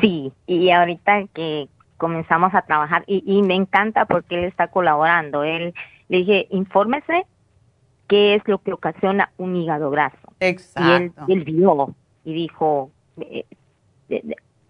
Sí, 0.00 0.32
y 0.46 0.70
ahorita 0.70 1.26
que 1.34 1.68
comenzamos 1.96 2.54
a 2.54 2.62
trabajar, 2.62 3.04
y, 3.06 3.42
me 3.42 3.54
encanta 3.54 4.06
porque 4.06 4.36
él 4.36 4.44
está 4.44 4.68
colaborando. 4.68 5.44
Él 5.44 5.74
le 6.08 6.18
dije, 6.18 6.46
infórmese 6.50 7.26
qué 8.08 8.34
es 8.34 8.42
lo 8.46 8.58
que 8.58 8.72
ocasiona 8.72 9.30
un 9.36 9.56
hígado 9.56 9.90
graso. 9.90 10.16
Exacto. 10.40 11.24
Y 11.28 11.32
él, 11.32 11.44
vio 11.44 11.94
y 12.24 12.32
dijo, 12.32 12.90
eh, 13.20 13.44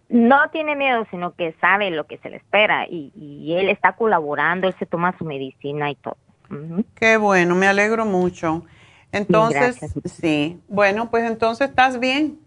no 0.08 0.50
tiene 0.50 0.74
miedo, 0.74 1.06
sino 1.10 1.34
que 1.34 1.54
sabe 1.60 1.90
lo 1.90 2.06
que 2.06 2.18
se 2.18 2.30
le 2.30 2.36
espera 2.36 2.86
y, 2.88 3.12
y 3.14 3.54
él 3.54 3.68
está 3.68 3.92
colaborando, 3.92 4.66
él 4.66 4.74
se 4.78 4.86
toma 4.86 5.16
su 5.16 5.24
medicina 5.24 5.90
y 5.90 5.94
todo. 5.94 6.16
Qué 6.96 7.16
bueno, 7.16 7.54
me 7.54 7.68
alegro 7.68 8.04
mucho. 8.04 8.64
Entonces, 9.12 9.78
sí, 10.04 10.60
bueno, 10.68 11.10
pues 11.10 11.24
entonces 11.24 11.68
estás 11.68 12.00
bien 12.00 12.38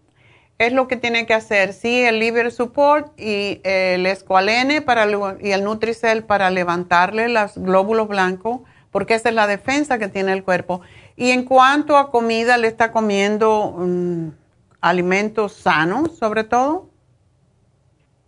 es 0.68 0.74
lo 0.74 0.88
que 0.88 0.98
tiene 0.98 1.26
que 1.26 1.34
hacer. 1.34 1.74
Sí, 1.74 2.02
el 2.02 2.20
liver 2.20 2.52
support 2.52 3.12
y 3.20 3.62
el 3.64 4.06
escualene 4.06 4.82
para 4.82 5.06
y 5.42 5.52
el 5.52 5.64
Nutricel 5.64 6.24
para 6.24 6.50
levantarle 6.50 7.30
los 7.30 7.58
glóbulos 7.58 8.08
blancos, 8.08 8.62
porque 8.92 9.16
esa 9.16 9.30
es 9.30 9.36
la 9.36 9.48
defensa 9.48 9.98
que 10.00 10.08
tiene 10.08 10.34
el 10.34 10.44
cuerpo. 10.44 10.82
Y 11.16 11.32
en 11.32 11.44
cuanto 11.46 11.98
a 11.98 12.12
comida, 12.12 12.58
¿le 12.58 12.68
está 12.68 12.92
comiendo 12.92 13.76
mm, 13.78 14.30
alimentos 14.82 15.54
sanos, 15.54 16.18
sobre 16.18 16.44
todo? 16.44 16.90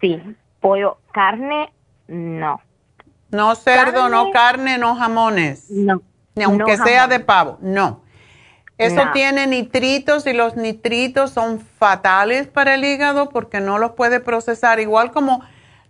Sí, 0.01 0.21
pollo, 0.59 0.97
carne, 1.11 1.71
no. 2.07 2.61
No 3.31 3.55
cerdo, 3.55 4.09
no 4.09 4.31
carne, 4.31 4.77
no 4.77 4.95
jamones. 4.95 5.69
No. 5.69 6.01
Ni 6.35 6.43
aunque 6.43 6.77
sea 6.77 7.07
de 7.07 7.19
pavo, 7.19 7.57
no. 7.61 8.04
Eso 8.77 9.01
tiene 9.13 9.47
nitritos 9.47 10.27
y 10.27 10.33
los 10.33 10.57
nitritos 10.57 11.31
son 11.31 11.59
fatales 11.59 12.47
para 12.47 12.75
el 12.75 12.83
hígado 12.83 13.29
porque 13.29 13.61
no 13.61 13.77
los 13.77 13.91
puede 13.91 14.19
procesar, 14.19 14.79
igual 14.81 15.11
como 15.11 15.41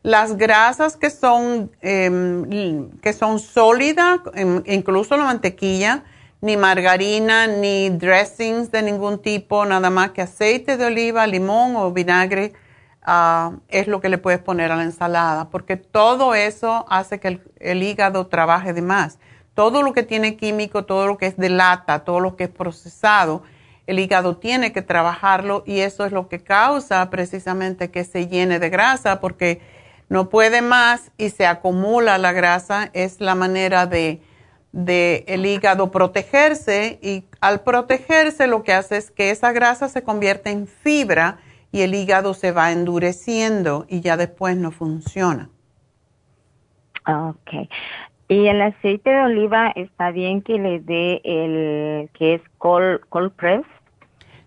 las 0.04 0.38
grasas 0.38 0.96
que 0.96 1.10
son, 1.10 1.72
em, 1.82 2.92
que 3.02 3.12
son 3.12 3.40
sólidas, 3.40 4.20
em, 4.36 4.62
incluso 4.68 5.18
la 5.18 5.24
mantequilla, 5.24 6.04
ni 6.42 6.58
margarina, 6.58 7.48
ni 7.48 7.90
dressings 7.90 8.70
de 8.70 8.84
ningún 8.84 9.20
tipo, 9.20 9.66
nada 9.66 9.90
más 9.90 10.12
que 10.12 10.22
aceite 10.22 10.78
de 10.78 10.86
oliva, 10.86 11.26
limón 11.26 11.76
o 11.76 11.92
vinagre, 11.92 12.54
ah, 13.02 13.54
es 13.68 13.88
lo 13.88 14.00
que 14.00 14.10
le 14.10 14.20
puedes 14.20 14.40
poner 14.40 14.72
a 14.72 14.76
la 14.76 14.84
ensalada, 14.84 15.50
porque 15.50 15.76
todo 15.76 16.36
eso 16.36 16.86
hace 16.88 17.20
que 17.20 17.40
el 17.60 17.82
hígado 17.82 18.28
trabaje 18.28 18.74
de 18.74 18.84
más 18.84 19.18
todo 19.56 19.82
lo 19.82 19.94
que 19.94 20.04
tiene 20.04 20.38
químico, 20.38 20.86
todo 20.86 21.08
lo 21.08 21.18
que 21.18 21.26
es 21.26 21.38
de 21.38 21.50
lata, 21.50 22.00
todo 22.04 22.20
lo 22.20 22.36
que 22.36 22.44
es 22.44 22.50
procesado, 22.50 23.44
el 23.88 24.00
hígado 24.00 24.38
tiene 24.38 24.74
que 24.74 24.82
trabajarlo 24.82 25.64
y 25.66 25.80
eso 25.80 26.06
es 26.06 26.12
lo 26.12 26.28
que 26.28 26.44
causa 26.44 27.10
precisamente 27.10 27.92
que 27.92 28.04
se 28.04 28.28
llene 28.28 28.60
de 28.60 28.70
grasa 28.70 29.20
porque 29.20 29.62
no 30.10 30.30
puede 30.30 30.62
más 30.62 31.12
y 31.18 31.30
se 31.30 31.46
acumula 31.46 32.18
la 32.18 32.32
grasa. 32.32 32.90
Es 32.94 33.22
la 33.22 33.36
manera 33.36 33.86
de, 33.86 34.22
de 34.72 35.24
el 35.28 35.46
hígado 35.46 35.92
protegerse 35.92 37.00
y 37.02 37.26
al 37.42 37.62
protegerse 37.62 38.48
lo 38.48 38.64
que 38.64 38.74
hace 38.74 38.98
es 38.98 39.12
que 39.12 39.30
esa 39.30 39.52
grasa 39.52 39.88
se 39.88 40.04
convierte 40.04 40.50
en 40.50 40.68
fibra 40.68 41.38
y 41.72 41.82
el 41.82 41.94
hígado 41.94 42.34
se 42.34 42.52
va 42.52 42.72
endureciendo 42.72 43.86
y 43.88 44.02
ya 44.02 44.18
después 44.18 44.58
no 44.58 44.72
funciona. 44.72 45.50
Ok. 47.08 47.70
Y 48.28 48.48
el 48.48 48.62
aceite 48.62 49.10
de 49.12 49.22
oliva 49.22 49.72
está 49.76 50.12
bien 50.12 50.42
que 50.42 50.58
le 50.58 50.80
dé 50.80 51.22
el 51.24 52.10
que 52.14 52.36
es 52.36 52.42
cold, 52.58 53.02
cold 53.10 53.32
press. 53.34 53.64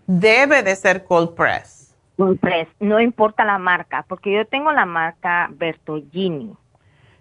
Debe 0.05 0.63
de 0.63 0.75
ser 0.75 1.05
cold 1.05 1.33
press. 1.33 1.95
Cold 2.17 2.39
press, 2.39 2.67
no 2.79 2.99
importa 2.99 3.45
la 3.45 3.57
marca, 3.57 4.03
porque 4.07 4.33
yo 4.33 4.45
tengo 4.45 4.71
la 4.73 4.85
marca 4.85 5.49
Bertolini. 5.51 6.53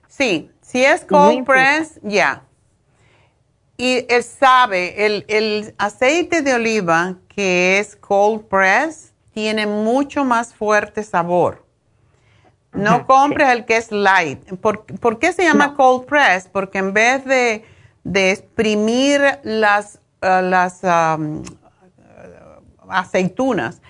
Sí, 0.09 0.51
si 0.61 0.85
es 0.85 1.05
cold 1.05 1.45
press, 1.45 2.01
ya. 2.03 2.43
Y 3.77 4.05
él 4.09 4.25
sabe, 4.25 5.07
el, 5.07 5.25
el 5.29 5.75
aceite 5.79 6.43
de 6.43 6.55
oliva 6.55 7.15
que 7.29 7.79
es 7.79 7.95
cold 7.95 8.43
press 8.49 9.15
tiene 9.31 9.69
mucho 9.69 10.25
más 10.25 10.53
fuerte 10.53 11.05
sabor. 11.05 11.65
No 12.79 13.07
compres 13.07 13.49
el 13.51 13.65
que 13.65 13.77
es 13.77 13.91
light. 13.91 14.45
¿Por, 14.61 15.19
qué 15.19 15.33
se 15.33 15.43
llama 15.43 15.75
cold 15.75 16.07
press? 16.07 16.49
Porque 16.51 16.79
en 16.79 16.93
vez 16.93 17.25
de, 17.25 17.65
exprimir 18.15 19.21
las, 19.43 20.01
uh, 20.23 20.43
las 20.43 20.81
um, 20.83 21.43
aceitunas 22.89 23.81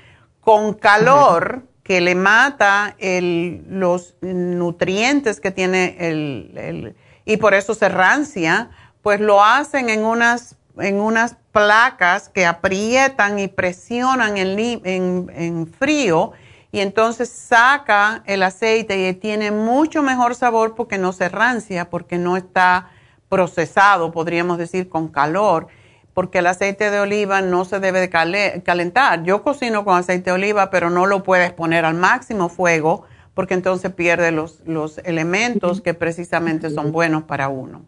con 0.41 0.75
calor 0.75 1.63
que 1.83 2.01
le 2.01 2.15
mata 2.15 2.97
los 3.01 4.17
nutrientes 4.21 5.41
que 5.41 5.51
tiene 5.51 5.97
el, 5.99 6.95
y 7.25 7.37
por 7.39 7.55
eso 7.55 7.75
se 7.75 7.89
rancia, 7.89 8.71
pues 9.03 9.21
lo 9.21 9.43
hacen 9.43 9.89
en 9.89 10.05
unas 10.05 10.57
en 10.81 11.01
unas 11.01 11.37
placas 11.51 12.29
que 12.29 12.47
aprietan 12.47 13.39
y 13.39 13.49
presionan 13.49 14.37
en, 14.37 14.59
en, 14.85 15.33
en 15.35 15.67
frío 15.67 16.33
y 16.71 16.81
entonces 16.81 17.29
saca 17.29 18.23
el 18.27 18.43
aceite 18.43 19.09
y 19.09 19.15
tiene 19.15 19.51
mucho 19.51 20.03
mejor 20.03 20.35
sabor 20.35 20.75
porque 20.75 20.99
no 20.99 21.13
se 21.13 21.29
rancia, 21.29 21.89
porque 21.89 22.19
no 22.19 22.37
está 22.37 22.91
procesado, 23.29 24.13
podríamos 24.13 24.59
decir, 24.59 24.89
con 24.89 25.09
calor, 25.09 25.69
porque 26.13 26.39
el 26.39 26.47
aceite 26.47 26.91
de 26.91 27.01
oliva 27.01 27.41
no 27.41 27.65
se 27.65 27.81
debe 27.81 28.01
de 28.01 28.11
calentar. 28.63 29.23
Yo 29.23 29.43
cocino 29.43 29.85
con 29.85 29.97
aceite 29.97 30.31
de 30.31 30.35
oliva, 30.35 30.71
pero 30.71 30.91
no 30.91 31.07
lo 31.07 31.23
puedes 31.23 31.53
poner 31.53 31.85
al 31.85 31.95
máximo 31.95 32.49
fuego 32.49 33.05
porque 33.35 33.55
entonces 33.55 33.93
pierde 33.93 34.33
los, 34.33 34.67
los 34.67 34.99
elementos 34.99 35.81
que 35.81 35.95
precisamente 35.95 36.71
son 36.71 36.91
buenos 36.91 37.23
para 37.23 37.49
uno. 37.49 37.83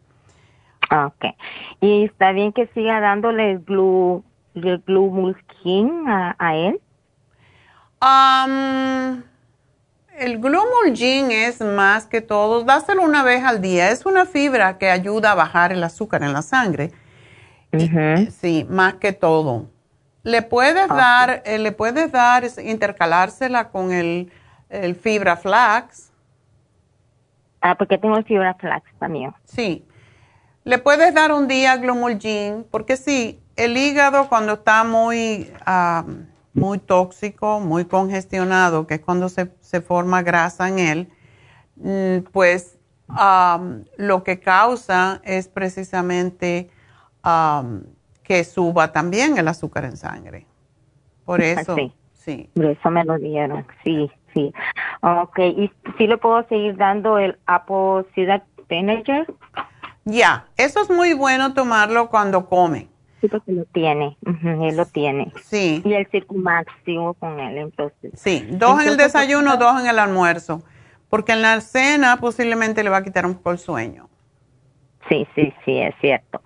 Ok. 0.92 1.34
¿Y 1.80 2.04
está 2.04 2.30
bien 2.32 2.52
que 2.52 2.68
siga 2.68 3.00
dándole 3.00 3.50
el 3.52 3.64
glue, 3.64 4.22
el 4.54 4.82
a, 6.06 6.36
a 6.38 6.56
él? 6.56 6.80
El 10.18 10.38
glumulgin 10.38 11.30
es 11.30 11.60
más 11.60 12.06
que 12.06 12.20
todo, 12.20 12.64
dáselo 12.64 13.02
una 13.02 13.22
vez 13.22 13.44
al 13.44 13.60
día. 13.60 13.90
Es 13.90 14.06
una 14.06 14.26
fibra 14.26 14.78
que 14.78 14.90
ayuda 14.90 15.32
a 15.32 15.34
bajar 15.34 15.72
el 15.72 15.82
azúcar 15.84 16.22
en 16.22 16.32
la 16.32 16.42
sangre. 16.42 16.92
sí, 18.30 18.66
más 18.68 18.94
que 18.94 19.12
todo. 19.12 19.70
Le 20.22 20.42
puedes 20.42 20.88
dar, 20.88 21.42
eh, 21.46 21.58
le 21.58 21.72
puedes 21.72 22.12
dar, 22.12 22.44
intercalársela 22.62 23.70
con 23.70 23.90
el, 23.92 24.30
el, 24.68 24.94
fibra 24.94 25.36
flax. 25.36 26.12
Ah, 27.62 27.74
porque 27.76 27.96
tengo 27.96 28.18
el 28.18 28.24
fibra 28.24 28.54
flax 28.54 28.90
también. 28.98 29.32
Sí. 29.44 29.86
Le 30.64 30.76
puedes 30.78 31.14
dar 31.14 31.32
un 31.32 31.48
día 31.48 31.78
glumulgin, 31.78 32.66
porque 32.70 32.98
sí, 32.98 33.40
el 33.56 33.78
hígado 33.78 34.28
cuando 34.28 34.54
está 34.54 34.84
muy 34.84 35.50
muy 36.60 36.78
tóxico, 36.78 37.60
muy 37.60 37.84
congestionado, 37.86 38.86
que 38.86 38.94
es 38.94 39.00
cuando 39.00 39.28
se, 39.28 39.46
forma 39.80 40.22
grasa 40.22 40.68
en 40.68 40.78
él, 40.78 41.08
mm, 41.76 42.30
pues 42.32 42.78
lo 43.96 44.22
que 44.22 44.38
causa 44.38 45.20
es 45.24 45.48
precisamente 45.48 46.70
que 48.22 48.44
suba 48.44 48.92
también 48.92 49.36
el 49.38 49.48
azúcar 49.48 49.84
en 49.84 49.96
sangre. 49.96 50.46
Por 51.24 51.40
eso, 51.40 51.74
sí. 51.74 51.92
sí. 52.12 52.50
Por 52.54 52.66
eso 52.66 52.90
me 52.90 53.04
lo 53.04 53.18
dieron, 53.18 53.66
sí, 53.82 54.10
sí. 54.32 54.52
Ok, 55.00 55.38
¿y 55.38 55.72
si 55.98 56.06
le 56.06 56.16
puedo 56.18 56.46
seguir 56.48 56.76
dando 56.76 57.18
el 57.18 57.38
Apple 57.46 58.04
Ciudad? 58.14 58.42
Ya, 60.04 60.46
eso 60.56 60.82
es 60.82 60.90
muy 60.90 61.12
bueno 61.14 61.54
tomarlo 61.54 62.08
cuando 62.08 62.46
come. 62.46 62.88
Sí, 63.20 63.28
porque 63.28 63.52
lo 63.52 63.64
tiene, 63.66 64.16
él 64.24 64.76
lo 64.76 64.86
tiene. 64.86 65.30
Sí. 65.42 65.82
Y 65.84 65.92
el 65.92 66.06
Circumax 66.06 66.72
sigo 66.84 67.14
con 67.14 67.38
él, 67.38 67.58
entonces. 67.58 68.12
Sí, 68.14 68.46
dos 68.50 68.80
en 68.82 68.88
el 68.88 68.96
desayuno, 68.96 69.56
dos 69.58 69.80
en 69.80 69.88
el 69.88 69.98
almuerzo, 69.98 70.62
porque 71.10 71.32
en 71.32 71.42
la 71.42 71.60
cena 71.60 72.16
posiblemente 72.18 72.82
le 72.82 72.88
va 72.88 72.98
a 72.98 73.04
quitar 73.04 73.26
un 73.26 73.34
poco 73.34 73.52
el 73.52 73.58
sueño. 73.58 74.08
Sí, 75.08 75.26
sí, 75.34 75.52
sí, 75.64 75.78
es 75.78 75.94
cierto. 76.00 76.40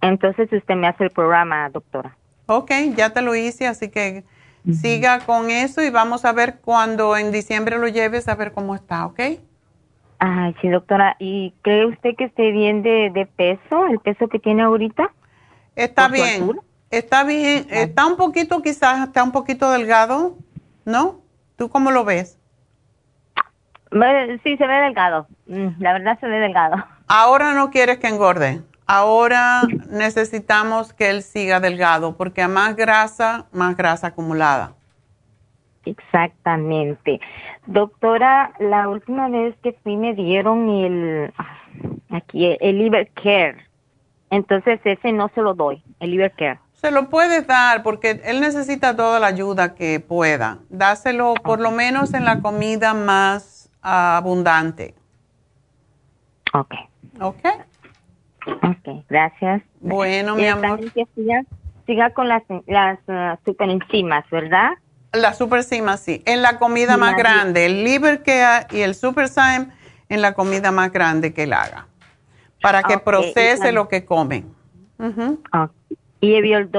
Entonces 0.00 0.52
usted 0.52 0.74
me 0.76 0.86
hace 0.86 1.04
el 1.04 1.10
programa, 1.10 1.68
doctora. 1.70 2.16
Ok, 2.46 2.70
ya 2.96 3.10
te 3.10 3.22
lo 3.22 3.34
hice, 3.34 3.66
así 3.66 3.90
que 3.90 4.24
siga 4.72 5.20
con 5.20 5.50
eso 5.50 5.82
y 5.82 5.90
vamos 5.90 6.24
a 6.24 6.32
ver 6.32 6.58
cuando 6.62 7.16
en 7.16 7.32
diciembre 7.32 7.78
lo 7.78 7.88
lleves 7.88 8.28
a 8.28 8.34
ver 8.34 8.52
cómo 8.52 8.74
está, 8.74 9.06
¿ok? 9.06 9.20
Ay, 10.20 10.54
sí, 10.60 10.68
doctora. 10.68 11.16
¿Y 11.18 11.54
cree 11.62 11.86
usted 11.86 12.14
que 12.16 12.24
esté 12.24 12.50
bien 12.52 12.82
de, 12.82 13.10
de 13.12 13.26
peso, 13.26 13.86
el 13.86 13.98
peso 14.00 14.28
que 14.28 14.38
tiene 14.38 14.62
ahorita? 14.62 15.10
Está 15.78 16.08
bien, 16.08 16.58
está 16.90 17.22
bien, 17.22 17.68
está 17.70 18.04
un 18.06 18.16
poquito 18.16 18.60
quizás, 18.62 19.06
está 19.06 19.22
un 19.22 19.30
poquito 19.30 19.70
delgado, 19.70 20.36
¿no? 20.84 21.20
¿Tú 21.54 21.68
cómo 21.68 21.92
lo 21.92 22.04
ves? 22.04 22.36
Sí, 24.42 24.56
se 24.56 24.66
ve 24.66 24.74
delgado, 24.80 25.28
mm, 25.46 25.80
la 25.80 25.92
verdad 25.92 26.18
se 26.18 26.26
ve 26.26 26.40
delgado. 26.40 26.84
Ahora 27.06 27.54
no 27.54 27.70
quieres 27.70 27.98
que 27.98 28.08
engorde, 28.08 28.60
ahora 28.88 29.62
necesitamos 29.88 30.92
que 30.92 31.10
él 31.10 31.22
siga 31.22 31.60
delgado, 31.60 32.16
porque 32.16 32.42
a 32.42 32.48
más 32.48 32.74
grasa, 32.74 33.46
más 33.52 33.76
grasa 33.76 34.08
acumulada. 34.08 34.72
Exactamente. 35.84 37.20
Doctora, 37.66 38.52
la 38.58 38.88
última 38.88 39.28
vez 39.28 39.54
que 39.62 39.74
fui 39.84 39.96
me 39.96 40.12
dieron 40.14 40.68
el, 40.68 41.32
aquí, 42.10 42.56
el 42.60 42.78
Liver 42.78 43.08
Care 43.12 43.67
entonces 44.30 44.80
ese 44.84 45.12
no 45.12 45.30
se 45.34 45.42
lo 45.42 45.54
doy, 45.54 45.82
el 46.00 46.14
Ibercare. 46.14 46.60
Se 46.74 46.90
lo 46.90 47.08
puedes 47.08 47.46
dar 47.46 47.82
porque 47.82 48.20
él 48.24 48.40
necesita 48.40 48.94
toda 48.94 49.18
la 49.18 49.26
ayuda 49.26 49.74
que 49.74 49.98
pueda. 49.98 50.58
Dáselo 50.68 51.34
por 51.42 51.60
lo 51.60 51.72
menos 51.72 52.14
en 52.14 52.24
la 52.24 52.40
comida 52.40 52.94
más 52.94 53.68
abundante. 53.82 54.94
Ok. 56.52 56.74
Ok. 57.20 57.44
Ok, 58.46 59.04
gracias. 59.08 59.62
Bueno, 59.80 60.36
mi 60.36 60.46
amor. 60.46 60.80
siga, 61.14 61.42
siga, 61.84 62.10
con 62.10 62.28
las, 62.28 62.42
las 62.66 62.98
uh, 63.08 63.36
superenzimas, 63.44 64.24
¿verdad? 64.30 64.70
Las 65.12 65.36
superenzimas, 65.36 66.00
sí. 66.00 66.22
En 66.26 66.42
la 66.42 66.58
comida 66.58 66.96
más 66.96 67.16
grande. 67.16 67.66
El 67.66 67.82
Livercare 67.82 68.66
y 68.70 68.82
el 68.82 68.94
Superzyme 68.94 69.68
en 70.08 70.22
la 70.22 70.34
comida 70.34 70.70
más 70.70 70.92
grande 70.92 71.34
que 71.34 71.42
él 71.42 71.52
haga 71.52 71.88
para 72.60 72.82
que 72.82 72.98
procese 72.98 73.72
lo 73.72 73.88
que 73.88 74.04
comen. 74.04 74.54
Y 76.20 76.34
el 76.34 76.70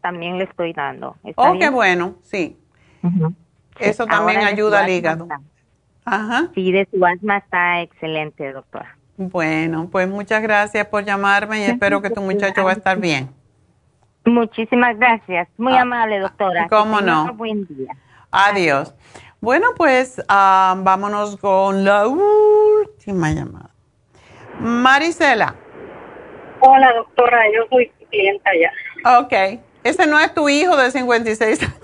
también 0.00 0.38
le 0.38 0.44
estoy 0.44 0.72
dando. 0.72 1.16
Oh, 1.36 1.56
qué 1.58 1.70
bueno, 1.70 2.16
sí. 2.22 2.56
Eso 3.78 4.06
también 4.06 4.40
ayuda 4.40 4.84
al 4.84 4.90
hígado. 4.90 5.28
Ajá. 6.04 6.50
Sí, 6.54 6.72
de 6.72 6.88
su 6.92 7.04
asma 7.04 7.38
está 7.38 7.80
excelente, 7.80 8.52
doctora. 8.52 8.96
Bueno, 9.16 9.88
pues 9.90 10.08
muchas 10.08 10.42
gracias 10.42 10.86
por 10.86 11.04
llamarme 11.04 11.60
y 11.60 11.62
espero 11.64 12.02
que 12.02 12.10
tu 12.10 12.20
muchacho 12.20 12.64
va 12.64 12.70
a 12.70 12.74
estar 12.74 12.98
bien. 12.98 13.30
Muchísimas 14.24 14.98
gracias. 14.98 15.48
Muy 15.58 15.74
ah, 15.74 15.82
amable, 15.82 16.18
doctora. 16.18 16.68
¿Cómo 16.68 17.00
no? 17.00 17.32
buen 17.34 17.66
día. 17.66 17.94
Adiós. 18.30 18.94
Bueno, 19.40 19.68
pues 19.76 20.22
ah, 20.28 20.76
vámonos 20.78 21.36
con 21.36 21.84
la 21.84 22.06
última 22.06 23.32
llamada. 23.32 23.71
Marisela. 24.58 25.54
Hola, 26.60 26.92
doctora, 26.94 27.42
yo 27.52 27.66
soy 27.70 27.90
clienta 28.10 28.50
ya. 28.54 29.18
Ok. 29.18 29.60
Ese 29.84 30.06
no 30.06 30.18
es 30.18 30.32
tu 30.32 30.48
hijo 30.48 30.76
de 30.76 30.90
56 30.90 31.62
años. 31.62 31.74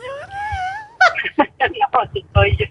no, 1.58 2.12
sí 2.12 2.24
soy 2.32 2.56
yo. 2.56 2.66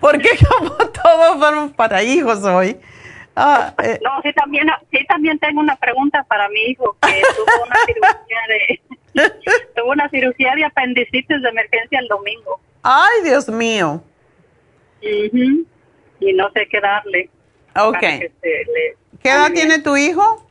Porque 0.00 0.30
como 0.48 0.74
todos 0.76 1.38
fueron 1.38 1.72
para 1.72 2.02
hijos 2.02 2.42
hoy. 2.44 2.76
Ah, 3.36 3.74
eh. 3.82 3.98
No, 4.02 4.20
sí 4.22 4.32
también, 4.32 4.66
sí 4.90 5.04
también 5.06 5.38
tengo 5.38 5.60
una 5.60 5.76
pregunta 5.76 6.24
para 6.24 6.48
mi 6.48 6.60
hijo 6.62 6.96
que 7.02 7.22
tuvo 7.36 7.64
una 7.64 7.76
cirugía 7.86 8.40
de 8.48 8.80
tuvo 9.74 9.90
una 9.92 10.08
cirugía 10.08 10.54
de 10.54 10.64
apendicitis 10.64 11.42
de 11.42 11.48
emergencia 11.48 11.98
el 11.98 12.08
domingo. 12.08 12.60
Ay, 12.82 13.22
Dios 13.24 13.48
mío. 13.48 14.02
Y 15.02 16.32
no 16.34 16.50
sé 16.52 16.66
qué 16.68 16.80
darle. 16.80 17.30
Ok. 17.88 18.00
¿Qué 19.22 19.28
edad 19.28 19.52
tiene 19.52 19.78
tu 19.80 19.96
hijo? 19.96 20.46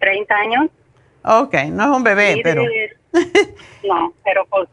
30 0.00 0.34
años. 0.34 0.70
Ok, 1.24 1.54
no 1.70 1.84
es 1.84 1.96
un 1.96 2.04
bebé, 2.04 2.40
pero... 2.42 2.62
no, 3.84 4.12
pero 4.24 4.44
pues 4.46 4.68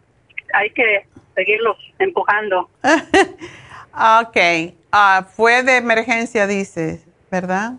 hay 0.53 0.69
que 0.71 1.07
seguirlo 1.35 1.77
empujando. 1.99 2.69
ok, 3.93 4.37
ah, 4.91 5.27
fue 5.33 5.63
de 5.63 5.77
emergencia, 5.77 6.47
dices, 6.47 7.05
¿verdad? 7.29 7.73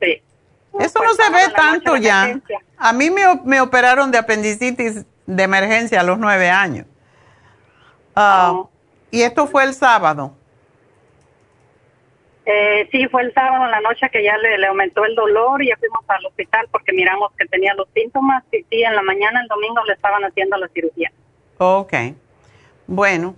Sí. 0.00 0.22
Eso 0.78 1.02
no 1.02 1.14
se 1.14 1.30
ve 1.30 1.52
tanto 1.54 1.96
ya. 1.96 2.38
A 2.76 2.92
mí 2.92 3.10
me, 3.10 3.22
me, 3.44 3.60
operaron 3.60 4.10
de 4.10 4.18
apendicitis 4.18 5.04
de 5.26 5.42
emergencia 5.42 6.00
a 6.00 6.02
los 6.02 6.18
nueve 6.18 6.50
años. 6.50 6.86
Ah, 8.14 8.52
oh. 8.52 8.70
Y 9.10 9.22
esto 9.22 9.46
fue 9.46 9.64
el 9.64 9.74
sábado. 9.74 10.36
Eh, 12.44 12.88
sí, 12.90 13.06
fue 13.08 13.22
el 13.22 13.32
sábado 13.34 13.64
en 13.64 13.70
la 13.70 13.80
noche 13.80 14.08
que 14.10 14.22
ya 14.22 14.36
le, 14.36 14.66
aumentó 14.66 15.04
el 15.04 15.14
dolor 15.14 15.62
y 15.62 15.68
ya 15.68 15.76
fuimos 15.76 16.00
al 16.08 16.26
hospital 16.26 16.66
porque 16.72 16.92
miramos 16.92 17.30
que 17.38 17.46
tenía 17.46 17.72
los 17.74 17.86
síntomas 17.94 18.42
y 18.50 18.64
sí, 18.68 18.82
en 18.82 18.96
la 18.96 19.02
mañana, 19.02 19.40
el 19.40 19.48
domingo 19.48 19.84
le 19.84 19.92
estaban 19.92 20.24
haciendo 20.24 20.56
la 20.56 20.68
cirugía. 20.68 21.12
Ok, 21.58 21.92
bueno, 22.88 23.36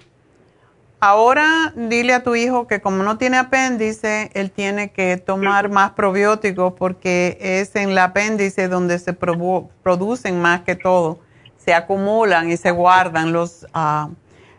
ahora 1.01 1.75
dile 1.77 2.15
a 2.15 2.23
tu 2.23 2.35
hijo 2.35 2.67
que 2.67 2.81
como 2.81 3.03
no 3.03 3.19
tiene 3.19 3.37
apéndice, 3.37 4.31
él 4.33 4.51
tiene 4.51 4.91
que 4.91 5.19
tomar 5.19 5.69
más 5.69 5.91
probióticos 5.91 6.73
porque 6.73 7.37
es 7.41 7.77
en 7.77 7.91
el 7.91 7.99
apéndice 7.99 8.69
donde 8.69 8.99
se 8.99 9.13
producen 9.13 10.41
más 10.41 10.63
que 10.63 10.77
todo, 10.77 11.19
se 11.59 11.75
acumulan 11.75 12.51
y 12.51 12.57
se 12.57 12.71
guardan 12.71 13.35
los... 13.35 13.67
Uh, 13.75 14.15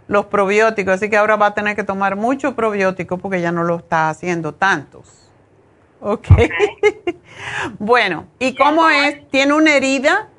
los 0.07 0.25
probióticos, 0.25 0.95
así 0.95 1.09
que 1.09 1.17
ahora 1.17 1.35
va 1.35 1.47
a 1.47 1.53
tener 1.53 1.75
que 1.75 1.83
tomar 1.83 2.15
mucho 2.15 2.55
probiótico 2.55 3.17
porque 3.17 3.41
ya 3.41 3.51
no 3.51 3.63
lo 3.63 3.77
está 3.77 4.09
haciendo 4.09 4.53
tantos. 4.53 5.31
Ok. 5.99 6.27
bueno, 7.79 8.27
¿y 8.37 8.55
cómo 8.55 8.89
es? 8.89 9.27
¿Tiene 9.29 9.53
una 9.53 9.75
herida? 9.75 10.29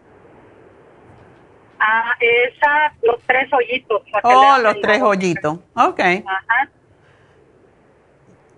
Ah, 1.78 2.12
esa, 2.20 2.94
los 3.02 3.20
tres 3.26 3.52
hoyitos. 3.52 4.02
Oh, 4.22 4.58
los 4.62 4.80
tres 4.80 5.02
hoyitos. 5.02 5.58
Ok, 5.74 6.00
Ajá. 6.00 6.70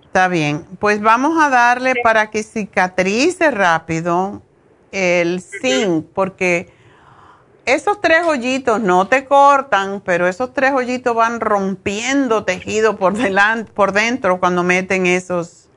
está 0.05 0.29
bien. 0.29 0.65
Pues 0.79 1.01
vamos 1.01 1.43
a 1.43 1.49
darle 1.49 1.95
para 2.03 2.31
que 2.31 2.43
cicatrice 2.43 3.51
rápido 3.51 4.43
el 4.93 5.41
zinc, 5.41 6.07
porque 6.15 6.73
esos 7.75 8.01
tres 8.01 8.25
hoyitos 8.27 8.81
no 8.81 9.07
te 9.09 9.25
cortan, 9.25 10.01
pero 10.05 10.27
esos 10.27 10.53
tres 10.55 10.73
hoyitos 10.73 11.15
van 11.15 11.41
rompiendo 11.41 12.45
tejido 12.45 12.97
por 12.97 13.15
delante, 13.15 13.73
por 13.73 13.93
dentro 13.93 14.41
cuando 14.41 14.63
meten 14.63 15.07
esos, 15.07 15.69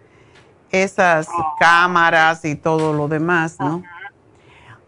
esas 0.71 1.27
cámaras 1.59 2.45
y 2.45 2.55
todo 2.55 2.93
lo 2.93 3.07
demás, 3.07 3.57
¿no? 3.59 3.83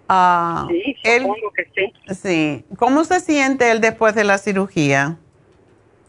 Ah, 0.07 0.67
Sí, 0.69 0.95
él- 1.03 1.23
supongo 1.23 1.51
que 1.55 1.65
sí. 1.75 2.15
sí. 2.15 2.65
¿Cómo 2.77 3.03
se 3.03 3.19
siente 3.19 3.71
él 3.71 3.81
después 3.81 4.13
de 4.15 4.23
la 4.23 4.37
cirugía? 4.37 5.17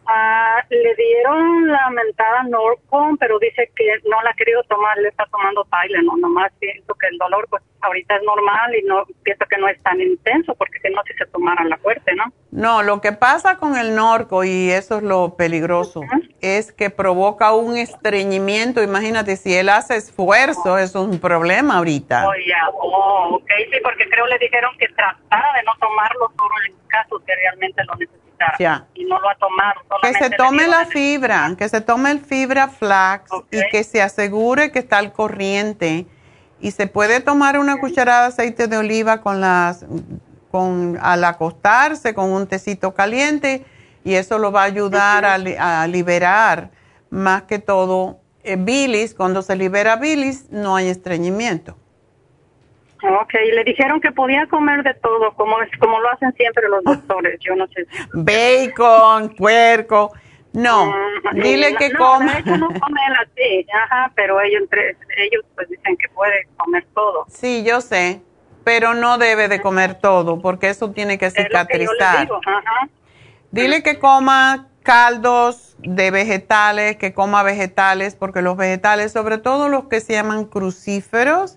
Ah, 0.07 0.63
le 0.69 0.95
dieron 0.95 1.69
la 1.69 1.91
mentada 1.91 2.43
Norcom, 2.45 3.17
pero 3.17 3.39
dice 3.39 3.71
que 3.75 3.85
no 4.09 4.21
la 4.23 4.31
ha 4.31 4.35
querido 4.35 4.63
tomar, 4.65 4.97
le 4.99 5.09
está 5.09 5.25
tomando 5.31 5.65
Tylenol, 5.65 6.21
nomás 6.21 6.53
siento 6.61 6.95
que 6.95 7.07
el 7.09 7.19
dolor 7.19 7.47
pues 7.49 7.63
ahorita 7.81 8.17
es 8.17 8.23
normal 8.23 8.75
y 8.75 8.83
no 8.83 9.05
pienso 9.23 9.45
que 9.47 9.59
no 9.59 9.69
es 9.69 9.83
tan 9.83 10.01
intenso, 10.01 10.55
porque 10.55 10.79
si 10.81 10.93
no, 10.93 11.03
si 11.07 11.15
se 11.15 11.27
tomara 11.27 11.65
la 11.65 11.77
fuerte, 11.79 12.15
¿no? 12.15 12.25
No, 12.51 12.83
lo 12.83 13.01
que 13.01 13.13
pasa 13.13 13.57
con 13.57 13.77
el 13.77 13.95
norco, 13.95 14.45
y 14.45 14.71
eso 14.71 14.99
es 14.99 15.03
lo 15.03 15.37
peligroso, 15.37 16.03
es 16.41 16.73
que 16.73 16.91
provoca 16.91 17.53
un 17.53 17.77
estreñimiento. 17.77 18.83
Imagínate, 18.83 19.37
si 19.37 19.55
él 19.55 19.69
hace 19.69 19.97
esfuerzo, 19.97 20.79
eso 20.79 21.03
es 21.03 21.09
un 21.09 21.21
problema 21.21 21.79
ahorita. 21.79 22.29
Oh, 22.29 22.35
ya, 22.47 22.71
oh, 22.75 23.37
ok, 23.37 23.51
sí, 23.71 23.79
porque 23.83 24.09
creo 24.09 24.27
le 24.27 24.39
dijeron 24.39 24.71
que 24.79 24.89
tratara 24.89 25.53
de 25.57 25.63
no 25.65 25.73
tomarlo 25.81 26.33
solo 26.37 26.55
en 26.67 26.75
caso 26.89 27.19
que 27.27 27.35
realmente 27.35 27.83
lo 27.85 27.95
necesitara. 27.97 28.24
Y 28.95 29.05
no 29.05 29.19
lo 29.21 29.29
ha 29.29 29.35
tomado. 29.37 29.81
Que 30.03 30.13
se 30.15 30.31
tome 30.31 30.67
la 30.67 30.87
fibra, 30.87 31.55
que 31.57 31.69
se 31.69 31.81
tome 31.81 32.11
el 32.11 32.21
fibra 32.21 32.69
flax 32.69 33.31
y 33.51 33.61
que 33.71 33.85
se 33.85 34.03
asegure 34.03 34.73
que 34.73 34.81
está 34.81 34.99
al 34.99 35.13
corriente. 35.13 36.07
Y 36.61 36.71
se 36.71 36.87
puede 36.87 37.21
tomar 37.21 37.59
una 37.59 37.79
cucharada 37.79 38.23
de 38.23 38.29
aceite 38.29 38.69
de 38.69 38.77
oliva 38.77 39.21
con 39.21 39.41
las, 39.41 39.85
con, 40.51 40.99
al 41.01 41.25
acostarse 41.25 42.15
con 42.15 42.31
un 42.31 42.47
tecito 42.47 42.95
caliente 42.95 43.65
y 44.05 44.15
eso 44.15 44.39
lo 44.39 44.53
va 44.53 44.63
a 44.63 44.65
ayudar 44.65 45.25
a, 45.25 45.83
a 45.83 45.87
liberar 45.87 46.71
más 47.11 47.43
que 47.43 47.59
todo 47.59 48.21
eh, 48.43 48.57
bilis. 48.57 49.15
Cuando 49.15 49.43
se 49.43 49.57
libera 49.57 49.97
bilis 49.97 50.51
no 50.51 50.77
hay 50.77 50.89
estreñimiento. 50.89 51.77
Ok, 53.21 53.35
le 53.53 53.65
dijeron 53.65 54.01
que 54.01 54.11
podía 54.13 54.47
comer 54.47 54.83
de 54.83 54.95
todo, 54.95 55.35
como, 55.35 55.61
es, 55.61 55.71
como 55.79 56.01
lo 56.01 56.11
hacen 56.11 56.33
siempre 56.35 56.69
los 56.69 56.83
doctores, 56.85 57.39
yo 57.41 57.55
no 57.55 57.67
sé. 57.69 57.87
Bacon, 58.15 59.35
puerco. 59.37 60.13
No, 60.53 60.87
Mm, 60.87 61.41
dile 61.43 61.73
no, 61.73 61.79
que 61.79 61.89
no, 61.91 61.99
coma. 61.99 62.33
de 62.33 62.39
hecho 62.39 62.57
no 62.57 62.69
come 62.69 63.01
así, 63.21 63.67
ajá, 63.75 64.13
pero 64.15 64.41
ellos, 64.41 64.63
entre, 64.63 64.97
ellos 65.17 65.45
pues 65.57 65.69
dicen 65.69 65.97
que 65.97 66.09
puede 66.15 66.47
comer 66.57 66.87
todo. 66.95 67.27
Sí, 67.29 67.65
yo 67.65 67.81
sé, 67.81 68.23
pero 68.63 68.95
no 68.95 69.19
debe 69.19 69.49
de 69.49 69.61
comer 69.61 69.95
todo 69.97 70.41
porque 70.41 70.69
eso 70.71 70.93
tiene 70.93 71.19
que 71.19 71.27
Es 71.27 71.35
lo 71.37 71.43
que 71.43 71.45
cicatrizar. 71.49 72.21
digo, 72.21 72.41
ajá. 72.47 72.89
Dile 73.51 73.83
que 73.83 73.99
coma 73.99 74.69
caldos 74.85 75.75
de 75.79 76.11
vegetales, 76.13 76.97
que 76.99 77.13
coma 77.15 77.43
vegetales, 77.43 78.15
porque 78.15 78.41
los 78.41 78.57
vegetales, 78.57 79.11
sobre 79.13 79.39
todo 79.39 79.69
los 79.69 79.89
que 79.89 80.01
se 80.01 80.13
llaman 80.13 80.45
crucíferos, 80.45 81.57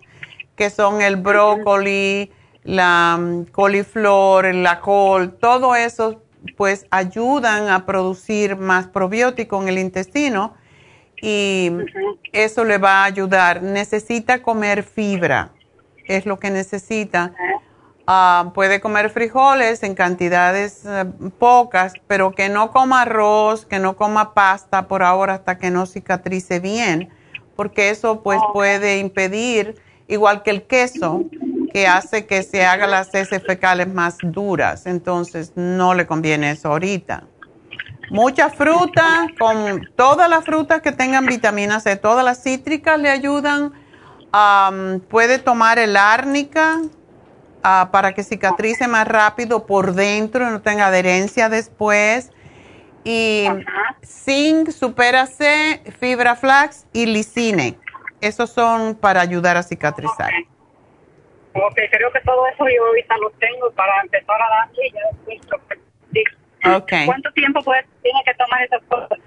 que 0.57 0.69
son 0.69 1.01
el 1.01 1.15
brócoli, 1.15 2.31
la 2.65 3.17
mm, 3.17 3.45
coliflor, 3.45 4.53
la 4.53 4.81
col, 4.81 5.38
todo 5.38 5.75
eso 5.75 6.21
pues 6.57 6.85
ayudan 6.91 7.69
a 7.69 7.85
producir 7.85 8.57
más 8.57 8.88
probiótico 8.88 9.61
en 9.61 9.69
el 9.69 9.77
intestino 9.77 10.55
y 11.21 11.71
eso 12.31 12.65
le 12.65 12.77
va 12.77 13.01
a 13.01 13.05
ayudar. 13.05 13.63
Necesita 13.63 14.41
comer 14.41 14.84
fibra, 14.84 15.51
es 16.07 16.25
lo 16.25 16.39
que 16.39 16.51
necesita. 16.51 17.34
Ah, 18.05 18.51
puede 18.53 18.79
comer 18.79 19.09
frijoles 19.09 19.84
en 19.84 19.93
cantidades 19.93 20.85
eh, 20.85 21.05
pocas, 21.39 21.93
pero 22.07 22.31
que 22.31 22.47
no 22.47 22.71
coma 22.71 23.01
arroz, 23.01 23.65
que 23.65 23.79
no 23.79 23.97
coma 23.97 24.34
pasta 24.34 24.88
por 24.88 25.03
ahora 25.03 25.34
hasta 25.34 25.57
que 25.57 25.71
no 25.71 25.85
cicatrice 25.85 26.61
bien, 26.61 27.09
porque 27.57 27.89
eso 27.89 28.23
pues 28.23 28.39
puede 28.53 28.99
impedir, 28.99 29.75
igual 30.07 30.43
que 30.43 30.51
el 30.51 30.63
queso, 30.63 31.25
que 31.73 31.88
hace 31.88 32.25
que 32.25 32.43
se 32.43 32.65
hagan 32.65 32.91
las 32.91 33.13
heces 33.13 33.43
fecales 33.43 33.88
más 33.88 34.17
duras. 34.21 34.85
Entonces 34.85 35.53
no 35.55 35.93
le 35.93 36.07
conviene 36.07 36.51
eso 36.51 36.69
ahorita. 36.69 37.23
Mucha 38.09 38.49
fruta, 38.49 39.27
con 39.38 39.89
todas 39.95 40.29
las 40.29 40.45
frutas 40.45 40.81
que 40.81 40.93
tengan 40.93 41.25
vitamina 41.25 41.79
C, 41.81 41.97
todas 41.97 42.23
las 42.23 42.41
cítricas 42.41 42.99
le 42.99 43.09
ayudan. 43.09 43.73
Am, 44.31 45.01
puede 45.01 45.39
tomar 45.39 45.77
el 45.79 45.97
árnica 45.97 46.81
ah, 47.63 47.89
para 47.91 48.13
que 48.13 48.23
cicatrice 48.23 48.88
más 48.88 49.07
rápido 49.07 49.65
por 49.65 49.93
dentro 49.93 50.47
y 50.47 50.51
no 50.51 50.61
tenga 50.61 50.88
adherencia 50.88 51.49
después. 51.49 52.31
Y 53.03 53.45
zinc, 54.05 54.69
supera 54.71 55.27
C, 55.27 55.81
fibra 55.99 56.35
flax 56.35 56.85
y 56.93 57.05
lisine. 57.07 57.77
Esos 58.22 58.49
son 58.52 58.95
para 58.95 59.22
ayudar 59.22 59.57
a 59.57 59.64
cicatrizar. 59.64 60.31
Ok, 61.53 61.76
creo 61.91 62.11
que 62.11 62.19
todo 62.22 62.48
eso 62.48 62.65
yo 62.69 62.85
ahorita 62.85 63.18
lo 63.18 63.30
tengo 63.31 63.72
para 63.72 64.02
empezar 64.02 64.41
a 64.41 64.49
darle 64.49 64.88
y 64.88 64.91
ya 64.91 64.99
después 65.11 65.39
lo 65.49 65.68
que- 65.68 65.80
sí. 66.14 66.23
Ok. 66.69 66.94
¿Cuánto 67.06 67.31
tiempo 67.34 67.61
pues, 67.64 67.85
tiene 68.03 68.19
que 68.26 68.34
tomar 68.35 68.61
esas 68.64 68.81
cosas? 68.88 69.18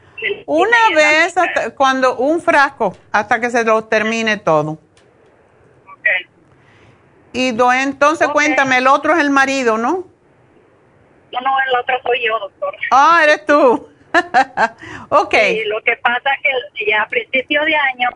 Una 0.46 0.76
vez, 0.94 1.36
hasta- 1.36 1.74
cuando 1.74 2.16
un 2.16 2.40
frasco, 2.40 2.94
hasta 3.10 3.40
que 3.40 3.50
se 3.50 3.64
lo 3.64 3.84
termine 3.84 4.36
todo. 4.36 4.78
Y 7.32 7.52
do- 7.52 7.72
entonces 7.72 8.28
cuéntame, 8.28 8.78
el 8.78 8.88
otro 8.88 9.14
es 9.14 9.20
el 9.20 9.30
marido, 9.30 9.78
¿no? 9.78 10.04
No, 11.32 11.40
no, 11.40 11.56
el 11.68 11.76
otro 11.80 11.94
soy 12.02 12.26
yo, 12.26 12.38
doctor. 12.40 12.74
Ah, 12.90 13.20
eres 13.22 13.46
tú. 13.46 13.88
ok. 15.10 15.34
Y 15.52 15.64
lo 15.66 15.80
que 15.82 15.96
pasa 15.98 16.30
que 16.42 16.86
ya 16.90 17.02
a 17.02 17.08
principio 17.08 17.64
de 17.64 17.76
año 17.76 18.08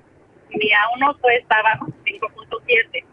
mi 0.56 0.70
A1 0.70 1.16
estaba 1.40 1.78
5.7. 2.05 3.05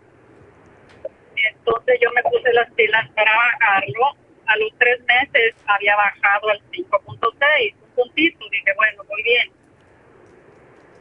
Entonces 1.50 2.00
yo 2.02 2.12
me 2.12 2.24
puse 2.24 2.54
las 2.54 2.70
pilas 2.72 3.10
para 3.12 3.32
bajarlo. 3.36 4.16
A 4.48 4.58
los 4.58 4.72
tres 4.80 5.00
meses 5.06 5.56
había 5.66 5.96
bajado 5.96 6.50
al 6.50 6.62
5.6, 6.72 7.76
un 7.82 7.90
puntito. 7.96 8.50
Dije, 8.50 8.74
bueno, 8.76 9.04
muy 9.10 9.24
bien. 9.24 9.52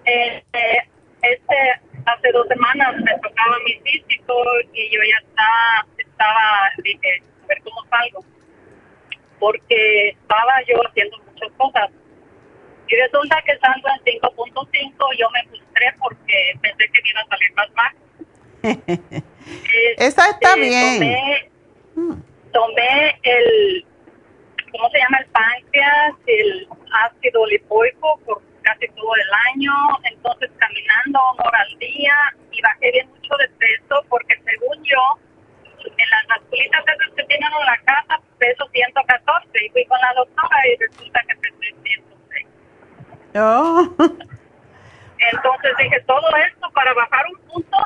Este, 0.05 0.89
este, 1.23 1.57
hace 2.07 2.33
dos 2.33 2.47
semanas 2.49 2.97
me 2.97 3.12
tocaba 3.19 3.57
mi 3.65 3.75
físico 3.81 4.35
y 4.73 4.91
yo 4.91 5.01
ya 5.03 5.29
estaba, 5.29 5.87
estaba, 5.99 6.71
dije, 6.83 7.23
a 7.43 7.47
ver 7.47 7.62
cómo 7.62 7.85
salgo. 7.89 8.25
Porque 9.39 10.09
estaba 10.11 10.53
yo 10.69 10.77
haciendo 10.87 11.19
muchas 11.19 11.51
cosas. 11.57 11.91
Y 12.91 12.97
resulta 12.97 13.41
que 13.47 13.57
salgo 13.59 13.89
en 13.89 14.21
5.5, 14.21 15.19
yo 15.19 15.31
me 15.31 15.45
frustré 15.49 15.95
porque 16.01 16.53
pensé 16.61 16.89
que 16.93 17.03
me 17.03 17.11
iba 17.11 17.21
a 17.21 17.27
salir 17.29 17.53
más 17.55 17.73
bajo. 17.75 17.97
Esa 19.99 20.31
está 20.31 20.55
Eh, 20.57 20.61
bien. 20.61 20.99
Tomé, 20.99 21.51
tomé 22.53 23.19
el, 23.23 23.87
¿cómo 24.73 24.91
se 24.91 24.99
llama? 24.99 25.19
El 25.19 25.27
páncreas, 25.27 26.15
el 26.27 26.69
ácido 27.07 27.47
lipoico 27.47 28.19
por 28.27 28.43
casi 28.62 28.89
todo 28.89 29.15
el 29.15 29.31
año. 29.55 29.73
Entonces, 30.05 30.51
caminando 30.59 31.21
una 31.35 31.45
hora 31.49 31.59
al 31.61 31.79
día 31.79 32.15
y 32.51 32.61
bajé 32.61 32.91
bien 32.93 33.09
mucho 33.11 33.37
de 33.37 33.49
peso 33.51 34.05
porque, 34.09 34.35
según 34.45 34.83
yo, 34.85 34.99
en 35.85 36.11
las 36.11 36.29
masculinas 36.29 36.83
esas 36.87 37.15
que 37.15 37.25
tienen 37.25 37.49
en 37.61 37.67
la 37.67 37.79
casa, 37.85 38.21
peso 38.39 38.69
114. 38.73 39.49
Y 39.65 39.69
fui 39.71 39.85
con 39.87 39.99
la 40.01 40.12
doctora 40.15 40.59
y 40.67 40.77
resulta 40.77 41.21
que 41.29 41.37
pesé 41.37 41.75
106. 41.85 42.05
Oh. 43.35 43.89
Entonces 43.98 45.70
dije, 45.78 46.01
todo 46.07 46.27
esto 46.48 46.70
para 46.73 46.94
bajar 46.94 47.24
un 47.32 47.40
punto. 47.47 47.77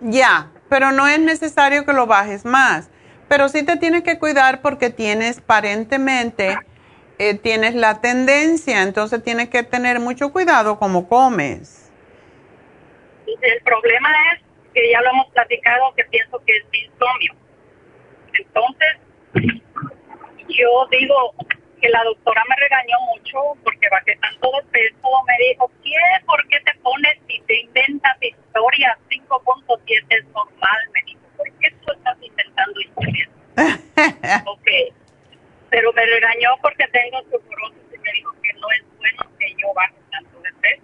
Ya, 0.00 0.50
pero 0.68 0.92
no 0.92 1.08
es 1.08 1.18
necesario 1.18 1.84
que 1.86 1.92
lo 1.92 2.06
bajes 2.06 2.44
más. 2.44 2.90
Pero 3.28 3.48
sí 3.48 3.64
te 3.64 3.76
tienes 3.76 4.02
que 4.02 4.18
cuidar 4.18 4.60
porque 4.60 4.90
tienes 4.90 5.38
aparentemente, 5.38 6.58
eh, 7.18 7.34
tienes 7.34 7.74
la 7.74 8.00
tendencia, 8.00 8.82
entonces 8.82 9.22
tienes 9.24 9.48
que 9.48 9.62
tener 9.62 9.98
mucho 10.00 10.30
cuidado 10.30 10.78
como 10.78 11.08
comes. 11.08 11.90
El 13.26 13.62
problema 13.62 14.10
es 14.32 14.42
que 14.74 14.90
ya 14.90 15.00
lo 15.00 15.10
hemos 15.10 15.26
platicado, 15.28 15.94
que 15.96 16.04
pienso 16.04 16.42
que 16.46 16.56
es 16.56 16.64
insomnio. 16.72 17.34
Entonces, 18.34 18.98
yo 20.48 20.86
digo, 20.90 21.34
que 21.84 21.90
la 21.90 22.02
doctora 22.04 22.42
me 22.48 22.56
regañó 22.56 22.96
mucho 23.12 23.38
porque 23.62 23.86
bajé 23.90 24.16
tanto 24.16 24.50
de 24.56 24.62
peso. 24.70 25.08
Me 25.28 25.46
dijo, 25.46 25.70
¿qué? 25.82 26.24
¿Por 26.24 26.48
qué 26.48 26.58
te 26.60 26.72
pones 26.80 27.18
y 27.28 27.42
te 27.42 27.60
inventas 27.60 28.16
historias? 28.22 28.96
5.7 29.10 30.04
es 30.08 30.24
normal. 30.28 30.78
Me 30.94 31.02
dijo, 31.04 31.20
¿por 31.36 31.46
qué 31.58 31.70
tú 31.84 31.92
estás 31.92 32.16
inventando 32.22 32.80
historias? 32.80 33.28
ok. 34.46 34.68
Pero 35.68 35.92
me 35.92 36.06
regañó 36.06 36.56
porque 36.62 36.86
tengo 36.88 37.18
osteoporosis 37.18 37.82
y 37.94 37.98
me 37.98 38.12
dijo 38.12 38.32
que 38.42 38.52
no 38.54 38.70
es 38.70 38.84
bueno 38.96 39.22
que 39.38 39.54
yo 39.60 39.74
baje 39.74 39.94
tanto 40.10 40.40
de 40.40 40.52
peso. 40.62 40.82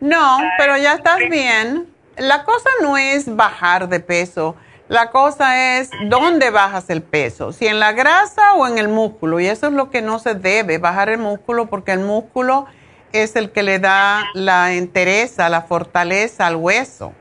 No, 0.00 0.40
pero 0.58 0.76
ya 0.76 0.94
estás 0.94 1.20
bien. 1.30 1.86
La 2.16 2.42
cosa 2.42 2.68
no 2.82 2.98
es 2.98 3.36
bajar 3.36 3.88
de 3.88 4.00
peso. 4.00 4.56
La 4.90 5.12
cosa 5.12 5.78
es 5.78 5.88
dónde 6.08 6.50
bajas 6.50 6.90
el 6.90 7.00
peso, 7.00 7.52
si 7.52 7.68
en 7.68 7.78
la 7.78 7.92
grasa 7.92 8.54
o 8.54 8.66
en 8.66 8.76
el 8.76 8.88
músculo. 8.88 9.38
Y 9.38 9.46
eso 9.46 9.68
es 9.68 9.72
lo 9.72 9.88
que 9.88 10.02
no 10.02 10.18
se 10.18 10.34
debe, 10.34 10.78
bajar 10.78 11.08
el 11.10 11.18
músculo, 11.18 11.66
porque 11.66 11.92
el 11.92 12.00
músculo 12.00 12.66
es 13.12 13.36
el 13.36 13.52
que 13.52 13.62
le 13.62 13.78
da 13.78 14.24
la 14.34 14.72
entereza, 14.72 15.48
la 15.48 15.62
fortaleza 15.62 16.48
al 16.48 16.56
hueso. 16.56 17.14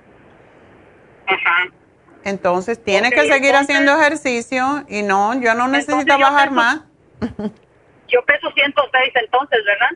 Entonces 2.23 2.83
tiene 2.83 3.11
que 3.11 3.27
seguir 3.27 3.55
haciendo 3.55 3.93
ejercicio 4.01 4.83
y 4.87 5.03
no, 5.03 5.39
yo 5.39 5.53
no 5.53 5.67
necesito 5.67 6.17
bajar 6.17 6.49
más. 6.49 6.81
yo 8.07 8.25
peso 8.25 8.51
106 8.51 9.13
entonces, 9.13 9.59
¿verdad? 9.63 9.91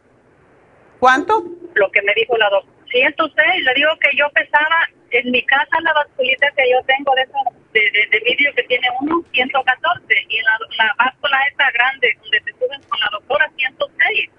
¿Cuánto? 0.99 1.43
Lo 1.73 1.89
que 1.89 2.03
me 2.03 2.13
dijo 2.13 2.37
la 2.37 2.51
doctora. 2.51 2.71
106, 2.91 3.63
le 3.63 3.73
digo 3.73 3.89
que 3.99 4.15
yo 4.15 4.29
pesaba 4.29 4.87
en 5.09 5.31
mi 5.31 5.43
casa 5.43 5.81
la 5.81 5.93
basculita 5.93 6.47
que 6.55 6.69
yo 6.69 6.77
tengo 6.85 7.15
de, 7.15 7.62
de, 7.73 8.07
de, 8.11 8.19
vídeo 8.19 8.51
que 8.55 8.63
tiene 8.63 8.87
uno, 9.01 9.23
114, 9.31 10.05
y 10.29 10.41
la, 10.41 10.51
la 10.77 10.95
báscula 10.97 11.37
esta 11.49 11.71
grande, 11.71 12.17
donde 12.21 12.41
te 12.41 12.51
suben 12.53 12.81
con 12.87 12.99
la 12.99 13.09
doctora, 13.11 13.51
106. 13.55 14.29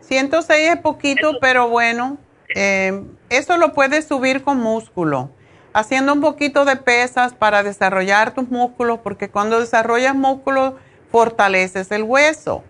106 0.00 0.68
es 0.70 0.76
poquito, 0.78 1.38
pero 1.40 1.68
bueno, 1.68 2.18
eh, 2.54 3.04
eso 3.28 3.56
lo 3.56 3.72
puedes 3.72 4.06
subir 4.06 4.42
con 4.42 4.58
músculo, 4.58 5.30
haciendo 5.72 6.12
un 6.12 6.20
poquito 6.20 6.64
de 6.64 6.76
pesas 6.76 7.32
para 7.34 7.62
desarrollar 7.62 8.34
tus 8.34 8.48
músculos, 8.48 8.98
porque 9.00 9.30
cuando 9.30 9.60
desarrollas 9.60 10.14
músculos, 10.14 10.74
fortaleces 11.10 11.90
el 11.90 12.02
hueso. 12.04 12.64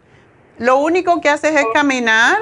Lo 0.58 0.78
único 0.78 1.20
que 1.20 1.28
haces 1.28 1.52
es 1.52 1.64
caminar. 1.72 2.36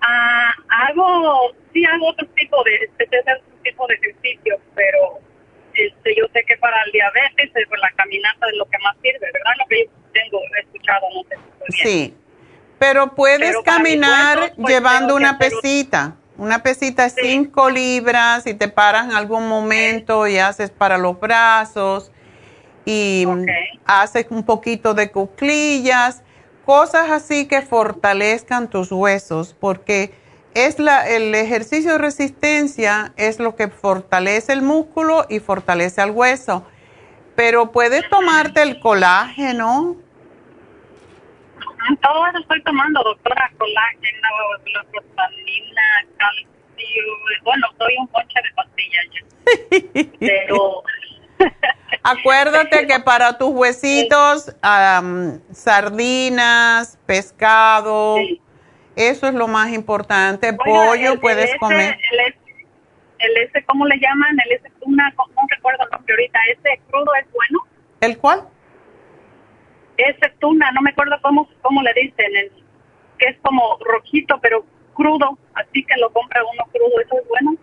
Ah, 0.00 0.52
hago 0.68 1.54
sí 1.72 1.84
hago 1.84 2.08
otro 2.08 2.26
tipo 2.28 2.62
de, 2.64 2.74
este, 2.76 3.18
otro 3.20 3.58
tipo 3.62 3.86
de 3.86 3.94
ejercicio, 3.94 4.58
pero 4.74 5.20
este, 5.76 6.14
yo 6.16 6.26
sé 6.32 6.44
que 6.44 6.56
para 6.56 6.76
el 6.84 6.92
diabetes, 6.92 7.50
eh, 7.54 7.66
pues, 7.68 7.80
la 7.80 7.90
caminata 7.92 8.48
es 8.48 8.56
lo 8.56 8.64
que 8.66 8.78
más 8.82 8.96
sirve, 9.02 9.26
¿verdad? 9.32 9.52
Lo 9.58 9.66
que 9.66 9.84
yo 9.84 9.90
tengo 10.12 10.40
escuchado, 10.58 11.06
no 11.14 11.22
sé 11.28 11.36
Sí, 11.82 12.16
pero 12.78 13.14
puedes 13.14 13.56
caminar 13.64 14.52
pues, 14.56 14.68
llevando 14.68 15.14
una 15.14 15.38
pesita, 15.38 16.16
una 16.36 16.62
pesita 16.62 17.04
de 17.04 17.10
5 17.10 17.70
libras 17.70 18.46
y 18.46 18.54
te 18.54 18.68
paras 18.68 19.06
en 19.06 19.12
algún 19.12 19.48
momento 19.48 20.26
y 20.26 20.38
haces 20.38 20.70
para 20.70 20.98
los 20.98 21.18
brazos 21.18 22.12
y 22.84 23.26
haces 23.84 24.26
un 24.30 24.44
poquito 24.44 24.94
de 24.94 25.10
cuclillas, 25.10 26.22
cosas 26.64 27.10
así 27.10 27.48
que 27.48 27.62
fortalezcan 27.62 28.70
tus 28.70 28.92
huesos, 28.92 29.56
porque 29.58 30.12
es 30.56 30.78
la, 30.78 31.06
el 31.06 31.34
ejercicio 31.34 31.92
de 31.92 31.98
resistencia 31.98 33.12
es 33.18 33.38
lo 33.38 33.56
que 33.56 33.68
fortalece 33.68 34.54
el 34.54 34.62
músculo 34.62 35.26
y 35.28 35.38
fortalece 35.38 36.00
al 36.00 36.12
hueso. 36.12 36.66
Pero 37.34 37.72
puedes 37.72 38.08
tomarte 38.08 38.62
el 38.62 38.80
colágeno. 38.80 39.96
Todo 42.00 42.26
eso 42.28 42.38
estoy 42.38 42.62
tomando, 42.62 43.02
doctora, 43.02 43.52
colágeno, 43.58 44.28
proteína, 44.90 45.82
calcio. 46.16 46.48
Bueno, 47.44 47.66
doy 47.78 47.94
un 47.98 48.08
ponche 48.08 48.40
de 48.42 48.50
pastillas 48.54 50.08
Pero. 50.18 50.82
Acuérdate 52.02 52.86
que 52.86 52.98
para 53.00 53.36
tus 53.36 53.50
huesitos, 53.50 54.54
sardinas, 55.52 56.98
pescado. 57.04 58.16
Eso 58.96 59.28
es 59.28 59.34
lo 59.34 59.46
más 59.46 59.70
importante. 59.72 60.54
Pollo 60.54 61.20
puedes 61.20 61.54
comer. 61.58 61.98
El, 63.18 63.36
ese, 63.36 63.62
¿cómo 63.64 63.86
le 63.86 63.98
llaman? 63.98 64.36
El 64.46 64.52
ese 64.52 64.70
tuna, 64.80 65.12
no 65.16 65.42
recuerdo 65.48 65.84
el 65.84 65.90
nombre 65.90 66.14
ahorita. 66.14 66.38
¿Ese 66.50 66.80
crudo 66.88 67.14
es 67.20 67.26
bueno? 67.32 67.60
¿El 68.00 68.18
cuál? 68.18 68.48
Ese 69.98 70.30
tuna, 70.38 70.70
no 70.72 70.80
me 70.80 70.90
acuerdo 70.90 71.16
cómo, 71.22 71.48
cómo 71.62 71.82
le 71.82 71.92
dicen. 71.94 72.32
que 73.18 73.26
es 73.26 73.36
como 73.42 73.78
rojito, 73.80 74.38
pero 74.40 74.64
crudo. 74.94 75.38
Así 75.54 75.84
que 75.84 75.96
lo 75.98 76.10
compra 76.12 76.42
uno 76.44 76.64
crudo. 76.72 77.00
¿Eso 77.00 77.18
es 77.20 77.28
bueno? 77.28 77.56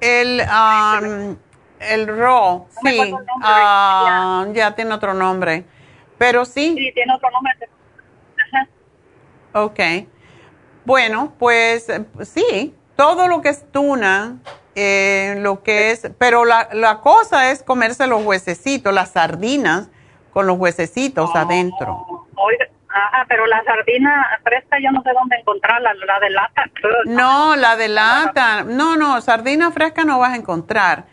El, 0.00 0.40
um, 0.40 1.36
el 1.80 2.18
raw, 2.18 2.66
sí. 2.82 3.14
Ah, 3.42 4.46
ya 4.52 4.74
tiene 4.74 4.94
otro 4.94 5.12
nombre. 5.12 5.64
Pero 6.16 6.44
sí. 6.46 6.74
Sí, 6.76 6.92
tiene 6.94 7.14
otro 7.14 7.30
nombre. 7.30 7.52
Ajá. 8.52 8.68
Ok. 9.52 9.80
Bueno, 10.88 11.34
pues 11.38 11.86
sí, 12.22 12.74
todo 12.96 13.28
lo 13.28 13.42
que 13.42 13.50
es 13.50 13.70
tuna, 13.70 14.38
eh, 14.74 15.34
lo 15.38 15.62
que 15.62 15.90
es, 15.90 16.10
pero 16.18 16.46
la, 16.46 16.70
la, 16.72 17.02
cosa 17.02 17.50
es 17.50 17.62
comerse 17.62 18.06
los 18.06 18.24
huesecitos, 18.24 18.94
las 18.94 19.10
sardinas 19.10 19.90
con 20.32 20.46
los 20.46 20.56
huesecitos 20.56 21.28
oh, 21.34 21.36
adentro. 21.36 22.26
ajá, 22.88 23.26
pero 23.28 23.46
la 23.46 23.62
sardina 23.64 24.40
fresca 24.42 24.78
yo 24.82 24.90
no 24.90 25.02
sé 25.02 25.10
dónde 25.12 25.36
encontrarla, 25.36 25.92
la 25.92 26.20
de 26.20 26.30
lata. 26.30 26.64
No, 27.04 27.54
la 27.54 27.76
de 27.76 27.88
lata, 27.88 28.64
no, 28.64 28.96
no, 28.96 29.20
sardina 29.20 29.70
fresca 29.70 30.04
no 30.04 30.18
vas 30.18 30.32
a 30.32 30.36
encontrar. 30.36 31.04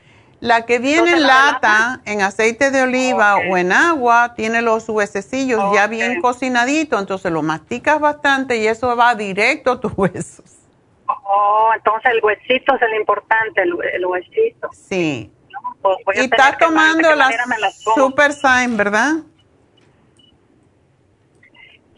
La 0.46 0.64
que 0.68 0.78
viene 0.78 1.10
en 1.14 1.24
lata, 1.24 2.02
en 2.06 2.22
aceite 2.22 2.70
de 2.70 2.84
oliva 2.84 3.38
o 3.50 3.58
en 3.58 3.72
agua, 3.72 4.36
tiene 4.36 4.62
los 4.62 4.88
huesecillos 4.88 5.60
ya 5.74 5.88
bien 5.88 6.22
cocinaditos, 6.22 7.00
entonces 7.00 7.32
lo 7.32 7.42
masticas 7.42 8.00
bastante 8.00 8.58
y 8.58 8.68
eso 8.68 8.96
va 8.96 9.16
directo 9.16 9.72
a 9.72 9.80
tus 9.80 9.92
huesos. 9.98 10.46
Oh, 11.08 11.72
entonces 11.76 12.12
el 12.12 12.24
huesito 12.24 12.76
es 12.76 12.82
el 12.84 12.94
importante, 12.94 13.64
el, 13.64 14.06
huesito. 14.06 14.70
Sí. 14.72 15.34
Pues 15.82 16.20
y 16.20 16.26
estás 16.26 16.60
tomando 16.60 17.16
la, 17.16 17.32
Super 17.96 18.32
Sign, 18.32 18.78
¿verdad? 18.78 19.14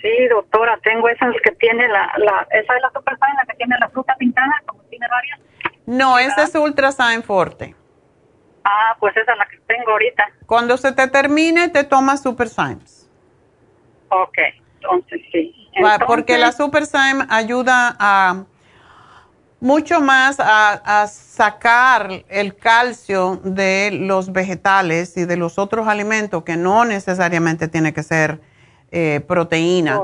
Sí, 0.01 0.27
doctora, 0.29 0.79
tengo 0.83 1.09
esas 1.09 1.35
que 1.43 1.51
tiene 1.51 1.85
la, 1.89 2.13
la 2.15 2.47
esa 2.51 2.75
es 2.77 2.81
la 2.81 2.91
Super 2.93 3.17
Sign, 3.17 3.35
la 3.35 3.45
que 3.45 3.57
tiene 3.57 3.75
la 3.77 3.89
fruta 3.89 4.15
pintada, 4.17 4.53
como 4.65 4.81
tiene 4.83 5.05
varias. 5.09 5.39
No, 5.85 6.17
esa 6.17 6.43
es 6.43 6.55
Ultra 6.55 6.93
Sign 6.93 7.23
Forte. 7.23 7.75
Ah, 8.69 8.97
pues 8.99 9.15
esa 9.15 9.31
es 9.31 9.37
la 9.37 9.47
que 9.47 9.57
tengo 9.59 9.91
ahorita. 9.91 10.25
Cuando 10.45 10.75
se 10.75 10.91
te 10.91 11.07
termine, 11.07 11.69
te 11.69 11.85
tomas 11.85 12.21
Super 12.21 12.49
Symes. 12.49 13.09
Ok, 14.09 14.37
entonces 14.75 15.21
sí. 15.31 15.69
Porque 16.05 16.37
la 16.37 16.51
Super 16.51 16.85
Syme 16.85 17.25
ayuda 17.29 17.95
a 17.97 18.43
mucho 19.61 20.01
más 20.01 20.41
a, 20.41 20.73
a, 21.01 21.07
sacar 21.07 22.25
el 22.27 22.57
calcio 22.57 23.39
de 23.43 23.91
los 23.93 24.33
vegetales 24.33 25.15
y 25.15 25.23
de 25.23 25.37
los 25.37 25.57
otros 25.57 25.87
alimentos 25.87 26.43
que 26.43 26.57
no 26.57 26.83
necesariamente 26.83 27.69
tiene 27.69 27.93
que 27.93 28.03
ser 28.03 28.41
eh, 28.99 29.21
proteína. 29.21 30.01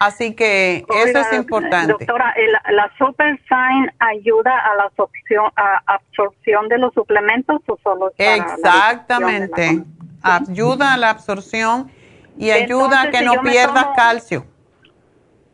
Así 0.00 0.34
que 0.34 0.86
eso 1.04 1.18
es 1.18 1.32
importante. 1.34 1.92
Doctora, 1.92 2.34
¿la 2.70 2.90
Super 2.96 3.38
Sign 3.46 3.92
ayuda 3.98 4.58
a 4.60 4.76
la 4.76 4.84
absorción, 4.84 5.52
a 5.56 5.82
absorción 5.84 6.68
de 6.68 6.78
los 6.78 6.94
suplementos 6.94 7.60
o 7.66 7.78
solo 7.82 8.12
Exactamente. 8.16 9.82
ayuda 10.22 10.94
a 10.94 10.96
la 10.96 11.10
absorción 11.10 11.90
y 12.38 12.50
ayuda 12.50 13.02
a 13.02 13.10
que 13.10 13.20
no 13.20 13.42
pierdas 13.42 13.88
calcio. 13.94 14.46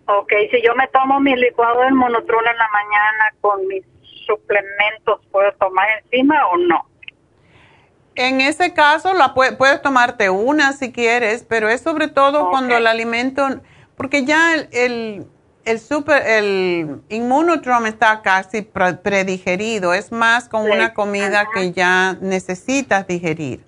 Ok, 0.07 0.33
si 0.53 0.63
yo 0.63 0.73
me 0.77 0.87
tomo 0.89 1.19
mi 1.19 1.35
licuado 1.35 1.81
del 1.83 1.95
monotrol 1.95 2.47
en 2.47 2.57
la 2.57 2.69
mañana 2.69 3.35
con 3.41 3.67
mis 3.67 3.85
suplementos, 4.27 5.21
¿puedo 5.33 5.51
tomar 5.55 5.89
encima 6.05 6.47
o 6.47 6.57
no? 6.57 6.90
En 8.21 8.43
ese 8.43 8.75
caso, 8.75 9.15
la 9.15 9.33
puedes 9.33 9.81
tomarte 9.81 10.29
una 10.29 10.75
si 10.75 10.93
quieres, 10.93 11.43
pero 11.49 11.71
es 11.71 11.81
sobre 11.81 12.07
todo 12.07 12.51
cuando 12.51 12.77
el 12.77 12.87
alimento, 12.87 13.63
porque 13.97 14.27
ya 14.27 14.57
el, 14.57 15.27
el, 15.65 15.81
super, 15.81 16.23
el 16.27 17.01
inmunotrom 17.09 17.87
está 17.87 18.21
casi 18.21 18.61
predigerido, 18.61 19.95
es 19.95 20.13
más 20.13 20.51
con 20.51 20.71
una 20.71 20.93
comida 20.93 21.47
que 21.55 21.73
ya 21.73 22.19
necesitas 22.21 23.07
digerir. 23.07 23.65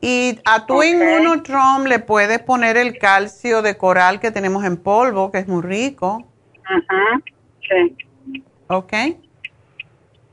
Y 0.00 0.40
a 0.44 0.66
tu 0.66 0.82
inmunotrom 0.82 1.84
le 1.84 2.00
puedes 2.00 2.40
poner 2.40 2.76
el 2.76 2.98
calcio 2.98 3.62
de 3.62 3.76
coral 3.76 4.18
que 4.18 4.32
tenemos 4.32 4.64
en 4.64 4.76
polvo, 4.76 5.30
que 5.30 5.38
es 5.38 5.46
muy 5.46 5.62
rico. 5.62 6.26
Ajá, 6.64 7.20
sí. 7.60 7.96
¿Ok? 8.66 8.92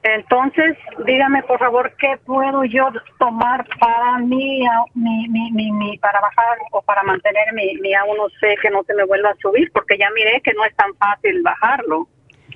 Entonces, 0.08 0.78
dígame 1.08 1.42
por 1.44 1.58
favor, 1.58 1.92
¿qué 1.98 2.18
puedo 2.26 2.64
yo 2.64 2.90
tomar 3.18 3.66
para 3.80 4.20
mi, 4.20 4.62
mi, 4.94 5.28
mi, 5.30 5.52
mi, 5.52 5.72
mi- 5.72 5.98
para 5.98 6.22
bajar 6.22 6.60
o 6.72 6.82
para 6.84 7.02
mantener 7.02 7.52
mi, 7.54 7.74
mi 7.82 7.90
A1C 7.94 8.62
que 8.62 8.70
no 8.70 8.84
se 8.84 8.94
me 8.94 9.04
vuelva 9.06 9.32
a 9.32 9.36
subir? 9.42 9.72
Porque 9.74 9.98
ya 9.98 10.08
miré 10.16 10.42
que 10.42 10.54
no 10.54 10.64
es 10.64 10.76
tan 10.76 10.94
fácil 10.98 11.42
bajarlo. 11.42 12.08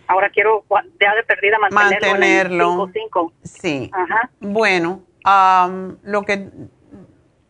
Ahora 0.05 0.29
quiero 0.29 0.63
ya 1.01 1.15
de 1.15 1.23
perdida 1.23 1.57
mantenerlo. 1.57 2.09
Mantenerlo. 2.11 2.73
En 2.85 2.89
el 2.95 3.09
5.5. 3.11 3.31
Sí. 3.43 3.89
Ajá. 3.93 4.29
Bueno, 4.41 5.01
am, 5.23 5.97
lo, 6.03 6.21
que, 6.23 6.49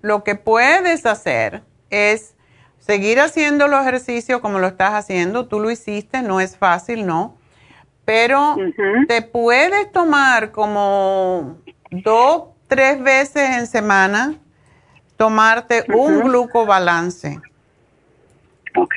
lo 0.02 0.24
que 0.24 0.36
puedes 0.36 1.06
hacer 1.06 1.64
es 1.90 2.38
seguir 2.78 3.20
haciendo 3.20 3.68
los 3.68 3.82
ejercicios 3.82 4.40
como 4.40 4.60
lo 4.60 4.68
estás 4.68 4.94
haciendo. 4.94 5.48
Tú 5.50 5.60
lo 5.60 5.70
hiciste, 5.72 6.22
no 6.22 6.40
es 6.40 6.58
fácil, 6.58 7.06
¿no? 7.06 7.36
Pero 8.10 8.56
te 9.08 9.22
puedes 9.22 9.92
tomar 9.92 10.52
como 10.52 11.60
dos, 11.92 12.46
tres 12.68 13.00
veces 13.04 13.48
en 13.52 13.68
semana, 13.68 14.34
tomarte 15.16 15.86
un 15.94 16.22
glucobalance. 16.22 17.40
Ok. 18.76 18.96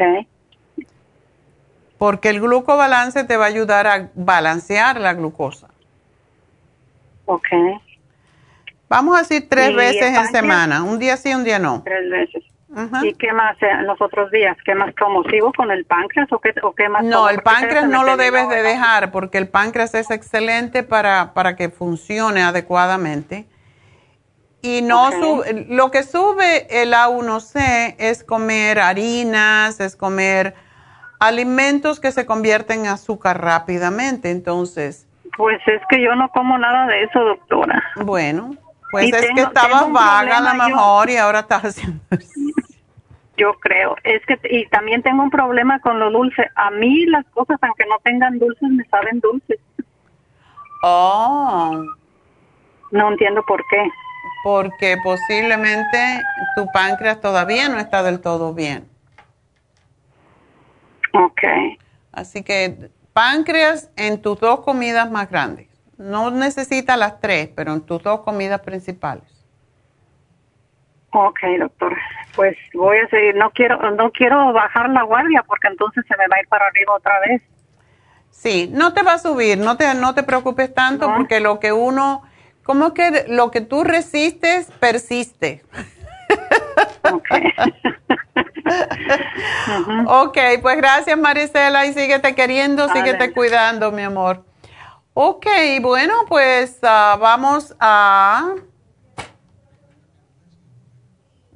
Porque 1.99 2.31
el 2.31 2.41
glucobalance 2.41 3.25
te 3.25 3.37
va 3.37 3.45
a 3.45 3.49
ayudar 3.49 3.87
a 3.87 4.11
balancear 4.15 4.99
la 4.99 5.13
glucosa. 5.13 5.69
Ok. 7.27 7.49
Vamos 8.89 9.15
a 9.15 9.19
decir 9.19 9.47
tres 9.47 9.73
¿Y 9.73 9.75
veces 9.75 10.17
en 10.17 10.27
semana, 10.29 10.85
un 10.85 10.99
día 10.99 11.19
sí, 11.19 11.35
un 11.35 11.45
día 11.45 11.59
no. 11.59 11.83
Tres 11.85 12.09
veces. 12.09 12.45
¿Y 13.03 13.13
qué 13.15 13.33
más 13.33 13.57
eh, 13.63 13.67
los 13.83 14.01
otros 14.01 14.31
días? 14.31 14.57
¿Qué 14.65 14.75
más? 14.75 14.95
¿Sigo 15.31 15.53
con 15.53 15.71
el 15.71 15.85
páncreas 15.85 16.33
o 16.33 16.39
qué, 16.41 16.55
o 16.63 16.73
qué 16.75 16.89
más 16.89 17.05
No, 17.05 17.29
el 17.29 17.43
páncreas 17.43 17.87
no 17.87 18.03
lo 18.03 18.17
debes 18.17 18.49
de 18.49 18.63
dejar 18.63 19.11
porque 19.13 19.39
el 19.39 19.49
páncreas 19.49 19.95
es 19.95 20.11
excelente 20.11 20.83
para, 20.83 21.35
para 21.35 21.55
que 21.57 21.69
funcione 21.69 22.43
adecuadamente. 22.43 23.47
Y 24.63 24.81
no 24.83 25.11
sube, 25.11 25.67
lo 25.69 25.91
que 25.91 26.03
sube 26.05 26.83
el 26.83 26.95
A1C 26.95 27.97
es 27.99 28.23
comer 28.25 28.79
harinas, 28.79 29.81
es 29.81 29.97
comer 29.97 30.55
alimentos 31.19 31.99
que 32.01 32.13
se 32.13 32.27
convierten 32.27 32.81
en 32.81 32.87
azúcar 32.87 33.43
rápidamente. 33.43 34.31
Entonces, 34.31 35.07
Pues 35.37 35.61
es 35.67 35.81
que 35.91 36.01
yo 36.01 36.15
no 36.15 36.29
como 36.31 36.57
nada 36.59 36.87
de 36.87 37.03
eso, 37.05 37.19
doctora. 37.25 37.83
bueno, 37.97 38.55
pues 38.93 39.07
Y 39.07 39.11
es 39.11 39.21
tengo- 39.21 39.35
que 39.35 39.41
estabas 39.43 39.91
vaga 39.91 40.39
a 40.39 40.41
lo 40.55 40.59
yo. 40.69 40.69
mejor 40.77 41.11
y 41.11 41.17
ahora 41.17 41.41
estás 41.41 41.63
haciendo 41.65 42.01
Yo 43.37 43.55
creo. 43.55 43.97
Es 44.05 44.25
que 44.27 44.39
y 44.51 44.67
también 44.67 45.03
tengo 45.03 45.23
un 45.23 45.31
problema 45.31 45.81
con 45.81 45.99
lo 45.99 46.11
dulce. 46.11 46.49
A 46.55 46.71
mí 46.71 47.07
las 47.07 47.25
cosas, 47.31 47.59
aunque 47.63 47.85
no 47.87 47.97
tengan 48.03 48.39
dulces, 48.39 48.69
me 48.69 48.85
saben 48.85 49.21
dulces. 49.21 49.59
Oh. 50.83 51.85
No 52.91 53.11
entiendo 53.11 53.43
por 53.47 53.63
qué. 53.71 53.89
Porque 54.45 54.97
posiblemente 55.03 56.23
tu 56.57 56.67
páncreas 56.73 57.21
todavía 57.21 57.69
no 57.69 57.79
está 57.79 58.03
del 58.03 58.21
todo 58.21 58.53
bien. 58.53 58.89
Ok. 61.15 61.43
Así 62.13 62.43
que 62.43 62.91
páncreas 63.13 63.91
en 63.97 64.21
tus 64.21 64.39
dos 64.41 64.61
comidas 64.61 65.11
más 65.11 65.31
grandes. 65.31 65.69
No 65.97 66.31
necesitas 66.31 66.99
las 66.99 67.21
tres, 67.21 67.49
pero 67.55 67.73
en 67.73 67.81
tus 67.81 68.03
dos 68.03 68.21
comidas 68.21 68.61
principales. 68.61 69.42
Ok, 71.13 71.39
doctora. 71.59 71.97
Pues 72.35 72.57
voy 72.75 72.99
a 72.99 73.09
seguir. 73.09 73.37
No 73.37 73.51
quiero, 73.51 73.91
no 73.93 74.11
quiero 74.13 74.53
bajar 74.53 74.89
la 74.89 75.03
guardia 75.03 75.45
porque 75.47 75.69
entonces 75.69 76.05
se 76.09 76.17
me 76.17 76.27
va 76.29 76.37
a 76.37 76.41
ir 76.41 76.49
para 76.49 76.67
arriba 76.67 76.95
otra 76.95 77.21
vez. 77.21 77.43
Sí, 78.31 78.71
no 78.73 78.95
te 78.95 79.03
va 79.03 79.15
a 79.15 79.19
subir, 79.19 79.59
no 79.59 79.77
te, 79.77 79.93
no 79.95 80.15
te 80.15 80.23
preocupes 80.23 80.73
tanto 80.75 81.13
porque 81.15 81.39
lo 81.39 81.61
que 81.61 81.73
uno, 81.73 82.23
como 82.63 82.95
que 82.95 83.27
lo 83.29 83.51
que 83.51 83.61
tú 83.61 83.85
resistes, 83.85 84.71
persiste. 84.81 85.63
ok, 90.07 90.39
pues 90.63 90.77
gracias 90.79 91.19
Marisela 91.19 91.85
y 91.85 91.93
síguete 91.93 92.35
queriendo, 92.35 92.89
Vale. 92.89 93.01
síguete 93.01 93.33
cuidando, 93.33 93.93
mi 93.93 94.03
amor. 94.03 94.47
Ok, 95.13 95.47
bueno, 95.83 96.15
pues 96.27 96.79
ah, 96.83 97.19
vamos 97.21 97.77
a... 97.79 98.55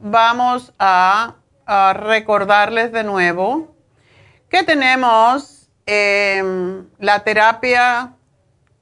Vamos 0.09 0.73
a, 0.78 1.35
recordarles 1.94 2.93
de 2.93 3.02
nuevo 3.02 3.75
que 4.49 4.62
tenemos 4.62 5.68
em, 5.85 6.86
la 7.01 7.25
terapia 7.25 8.15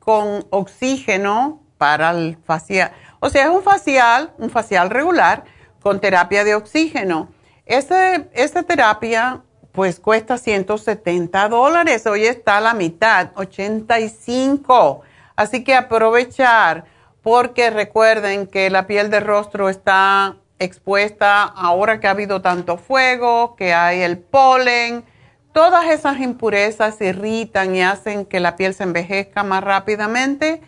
con 0.00 0.46
oxígeno 0.50 1.62
para 1.78 2.10
el 2.10 2.36
facial. 2.44 2.92
O 3.20 3.30
sea, 3.30 3.44
es 3.44 3.48
un 3.48 3.62
facial, 3.62 4.34
un 4.36 4.50
facial 4.50 4.90
regular 4.90 5.44
con 5.80 5.98
terapia 5.98 6.44
de 6.44 6.56
oxígeno. 6.56 7.30
Esta 7.64 8.62
terapia 8.64 9.40
pues 9.72 10.00
cuesta 10.00 10.36
170 10.36 11.48
dólares, 11.48 12.06
hoy 12.06 12.26
está 12.26 12.58
a 12.58 12.60
la 12.60 12.74
mitad, 12.74 13.30
85. 13.36 15.00
Así 15.36 15.64
que 15.64 15.74
aprovechar 15.74 16.84
porque 17.22 17.70
recuerden 17.70 18.46
que 18.46 18.68
la 18.68 18.86
piel 18.86 19.08
del 19.08 19.24
rostro 19.24 19.70
está 19.70 20.36
expuesta 20.64 21.42
ahora 21.42 22.00
que 22.00 22.06
ha 22.06 22.10
habido 22.10 22.42
tanto 22.42 22.76
fuego, 22.76 23.54
que 23.56 23.72
hay 23.72 24.00
el 24.00 24.18
polen, 24.18 25.04
todas 25.52 25.86
esas 25.86 26.20
impurezas 26.20 27.00
irritan 27.00 27.74
y 27.74 27.82
hacen 27.82 28.26
que 28.26 28.40
la 28.40 28.56
piel 28.56 28.74
se 28.74 28.82
envejezca 28.82 29.44
más 29.44 29.62
rápidamente 29.62 30.60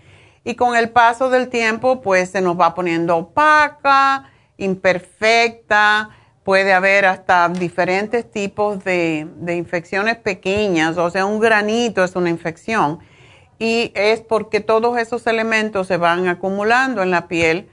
y 0.44 0.55
con 0.55 0.76
el 0.76 0.91
paso 0.91 1.28
del 1.28 1.49
tiempo 1.49 2.00
pues 2.00 2.31
se 2.31 2.41
nos 2.41 2.58
va 2.58 2.75
poniendo 2.75 3.16
opaca, 3.16 4.31
imperfecta, 4.57 6.10
puede 6.44 6.73
haber 6.73 7.07
hasta 7.07 7.49
diferentes 7.49 8.31
tipos 8.31 8.84
de, 8.84 9.26
de 9.39 9.57
infecciones 9.57 10.16
pequeñas, 10.16 10.97
o 10.97 11.10
sea, 11.10 11.26
un 11.26 11.41
granito 11.41 12.05
es 12.05 12.15
una 12.15 12.31
infección 12.31 13.00
y 13.58 13.91
es 13.94 14.20
porque 14.20 14.60
todos 14.60 14.99
esos 14.99 15.26
elementos 15.26 15.86
se 15.86 15.97
van 15.97 16.28
acumulando 16.28 17.02
en 17.02 17.10
la 17.10 17.26
piel. 17.28 17.68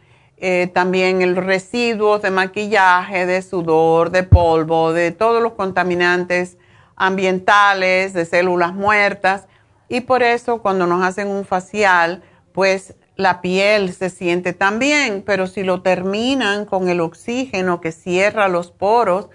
Eh, 0.45 0.67
también 0.67 1.21
el 1.21 1.37
residuos 1.37 2.21
de 2.21 2.29
maquillaje, 2.29 3.25
de 3.25 3.41
sudor, 3.41 4.09
de 4.09 4.23
polvo, 4.23 4.91
de 4.91 5.11
todos 5.11 5.41
los 5.41 5.53
contaminantes 5.53 6.57
ambientales, 6.97 8.11
de 8.11 8.25
células 8.25 8.73
muertas. 8.73 9.47
Y 9.87 10.01
por 10.01 10.21
eso 10.21 10.61
cuando 10.61 10.85
nos 10.85 11.01
hacen 11.01 11.29
un 11.29 11.45
facial, 11.45 12.23
pues 12.51 12.95
la 13.15 13.39
piel 13.39 13.93
se 13.93 14.09
siente 14.09 14.51
tan 14.51 14.79
bien, 14.79 15.23
pero 15.25 15.47
si 15.47 15.63
lo 15.63 15.81
terminan 15.81 16.65
con 16.65 16.89
el 16.89 16.99
oxígeno 16.99 17.79
que 17.79 17.93
cierra 17.93 18.49
los 18.49 18.69
poros, 18.69 19.29